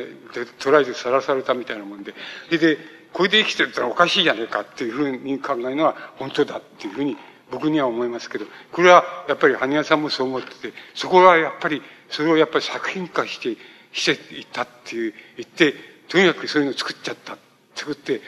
[0.59, 2.15] 取られてさらされたみたいなもんで、
[2.51, 2.79] で、で
[3.13, 7.17] これで生きてるってのはおかしいじゃねえかっていうふうに考えるのは本当だっていうふうに
[7.51, 13.57] 僕には思いますけど、これはやっぱり羽屋さんもそう思ってて、そこはやっぱり、それをやっぱり作品化して、
[13.93, 15.75] していったっていう、言って、
[16.09, 17.39] とにかくそういうのを作っちゃった。
[17.77, 18.21] 作って、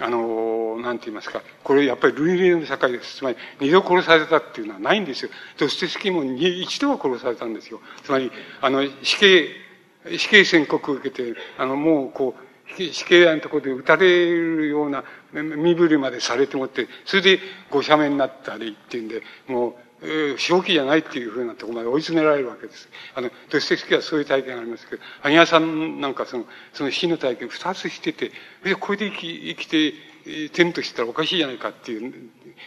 [0.00, 3.16] あの、なんて言いますか、これやっぱり類例の社会です。
[3.16, 5.30] つまり、二度殺されたっていうのはないんですよ。
[5.56, 7.80] ドステスキーも一度は殺されたんですよ。
[8.04, 9.48] つまり、あの、死刑、
[10.16, 15.02] 死刑宣告を受けて、あの、もう、こう、死刑台のところで撃たれるような
[15.32, 22.88] 身振りまでされてもって、それでご赦免になったりっていうんで、もう、えー、正気じゃないっていうふうなところまで追い詰められるわけです。
[23.14, 28.30] あの、ドステスキはそういう体験がありますけど、アニアさんなんかその、その死の体験二つしてて、
[28.62, 29.94] で、これで生き、生きて、
[30.52, 32.12] 点としたらおかしいじゃないかっていう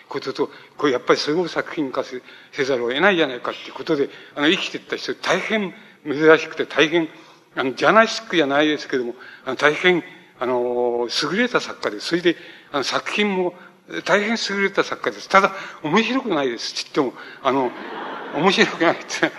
[0.10, 7.08] ことと、これやっぱりそれを作品化せざるを得ないじゃないかっていうことで、あの、生きてった人、大変珍しくて大変、
[7.56, 10.03] あの、ジャーナリスクじゃないですけども、あの、大変、
[10.40, 12.00] あの、優れた作家で。
[12.00, 12.35] それで、
[12.72, 13.53] あの、作品も
[14.06, 15.30] 大変優れた作家です。
[15.30, 15.53] ただ、
[15.84, 16.74] 面白くないです。
[16.74, 17.14] ちっとも、
[17.44, 17.72] あの、
[18.36, 19.32] 面白くないって、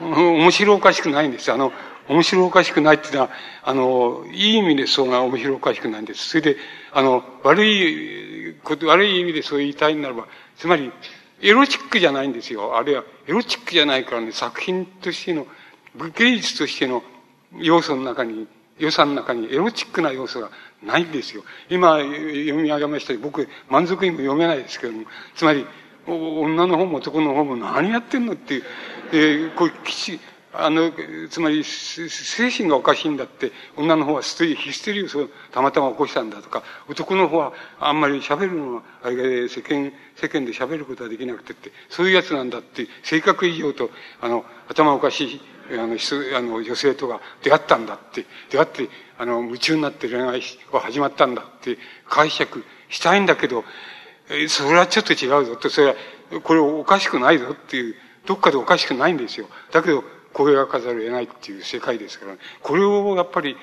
[0.00, 1.52] 面白おかしくないんです。
[1.52, 1.72] あの、
[2.08, 3.30] 面白おかしくないっていうのは、
[3.62, 6.28] あの、いい意味でそうが面白おかしくないんです。
[6.30, 6.56] それで、
[6.92, 10.90] あの、悪いこと、悪い意味でそう言いたいならば、つまり、
[11.42, 12.76] エロチックじゃないんですよ。
[12.76, 15.46] あるいは、エロチックじゃないからね、作品としての、
[16.16, 17.02] 芸術としての
[17.58, 18.46] 要素の中に、
[18.78, 20.50] 予算の中にエロチックな要素が
[20.82, 21.44] ないんですよ。
[21.68, 25.66] 今、読み上げました僕、満足にも読めないですけども、つまり、
[26.06, 28.64] 女の方も男の方も何やってんのっていう、
[29.12, 30.20] えー、こう、きち、
[30.52, 30.90] あの、
[31.28, 45.40] つまり、精神がおかしいんだって、女の方はステヒステリウスをたまたま起こしたんだとか、男の方はあんまり喋るのは、あれ世間、世間で喋ることはできなくてって、そういうやつなんだって、性格異常と、あの、頭おかしい、
[45.72, 45.96] あの、
[46.36, 50.42] あの女性とが出会ったんだって、出会って、あの、夢中になって恋愛
[50.72, 53.64] が始まったんだって解釈したいんだけど、
[54.48, 55.94] それはちょっと違うぞって、それは、
[56.42, 57.94] これおかしくないぞっていう、
[58.26, 59.48] どっかでおかしくないんですよ。
[59.72, 63.56] だけど、これがかざるを得ないっていう世界ですから、ね、これをやっぱり、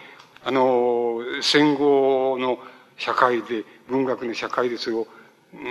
[0.44, 2.60] あの、戦後の
[2.98, 5.08] 社会で、文学の社会でそれを、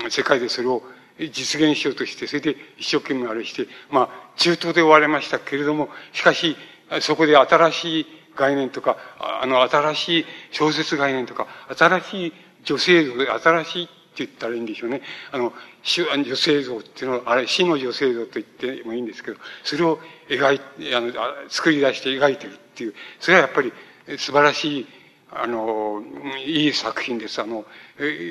[0.08, 0.82] 世界でそれを
[1.19, 6.57] 実現しようとして、それで一生懸命あれして、まあ、中東で終われましたけれども、しかし、
[7.01, 11.47] そこで新しい概念とか、あの、新しい小説概念とか、
[11.77, 12.33] 新しい
[12.65, 15.03] 女性像で、新しいって言ったらいいんでしょうね。
[15.33, 21.12] あの、女性像っていうのは、あれ、死の女性像と言ってもいいんですけど、それを描いて、あの、
[21.49, 23.73] 作り出して描いてるっていう、それはやっぱり
[24.19, 24.86] 素晴らしい、
[25.31, 26.03] あの、
[26.45, 27.41] いい作品です。
[27.41, 27.65] あの、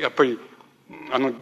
[0.02, 0.40] やっぱり、
[1.12, 1.34] あの、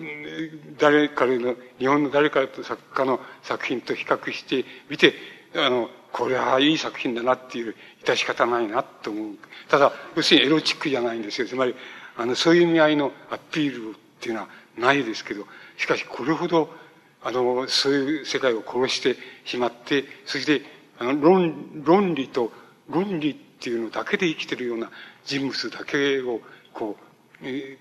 [0.78, 5.14] 誰かの、日本の誰かと作家の作品と比較してみて、
[5.56, 9.36] あの、これはいい作品だなっていう、致し方ないなと思う。
[9.68, 11.48] ただ、要するにエロチックじゃないんですよ。
[11.48, 11.76] つまり、
[12.18, 14.48] あの、そういう意味合いのアピールっていうのは
[14.78, 15.46] ないですけど、
[15.78, 16.74] しかしこれほど、
[17.22, 19.16] あの、そういう世界を殺して
[19.46, 20.62] しまって、そして、
[21.00, 22.52] あの、論、論理と、
[22.90, 24.92] 論理っていうのだけで生きてるような
[25.26, 26.42] 人物だけを、
[26.74, 27.13] こう、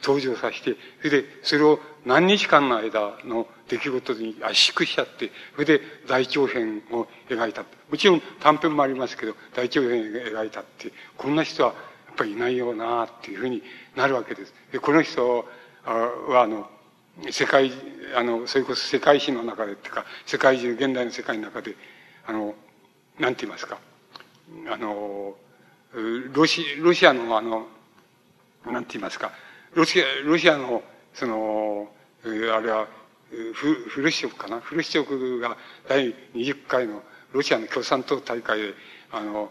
[0.02, 7.62] 登場させて、それで、それを何日間の間の出来事に圧縮しちゃって、それで大長編を描いた。
[7.62, 11.74] もちろん短編もありますけど、大長編を描いたって、こんな人は
[12.07, 13.62] やっぱりいないよなっていうふうに
[13.97, 14.55] なるわけです。
[14.73, 15.47] で、この人
[15.84, 16.68] は、あの、
[17.31, 17.73] 世界、
[18.16, 21.76] あの、それこそ世界史の中でっていうか、世界中、現代の世界の中で、
[22.26, 22.55] あの、
[23.18, 23.78] なんて言いますか、
[24.70, 25.36] あの、
[26.32, 27.66] ロシ、ロシアのあの、
[28.66, 29.32] なんて言いますか、
[29.75, 30.83] ロシア、ロシアの、
[31.15, 31.89] その、
[32.25, 32.86] あれは、
[33.55, 34.60] フフルシチョフかな？
[34.60, 35.57] フルシチョフが
[35.89, 37.02] 第20回の
[37.33, 38.75] ロシアの共産党大会で、
[39.10, 39.51] あの、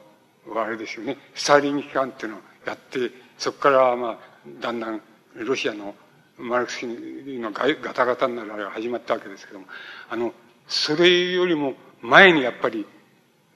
[0.55, 4.17] あれですよね、スターリン期間っていうのをやって、そこからまあ、
[4.59, 5.01] だんだん
[5.35, 5.95] ロシアの
[6.37, 9.65] マルクス主義のガタガタになるあれが始まったわけですけども、
[10.09, 10.33] あの、
[10.67, 12.85] それよりも前にやっぱり、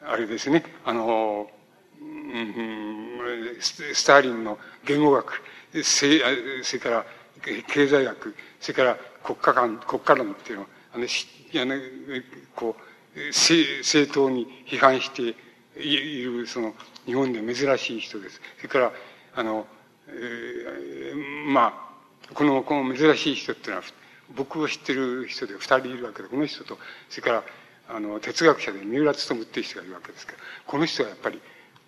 [0.03, 1.49] あれですね、あの、
[2.01, 5.41] うん、スターリンの言語学、
[5.83, 6.19] それ
[6.79, 7.05] から
[7.67, 11.75] 経済学、それから国家観、国家論っていうのを、あの、あの
[12.55, 12.75] こ
[13.15, 15.35] う、正当に批判して
[15.79, 16.73] いる、その、
[17.05, 18.41] 日本で珍しい人です。
[18.57, 18.91] それから、
[19.35, 19.67] あの、
[20.07, 21.89] えー、ま
[22.29, 23.83] あ、この、この珍しい人っていうのは、
[24.35, 26.77] 僕を知ってる人で二人いるわけで、この人と、
[27.09, 27.43] それから、
[27.89, 31.41] あの、哲学者で三浦勉っていう人がいるわけですけど、この人はやっぱり、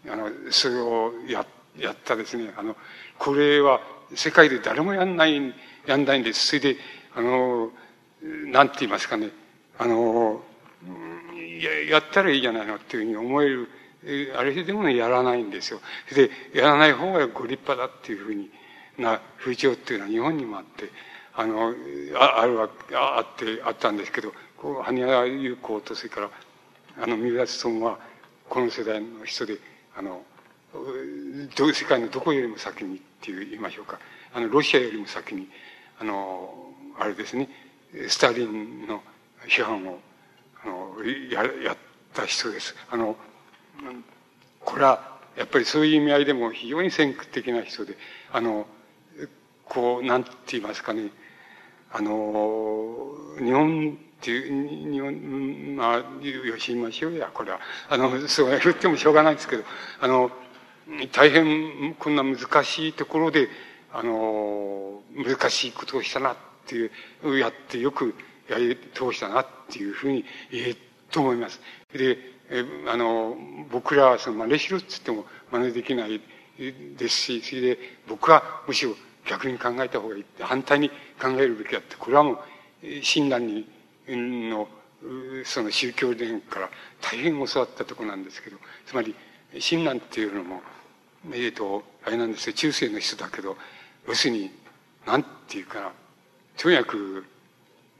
[0.10, 2.76] あの、それをやって、やったですね、あの、
[3.18, 3.82] これは
[4.16, 5.54] 世界で誰もやんない、
[5.86, 6.48] やんないんです。
[6.48, 6.78] それで、
[7.16, 7.72] あの、
[8.52, 9.30] なんて言いますかね、
[9.78, 10.42] あの、
[11.62, 13.70] ややったらいいじゃないのっていうふうに思える
[14.38, 15.82] あれでもね、やらないんですよ。
[16.14, 18.50] で、やらない方がご立派だっていうふうに
[18.98, 20.90] な風潮っていうのは日本にもあって、
[21.36, 21.74] あの、
[22.16, 26.30] ああるわ、あって、あったんですけど、こう、羽生優子と、それから、
[27.02, 28.00] あの、三浦努は、
[28.48, 29.58] この世代の人で、
[29.96, 30.24] あの、
[31.78, 34.00] 世界のどこよりも先にって言いましょうか。
[34.34, 35.48] あの、ロシアよりも先に、
[36.00, 37.50] あの、あれですね、
[38.08, 39.02] スターリンの
[39.48, 40.00] 批判を、
[40.64, 40.96] あの、
[41.32, 41.78] や、やっ
[42.14, 42.76] た人です。
[42.90, 43.16] あの、
[44.60, 47.96] これは、やっぱりそういう意味合いでも非常に先駆的な人で、
[48.32, 48.66] あの、
[49.66, 51.12] こう、なんて言いますかね、
[51.92, 57.60] あの、日本っていう、日本、まあ、よしましょうや、これは。
[57.90, 59.64] あの、そう言ってもしょうがないですけど、
[60.02, 60.32] あの、
[61.12, 63.50] 大変こんな難しいところで、
[63.92, 66.36] あの、難しいことをしたなっ
[66.66, 66.90] てい
[67.24, 68.16] う、やってよく
[68.50, 70.76] やり通したなっていうふうに言え
[71.12, 71.60] と思います。
[71.94, 72.18] で、
[72.50, 73.36] えあの、
[73.70, 76.22] 僕らはその真似しろって言っても真似できない
[76.98, 78.96] ですし、それで僕はむしろ
[79.28, 80.26] 逆に考えた方がいい。
[80.40, 80.90] 反対に
[81.22, 82.38] 考えるべきだって、これはもう、
[83.02, 83.68] 親鸞に、
[84.08, 84.68] の、
[85.44, 86.70] その宗教伝から
[87.02, 89.16] 大変教わったとこなんですけど、つまり、
[89.60, 90.62] 親鸞っていうのも、
[91.32, 93.58] えっ、ー、と、あれなんですよ、中世の人だけど、
[94.08, 94.52] 要するに、
[95.06, 95.92] なんていうかな、
[96.58, 97.26] とにかく、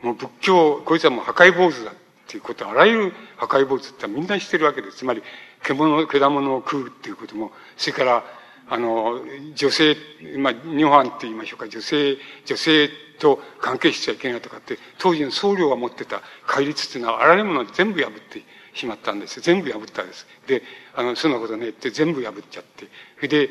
[0.02, 1.96] もう仏教、こいつはもう破壊坊主だっ
[2.28, 4.98] ていうこと、あらゆる破壊坊主ってみんな知ってるわけです。
[4.98, 5.24] つまり、
[5.64, 8.24] 獣、果物を食うっていうことも、それから、
[8.70, 9.22] あの、
[9.56, 9.96] 女性、
[10.38, 12.90] まあ、日本って言いましょうか、女性、女性
[13.20, 19.40] と関係しちゃいけないとかって、当時の僧侶が持ってた戒律っていうのは、あらゆるものを全部破ってしまったんです。
[19.40, 20.28] 全部破ったんです。
[20.48, 20.64] で、
[20.96, 22.88] あの、そんなことねって全部破っちゃって。
[23.18, 23.50] それで、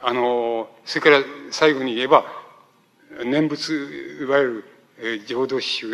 [0.00, 2.24] あの、それから最後に言えば、
[3.24, 4.64] 念仏、いわゆる、
[5.00, 5.86] え、浄土宗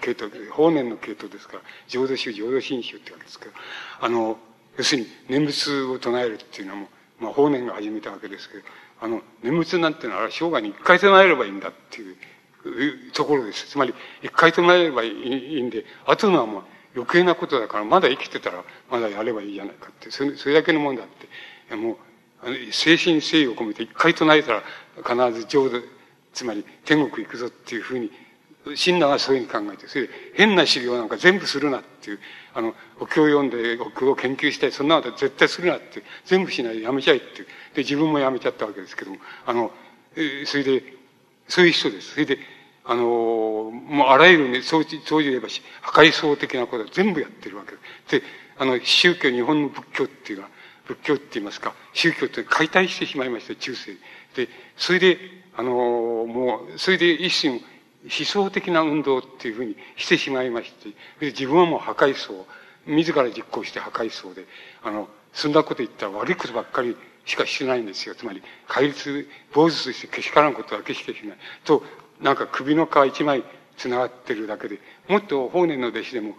[0.00, 3.52] 系統、法然の系統ですから、浄土宗、浄土真宗ってわけですけど、
[4.00, 4.38] あの、
[4.76, 6.88] 要するに念仏を唱えるっていうのはも
[7.20, 8.64] う、まあ、法然が始めたわけですけど、
[9.00, 12.16] あの、念仏なんていうのは、生涯に一回唱えればいいんだっていう、
[13.12, 13.68] ところです。
[13.68, 16.62] つまり、一回唱えればいいんで、あとのはもう
[16.96, 21.06] 余計なことだから、まだ生きてたら、まだやればいいじゃないかって、それそれだけのもんだっ
[21.68, 21.98] て、も、
[22.70, 24.62] 精神誠意を込めて一回唱えたら、
[25.28, 25.82] 必ず浄土、
[26.32, 28.10] つまり天国行くぞっていうふうに、
[28.74, 32.18] 親鸞はそういうふうに考えて、それで変な修行なんか全部するなっていう、
[32.54, 39.70] あの、お経を読んで、お経を研究したい、そんなこと絶対するなって、全部しないでやめちゃいっていうで、自分もやめちゃったわけですけども、あの、
[40.16, 40.82] えそれで、
[41.46, 42.14] そういう人です。
[42.14, 42.38] それで、
[42.84, 47.72] あの、もうあらゆるね、そう、そう言えばし、破壊層的なことは全部やってるわけ
[48.16, 48.20] で。
[48.20, 48.26] で、
[48.56, 50.50] あの、宗教、日本の仏教っていうのは、
[50.86, 53.96] 仏教って言いますか、宗教って解体してしまいました、中世。
[54.34, 55.18] で、それで、
[55.56, 57.60] あの、もう、それで一種、
[58.04, 62.46] 思想的な運動っていうふうにしてしまいまして、で自分はもう破壊層、
[62.86, 64.46] 自ら実行して破壊層で、
[64.82, 68.14] あの、そんなこと言ったら悪いことばっかりしかしてないんですよ。
[68.14, 71.38] つまり、戒律、坊主としてけしからんことだけしかしない。
[71.64, 71.82] と、
[72.20, 73.42] なんか首の皮一枚
[73.76, 76.36] 繋がってるだけで、もっと法然の弟子でも、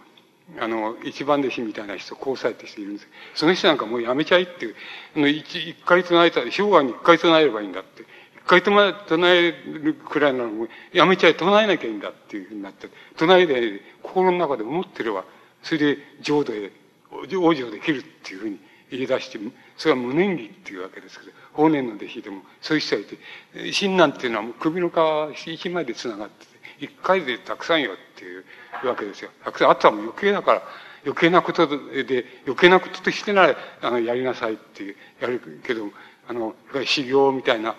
[0.58, 3.08] あの、一番弟子みたいな人、交際って人いるんです。
[3.34, 4.74] その人なんかもうやめちゃいっていう、
[5.16, 8.02] あの一、一回唱えたら、生涯に一回唱えればいいんだって。
[8.02, 8.06] 一
[8.46, 15.24] 回唱え、唱えるくらいなのも、やめちゃい、唱えなきゃいいんだっていうふうになって、唱えで、心の中で思ってれば、
[15.62, 16.72] それで浄土へ、
[17.10, 18.58] 往生できるっていうふうに
[18.90, 19.38] 言い出して、
[19.76, 24.90] それは無念儀っていうわけですけど、法然の弟子でも、そういう人がいて、親鸞っていうのはもう首の
[25.34, 28.44] 皮一枚で繋がってて、一回でたくさんよっていう
[28.86, 29.30] わけですよ。
[29.44, 30.62] たくさん、あとはもう余計だから、
[31.04, 35.90] 余計なことで、余計なこととしてなら、あの、やりなさいっていう、やるけど、
[36.28, 37.74] あの、修行みたいな、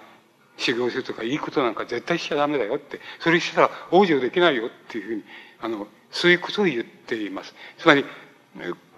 [0.58, 5.24] 修行するとかいいことなんか絶対しちゃダメだよって、それしたら往生できないよっていうふうに、
[5.62, 7.54] あの、そういうことを言っています。
[7.78, 8.06] つまり、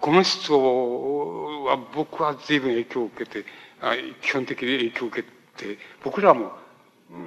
[0.00, 3.44] この人は僕は随分影響を受けて、
[4.22, 6.52] 基本的に影響を受けて、僕らも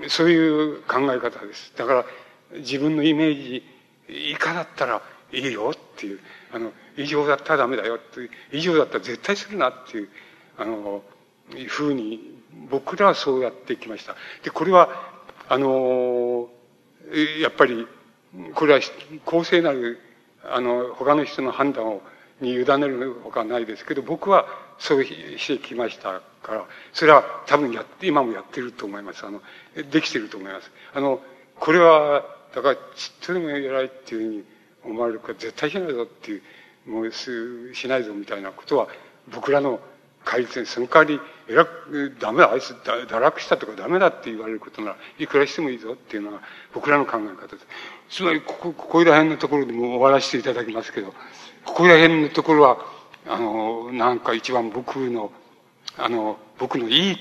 [0.07, 1.73] そういう考え方です。
[1.77, 2.05] だから
[2.57, 3.63] 自分のイメージ
[4.07, 6.19] 以下だったらいいよっていう、
[6.51, 10.09] あの、異常だったらダメだよっていう、異常だったら絶対するなっていう、
[10.57, 11.03] あの、
[11.67, 12.39] ふうに
[12.69, 14.15] 僕らはそうやってきました。
[14.43, 14.89] で、これは、
[15.49, 16.49] あの、
[17.39, 17.87] やっぱり、
[18.53, 18.79] これは
[19.25, 19.99] 公正なる、
[20.43, 22.01] あの、他の人の判断を、
[22.41, 24.45] に委ねるほかないですけど、僕は
[24.77, 29.25] そうしてきましたから、それは多分やって、今もやってると思います。
[29.25, 29.41] あの、
[29.91, 30.71] できてると思います。
[30.93, 31.21] あの、
[31.59, 32.79] これは、だから、ち
[33.23, 34.43] っとでも偉いっていうふうに
[34.83, 36.41] 思われるか絶対しないぞっていう、
[36.85, 38.87] もうすしないぞみたいなことは、
[39.33, 39.79] 僕らの
[40.23, 46.41] 戒律にその代わり、偉く、ダメだ、あいつ堕落したとかダメだって言われることなら、いくらしてもいいぞっていうのが
[46.73, 47.67] 僕らの考え方です。
[48.09, 51.13] つまり、ここ、ここら辺のところでも終わらせていただきますけど、
[51.65, 52.77] ここら辺のところは、
[53.27, 55.31] あの、なんか一番僕の、
[55.97, 57.17] あの、僕のいい、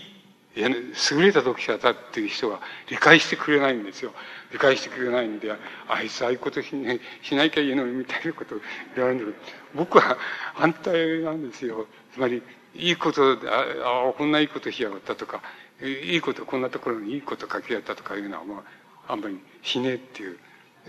[0.56, 4.12] 優れた読者だっていう人が理解してくれないんですよ。
[4.52, 5.52] 理解してくれないんで、
[5.88, 8.58] あいつああいうことし,、ね、しなきゃいいのにみたいなことを
[8.94, 10.16] 言われるんだけど、僕は
[10.54, 11.86] 反対なんですよ。
[12.12, 12.40] つまり、
[12.74, 15.40] いいことあ、あこんないいことしやがったとか、
[15.82, 18.62] いいこと、こんなところにいいこと書きやったとかいうのは、ま
[19.08, 20.38] あ、あんまりしねえっていう、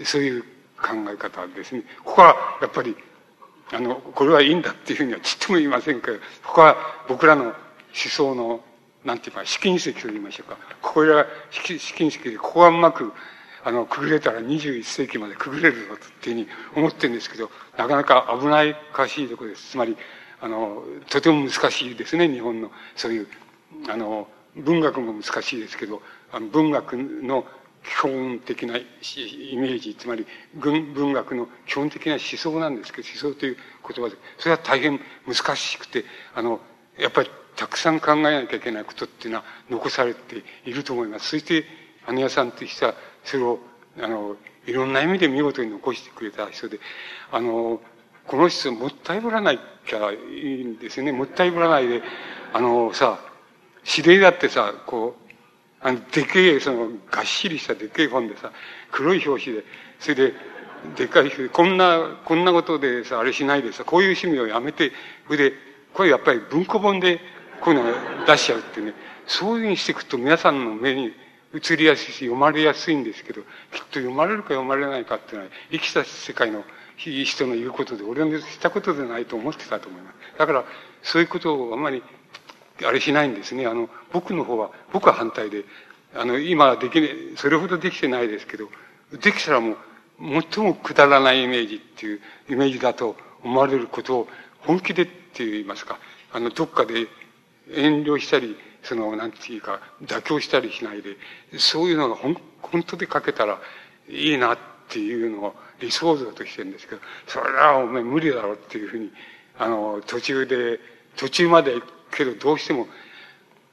[0.05, 0.43] そういう
[0.77, 1.83] 考え方ですね。
[2.03, 2.95] ここは、やっぱり、
[3.71, 6.77] あの、これはいいんだっていうふうにはちっとも言いませんけど、ここは
[7.07, 7.53] 僕らの思
[7.93, 8.61] 想の、
[9.03, 10.57] なんていうか、試金石と言いましょうか。
[10.81, 13.13] ここが試金石で、ここがうまく、
[13.63, 19.71] あの、くぐれたら21世紀までくぐれるぞっていうふうに思ってるんですけど、なかなか危ないかしいところです。
[19.71, 19.97] つまり、
[20.41, 23.27] あの、とても難しいですね、日本の、そういう、
[23.87, 27.45] あの、文学も難しいですけど、あの文学の
[27.85, 28.85] 基本的なイ
[29.55, 33.57] メージ、つまり文文学の基本的な思想なんですけど、思想という
[33.87, 36.59] 言葉で、それは大変難しくて、あの、
[36.97, 41.29] やっぱりたくさん考えなきゃいけないことっていうのは残されていると思います。
[41.29, 41.65] そして、
[42.11, 43.59] 姉屋さんという人は、それを、
[43.99, 46.79] あの、いろんな意味で見事に残してくれた人で、
[47.31, 47.81] あの、
[48.27, 51.11] この人もったいぶらないきゃいいんですよね。
[51.11, 52.01] もったいぶらないで、
[52.53, 53.19] あのさ、
[53.85, 55.24] 指令だってさ、こう、
[55.81, 58.51] あの、でけえ、その、がっしりしたでけえ本でさ、
[58.91, 59.63] 黒い表紙で、
[59.99, 60.33] それで、
[60.95, 64.91] でっかいこんな、こんなことでさ、あれしないでさ、こういう趣味をやめて、
[65.25, 65.53] それで、
[65.93, 67.19] これやっぱり文庫本で、
[67.61, 67.93] こういうのを
[68.27, 68.93] 出しちゃうってね、
[69.27, 71.13] そういうふうにしていくと皆さんの目に
[71.53, 73.47] 映りやすいし、読まれやすいんですけど、きっ
[73.79, 76.63] と読まれるか読まれないかっていうのは、生きた世界の
[76.97, 80.15] 人の言うことで、俺のしたことでないと思ってたと思います。
[80.37, 80.65] だから、
[81.01, 82.03] そういうことをあんまり、
[82.83, 83.67] あれしないんですね。
[83.67, 85.63] あの、僕の方は、僕は反対で、
[86.15, 88.69] あの、今できね、それほどできてないですけど、
[89.21, 89.77] できたらもう、
[90.19, 94.27] 最もくだらないイメージっていうイメージだと思われることを
[94.59, 95.99] 本気でって言いますか、
[96.31, 97.07] あの、どっかで
[97.73, 101.17] 遠慮したり、その、なんていうか、妥協したりしないで、
[101.57, 103.59] そういうのが本本当で書けたら
[104.09, 104.57] いいなっ
[104.89, 109.11] ていうのを理想像としてるんですけど、それはお前無理だろうっていうふうに、
[109.57, 110.79] あの、途中で、
[111.15, 111.81] 途中まで
[112.15, 112.87] けどどうしても、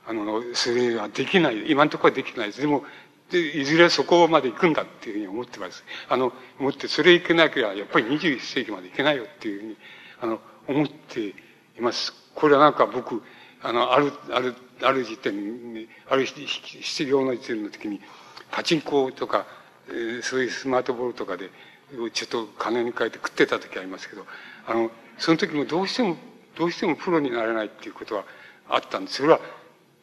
[0.07, 1.71] あの、それはできない。
[1.71, 2.61] 今のところはできないです。
[2.61, 2.85] でも、
[3.31, 5.85] でいずれそこまで行くんだっていうふうに思ってます。
[6.09, 9.77] あの、思って、それ行けなきゃ、やっぱり21世紀まで行けないよっていうふうに、
[10.21, 11.35] あの、思ってい
[11.81, 12.13] ます。
[12.35, 13.23] これはなんか僕、
[13.63, 18.01] あの、ある、ある、ある時点に、ある失業の時点の時に、
[18.51, 19.47] パチンコとか、
[19.89, 21.51] えー、そういうスマートボールとかで、
[22.13, 24.27] ちょっと金に変えて食ってた時ありますけど、
[24.67, 26.17] あの、その時もどうしても、
[26.57, 28.25] どうしてもプロになれないっていうことは
[28.69, 29.17] あったんです。
[29.19, 29.41] それは、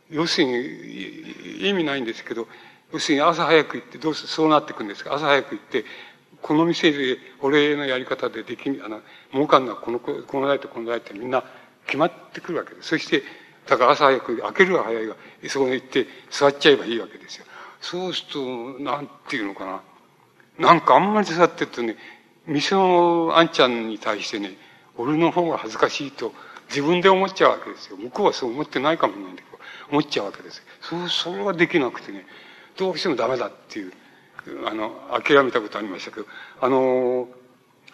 [0.10, 2.48] 要するに、意味ないんですけど、
[2.92, 5.86] 要するに朝早く行って、どうせそうなっていくんですが、朝早く行って、
[6.42, 11.44] この店で、俺のやり方でできあの、儲かんのはこの、この代とこの代ってみんな
[11.86, 12.90] 決まってくるわけです。
[12.90, 13.24] そして、
[13.68, 15.16] だから朝早く、開けるは早いが、
[15.48, 17.46] そこに行って座っちゃえばいいわけですよ。
[17.82, 19.82] そうすると、なんていうのかな。
[20.58, 21.98] なんかあんまり座ってるとね、
[22.48, 24.58] 店のあんちゃんに対してね、
[25.00, 26.34] 俺の方が恥ずかしいと
[26.68, 27.98] 自分で思っちゃうわけですよ。
[27.98, 29.60] 向こうはそう思ってないかもなんだけど、
[29.92, 30.62] 思っちゃうわけです。
[30.82, 32.26] そう、それができなくてね、
[32.78, 33.94] どうしてもダメだっていう、
[34.68, 36.28] あの、諦めたことありましたけど、
[36.62, 37.28] あの、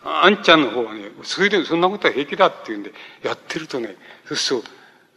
[0.04, 2.92] あんちゃんの方はね、それでそんなことは平気だっていうんで、
[3.24, 4.70] やってるとね、そうすると、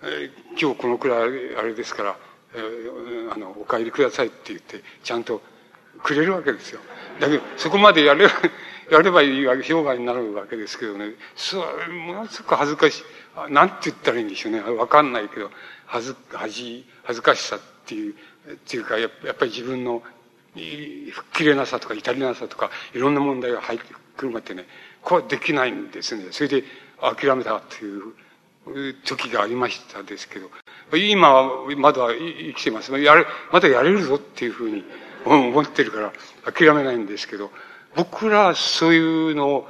[0.02, 2.16] えー、今日このくらいあれですから、
[2.54, 5.42] えー、あの、お帰りくださいって言って、ちゃんと
[6.02, 6.80] くれるわけですよ。
[7.20, 8.28] だけど、そこまでやれ、
[8.90, 13.04] やればいいわけ、商売になるわけですけどね、そう、ものすごく恥ずかし
[13.48, 14.60] い、なんて言ったらいいんでしょうね。
[14.60, 15.50] わかんないけど、
[15.86, 18.14] 恥ず、恥、恥ずかしさっていう、
[18.52, 20.02] っていうか、やっぱり自分の、
[20.54, 24.66] 吹っ切れなさとか、至りなさとか、いろんな問題が入ってくるまでね、
[25.02, 26.28] これはできないんですね。
[26.32, 26.64] それで
[27.00, 28.14] 諦めたっていう
[29.04, 30.50] 時がありましたですけど、
[30.96, 32.92] 今はまだ生きてます。
[32.98, 34.84] やれ、まだやれるぞっていうふうに
[35.24, 36.12] 思ってるから
[36.52, 37.50] 諦めないんですけど、
[37.94, 39.68] 僕らはそういうのを、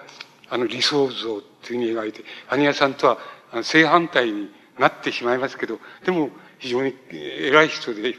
[0.50, 3.18] あの理想像っていうふうに描いて、兄屋さんとは
[3.62, 8.14] 正反対になってしまいますけど、でも非常に偉い人で、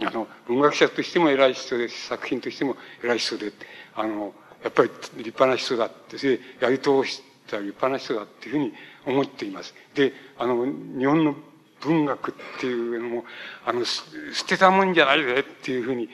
[0.00, 3.52] あの、文学者としても偉い人で作品としても偉い人で、
[3.94, 8.72] あの、やっぱり立派な人だって、やり通した立派な人だっていうふうに
[9.06, 9.74] 思っています。
[9.94, 11.34] で、あの、日本の
[11.80, 13.24] 文学っていうのも、
[13.64, 14.04] あの、捨
[14.46, 16.08] てたもんじゃないぜっていうふうに、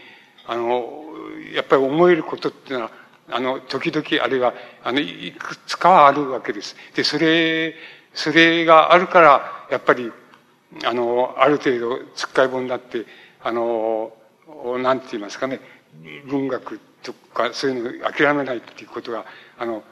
[0.46, 1.04] あの、
[1.54, 2.90] やっぱり思えることっていうのは、
[3.30, 6.76] あの、時々、あるいは、あの、いくつかはあるわけです。
[6.94, 7.74] で、それ、
[8.12, 10.12] それがあるから、やっぱり、
[10.84, 13.06] あの、ある程度、つっかい本になって、
[13.42, 14.12] あの、
[14.78, 15.60] なんて言いますかね、
[16.26, 19.24] 文学とか、そういうのを諦めないっていうことが、
[19.58, 19.82] あの、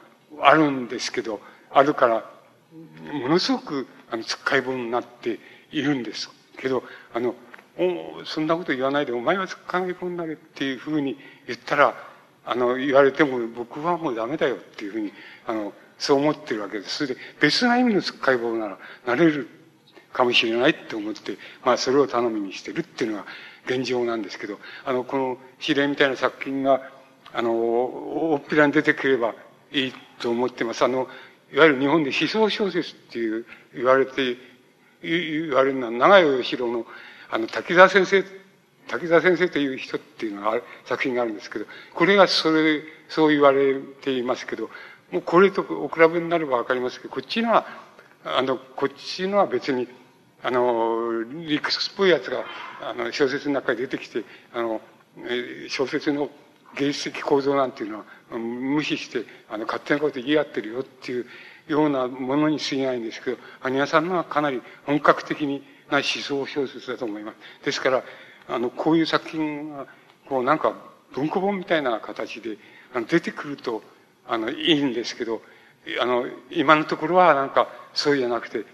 [0.41, 1.39] あるんですけど、
[1.71, 2.29] あるから、
[3.11, 5.39] ものすごく、あの、つっかい本になって
[5.71, 7.35] いるんですけど、あの、
[7.77, 11.95] おそんなこと言わないで、お前は考え込んだけっていうふうに言ったら、
[12.45, 15.13] あの、言われても、僕はもうダメだよっていうふうに、
[15.45, 16.97] あの、そう思ってるわけです。
[16.97, 19.47] それで、別な意味の解剖なら、なれる
[20.11, 23.25] かもしれないって思って、まあ、それを頼みにしてるっていうのが
[23.65, 26.81] 現状なんですけど、あの、この指令みたいな作品が、
[27.33, 29.33] あの、大っぴらに出てくれば
[29.71, 30.83] いいと思ってます。
[30.83, 31.07] あの、
[31.51, 34.37] いわゆる日本で思想小説っていう言われて、
[35.01, 36.85] 言われるのは、長井義郎の、
[37.29, 38.23] あの、滝沢先生、
[38.87, 44.69] 滝沢先生という人っていうのが作品があるんですけど、これがそれ、そう言われていますけど、
[45.11, 47.65] もうこれとお比べになればわかりますけど、こっちのは、
[48.25, 49.87] あの、こっちのは別に、
[50.41, 52.43] あの、理屈っぽいやつが、
[52.81, 54.81] あの、小説の中に出てきて、あの、
[55.69, 56.29] 小説の
[56.75, 58.05] 芸術的構造なんていうのは、
[58.37, 61.25] 無視して、あの、勝手なこと言い合ってるよっていう
[61.67, 67.65] ようなものに過ぎないんですけど、アニアさんのはかなり本格的にな思想小説だと思います。
[67.65, 68.03] ですから、
[68.47, 69.87] あの、こういう作品が、
[70.27, 70.73] こうなんか
[71.13, 72.57] 文庫本みたいな形で
[72.93, 73.81] あの出てくると、
[74.27, 75.41] あの、いいんですけど、
[75.99, 78.65] あの、今のところはなんか、そうじゃなくて、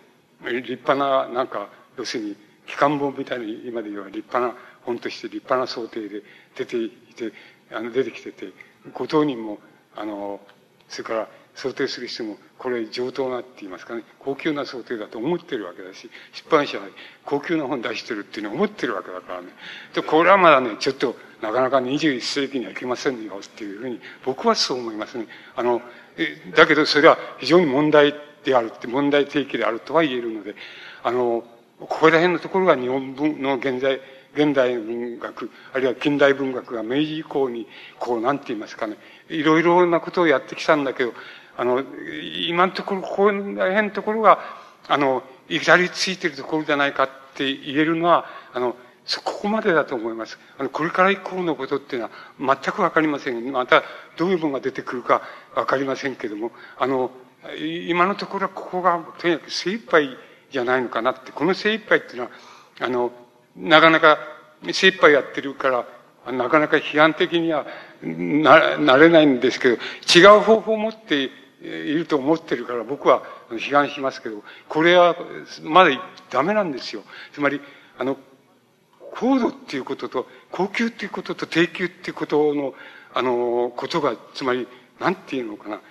[0.43, 2.35] 立派な、なんか、要するに、
[2.67, 6.21] 機関本みたいに今で言えば立派な本として立派な想定で
[6.55, 7.33] 出ていて、
[7.71, 8.53] あの、出てきてて、
[8.93, 9.59] ご当人も、
[9.95, 10.39] あの、
[10.87, 11.27] それから
[11.59, 16.85] 想定する人も、これ上等なって言いますかね、高級な想定だと思ってるわけだし、出版社は
[17.25, 19.47] 高級な本出してるっていうのを思ってるわけだからね。
[19.93, 25.27] で、これはまだね、ちょっと、なかなか21世紀にはいけませんよっていうふうに、僕はそう思いますね。
[25.55, 25.81] あの、
[26.17, 28.13] えだけどそれは非常に問題
[28.43, 30.55] であるって、問題提起であるとは言えるので、
[31.03, 31.43] あの、
[31.79, 34.01] ここら辺のところが日本文の現在、
[34.33, 37.67] 現代文学、あるいは近代文学が明治以降に、
[37.99, 38.97] こう、なんて言いますかね、
[39.29, 41.13] いろいろなことをやってきたんだけど、
[41.59, 41.83] あの、
[42.47, 43.33] 今のところ、ここら
[43.67, 44.39] 辺のところが、
[44.87, 50.39] あの、至りついてるところじゃないかって言えるのは、あの、そ、ここまでだと思います。
[50.57, 52.09] あの、これから以降のことっていうの
[52.47, 53.51] は全くわかりません。
[53.51, 53.83] また、
[54.15, 55.21] どういうものが出てくるか
[55.53, 57.11] わかりませんけども、あの、
[57.59, 60.15] 今のところはここがとにかく精一杯
[60.51, 62.29] じゃないのかなって、この精一杯っていうのは、
[62.79, 63.11] あの、
[63.57, 64.17] なかなか
[64.71, 65.85] 精一杯やってるか
[66.25, 67.65] ら、なかなか批判的には
[68.01, 69.77] な、なれないんですけど、
[70.15, 71.29] 違う方法を持って
[71.61, 75.15] いると思ってるから僕は批判しますけど、これは
[75.63, 75.91] まだ
[76.29, 77.03] ダメなんですよ。
[77.33, 77.61] つまり、
[77.97, 78.17] あの、
[79.11, 82.73] 高度っていうことと、高級っていうことと低級っていうことの、
[83.13, 84.67] あの、ことが、つまり、
[84.99, 85.81] なんていうのかな。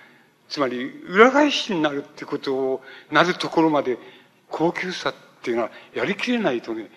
[0.47, 2.81] つまり、裏返しになるってことを、
[3.11, 3.97] なるところまで、
[4.49, 6.89] 高級さっていうのは、やりきれないとね、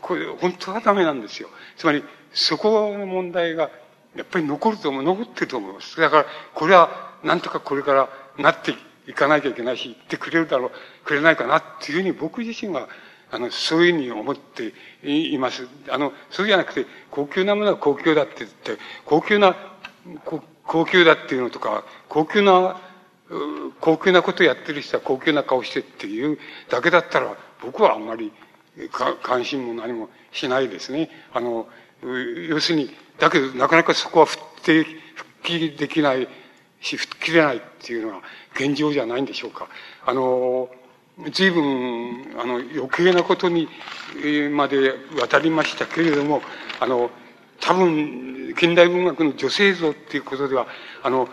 [0.00, 1.48] これ、本当はダメなんですよ。
[1.76, 3.70] つまり、そこの問題が、
[4.16, 6.00] やっぱり残ると思う、残ってると思います。
[6.00, 8.74] だから、これは、なんとかこれからなって
[9.06, 10.70] いかなきゃいけないし、言ってくれるだろう、
[11.04, 12.88] くれないかなっていうふうに僕自身は、
[13.30, 14.72] あの、そういうふうに思って
[15.02, 15.66] います。
[15.88, 19.56] あの、そうじゃなくて、高級なものは高級だって言って、高級な、
[20.64, 22.80] 高級だっていうのとか、高級な、
[23.80, 26.38] 高級なことやってる人は高級な顔してっていう
[26.68, 28.32] だけだったら、僕はあんまり
[29.22, 31.10] 関心も何もしないですね。
[31.32, 31.68] あの、
[32.48, 36.28] 要するに、だけどなかなかそこは復帰、復帰できない
[36.86, 38.22] し、復帰れないっていうのは
[38.54, 39.68] 現状じゃないんでしょうか。
[40.04, 40.70] あの、
[41.32, 43.68] 随分、あの、余計なことに、
[44.52, 46.42] まで渡りましたけれども、
[46.78, 47.10] あの、
[47.60, 50.66] 多分、近代文学の女性像っていうことでは、
[51.02, 51.28] あの、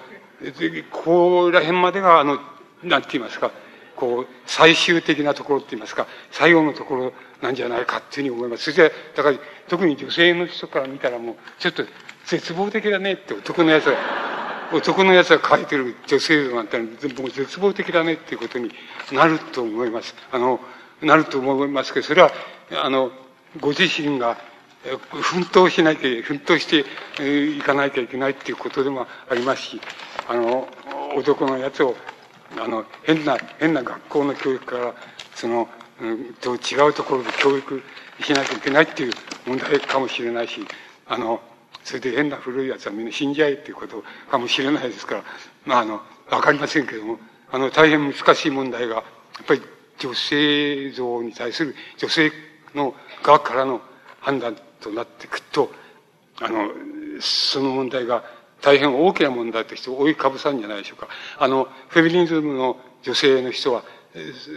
[0.92, 2.40] ここら辺までが、あの、
[2.84, 3.52] なんて言いますか、
[3.96, 8.64] こう、最終的なところって言いますか、最後のところなんじゃないかっていうふうに思います。
[8.64, 11.86] そして、だから、特に女性の人から見たらもう、ちょっと
[12.26, 13.98] 絶望的だねって男のやつが、
[14.72, 16.86] 男のやつが書いてる女性像なんて、も
[17.26, 18.72] う絶望的だねっていうことに
[19.12, 20.16] なると思います。
[20.32, 20.60] あの、
[21.02, 22.32] なると思いますけど、それは、
[22.84, 23.12] あの、
[23.60, 24.38] ご自身が、
[25.12, 26.86] 奮闘しなきゃ、奮闘して
[27.58, 29.82] いかなきゃいけないっていうことでもありますし、
[30.28, 30.68] あの、
[31.16, 31.96] 男のやつを、
[32.58, 34.94] あの、変な、変な学校の教育から、
[35.36, 35.70] その、
[36.02, 37.82] うん、と違うところで教育
[38.22, 39.14] しなきゃいけないっていう
[39.46, 40.66] 問題かもしれないし、
[41.08, 41.42] あの、
[41.84, 45.24] それで変な古いやつはみんな死んじゃえっていうことかもしれないですから、
[45.66, 47.20] まあ、あの、わかりませんけども、
[47.52, 49.62] あの、大変難しい問題が、やっぱり
[50.00, 52.32] 女性像に対する女性
[52.74, 53.82] の側からの
[54.20, 55.72] 判断となってくと、
[56.42, 56.70] あの、
[57.20, 58.24] その問題が
[58.62, 61.08] 大変大きな問題として覆いかぶさるんじゃないでしょうか。
[61.38, 63.84] あの、フェミニズムの女性の人は、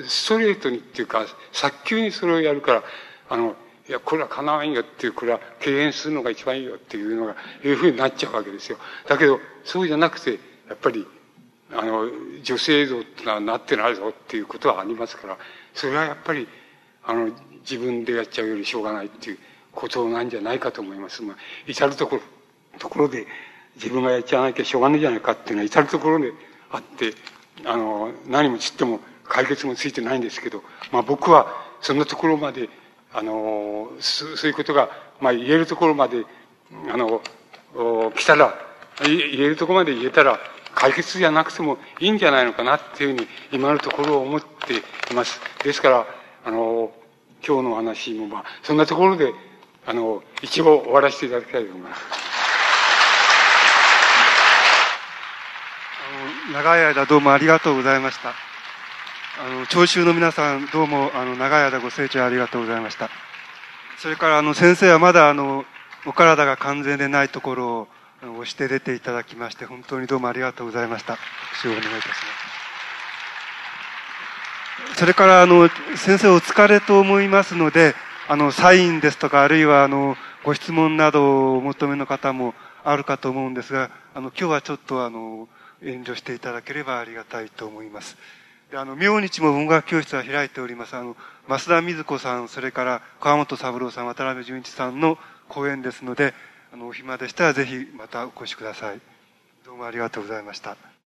[0.06, 2.84] ストレートにっていうか、早急にそれをやるから、
[3.28, 3.56] あの、
[3.88, 8.78] いや、これは叶わんよっていう、これは敬遠するのが一番いいよっていうのが、いうふうになっちゃうわけですよ。
[9.06, 10.32] だけど、そうじゃなくて、
[10.68, 11.06] やっぱり、
[11.72, 12.08] あの、
[12.42, 15.38] 女性像ってのはなってないぞっていうことはありますから、
[15.74, 16.48] それはやっぱり、
[17.04, 19.38] あの、自分でやっちゃうよりしょうがないっていう
[19.72, 21.22] ことなんじゃないかと思います。
[21.22, 22.22] まあ、至るところ、
[22.78, 23.26] ところで
[23.76, 26.32] 自分がやっちゃわなきゃしょうがないじゃないかっていうのは至るところで
[26.70, 27.14] あって、
[27.64, 31.46] あの、何もつっても解決もついてないんですけど、まあ僕は
[31.80, 32.68] そんなところまで、
[33.16, 34.90] あの、そういうことが、
[35.22, 36.26] まあ言えるところまで、
[36.92, 37.22] あの、
[38.14, 38.54] 来たら、
[39.02, 40.38] 言えるところまで言えたら、
[40.74, 45.40] 解決じゃなくてもいいんじゃないのかなっていうふうに今のところ思っています。
[45.64, 46.06] ですから、
[46.44, 46.92] あの、
[47.46, 49.32] 今日の話もまあ、そんなところで、
[49.86, 52.02] あの、一応終わらせていただきたいと思います。
[56.44, 58.55] あの、長い間どうもありがとうございました。
[59.38, 63.10] あの、聴衆の皆さんどうも、あの、長い間ご清聴ありがとうございました。
[63.98, 65.66] それから、あの、先生はまだ、あの、
[66.06, 67.88] お体が完全でないところを、
[68.22, 71.16] 押して出ていただきまして、本当にどうもありがとうございました。
[71.16, 72.14] 拍手をお願いいたしま
[74.94, 74.98] す。
[74.98, 77.94] それから、あの、先生お疲れと思いますので、
[78.28, 85.46] あの、サインですとか、あるいは、あの、ご質問などをお求めの方もあるかと思うんですが、あの、今日はちょっと、あの、
[85.82, 88.16] 遠慮していただければありがたいと思います。
[88.70, 90.96] であの、明日も文学教室は開いております。
[90.96, 91.16] あの、
[91.48, 96.34] 増田瑞子さん、それから川本三郎さん、渡辺淳一さんの講演ですので、
[96.72, 99.00] あの、お暇でしたらぜひまたお越しください。
[99.64, 100.95] どうもありがとうございました。